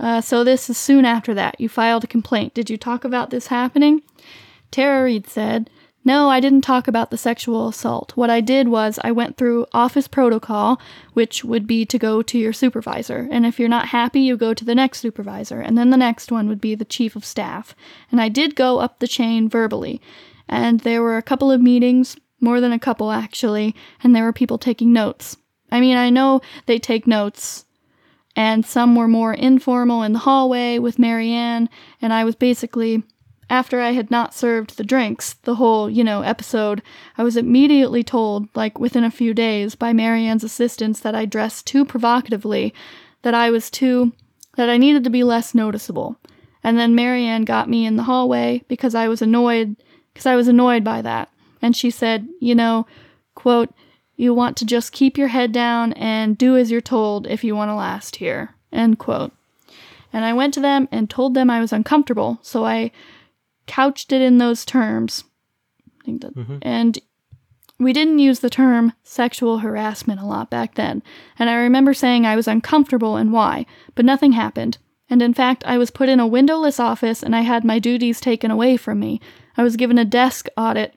Uh, 0.00 0.20
so 0.20 0.42
this 0.42 0.68
is 0.68 0.76
soon 0.76 1.04
after 1.04 1.32
that. 1.34 1.60
You 1.60 1.68
filed 1.68 2.04
a 2.04 2.08
complaint. 2.08 2.54
Did 2.54 2.68
you 2.68 2.76
talk 2.76 3.04
about 3.04 3.30
this 3.30 3.46
happening? 3.46 4.02
Tara 4.70 5.04
Reade 5.04 5.28
said, 5.28 5.70
no, 6.06 6.30
I 6.30 6.38
didn't 6.38 6.60
talk 6.60 6.86
about 6.86 7.10
the 7.10 7.18
sexual 7.18 7.66
assault. 7.66 8.12
What 8.14 8.30
I 8.30 8.40
did 8.40 8.68
was 8.68 9.00
I 9.02 9.10
went 9.10 9.36
through 9.36 9.66
office 9.72 10.06
protocol, 10.06 10.80
which 11.14 11.44
would 11.44 11.66
be 11.66 11.84
to 11.84 11.98
go 11.98 12.22
to 12.22 12.38
your 12.38 12.52
supervisor. 12.52 13.28
And 13.28 13.44
if 13.44 13.58
you're 13.58 13.68
not 13.68 13.88
happy, 13.88 14.20
you 14.20 14.36
go 14.36 14.54
to 14.54 14.64
the 14.64 14.76
next 14.76 15.00
supervisor. 15.00 15.60
And 15.60 15.76
then 15.76 15.90
the 15.90 15.96
next 15.96 16.30
one 16.30 16.46
would 16.46 16.60
be 16.60 16.76
the 16.76 16.84
chief 16.84 17.16
of 17.16 17.24
staff. 17.24 17.74
And 18.12 18.20
I 18.20 18.28
did 18.28 18.54
go 18.54 18.78
up 18.78 19.00
the 19.00 19.08
chain 19.08 19.48
verbally. 19.48 20.00
And 20.48 20.78
there 20.80 21.02
were 21.02 21.16
a 21.16 21.22
couple 21.22 21.50
of 21.50 21.60
meetings, 21.60 22.16
more 22.40 22.60
than 22.60 22.72
a 22.72 22.78
couple 22.78 23.10
actually, 23.10 23.74
and 24.00 24.14
there 24.14 24.22
were 24.22 24.32
people 24.32 24.58
taking 24.58 24.92
notes. 24.92 25.36
I 25.72 25.80
mean, 25.80 25.96
I 25.96 26.10
know 26.10 26.40
they 26.66 26.78
take 26.78 27.08
notes 27.08 27.64
and 28.36 28.64
some 28.64 28.94
were 28.94 29.08
more 29.08 29.34
informal 29.34 30.04
in 30.04 30.12
the 30.12 30.20
hallway 30.20 30.78
with 30.78 31.00
Marianne, 31.00 31.68
and 32.00 32.12
I 32.12 32.22
was 32.22 32.36
basically 32.36 33.02
after 33.48 33.80
I 33.80 33.92
had 33.92 34.10
not 34.10 34.34
served 34.34 34.76
the 34.76 34.84
drinks, 34.84 35.34
the 35.42 35.54
whole, 35.54 35.88
you 35.88 36.02
know, 36.02 36.22
episode, 36.22 36.82
I 37.16 37.22
was 37.22 37.36
immediately 37.36 38.02
told, 38.02 38.48
like 38.56 38.78
within 38.78 39.04
a 39.04 39.10
few 39.10 39.32
days, 39.32 39.74
by 39.74 39.92
Marianne's 39.92 40.44
assistants 40.44 41.00
that 41.00 41.14
I 41.14 41.26
dressed 41.26 41.66
too 41.66 41.84
provocatively, 41.84 42.74
that 43.22 43.34
I 43.34 43.50
was 43.50 43.70
too, 43.70 44.12
that 44.56 44.68
I 44.68 44.76
needed 44.76 45.04
to 45.04 45.10
be 45.10 45.22
less 45.22 45.54
noticeable. 45.54 46.16
And 46.64 46.76
then 46.76 46.96
Marianne 46.96 47.44
got 47.44 47.68
me 47.70 47.86
in 47.86 47.96
the 47.96 48.02
hallway 48.02 48.64
because 48.66 48.94
I 48.94 49.06
was 49.06 49.22
annoyed, 49.22 49.76
because 50.12 50.26
I 50.26 50.34
was 50.34 50.48
annoyed 50.48 50.82
by 50.82 51.02
that. 51.02 51.30
And 51.62 51.76
she 51.76 51.90
said, 51.90 52.28
you 52.40 52.54
know, 52.54 52.86
quote, 53.34 53.72
you 54.16 54.34
want 54.34 54.56
to 54.56 54.64
just 54.64 54.92
keep 54.92 55.16
your 55.16 55.28
head 55.28 55.52
down 55.52 55.92
and 55.92 56.36
do 56.36 56.56
as 56.56 56.70
you're 56.70 56.80
told 56.80 57.26
if 57.26 57.44
you 57.44 57.54
want 57.54 57.68
to 57.68 57.74
last 57.74 58.16
here, 58.16 58.54
end 58.72 58.98
quote. 58.98 59.32
And 60.12 60.24
I 60.24 60.32
went 60.32 60.54
to 60.54 60.60
them 60.60 60.88
and 60.90 61.08
told 61.08 61.34
them 61.34 61.50
I 61.50 61.60
was 61.60 61.72
uncomfortable, 61.72 62.38
so 62.42 62.64
I 62.64 62.90
couched 63.66 64.12
it 64.12 64.22
in 64.22 64.38
those 64.38 64.64
terms. 64.64 65.24
That, 66.06 66.34
mm-hmm. 66.34 66.58
And 66.62 66.98
we 67.78 67.92
didn't 67.92 68.20
use 68.20 68.40
the 68.40 68.48
term 68.48 68.92
sexual 69.02 69.58
harassment 69.58 70.20
a 70.20 70.24
lot 70.24 70.50
back 70.50 70.76
then, 70.76 71.02
and 71.38 71.50
I 71.50 71.56
remember 71.56 71.92
saying 71.92 72.24
I 72.24 72.36
was 72.36 72.48
uncomfortable 72.48 73.16
and 73.16 73.32
why, 73.32 73.66
but 73.94 74.04
nothing 74.04 74.32
happened. 74.32 74.78
And 75.10 75.20
in 75.20 75.34
fact, 75.34 75.62
I 75.66 75.78
was 75.78 75.90
put 75.90 76.08
in 76.08 76.18
a 76.18 76.26
windowless 76.26 76.80
office 76.80 77.22
and 77.22 77.36
I 77.36 77.42
had 77.42 77.64
my 77.64 77.78
duties 77.78 78.20
taken 78.20 78.50
away 78.50 78.76
from 78.76 78.98
me. 78.98 79.20
I 79.56 79.62
was 79.62 79.76
given 79.76 79.98
a 79.98 80.04
desk 80.04 80.48
audit, 80.56 80.94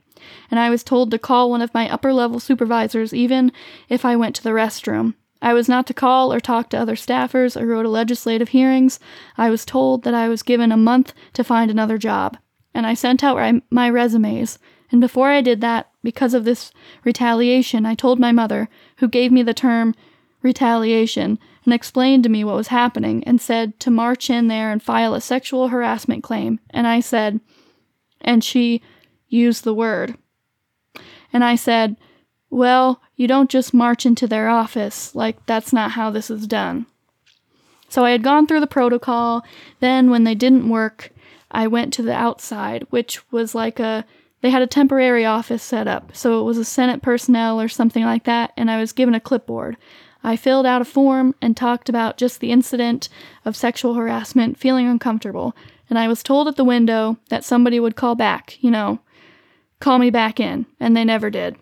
and 0.50 0.60
I 0.60 0.70
was 0.70 0.84
told 0.84 1.12
to 1.12 1.20
call 1.20 1.50
one 1.50 1.62
of 1.62 1.74
my 1.74 1.90
upper 1.90 2.14
level 2.14 2.40
supervisors 2.40 3.14
even 3.14 3.52
if 3.88 4.06
I 4.06 4.16
went 4.16 4.36
to 4.38 4.44
the 4.44 4.52
restroom. 4.52 5.16
I 5.41 5.54
was 5.54 5.70
not 5.70 5.86
to 5.88 5.94
call 5.94 6.34
or 6.34 6.40
talk 6.40 6.70
to 6.70 6.78
other 6.80 6.96
staffers 6.96 7.60
or 7.60 7.66
go 7.66 7.84
to 7.84 7.90
legislative 7.90 8.50
hearings. 8.50 9.00
I 9.38 9.50
was 9.50 9.64
told 9.64 10.04
that 10.04 10.14
I 10.14 10.28
was 10.28 10.44
given 10.44 10.72
a 10.72 10.78
month 10.78 11.14
to 11.34 11.44
find 11.44 11.72
another 11.72 11.98
job 11.98 12.38
and 12.74 12.86
I 12.86 12.94
sent 12.94 13.24
out 13.24 13.62
my 13.70 13.90
resumes. 13.90 14.60
And 14.91 15.02
before 15.02 15.30
I 15.30 15.41
did 15.41 15.62
that, 15.62 15.90
because 16.04 16.34
of 16.34 16.46
this 16.46 16.72
retaliation, 17.04 17.86
I 17.86 17.96
told 17.96 18.20
my 18.20 18.32
mother, 18.32 18.70
who 18.98 19.08
gave 19.08 19.32
me 19.32 19.44
the 19.44 19.54
term 19.54 19.96
retaliation 20.41 21.38
and 21.66 21.74
explained 21.74 22.24
to 22.24 22.30
me 22.30 22.44
what 22.44 22.56
was 22.56 22.70
happening 22.70 23.24
and 23.26 23.41
said 23.41 23.80
to 23.82 23.91
march 23.91 24.30
in 24.30 24.48
there 24.48 24.72
and 24.72 24.82
file 24.82 25.14
a 25.14 25.22
sexual 25.22 25.68
harassment 25.68 26.24
claim. 26.24 26.60
And 26.70 26.88
I 26.88 27.02
said, 27.02 27.40
and 28.22 28.44
she 28.44 28.82
used 29.28 29.64
the 29.64 29.74
word. 29.74 30.18
And 31.32 31.44
I 31.44 31.56
said, 31.56 31.98
well, 32.50 33.02
you 33.16 33.28
don't 33.28 33.50
just 33.50 33.74
march 33.74 34.06
into 34.06 34.26
their 34.28 34.50
office. 34.50 35.14
Like, 35.14 35.46
that's 35.46 35.72
not 35.72 35.91
how 35.91 36.10
this 36.10 36.32
is 36.32 36.48
done. 36.48 36.88
So 37.90 38.06
I 38.06 38.12
had 38.12 38.24
gone 38.24 38.48
through 38.48 38.62
the 38.62 38.68
protocol. 38.68 39.44
Then, 39.80 40.10
when 40.10 40.24
they 40.24 40.36
didn't 40.36 40.70
work, 40.70 41.12
I 41.52 41.68
went 41.68 41.94
to 41.94 42.02
the 42.02 42.14
outside, 42.14 42.86
which 42.90 43.20
was 43.32 43.56
like 43.56 43.80
a 43.80 44.06
they 44.42 44.52
had 44.52 44.62
a 44.62 44.68
temporary 44.68 45.26
office 45.26 45.62
set 45.62 45.88
up. 45.88 46.16
So 46.16 46.40
it 46.40 46.44
was 46.44 46.58
a 46.58 46.64
Senate 46.64 47.02
personnel 47.02 47.60
or 47.60 47.68
something 47.68 48.04
like 48.04 48.24
that, 48.24 48.54
and 48.56 48.72
I 48.72 48.80
was 48.80 48.94
given 48.94 49.14
a 49.14 49.20
clipboard. 49.20 49.76
I 50.24 50.36
filled 50.36 50.66
out 50.66 50.82
a 50.82 50.86
form 50.86 51.36
and 51.42 51.56
talked 51.56 51.90
about 51.90 52.18
just 52.18 52.40
the 52.40 52.52
incident 52.52 53.10
of 53.46 53.56
sexual 53.56 53.96
harassment, 53.96 54.58
feeling 54.58 54.88
uncomfortable, 54.88 55.56
and 55.90 55.98
I 55.98 56.08
was 56.08 56.24
told 56.24 56.48
at 56.48 56.56
the 56.56 56.64
window 56.64 57.18
that 57.30 57.44
somebody 57.44 57.80
would 57.80 57.96
call 57.96 58.16
back, 58.16 58.58
you 58.62 58.72
know, 58.72 59.00
call 59.80 59.98
me 59.98 60.10
back 60.10 60.40
in, 60.40 60.66
and 60.80 60.96
they 60.96 61.04
never 61.04 61.30
did. 61.30 61.56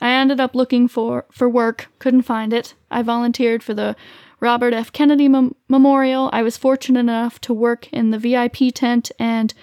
I 0.00 0.12
ended 0.12 0.38
up 0.38 0.54
looking 0.54 0.86
for, 0.86 1.24
for 1.30 1.48
work, 1.48 1.88
couldn't 1.98 2.22
find 2.22 2.52
it. 2.52 2.74
I 2.90 3.02
volunteered 3.02 3.62
for 3.62 3.74
the 3.74 3.96
Robert 4.44 4.74
F. 4.74 4.92
Kennedy 4.92 5.26
Mem- 5.26 5.54
Memorial. 5.70 6.28
I 6.30 6.42
was 6.42 6.58
fortunate 6.58 7.00
enough 7.00 7.40
to 7.40 7.54
work 7.54 7.90
in 7.94 8.10
the 8.10 8.18
VIP 8.18 8.74
tent 8.74 9.10
and 9.18 9.54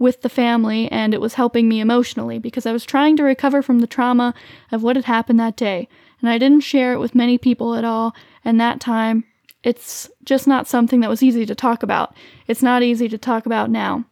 with 0.00 0.22
the 0.22 0.28
family, 0.28 0.90
and 0.90 1.14
it 1.14 1.20
was 1.20 1.34
helping 1.34 1.68
me 1.68 1.78
emotionally 1.78 2.40
because 2.40 2.66
I 2.66 2.72
was 2.72 2.84
trying 2.84 3.16
to 3.18 3.22
recover 3.22 3.62
from 3.62 3.78
the 3.78 3.86
trauma 3.86 4.34
of 4.72 4.82
what 4.82 4.96
had 4.96 5.04
happened 5.04 5.38
that 5.38 5.56
day. 5.56 5.88
And 6.20 6.28
I 6.28 6.38
didn't 6.38 6.62
share 6.62 6.92
it 6.92 6.98
with 6.98 7.14
many 7.14 7.38
people 7.38 7.76
at 7.76 7.84
all, 7.84 8.16
and 8.44 8.60
that 8.60 8.80
time, 8.80 9.22
it's 9.62 10.10
just 10.24 10.48
not 10.48 10.66
something 10.66 10.98
that 11.02 11.10
was 11.10 11.22
easy 11.22 11.46
to 11.46 11.54
talk 11.54 11.84
about. 11.84 12.16
It's 12.48 12.64
not 12.64 12.82
easy 12.82 13.08
to 13.08 13.18
talk 13.18 13.46
about 13.46 13.70
now. 13.70 14.06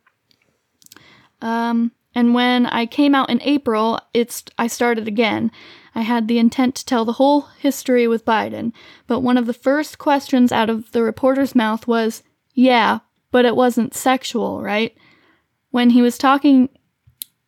Um, 1.42 1.90
and 2.14 2.34
when 2.34 2.66
I 2.66 2.86
came 2.86 3.16
out 3.16 3.30
in 3.30 3.42
April, 3.42 3.98
it's 4.14 4.44
I 4.58 4.68
started 4.68 5.08
again. 5.08 5.50
I 5.94 6.02
had 6.02 6.26
the 6.26 6.38
intent 6.38 6.74
to 6.76 6.84
tell 6.84 7.04
the 7.04 7.12
whole 7.12 7.42
history 7.58 8.08
with 8.08 8.24
Biden, 8.24 8.72
but 9.06 9.20
one 9.20 9.36
of 9.36 9.46
the 9.46 9.52
first 9.52 9.98
questions 9.98 10.50
out 10.52 10.68
of 10.68 10.92
the 10.92 11.02
reporter's 11.02 11.54
mouth 11.54 11.86
was, 11.86 12.22
"Yeah, 12.54 13.00
but 13.30 13.44
it 13.44 13.56
wasn't 13.56 13.94
sexual, 13.94 14.62
right?" 14.62 14.96
When 15.70 15.90
he 15.90 16.02
was 16.02 16.18
talking 16.18 16.68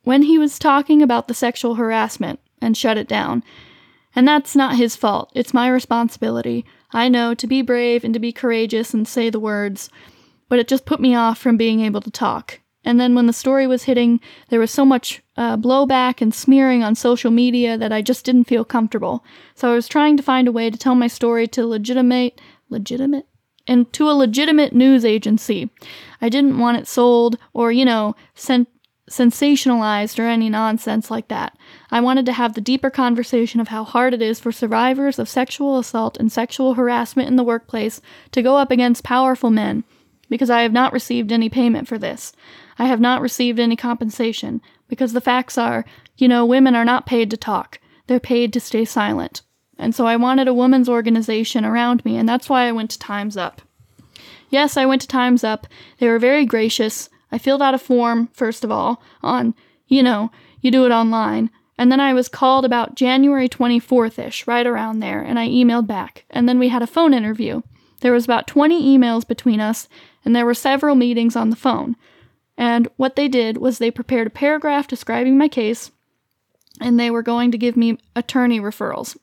when 0.06 0.22
he 0.22 0.38
was 0.38 0.56
talking 0.60 1.02
about 1.02 1.26
the 1.26 1.34
sexual 1.34 1.74
harassment 1.74 2.38
and 2.62 2.76
shut 2.76 2.96
it 2.96 3.08
down. 3.08 3.42
And 4.14 4.26
that's 4.26 4.54
not 4.54 4.76
his 4.76 4.94
fault. 4.94 5.32
It's 5.34 5.52
my 5.52 5.68
responsibility. 5.68 6.64
I 6.92 7.08
know 7.08 7.34
to 7.34 7.46
be 7.48 7.60
brave 7.60 8.04
and 8.04 8.14
to 8.14 8.20
be 8.20 8.30
courageous 8.30 8.94
and 8.94 9.06
say 9.06 9.30
the 9.30 9.40
words, 9.40 9.90
but 10.48 10.60
it 10.60 10.68
just 10.68 10.86
put 10.86 11.00
me 11.00 11.16
off 11.16 11.38
from 11.38 11.56
being 11.56 11.80
able 11.80 12.00
to 12.02 12.10
talk. 12.10 12.60
And 12.86 13.00
then 13.00 13.14
when 13.16 13.26
the 13.26 13.32
story 13.32 13.66
was 13.66 13.82
hitting, 13.82 14.20
there 14.48 14.60
was 14.60 14.70
so 14.70 14.84
much 14.84 15.20
uh, 15.36 15.56
blowback 15.56 16.22
and 16.22 16.32
smearing 16.32 16.84
on 16.84 16.94
social 16.94 17.32
media 17.32 17.76
that 17.76 17.92
I 17.92 18.00
just 18.00 18.24
didn't 18.24 18.44
feel 18.44 18.64
comfortable. 18.64 19.24
So 19.56 19.70
I 19.70 19.74
was 19.74 19.88
trying 19.88 20.16
to 20.16 20.22
find 20.22 20.46
a 20.46 20.52
way 20.52 20.70
to 20.70 20.78
tell 20.78 20.94
my 20.94 21.08
story 21.08 21.48
to 21.48 21.66
legitimate, 21.66 22.40
legitimate, 22.70 23.26
and 23.66 23.92
to 23.92 24.08
a 24.08 24.12
legitimate 24.12 24.72
news 24.72 25.04
agency. 25.04 25.68
I 26.22 26.28
didn't 26.28 26.60
want 26.60 26.78
it 26.78 26.86
sold 26.86 27.36
or, 27.52 27.72
you 27.72 27.84
know, 27.84 28.14
sen- 28.36 28.68
sensationalized 29.10 30.20
or 30.20 30.28
any 30.28 30.48
nonsense 30.48 31.10
like 31.10 31.26
that. 31.26 31.58
I 31.90 32.00
wanted 32.00 32.24
to 32.26 32.32
have 32.32 32.54
the 32.54 32.60
deeper 32.60 32.90
conversation 32.90 33.60
of 33.60 33.68
how 33.68 33.82
hard 33.82 34.14
it 34.14 34.22
is 34.22 34.38
for 34.38 34.52
survivors 34.52 35.18
of 35.18 35.28
sexual 35.28 35.78
assault 35.78 36.16
and 36.18 36.30
sexual 36.30 36.74
harassment 36.74 37.28
in 37.28 37.34
the 37.34 37.44
workplace 37.44 38.00
to 38.30 38.42
go 38.42 38.56
up 38.56 38.70
against 38.70 39.02
powerful 39.02 39.50
men, 39.50 39.82
because 40.30 40.50
I 40.50 40.62
have 40.62 40.72
not 40.72 40.92
received 40.92 41.32
any 41.32 41.48
payment 41.48 41.88
for 41.88 41.98
this. 41.98 42.32
I 42.78 42.86
have 42.86 43.00
not 43.00 43.22
received 43.22 43.58
any 43.58 43.76
compensation 43.76 44.60
because 44.88 45.12
the 45.12 45.20
facts 45.20 45.56
are, 45.58 45.84
you 46.16 46.28
know, 46.28 46.44
women 46.44 46.74
are 46.74 46.84
not 46.84 47.06
paid 47.06 47.30
to 47.30 47.36
talk. 47.36 47.78
They're 48.06 48.20
paid 48.20 48.52
to 48.52 48.60
stay 48.60 48.84
silent. 48.84 49.42
And 49.78 49.94
so 49.94 50.06
I 50.06 50.16
wanted 50.16 50.48
a 50.48 50.54
women's 50.54 50.88
organization 50.88 51.64
around 51.64 52.04
me, 52.04 52.16
and 52.16 52.28
that's 52.28 52.48
why 52.48 52.66
I 52.66 52.72
went 52.72 52.90
to 52.92 52.98
Time's 52.98 53.36
Up. 53.36 53.62
Yes, 54.48 54.76
I 54.76 54.86
went 54.86 55.02
to 55.02 55.08
Time's 55.08 55.44
Up. 55.44 55.66
They 55.98 56.08
were 56.08 56.18
very 56.18 56.46
gracious. 56.46 57.08
I 57.30 57.38
filled 57.38 57.62
out 57.62 57.74
a 57.74 57.78
form, 57.78 58.28
first 58.32 58.64
of 58.64 58.70
all, 58.70 59.02
on, 59.22 59.54
you 59.86 60.02
know, 60.02 60.30
you 60.60 60.70
do 60.70 60.86
it 60.86 60.92
online. 60.92 61.50
And 61.78 61.92
then 61.92 62.00
I 62.00 62.14
was 62.14 62.28
called 62.28 62.64
about 62.64 62.94
January 62.94 63.48
24th 63.48 64.18
ish, 64.18 64.46
right 64.46 64.66
around 64.66 65.00
there, 65.00 65.20
and 65.20 65.38
I 65.38 65.48
emailed 65.48 65.86
back. 65.86 66.24
And 66.30 66.48
then 66.48 66.58
we 66.58 66.68
had 66.68 66.82
a 66.82 66.86
phone 66.86 67.12
interview. 67.12 67.60
There 68.00 68.12
was 68.12 68.24
about 68.24 68.46
20 68.46 68.82
emails 68.96 69.26
between 69.26 69.60
us, 69.60 69.88
and 70.24 70.34
there 70.34 70.46
were 70.46 70.54
several 70.54 70.94
meetings 70.94 71.36
on 71.36 71.50
the 71.50 71.56
phone. 71.56 71.96
And 72.56 72.88
what 72.96 73.16
they 73.16 73.28
did 73.28 73.58
was 73.58 73.78
they 73.78 73.90
prepared 73.90 74.26
a 74.26 74.30
paragraph 74.30 74.88
describing 74.88 75.36
my 75.36 75.48
case, 75.48 75.90
and 76.80 76.98
they 76.98 77.10
were 77.10 77.22
going 77.22 77.50
to 77.52 77.58
give 77.58 77.76
me 77.76 77.98
attorney 78.14 78.60
referrals. 78.60 79.16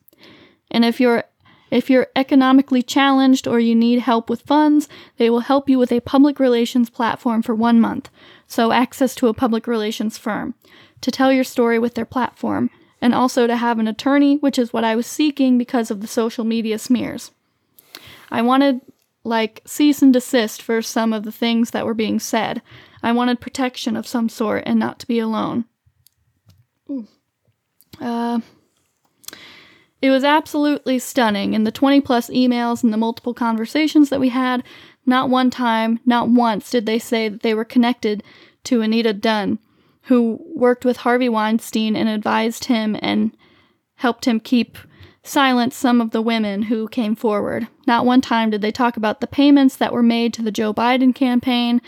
And 0.70 0.84
if 0.84 1.00
you're 1.00 1.24
if 1.70 1.90
you're 1.90 2.06
economically 2.14 2.82
challenged 2.82 3.48
or 3.48 3.58
you 3.58 3.74
need 3.74 3.98
help 3.98 4.30
with 4.30 4.42
funds, 4.42 4.88
they 5.16 5.28
will 5.28 5.40
help 5.40 5.68
you 5.68 5.76
with 5.76 5.90
a 5.90 6.00
public 6.00 6.38
relations 6.38 6.88
platform 6.88 7.42
for 7.42 7.54
one 7.54 7.80
month, 7.80 8.10
so 8.46 8.70
access 8.70 9.14
to 9.16 9.26
a 9.26 9.34
public 9.34 9.66
relations 9.66 10.16
firm, 10.16 10.54
to 11.00 11.10
tell 11.10 11.32
your 11.32 11.42
story 11.42 11.78
with 11.78 11.94
their 11.94 12.04
platform, 12.04 12.70
and 13.00 13.12
also 13.12 13.48
to 13.48 13.56
have 13.56 13.80
an 13.80 13.88
attorney, 13.88 14.36
which 14.36 14.56
is 14.56 14.72
what 14.72 14.84
I 14.84 14.94
was 14.94 15.06
seeking 15.06 15.58
because 15.58 15.90
of 15.90 16.00
the 16.00 16.06
social 16.06 16.44
media 16.44 16.78
smears. 16.78 17.32
I 18.30 18.40
wanted, 18.42 18.80
like, 19.24 19.60
cease 19.64 20.00
and 20.00 20.12
desist 20.12 20.62
for 20.62 20.80
some 20.80 21.12
of 21.12 21.24
the 21.24 21.32
things 21.32 21.72
that 21.72 21.86
were 21.86 21.94
being 21.94 22.20
said. 22.20 22.62
I 23.04 23.12
wanted 23.12 23.38
protection 23.38 23.96
of 23.96 24.06
some 24.06 24.30
sort 24.30 24.62
and 24.64 24.78
not 24.78 24.98
to 25.00 25.06
be 25.06 25.18
alone. 25.18 25.66
Uh, 28.00 28.40
it 30.00 30.10
was 30.10 30.24
absolutely 30.24 30.98
stunning. 30.98 31.52
In 31.52 31.64
the 31.64 31.70
20 31.70 32.00
plus 32.00 32.30
emails 32.30 32.82
and 32.82 32.94
the 32.94 32.98
multiple 32.98 33.34
conversations 33.34 34.08
that 34.08 34.20
we 34.20 34.30
had, 34.30 34.64
not 35.04 35.28
one 35.28 35.50
time, 35.50 36.00
not 36.06 36.30
once 36.30 36.70
did 36.70 36.86
they 36.86 36.98
say 36.98 37.28
that 37.28 37.42
they 37.42 37.52
were 37.52 37.64
connected 37.64 38.22
to 38.64 38.80
Anita 38.80 39.12
Dunn, 39.12 39.58
who 40.04 40.40
worked 40.54 40.86
with 40.86 40.96
Harvey 40.98 41.28
Weinstein 41.28 41.94
and 41.94 42.08
advised 42.08 42.64
him 42.64 42.96
and 43.02 43.36
helped 43.96 44.26
him 44.26 44.40
keep 44.40 44.78
silent 45.22 45.74
some 45.74 46.00
of 46.00 46.12
the 46.12 46.22
women 46.22 46.62
who 46.62 46.88
came 46.88 47.14
forward. 47.14 47.68
Not 47.86 48.06
one 48.06 48.22
time 48.22 48.48
did 48.48 48.62
they 48.62 48.72
talk 48.72 48.96
about 48.96 49.20
the 49.20 49.26
payments 49.26 49.76
that 49.76 49.92
were 49.92 50.02
made 50.02 50.32
to 50.34 50.42
the 50.42 50.50
Joe 50.50 50.72
Biden 50.72 51.14
campaign, 51.14 51.82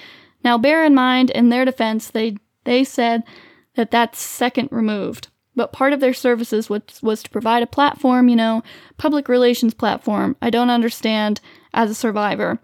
now, 0.47 0.57
bear 0.57 0.85
in 0.85 0.95
mind, 0.95 1.31
in 1.31 1.49
their 1.49 1.65
defense, 1.65 2.09
they, 2.09 2.37
they 2.63 2.85
said 2.85 3.25
that 3.75 3.91
that's 3.91 4.21
second 4.21 4.69
removed. 4.71 5.27
But 5.57 5.73
part 5.73 5.93
of 5.93 5.99
their 5.99 6.15
services 6.15 6.71
was, 6.71 6.83
was 7.03 7.25
to 7.25 7.31
provide 7.31 7.65
a 7.65 7.67
platform, 7.67 8.29
you 8.29 8.37
know, 8.37 8.63
public 8.97 9.29
relations 9.29 9.75
platform. 9.75 10.37
I 10.41 10.51
don't 10.51 10.71
understand 10.71 11.41
as 11.75 11.91
a 11.91 11.97
survivor. 11.97 12.61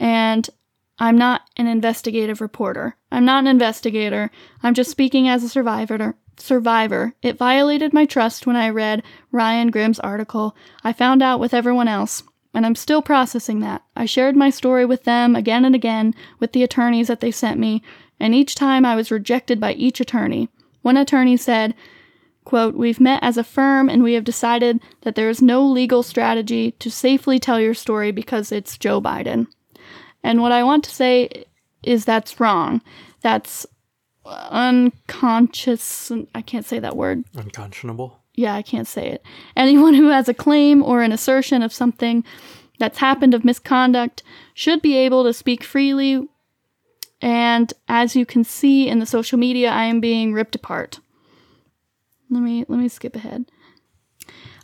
And 0.00 0.50
I'm 0.98 1.16
not 1.16 1.42
an 1.56 1.68
investigative 1.68 2.40
reporter. 2.40 2.96
I'm 3.12 3.24
not 3.24 3.44
an 3.44 3.46
investigator. 3.46 4.32
I'm 4.64 4.74
just 4.74 4.90
speaking 4.90 5.28
as 5.28 5.44
a 5.44 5.48
survivor. 5.48 6.16
Survivor. 6.36 7.14
It 7.22 7.38
violated 7.38 7.92
my 7.92 8.06
trust 8.06 8.44
when 8.44 8.56
I 8.56 8.70
read 8.70 9.04
Ryan 9.30 9.70
Grim's 9.70 10.00
article. 10.00 10.56
I 10.82 10.92
found 10.92 11.22
out 11.22 11.38
with 11.38 11.54
everyone 11.54 11.86
else 11.86 12.24
and 12.58 12.66
I'm 12.66 12.74
still 12.74 13.02
processing 13.02 13.60
that. 13.60 13.84
I 13.94 14.04
shared 14.04 14.34
my 14.34 14.50
story 14.50 14.84
with 14.84 15.04
them 15.04 15.36
again 15.36 15.64
and 15.64 15.76
again 15.76 16.12
with 16.40 16.50
the 16.50 16.64
attorneys 16.64 17.06
that 17.06 17.20
they 17.20 17.30
sent 17.30 17.56
me, 17.56 17.84
and 18.18 18.34
each 18.34 18.56
time 18.56 18.84
I 18.84 18.96
was 18.96 19.12
rejected 19.12 19.60
by 19.60 19.74
each 19.74 20.00
attorney. 20.00 20.48
One 20.82 20.96
attorney 20.96 21.36
said, 21.36 21.72
quote, 22.44 22.74
We've 22.74 22.98
met 22.98 23.22
as 23.22 23.36
a 23.36 23.44
firm 23.44 23.88
and 23.88 24.02
we 24.02 24.14
have 24.14 24.24
decided 24.24 24.80
that 25.02 25.14
there 25.14 25.30
is 25.30 25.40
no 25.40 25.64
legal 25.64 26.02
strategy 26.02 26.72
to 26.80 26.90
safely 26.90 27.38
tell 27.38 27.60
your 27.60 27.74
story 27.74 28.10
because 28.10 28.50
it's 28.50 28.76
Joe 28.76 29.00
Biden. 29.00 29.46
And 30.24 30.42
what 30.42 30.50
I 30.50 30.64
want 30.64 30.82
to 30.82 30.90
say 30.90 31.44
is 31.84 32.04
that's 32.04 32.40
wrong. 32.40 32.82
That's 33.20 33.66
unconscious. 34.26 36.10
I 36.34 36.42
can't 36.42 36.66
say 36.66 36.80
that 36.80 36.96
word. 36.96 37.22
Unconscionable 37.36 38.18
yeah, 38.38 38.54
I 38.54 38.62
can't 38.62 38.86
say 38.86 39.08
it. 39.08 39.24
Anyone 39.56 39.94
who 39.94 40.08
has 40.08 40.28
a 40.28 40.34
claim 40.34 40.80
or 40.82 41.02
an 41.02 41.10
assertion 41.10 41.60
of 41.60 41.72
something 41.72 42.24
that's 42.78 42.98
happened 42.98 43.34
of 43.34 43.44
misconduct 43.44 44.22
should 44.54 44.80
be 44.80 44.96
able 44.96 45.24
to 45.24 45.32
speak 45.32 45.64
freely. 45.64 46.28
And 47.20 47.72
as 47.88 48.14
you 48.14 48.24
can 48.24 48.44
see 48.44 48.88
in 48.88 49.00
the 49.00 49.06
social 49.06 49.38
media, 49.38 49.70
I 49.70 49.84
am 49.84 49.98
being 49.98 50.32
ripped 50.32 50.54
apart. 50.54 51.00
Let 52.30 52.40
me 52.40 52.64
let 52.68 52.78
me 52.78 52.88
skip 52.88 53.16
ahead. 53.16 53.46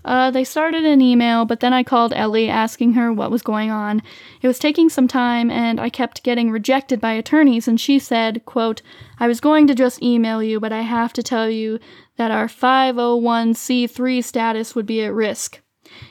Uh, 0.04 0.30
they 0.30 0.44
started 0.44 0.84
an 0.84 1.00
email, 1.00 1.46
but 1.46 1.60
then 1.60 1.72
I 1.72 1.82
called 1.82 2.12
Ellie 2.12 2.50
asking 2.50 2.92
her 2.92 3.10
what 3.10 3.30
was 3.30 3.40
going 3.40 3.70
on. 3.70 4.02
It 4.42 4.46
was 4.46 4.58
taking 4.58 4.90
some 4.90 5.08
time, 5.08 5.50
and 5.50 5.80
I 5.80 5.88
kept 5.88 6.22
getting 6.22 6.50
rejected 6.50 7.00
by 7.00 7.12
attorneys, 7.12 7.66
and 7.66 7.80
she 7.80 7.98
said, 7.98 8.44
quote, 8.44 8.82
I 9.18 9.26
was 9.26 9.40
going 9.40 9.66
to 9.66 9.74
just 9.74 10.02
email 10.02 10.42
you, 10.42 10.60
but 10.60 10.72
I 10.72 10.82
have 10.82 11.14
to 11.14 11.22
tell 11.22 11.48
you 11.48 11.80
that 12.16 12.30
our 12.30 12.46
501c3 12.46 14.22
status 14.22 14.74
would 14.74 14.86
be 14.86 15.02
at 15.02 15.12
risk. 15.12 15.60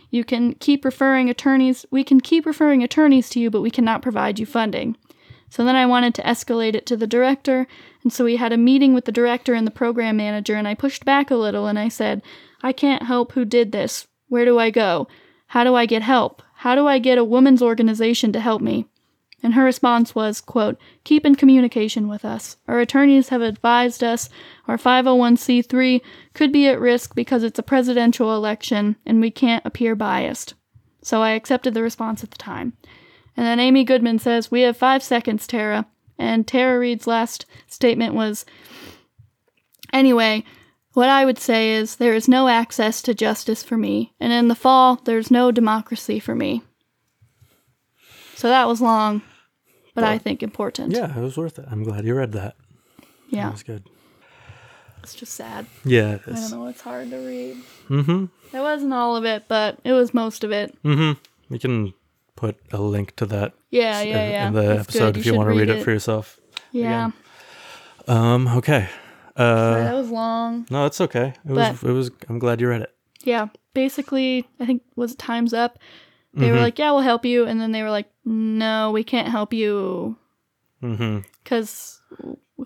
You 0.10 0.24
can 0.24 0.54
keep 0.54 0.86
referring 0.86 1.30
attorneys. 1.30 1.86
We 1.90 2.04
can 2.04 2.20
keep 2.20 2.46
referring 2.46 2.84
attorneys 2.84 3.30
to 3.30 3.40
you, 3.40 3.50
but 3.50 3.62
we 3.62 3.72
cannot 3.72 4.02
provide 4.02 4.40
you 4.40 4.46
funding. 4.46 4.96
So 5.50 5.64
then 5.64 5.76
I 5.76 5.86
wanted 5.86 6.16
to 6.16 6.24
escalate 6.24 6.74
it 6.74 6.86
to 6.88 6.98
the 6.98 7.06
director, 7.06 7.68
and 8.02 8.12
so 8.12 8.26
we 8.26 8.38
had 8.38 8.52
a 8.52 8.58
meeting 8.58 8.94
with 8.94 9.06
the 9.06 9.12
director 9.12 9.54
and 9.54 9.68
the 9.68 9.72
program 9.72 10.18
manager, 10.18 10.56
and 10.56 10.68
I 10.68 10.74
pushed 10.74 11.06
back 11.06 11.30
a 11.30 11.36
little 11.36 11.68
and 11.68 11.78
I 11.78 11.90
said, 11.90 12.24
I 12.64 12.74
can't 12.74 13.04
help 13.04 13.34
who 13.34 13.46
did 13.46 13.72
this. 13.72 14.08
Where 14.30 14.46
do 14.46 14.58
I 14.58 14.72
go? 14.72 15.08
How 15.48 15.64
do 15.64 15.76
I 15.76 15.86
get 15.86 16.02
help? 16.02 16.42
How 16.56 16.74
do 16.74 16.88
I 16.88 16.98
get 16.98 17.20
a 17.20 17.24
women's 17.24 17.62
organization 17.62 18.34
to 18.34 18.40
help 18.40 18.64
me? 18.64 18.88
And 19.44 19.56
her 19.56 19.64
response 19.64 20.16
was, 20.16 20.40
quote, 20.40 20.80
Keep 21.04 21.26
in 21.26 21.36
communication 21.36 22.08
with 22.08 22.24
us. 22.24 22.56
Our 22.68 22.80
attorneys 22.80 23.30
have 23.30 23.42
advised 23.42 24.02
us 24.02 24.30
our 24.68 24.78
501c3 24.78 26.02
could 26.34 26.54
be 26.54 26.68
at 26.68 26.80
risk 26.80 27.14
because 27.14 27.44
it's 27.44 27.60
a 27.60 27.64
presidential 27.64 28.34
election 28.34 28.96
and 29.06 29.20
we 29.20 29.30
can't 29.30 29.66
appear 29.66 29.96
biased. 29.96 30.54
So 31.02 31.22
I 31.22 31.32
accepted 31.32 31.74
the 31.74 31.84
response 31.84 32.24
at 32.24 32.32
the 32.32 32.38
time. 32.38 32.74
And 33.36 33.46
then 33.46 33.60
Amy 33.60 33.84
Goodman 33.84 34.20
says, 34.20 34.50
We 34.50 34.62
have 34.62 34.78
five 34.78 35.04
seconds, 35.04 35.46
Tara. 35.46 35.86
And 36.18 36.48
Tara 36.48 36.80
Reade's 36.80 37.08
last 37.08 37.46
statement 37.68 38.14
was, 38.14 38.46
Anyway, 39.92 40.46
what 40.94 41.10
I 41.10 41.26
would 41.26 41.40
say 41.40 41.74
is 41.74 41.96
there 41.96 42.14
is 42.14 42.28
no 42.28 42.48
access 42.48 43.02
to 43.02 43.14
justice 43.14 43.64
for 43.64 43.78
me, 43.78 44.14
and 44.20 44.32
in 44.32 44.48
the 44.48 44.56
fall, 44.56 45.02
there's 45.04 45.32
no 45.32 45.52
democracy 45.52 46.20
for 46.20 46.36
me. 46.36 46.62
So 48.36 48.48
that 48.48 48.68
was 48.68 48.80
long, 48.82 49.22
but 49.94 50.04
I 50.04 50.18
think 50.18 50.42
important. 50.44 50.92
Yeah, 50.94 51.18
it 51.18 51.22
was 51.22 51.38
worth 51.38 51.60
it. 51.60 51.66
I'm 51.70 51.84
glad 51.84 52.06
you 52.06 52.16
read 52.16 52.32
that. 52.34 52.56
Yeah, 53.30 53.50
it 53.50 53.52
was 53.54 53.64
good. 53.64 53.84
It's 55.02 55.16
just 55.16 55.34
sad. 55.34 55.66
Yeah, 55.84 56.14
it 56.16 56.22
I 56.28 56.32
don't 56.34 56.52
know, 56.52 56.68
it's 56.68 56.82
hard 56.82 57.10
to 57.10 57.18
read. 57.18 57.58
Mm-hmm. 57.90 58.26
It 58.56 58.62
wasn't 58.62 58.94
all 58.94 59.16
of 59.18 59.26
it, 59.26 59.46
but 59.50 59.78
it 59.84 59.92
was 59.92 60.14
most 60.14 60.44
of 60.46 60.52
it. 60.52 60.78
Mm-hmm. 60.84 61.20
We 61.50 61.60
can 61.60 61.94
put 62.38 62.58
a 62.72 62.82
link 62.82 63.16
to 63.18 63.26
that 63.26 63.54
Yeah, 63.70 64.00
in- 64.00 64.08
yeah, 64.10 64.30
yeah. 64.30 64.48
in 64.48 64.54
the 64.54 64.80
episode 64.80 65.18
if 65.18 65.26
you 65.26 65.34
want 65.36 65.50
to 65.50 65.56
read 65.60 65.70
it. 65.70 65.84
for 65.84 65.92
yourself. 65.92 66.40
Yeah. 66.72 67.12
Um. 68.08 68.48
Okay. 68.48 68.88
Sorry, 69.36 69.50
Uh. 69.82 69.84
that 69.84 69.94
was 69.96 70.10
long. 70.10 70.66
No, 70.70 70.86
it's 70.86 71.02
okay. 71.02 71.34
It 71.48 71.52
was. 71.52 71.84
It 71.84 71.92
was. 71.92 72.12
I'm 72.30 72.40
glad 72.40 72.62
you 72.62 72.70
read 72.70 72.82
it. 72.82 72.94
Yeah. 73.24 73.48
Basically, 73.74 74.48
I 74.60 74.66
think 74.66 74.84
was 74.96 75.16
time's 75.16 75.54
up. 75.54 75.80
They 76.34 76.46
Mm-hmm. 76.48 76.56
were 76.56 76.62
like, 76.62 76.80
"Yeah, 76.80 76.92
we'll 76.92 77.02
help 77.02 77.26
you," 77.26 77.46
and 77.46 77.62
then 77.62 77.72
they 77.74 77.84
were 77.84 77.92
like, 77.92 78.10
"No, 78.26 78.92
we 78.92 79.04
can't 79.04 79.28
help 79.28 79.54
you 79.54 80.18
Mm-hmm. 80.82 81.20
because 81.44 82.02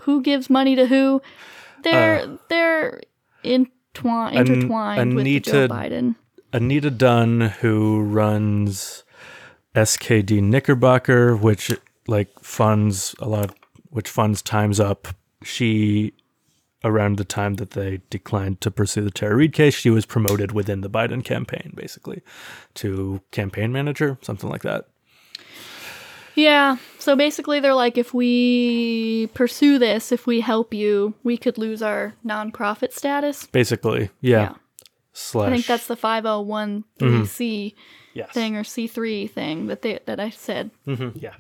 who 0.02 0.22
gives 0.22 0.50
money 0.50 0.76
to 0.76 0.86
who? 0.88 1.22
They're 1.84 2.38
they're 2.50 3.02
entwined 3.44 4.38
Uh, 4.38 4.42
An- 4.42 4.48
intertwined 4.48 5.16
with 5.16 5.26
Joe 5.44 5.66
Anita- 5.66 5.74
Biden. 5.74 6.16
Anita 6.54 6.90
Dunn, 6.90 7.42
who 7.62 8.02
runs 8.02 9.04
SKD 9.76 10.42
Knickerbocker, 10.42 11.36
which 11.36 11.72
like 12.08 12.30
funds 12.42 13.16
a 13.20 13.28
lot, 13.28 13.54
which 13.90 14.10
funds 14.10 14.42
Times 14.42 14.80
Up. 14.80 15.10
She, 15.44 16.14
around 16.88 17.18
the 17.18 17.26
time 17.26 17.56
that 17.56 17.72
they 17.72 18.02
declined 18.10 18.62
to 18.62 18.72
pursue 18.72 19.02
the 19.04 19.12
Tara 19.12 19.36
Reade 19.36 19.54
case, 19.54 19.74
she 19.76 19.90
was 19.90 20.06
promoted 20.06 20.52
within 20.52 20.82
the 20.82 20.90
Biden 20.90 21.24
campaign, 21.24 21.74
basically, 21.76 22.22
to 22.76 23.22
campaign 23.32 23.72
manager, 23.72 24.18
something 24.22 24.50
like 24.50 24.64
that. 24.64 24.88
Yeah. 26.36 26.78
So 27.00 27.16
basically, 27.16 27.60
they're 27.60 27.74
like, 27.74 27.98
if 27.98 28.14
we 28.14 29.28
pursue 29.34 29.80
this, 29.80 30.12
if 30.12 30.28
we 30.28 30.42
help 30.42 30.74
you, 30.74 31.16
we 31.24 31.36
could 31.36 31.58
lose 31.58 31.82
our 31.82 32.14
nonprofit 32.26 32.94
status. 32.94 33.48
Basically, 33.48 34.12
yeah. 34.22 34.42
Yeah. 34.42 34.54
Slash. 35.14 35.50
I 35.50 35.54
think 35.54 35.66
that's 35.66 35.88
the 35.88 35.98
501c 35.98 37.74
yes. 38.14 38.32
thing 38.32 38.56
or 38.56 38.62
C3 38.62 39.32
thing 39.32 39.66
that 39.66 39.82
they 39.82 40.00
that 40.06 40.20
I 40.20 40.30
said. 40.30 40.70
hmm 40.86 41.10
Yeah. 41.16 41.34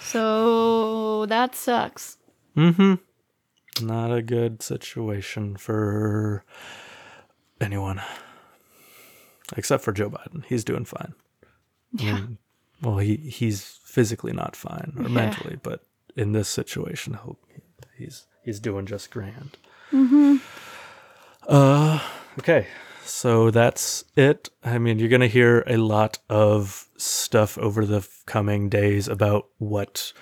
So 0.00 1.26
that 1.26 1.56
sucks. 1.56 2.16
Mm-hmm. 2.56 2.94
Not 3.82 4.12
a 4.12 4.22
good 4.22 4.62
situation 4.62 5.56
for 5.56 6.44
anyone. 7.60 8.00
Except 9.56 9.82
for 9.84 9.92
Joe 9.92 10.10
Biden. 10.10 10.44
He's 10.46 10.64
doing 10.64 10.84
fine. 10.84 11.14
I 11.98 12.02
Yeah. 12.02 12.14
mean, 12.14 12.38
well, 12.82 12.98
he 12.98 13.16
he's 13.16 13.78
physically 13.84 14.32
not 14.32 14.56
fine 14.56 14.92
or 14.96 15.02
Yeah. 15.02 15.08
mentally, 15.08 15.58
but 15.62 15.84
in 16.16 16.32
this 16.32 16.48
situation, 16.48 17.14
he'll, 17.14 17.38
he's 17.96 18.26
he's 18.42 18.60
doing 18.60 18.86
just 18.86 19.10
grand. 19.10 19.56
Mm-hmm. 19.92 20.36
Uh, 21.48 22.00
okay. 22.38 22.66
So 23.04 23.50
that's 23.52 24.04
it. 24.16 24.50
I 24.64 24.78
mean, 24.78 24.98
you're 24.98 25.08
gonna 25.08 25.28
hear 25.28 25.62
a 25.66 25.76
lot 25.76 26.18
of 26.28 26.88
stuff 26.96 27.56
over 27.58 27.86
the 27.86 28.06
coming 28.26 28.68
days 28.68 29.06
about 29.06 29.46
what 29.58 30.12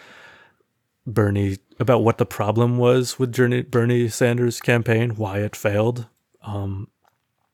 Bernie 1.06 1.59
about 1.78 2.02
what 2.02 2.18
the 2.18 2.26
problem 2.26 2.78
was 2.78 3.18
with 3.18 3.35
Bernie, 3.35 3.62
Bernie 3.62 4.09
Sanders' 4.09 4.60
campaign, 4.60 5.16
why 5.16 5.39
it 5.39 5.56
failed. 5.56 6.06
Um, 6.43 6.89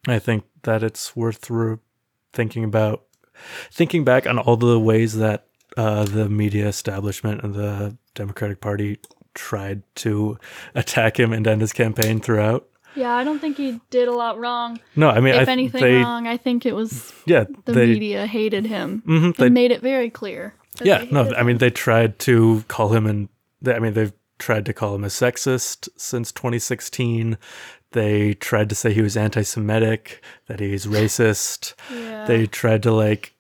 I 0.07 0.19
think 0.19 0.45
that 0.63 0.83
it's 0.83 1.17
worth 1.17 1.51
re- 1.51 1.79
thinking 2.33 2.65
about, 2.65 3.05
thinking 3.71 4.05
back 4.05 4.27
on 4.27 4.39
all 4.39 4.57
the 4.57 4.79
ways 4.79 5.17
that 5.17 5.47
uh, 5.77 6.05
the 6.05 6.29
media 6.29 6.69
establishment 6.69 7.43
and 7.43 7.55
the 7.55 7.97
Democratic 8.15 8.61
Party 8.61 8.99
tried 9.35 9.83
to 9.97 10.39
attack 10.75 11.19
him 11.19 11.33
and 11.33 11.47
end 11.47 11.61
his 11.61 11.73
campaign 11.73 12.21
throughout. 12.21 12.67
Yeah, 12.97 13.15
I 13.15 13.23
don't 13.23 13.39
think 13.39 13.57
he 13.57 13.81
did 13.91 14.09
a 14.09 14.13
lot 14.13 14.39
wrong. 14.39 14.81
No, 14.97 15.11
I 15.11 15.21
mean, 15.21 15.35
If 15.35 15.49
I, 15.49 15.53
anything 15.53 15.81
they, 15.81 15.97
wrong, 15.97 16.27
I 16.27 16.37
think 16.37 16.67
it 16.67 16.75
was 16.75 17.13
yeah, 17.25 17.45
the 17.65 17.73
they, 17.73 17.87
media 17.87 18.27
hated 18.27 18.67
him 18.67 19.03
mhm, 19.07 19.37
they 19.37 19.49
made 19.49 19.71
it 19.71 19.81
very 19.81 20.11
clear. 20.11 20.55
Yeah, 20.83 21.05
no, 21.11 21.23
hated 21.23 21.39
I 21.39 21.43
mean 21.45 21.59
they 21.59 21.71
tried 21.71 22.19
to 22.21 22.65
call 22.67 22.89
him 22.89 23.07
and 23.65 23.75
I 23.75 23.79
mean 23.79 23.95
they've 23.95 24.13
tried 24.39 24.67
to 24.67 24.73
call 24.73 24.95
him 24.95 25.05
a 25.05 25.09
sexist 25.09 25.89
since 25.97 26.33
2016. 26.33 27.37
They 27.93 28.35
tried 28.35 28.69
to 28.71 28.75
say 28.75 28.93
he 28.93 29.03
was 29.03 29.17
anti-Semitic, 29.17 30.23
that 30.47 30.61
he's 30.61 30.87
racist. 30.87 31.75
yeah. 31.93 32.25
They 32.25 32.47
tried 32.47 32.83
to 32.85 32.93
like, 32.93 33.35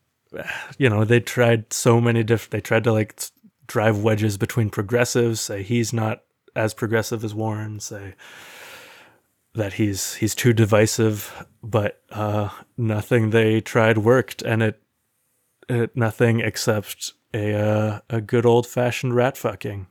you 0.76 0.90
know, 0.90 1.04
they 1.04 1.20
tried 1.20 1.72
so 1.72 2.00
many 2.00 2.22
different. 2.22 2.50
They 2.50 2.60
tried 2.60 2.84
to 2.84 2.92
like 2.92 3.18
drive 3.66 3.98
wedges 3.98 4.36
between 4.36 4.68
progressives, 4.68 5.40
say 5.40 5.62
he's 5.62 5.92
not 5.92 6.22
as 6.56 6.74
progressive 6.74 7.24
as 7.24 7.34
Warren, 7.34 7.80
say 7.80 8.14
that 9.54 9.74
he's 9.74 10.14
he's 10.14 10.34
too 10.34 10.52
divisive, 10.52 11.46
but 11.62 12.02
uh, 12.10 12.48
nothing 12.76 13.30
they 13.30 13.60
tried 13.60 13.98
worked, 13.98 14.42
and 14.42 14.62
it, 14.62 14.82
it 15.68 15.96
nothing 15.96 16.40
except 16.40 17.12
a 17.34 17.54
uh, 17.54 18.00
a 18.08 18.20
good 18.20 18.46
old 18.46 18.66
fashioned 18.66 19.14
rat 19.14 19.36
fucking, 19.36 19.86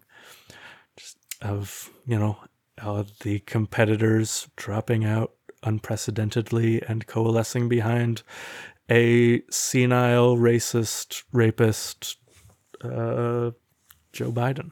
of 1.41 1.90
you 2.06 2.18
know 2.20 2.38
uh, 2.82 3.03
the 3.24 3.40
competitors 3.40 4.48
dropping 4.56 5.06
out 5.06 5.32
unprecedentedly 5.64 6.82
and 6.88 7.06
coalescing 7.07 7.68
behind 7.70 8.24
a 8.90 9.41
senile 9.52 10.38
racist 10.38 11.24
rapist 11.34 12.18
uh, 12.84 13.52
Joe 14.14 14.32
Biden. 14.32 14.72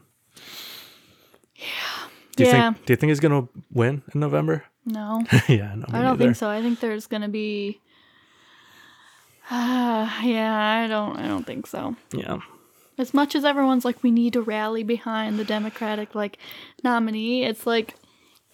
Yeah. 1.54 1.64
Do 2.36 2.44
you 2.44 2.50
Yeah. 2.50 2.72
think 2.72 2.86
do 2.86 2.92
you 2.92 2.96
think 2.96 3.10
he's 3.10 3.20
gonna 3.20 3.48
win 3.72 4.02
in 4.14 4.20
November? 4.20 4.64
no, 4.86 5.22
yeah, 5.48 5.74
no, 5.74 5.84
I 5.88 6.00
don't 6.00 6.02
neither. 6.02 6.16
think 6.24 6.36
so. 6.36 6.48
I 6.48 6.62
think 6.62 6.80
there's 6.80 7.06
gonna 7.06 7.28
be. 7.28 7.80
Uh, 9.50 10.08
yeah, 10.24 10.82
I 10.84 10.86
don't. 10.86 11.16
I 11.18 11.26
don't 11.26 11.44
think 11.46 11.66
so. 11.66 11.96
Yeah. 12.12 12.38
As 12.98 13.14
much 13.14 13.34
as 13.36 13.44
everyone's 13.44 13.84
like, 13.84 14.02
we 14.02 14.10
need 14.10 14.32
to 14.34 14.42
rally 14.42 14.82
behind 14.82 15.38
the 15.38 15.44
Democratic 15.44 16.14
like 16.14 16.36
nominee. 16.82 17.44
It's 17.44 17.66
like, 17.66 17.94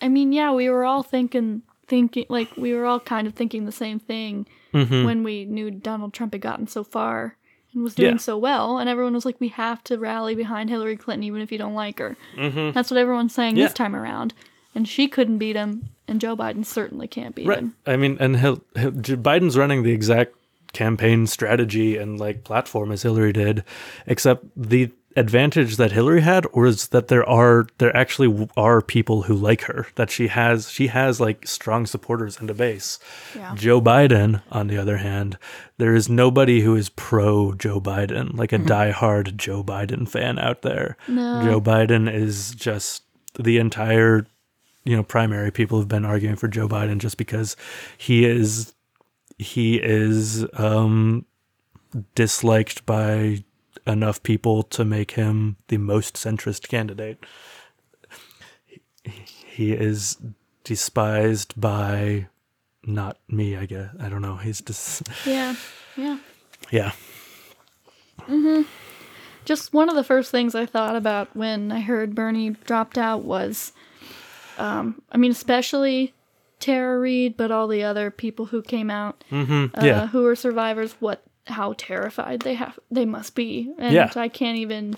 I 0.02 0.08
mean, 0.08 0.32
yeah, 0.32 0.52
we 0.52 0.68
were 0.68 0.84
all 0.84 1.02
thinking, 1.02 1.62
thinking 1.88 2.26
like 2.28 2.54
we 2.56 2.74
were 2.74 2.84
all 2.84 3.00
kind 3.00 3.26
of 3.26 3.34
thinking 3.34 3.64
the 3.64 3.72
same 3.72 3.98
thing 3.98 4.46
Mm-hmm. 4.74 5.04
when 5.04 5.22
we 5.22 5.44
knew 5.44 5.70
Donald 5.70 6.12
Trump 6.12 6.32
had 6.32 6.42
gotten 6.42 6.66
so 6.66 6.82
far 6.82 7.36
and 7.72 7.84
was 7.84 7.94
doing 7.94 8.14
Yeah. 8.14 8.16
so 8.18 8.36
well, 8.36 8.78
and 8.78 8.88
everyone 8.88 9.14
was 9.14 9.24
like, 9.24 9.38
we 9.40 9.46
have 9.50 9.84
to 9.84 9.96
rally 9.98 10.34
behind 10.34 10.68
Hillary 10.68 10.96
Clinton 10.96 11.22
even 11.22 11.40
if 11.40 11.52
you 11.52 11.58
don't 11.58 11.74
like 11.74 12.00
her. 12.00 12.16
Mm-hmm. 12.36 12.72
That's 12.72 12.90
what 12.90 12.98
everyone's 12.98 13.32
saying 13.32 13.56
Yeah. 13.56 13.66
this 13.66 13.72
time 13.72 13.94
around, 13.94 14.34
and 14.74 14.88
she 14.88 15.06
couldn't 15.06 15.38
beat 15.38 15.54
him, 15.54 15.90
and 16.08 16.20
Joe 16.20 16.36
Biden 16.36 16.66
certainly 16.66 17.06
can't 17.06 17.36
beat 17.36 17.46
Right. 17.46 17.60
him. 17.60 17.76
I 17.86 17.96
mean, 17.96 18.16
and 18.18 18.36
he'll, 18.40 18.56
Biden's 18.74 19.56
running 19.56 19.84
the 19.84 19.92
exact 19.92 20.34
campaign 20.74 21.26
strategy 21.26 21.96
and 21.96 22.18
like 22.20 22.44
platform 22.44 22.92
as 22.92 23.02
Hillary 23.02 23.32
did, 23.32 23.64
except 24.06 24.44
the 24.56 24.90
advantage 25.16 25.76
that 25.76 25.92
Hillary 25.92 26.22
had 26.22 26.46
was 26.54 26.88
that 26.88 27.08
there 27.08 27.28
are 27.28 27.66
there 27.78 27.96
actually 27.96 28.48
are 28.56 28.80
people 28.82 29.22
who 29.22 29.34
like 29.34 29.62
her. 29.62 29.86
That 29.94 30.10
she 30.10 30.28
has 30.28 30.70
she 30.70 30.88
has 30.88 31.20
like 31.20 31.46
strong 31.46 31.86
supporters 31.86 32.38
and 32.38 32.50
a 32.50 32.54
base. 32.54 32.98
Yeah. 33.34 33.54
Joe 33.54 33.80
Biden, 33.80 34.42
on 34.50 34.66
the 34.66 34.78
other 34.78 34.98
hand, 34.98 35.38
there 35.78 35.94
is 35.94 36.08
nobody 36.08 36.60
who 36.60 36.76
is 36.76 36.88
pro 36.90 37.54
Joe 37.54 37.80
Biden, 37.80 38.36
like 38.36 38.52
a 38.52 38.58
mm-hmm. 38.58 38.66
diehard 38.66 39.36
Joe 39.36 39.62
Biden 39.62 40.08
fan 40.08 40.38
out 40.38 40.62
there. 40.62 40.96
No. 41.08 41.42
Joe 41.42 41.60
Biden 41.60 42.12
is 42.12 42.52
just 42.52 43.02
the 43.38 43.58
entire 43.58 44.26
you 44.84 44.96
know 44.96 45.02
primary 45.02 45.50
people 45.50 45.78
have 45.78 45.88
been 45.88 46.04
arguing 46.04 46.36
for 46.36 46.48
Joe 46.48 46.68
Biden 46.68 46.98
just 46.98 47.16
because 47.16 47.56
he 47.96 48.24
is 48.24 48.73
he 49.44 49.76
is 49.76 50.46
um, 50.54 51.26
disliked 52.14 52.86
by 52.86 53.44
enough 53.86 54.22
people 54.22 54.62
to 54.62 54.84
make 54.84 55.12
him 55.12 55.56
the 55.68 55.76
most 55.76 56.14
centrist 56.14 56.68
candidate. 56.68 57.22
He 59.04 59.72
is 59.72 60.16
despised 60.64 61.58
by 61.60 62.28
not 62.82 63.18
me, 63.28 63.56
I 63.56 63.66
guess. 63.66 63.90
I 64.00 64.08
don't 64.08 64.22
know. 64.22 64.36
He's 64.36 64.60
just 64.60 65.02
Yeah. 65.26 65.54
Yeah. 65.96 66.18
yeah. 66.70 66.92
Just 69.44 69.74
one 69.74 69.90
of 69.90 69.94
the 69.94 70.04
first 70.04 70.30
things 70.30 70.54
I 70.54 70.64
thought 70.64 70.96
about 70.96 71.36
when 71.36 71.70
I 71.70 71.80
heard 71.80 72.14
Bernie 72.14 72.50
dropped 72.50 72.96
out 72.96 73.22
was, 73.22 73.72
um, 74.56 75.02
I 75.12 75.18
mean, 75.18 75.30
especially 75.30 76.14
Tara 76.64 76.98
Reade, 76.98 77.36
but 77.36 77.50
all 77.50 77.68
the 77.68 77.82
other 77.82 78.10
people 78.10 78.46
who 78.46 78.62
came 78.62 78.90
out, 78.90 79.22
uh, 79.30 79.68
yeah. 79.82 80.06
who 80.06 80.24
are 80.26 80.34
survivors, 80.34 80.94
what, 80.98 81.22
how 81.46 81.74
terrified 81.76 82.40
they 82.40 82.54
have, 82.54 82.78
they 82.90 83.04
must 83.04 83.34
be, 83.34 83.70
and 83.78 83.92
Yeah. 83.94 84.10
I 84.16 84.28
can't 84.28 84.56
even. 84.58 84.96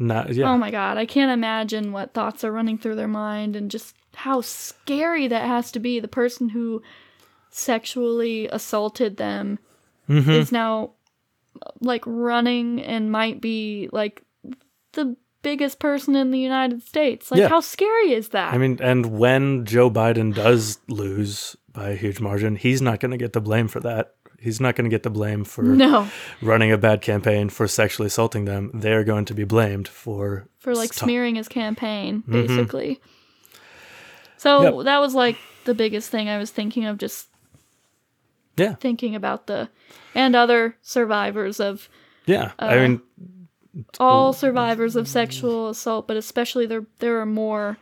Not 0.00 0.32
yeah. 0.32 0.48
Oh 0.48 0.56
my 0.56 0.70
god, 0.70 0.96
I 0.96 1.06
can't 1.06 1.32
imagine 1.32 1.90
what 1.90 2.14
thoughts 2.14 2.44
are 2.44 2.52
running 2.52 2.78
through 2.78 2.94
their 2.94 3.08
mind, 3.08 3.56
and 3.56 3.68
just 3.68 3.96
how 4.14 4.40
scary 4.42 5.26
that 5.26 5.44
has 5.46 5.72
to 5.72 5.80
be. 5.80 5.98
The 5.98 6.06
person 6.06 6.50
who 6.50 6.82
sexually 7.50 8.46
assaulted 8.48 9.16
them 9.16 9.58
Mm-hmm. 10.08 10.30
is 10.30 10.50
now 10.52 10.92
like 11.80 12.02
running 12.06 12.80
and 12.80 13.10
might 13.12 13.40
be 13.42 13.88
like 13.92 14.22
the 14.92 15.16
biggest 15.42 15.78
person 15.78 16.16
in 16.16 16.30
the 16.30 16.38
United 16.38 16.82
States. 16.82 17.30
Like 17.30 17.40
Yeah. 17.40 17.48
how 17.48 17.60
scary 17.60 18.12
is 18.12 18.30
that? 18.30 18.52
I 18.52 18.58
mean, 18.58 18.78
and 18.82 19.18
when 19.18 19.64
Joe 19.64 19.90
Biden 19.90 20.34
does 20.34 20.78
lose 20.88 21.56
by 21.72 21.90
a 21.90 21.96
huge 21.96 22.20
margin, 22.20 22.56
he's 22.56 22.82
not 22.82 23.00
going 23.00 23.12
to 23.12 23.16
get 23.16 23.32
the 23.32 23.40
blame 23.40 23.68
for 23.68 23.80
that. 23.80 24.14
He's 24.40 24.60
not 24.60 24.76
going 24.76 24.84
to 24.88 24.94
get 24.94 25.02
the 25.02 25.10
blame 25.10 25.44
for 25.44 25.62
no, 25.84 26.08
running 26.42 26.70
a 26.72 26.78
bad 26.78 27.00
campaign 27.02 27.48
for 27.48 27.66
sexually 27.66 28.06
assaulting 28.06 28.44
them. 28.44 28.70
They're 28.74 29.02
going 29.04 29.24
to 29.26 29.34
be 29.34 29.44
blamed 29.44 29.88
for 29.88 30.46
for 30.58 30.74
like 30.74 30.92
sto- 30.92 31.06
smearing 31.06 31.34
his 31.36 31.48
campaign 31.48 32.22
basically. 32.28 33.00
So 34.36 34.78
Yep. 34.78 34.84
that 34.84 34.98
was 34.98 35.14
like 35.14 35.36
the 35.64 35.74
biggest 35.74 36.10
thing 36.10 36.28
I 36.28 36.38
was 36.38 36.50
thinking 36.50 36.84
of 36.84 36.98
just 36.98 37.28
Yeah, 38.56 38.74
thinking 38.74 39.14
about 39.14 39.46
the 39.48 39.68
and 40.14 40.34
other 40.36 40.76
survivors 40.82 41.60
of 41.60 41.88
yeah. 42.26 42.52
Uh, 42.60 42.66
I 42.66 42.76
mean, 42.88 43.02
all 44.00 44.32
survivors 44.32 44.96
of 44.96 45.06
sexual 45.08 45.68
assault, 45.68 46.06
but 46.08 46.16
especially 46.16 46.66
there 46.66 46.86
there 46.98 47.20
are 47.20 47.26
more 47.26 47.76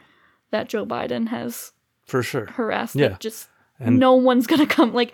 that 0.51 0.68
Joe 0.68 0.86
Biden 0.86 1.28
has 1.28 1.73
for 2.06 2.23
sure. 2.23 2.47
harassed 2.47 2.97
Yeah. 2.97 3.16
just 3.20 3.48
And- 3.78 3.98
no 3.98 4.14
one's 4.14 4.47
gonna 4.47 4.66
come 4.66 4.93
like 4.94 5.12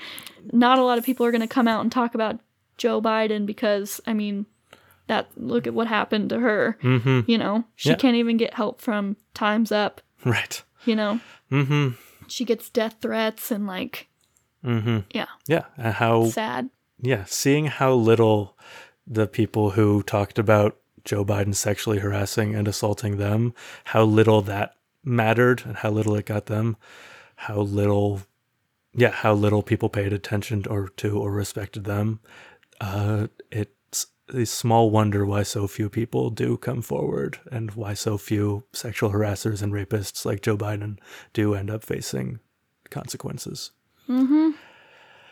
not 0.53 0.79
a 0.79 0.83
lot 0.85 0.99
of 0.99 1.05
people 1.05 1.25
are 1.27 1.33
gonna 1.33 1.49
come 1.49 1.69
out 1.69 1.81
and 1.81 1.91
talk 1.91 2.15
about 2.15 2.39
Joe 2.79 3.01
Biden 3.01 3.47
because 3.47 4.01
I 4.07 4.13
mean 4.13 4.47
that 5.09 5.29
look 5.37 5.67
at 5.67 5.75
what 5.75 5.89
happened 5.89 6.29
to 6.31 6.39
her. 6.39 6.79
Mm-hmm. 6.83 7.21
You 7.31 7.39
know, 7.39 7.65
she 7.75 7.91
Yeah. 7.91 7.97
can't 7.97 8.17
even 8.17 8.37
get 8.37 8.55
help 8.55 8.81
from 8.81 9.17
Times 9.35 9.73
Up. 9.73 10.01
Right. 10.25 10.63
You 10.85 10.97
know, 10.97 11.21
Mm-hmm. 11.51 11.89
she 12.29 12.45
gets 12.45 12.71
death 12.71 12.97
threats 13.01 13.51
and 13.51 13.67
like 13.67 14.09
Mm-hmm. 14.65 14.99
yeah, 15.13 15.27
Yeah. 15.49 15.65
And 15.77 15.95
how 15.95 16.27
sad. 16.27 16.71
Yeah, 17.01 17.25
seeing 17.27 17.67
how 17.67 17.95
little 17.95 18.57
the 19.12 19.26
people 19.26 19.70
who 19.70 20.02
talked 20.02 20.39
about 20.39 20.76
Joe 21.05 21.24
Biden 21.24 21.55
sexually 21.55 21.98
harassing 21.98 22.55
and 22.55 22.66
assaulting 22.68 23.16
them, 23.16 23.55
how 23.84 24.05
little 24.05 24.40
that 24.43 24.74
mattered 25.05 25.62
and 25.66 25.76
how 25.76 25.90
little 25.90 26.14
it 26.14 26.26
got 26.26 26.47
them, 26.47 26.76
how 27.36 27.59
little, 27.60 28.22
yeah, 28.94 29.10
how 29.10 29.34
little 29.34 29.62
people 29.62 29.89
paid 29.89 30.12
attention 30.12 30.64
or 30.68 30.89
to 30.89 31.18
or 31.18 31.32
respected 31.32 31.84
them. 31.84 32.20
Uh, 32.80 33.26
it's 33.51 34.06
a 34.32 34.47
small 34.47 34.90
wonder 34.90 35.26
why 35.26 35.43
so 35.43 35.66
few 35.66 35.89
people 35.90 36.30
do 36.30 36.56
come 36.56 36.80
forward 36.82 37.39
and 37.51 37.72
why 37.72 37.94
so 37.94 38.16
few 38.16 38.64
sexual 38.72 39.10
harassers 39.10 39.62
and 39.62 39.72
rapists 39.72 40.24
like 40.24 40.40
Joe 40.40 40.56
Biden 40.56 40.98
do 41.32 41.55
end 41.55 41.70
up 41.70 41.84
facing 41.84 42.39
consequences. 42.90 43.72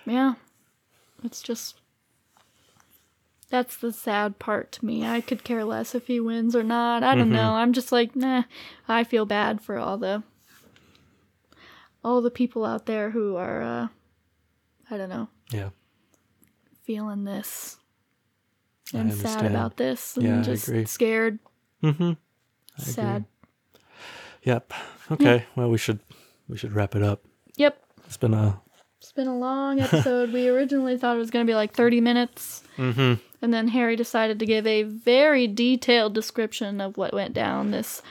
Yeah. 0.07 0.35
It's 1.23 1.43
just 1.43 1.80
that's 3.51 3.77
the 3.77 3.93
sad 3.93 4.39
part 4.39 4.73
to 4.73 4.85
me. 4.87 5.07
I 5.07 5.21
could 5.21 5.45
care 5.45 5.65
less 5.65 5.95
if 5.95 6.07
he 6.07 6.21
wins 6.21 6.55
or 6.57 6.63
not. 6.63 7.03
I 7.03 7.15
don't 7.15 7.27
Mm-hmm. 7.27 7.35
know. 7.37 7.53
I'm 7.55 7.73
just 7.73 7.93
like, 7.93 8.15
nah. 8.17 8.45
I 8.89 9.05
feel 9.05 9.27
bad 9.27 9.61
for 9.61 9.77
all 9.79 9.99
the 9.99 10.23
all 12.03 12.23
the 12.23 12.31
people 12.31 12.65
out 12.65 12.87
there 12.87 13.11
who 13.11 13.37
are 13.37 13.63
uh 13.63 13.89
I 14.91 14.97
don't 14.97 15.09
know, 15.11 15.29
Yeah. 15.53 15.71
feeling 16.83 17.25
this 17.25 17.77
and 18.93 19.13
sad 19.15 19.47
about 19.47 19.77
this 19.77 20.17
and 20.17 20.27
Yeah, 20.27 20.43
just 20.43 20.67
agree. 20.67 20.85
scared. 20.87 21.39
Mm-hmm. 21.83 22.13
Sad. 22.79 23.25
Yep. 24.43 24.73
Okay. 25.13 25.45
Well, 25.55 25.71
we 25.71 25.79
should 25.79 26.01
we 26.49 26.57
should 26.57 26.73
wrap 26.73 26.97
it 26.97 27.03
up. 27.03 27.25
Yep. 27.57 27.81
It's 28.07 28.17
been 28.17 28.35
a 28.35 28.61
It's 29.11 29.17
been 29.17 29.27
a 29.27 29.37
long 29.37 29.81
episode. 29.81 30.33
we 30.33 30.49
originally 30.49 30.97
thought 30.97 31.17
it 31.17 31.19
was 31.19 31.33
going 31.33 31.45
to 31.45 31.51
be 31.51 31.57
like 31.57 31.75
30 31.75 32.01
minutes. 32.01 32.63
mm-hmm. 32.77 33.15
And 33.43 33.53
then 33.53 33.67
Harry 33.67 33.97
decided 33.97 34.39
to 34.39 34.47
give 34.47 34.65
a 34.69 34.85
very 34.85 35.49
detailed 35.49 36.15
description 36.15 36.81
of 36.81 36.97
what 36.97 37.13
went 37.13 37.35
down 37.35 37.73
this 37.73 38.03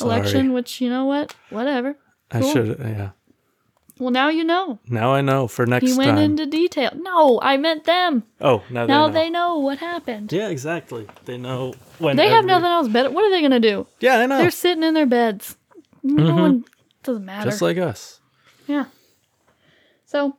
election, 0.00 0.52
which, 0.52 0.80
you 0.80 0.90
know 0.90 1.04
what? 1.04 1.36
Whatever. 1.50 1.96
I 2.32 2.40
should. 2.40 2.80
Yeah. 2.80 3.10
Well, 4.00 4.10
now 4.10 4.28
you 4.28 4.42
know. 4.42 4.80
Now 4.88 5.14
I 5.14 5.20
know 5.20 5.46
for 5.46 5.66
next 5.66 5.86
He 5.88 5.96
went 5.96 6.16
time. 6.16 6.18
into 6.18 6.46
detail. 6.46 6.90
No, 6.96 7.38
I 7.40 7.56
meant 7.56 7.84
them. 7.84 8.24
oh, 8.40 8.64
now, 8.70 8.86
Now 8.86 9.06
they 9.06 9.12
know. 9.12 9.20
they 9.20 9.30
know 9.30 9.58
what 9.58 9.78
happened. 9.78 10.32
Yeah, 10.32 10.48
exactly. 10.48 11.06
They 11.26 11.38
know 11.38 11.74
when 12.00 12.16
They 12.16 12.28
have 12.28 12.44
nothing 12.44 12.66
else 12.66 12.88
better. 12.88 13.10
What 13.10 13.24
are 13.24 13.30
they 13.30 13.40
going 13.40 13.52
to 13.52 13.60
do? 13.60 13.86
Yeah, 14.00 14.18
I 14.18 14.26
know. 14.26 14.38
They're 14.38 14.50
sitting 14.50 14.82
in 14.82 14.94
their 14.94 15.06
beds. 15.06 15.56
No 16.02 16.34
one 16.34 16.64
doesn't 17.04 17.24
matter. 17.24 17.42
Mm-hmm. 17.42 17.50
Just 17.50 17.62
like 17.62 17.78
us. 17.78 18.18
yeah. 18.66 18.86
So 20.06 20.38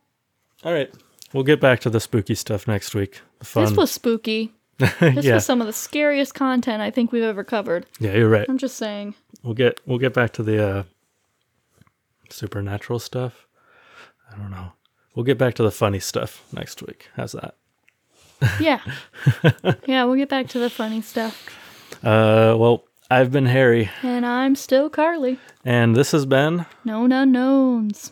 All 0.64 0.72
right. 0.72 0.92
We'll 1.32 1.44
get 1.44 1.60
back 1.60 1.80
to 1.80 1.90
the 1.90 2.00
spooky 2.00 2.34
stuff 2.34 2.68
next 2.68 2.94
week. 2.94 3.20
Fun. 3.42 3.64
this 3.64 3.76
was 3.76 3.90
spooky. 3.90 4.52
This 5.00 5.24
yeah. 5.24 5.34
was 5.34 5.44
some 5.46 5.60
of 5.60 5.66
the 5.68 5.72
scariest 5.72 6.34
content 6.34 6.82
I 6.82 6.90
think 6.90 7.12
we've 7.12 7.22
ever 7.22 7.44
covered. 7.44 7.86
yeah, 8.00 8.14
you're 8.16 8.28
right. 8.28 8.46
I'm 8.48 8.58
just 8.58 8.76
saying. 8.76 9.14
We'll 9.44 9.54
get 9.54 9.80
we'll 9.86 9.98
get 9.98 10.12
back 10.12 10.32
to 10.34 10.42
the 10.42 10.64
uh, 10.66 10.82
supernatural 12.30 12.98
stuff. 12.98 13.46
I 14.32 14.36
don't 14.38 14.50
know. 14.50 14.72
We'll 15.14 15.24
get 15.24 15.38
back 15.38 15.54
to 15.54 15.62
the 15.62 15.70
funny 15.70 16.00
stuff 16.00 16.42
next 16.52 16.82
week. 16.82 17.08
How's 17.16 17.32
that? 17.32 17.54
Yeah. 18.60 18.80
yeah, 19.86 20.02
we'll 20.04 20.16
get 20.16 20.28
back 20.28 20.48
to 20.48 20.58
the 20.58 20.68
funny 20.70 21.00
stuff. 21.00 21.46
Uh, 22.02 22.56
well, 22.58 22.82
I've 23.08 23.30
been 23.30 23.46
Harry, 23.46 23.88
And 24.02 24.26
I'm 24.26 24.56
still 24.56 24.90
Carly. 24.90 25.38
and 25.64 25.94
this 25.94 26.10
has 26.10 26.26
been 26.26 26.66
Known 26.84 27.12
unknowns. 27.12 28.10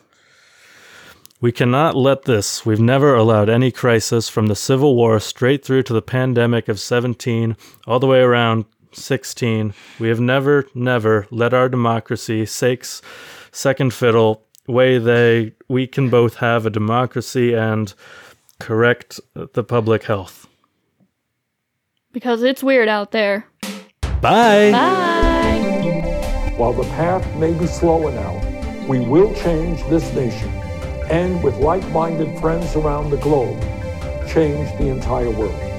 We 1.43 1.53
cannot 1.53 1.97
let 1.97 2.25
this. 2.25 2.67
We've 2.67 2.81
never 2.81 3.15
allowed 3.15 3.49
any 3.49 3.71
crisis 3.71 4.29
from 4.29 4.49
the 4.49 4.55
Civil 4.55 4.95
War 4.95 5.19
straight 5.21 5.65
through 5.65 5.85
to 5.85 5.95
the 5.95 6.03
pandemic 6.03 6.69
of 6.69 6.79
17, 6.79 7.57
all 7.87 7.99
the 7.99 8.07
way 8.07 8.21
around 8.21 8.67
16. 8.93 9.73
We 9.99 10.09
have 10.09 10.21
never, 10.21 10.67
never 10.75 11.27
let 11.31 11.55
our 11.55 11.71
democracy 11.71 12.45
sakes 12.45 13.01
second 13.53 13.95
fiddle 13.95 14.45
way 14.67 14.99
they 14.99 15.53
we 15.67 15.87
can 15.87 16.11
both 16.11 16.37
have 16.37 16.67
a 16.67 16.71
democracy 16.71 17.55
and 17.55 17.93
correct 18.59 19.19
the 19.35 19.65
public 19.65 20.05
health. 20.05 20.47
Because 22.13 22.43
it's 22.43 22.63
weird 22.63 22.89
out 22.89 23.13
there. 23.13 23.47
Bye. 24.21 24.73
Bye. 24.73 26.53
While 26.59 26.75
the 26.75 26.85
path 26.91 27.25
may 27.37 27.55
be 27.55 27.67
slower 27.67 28.13
now, 28.13 28.87
we 28.87 29.01
will 29.01 29.35
change 29.37 29.83
this 29.89 30.13
nation 30.13 30.60
and 31.11 31.43
with 31.43 31.57
like 31.57 31.87
minded 31.91 32.39
friends 32.39 32.77
around 32.77 33.11
the 33.11 33.17
globe, 33.17 33.61
change 34.29 34.71
the 34.79 34.89
entire 34.89 35.31
world. 35.31 35.70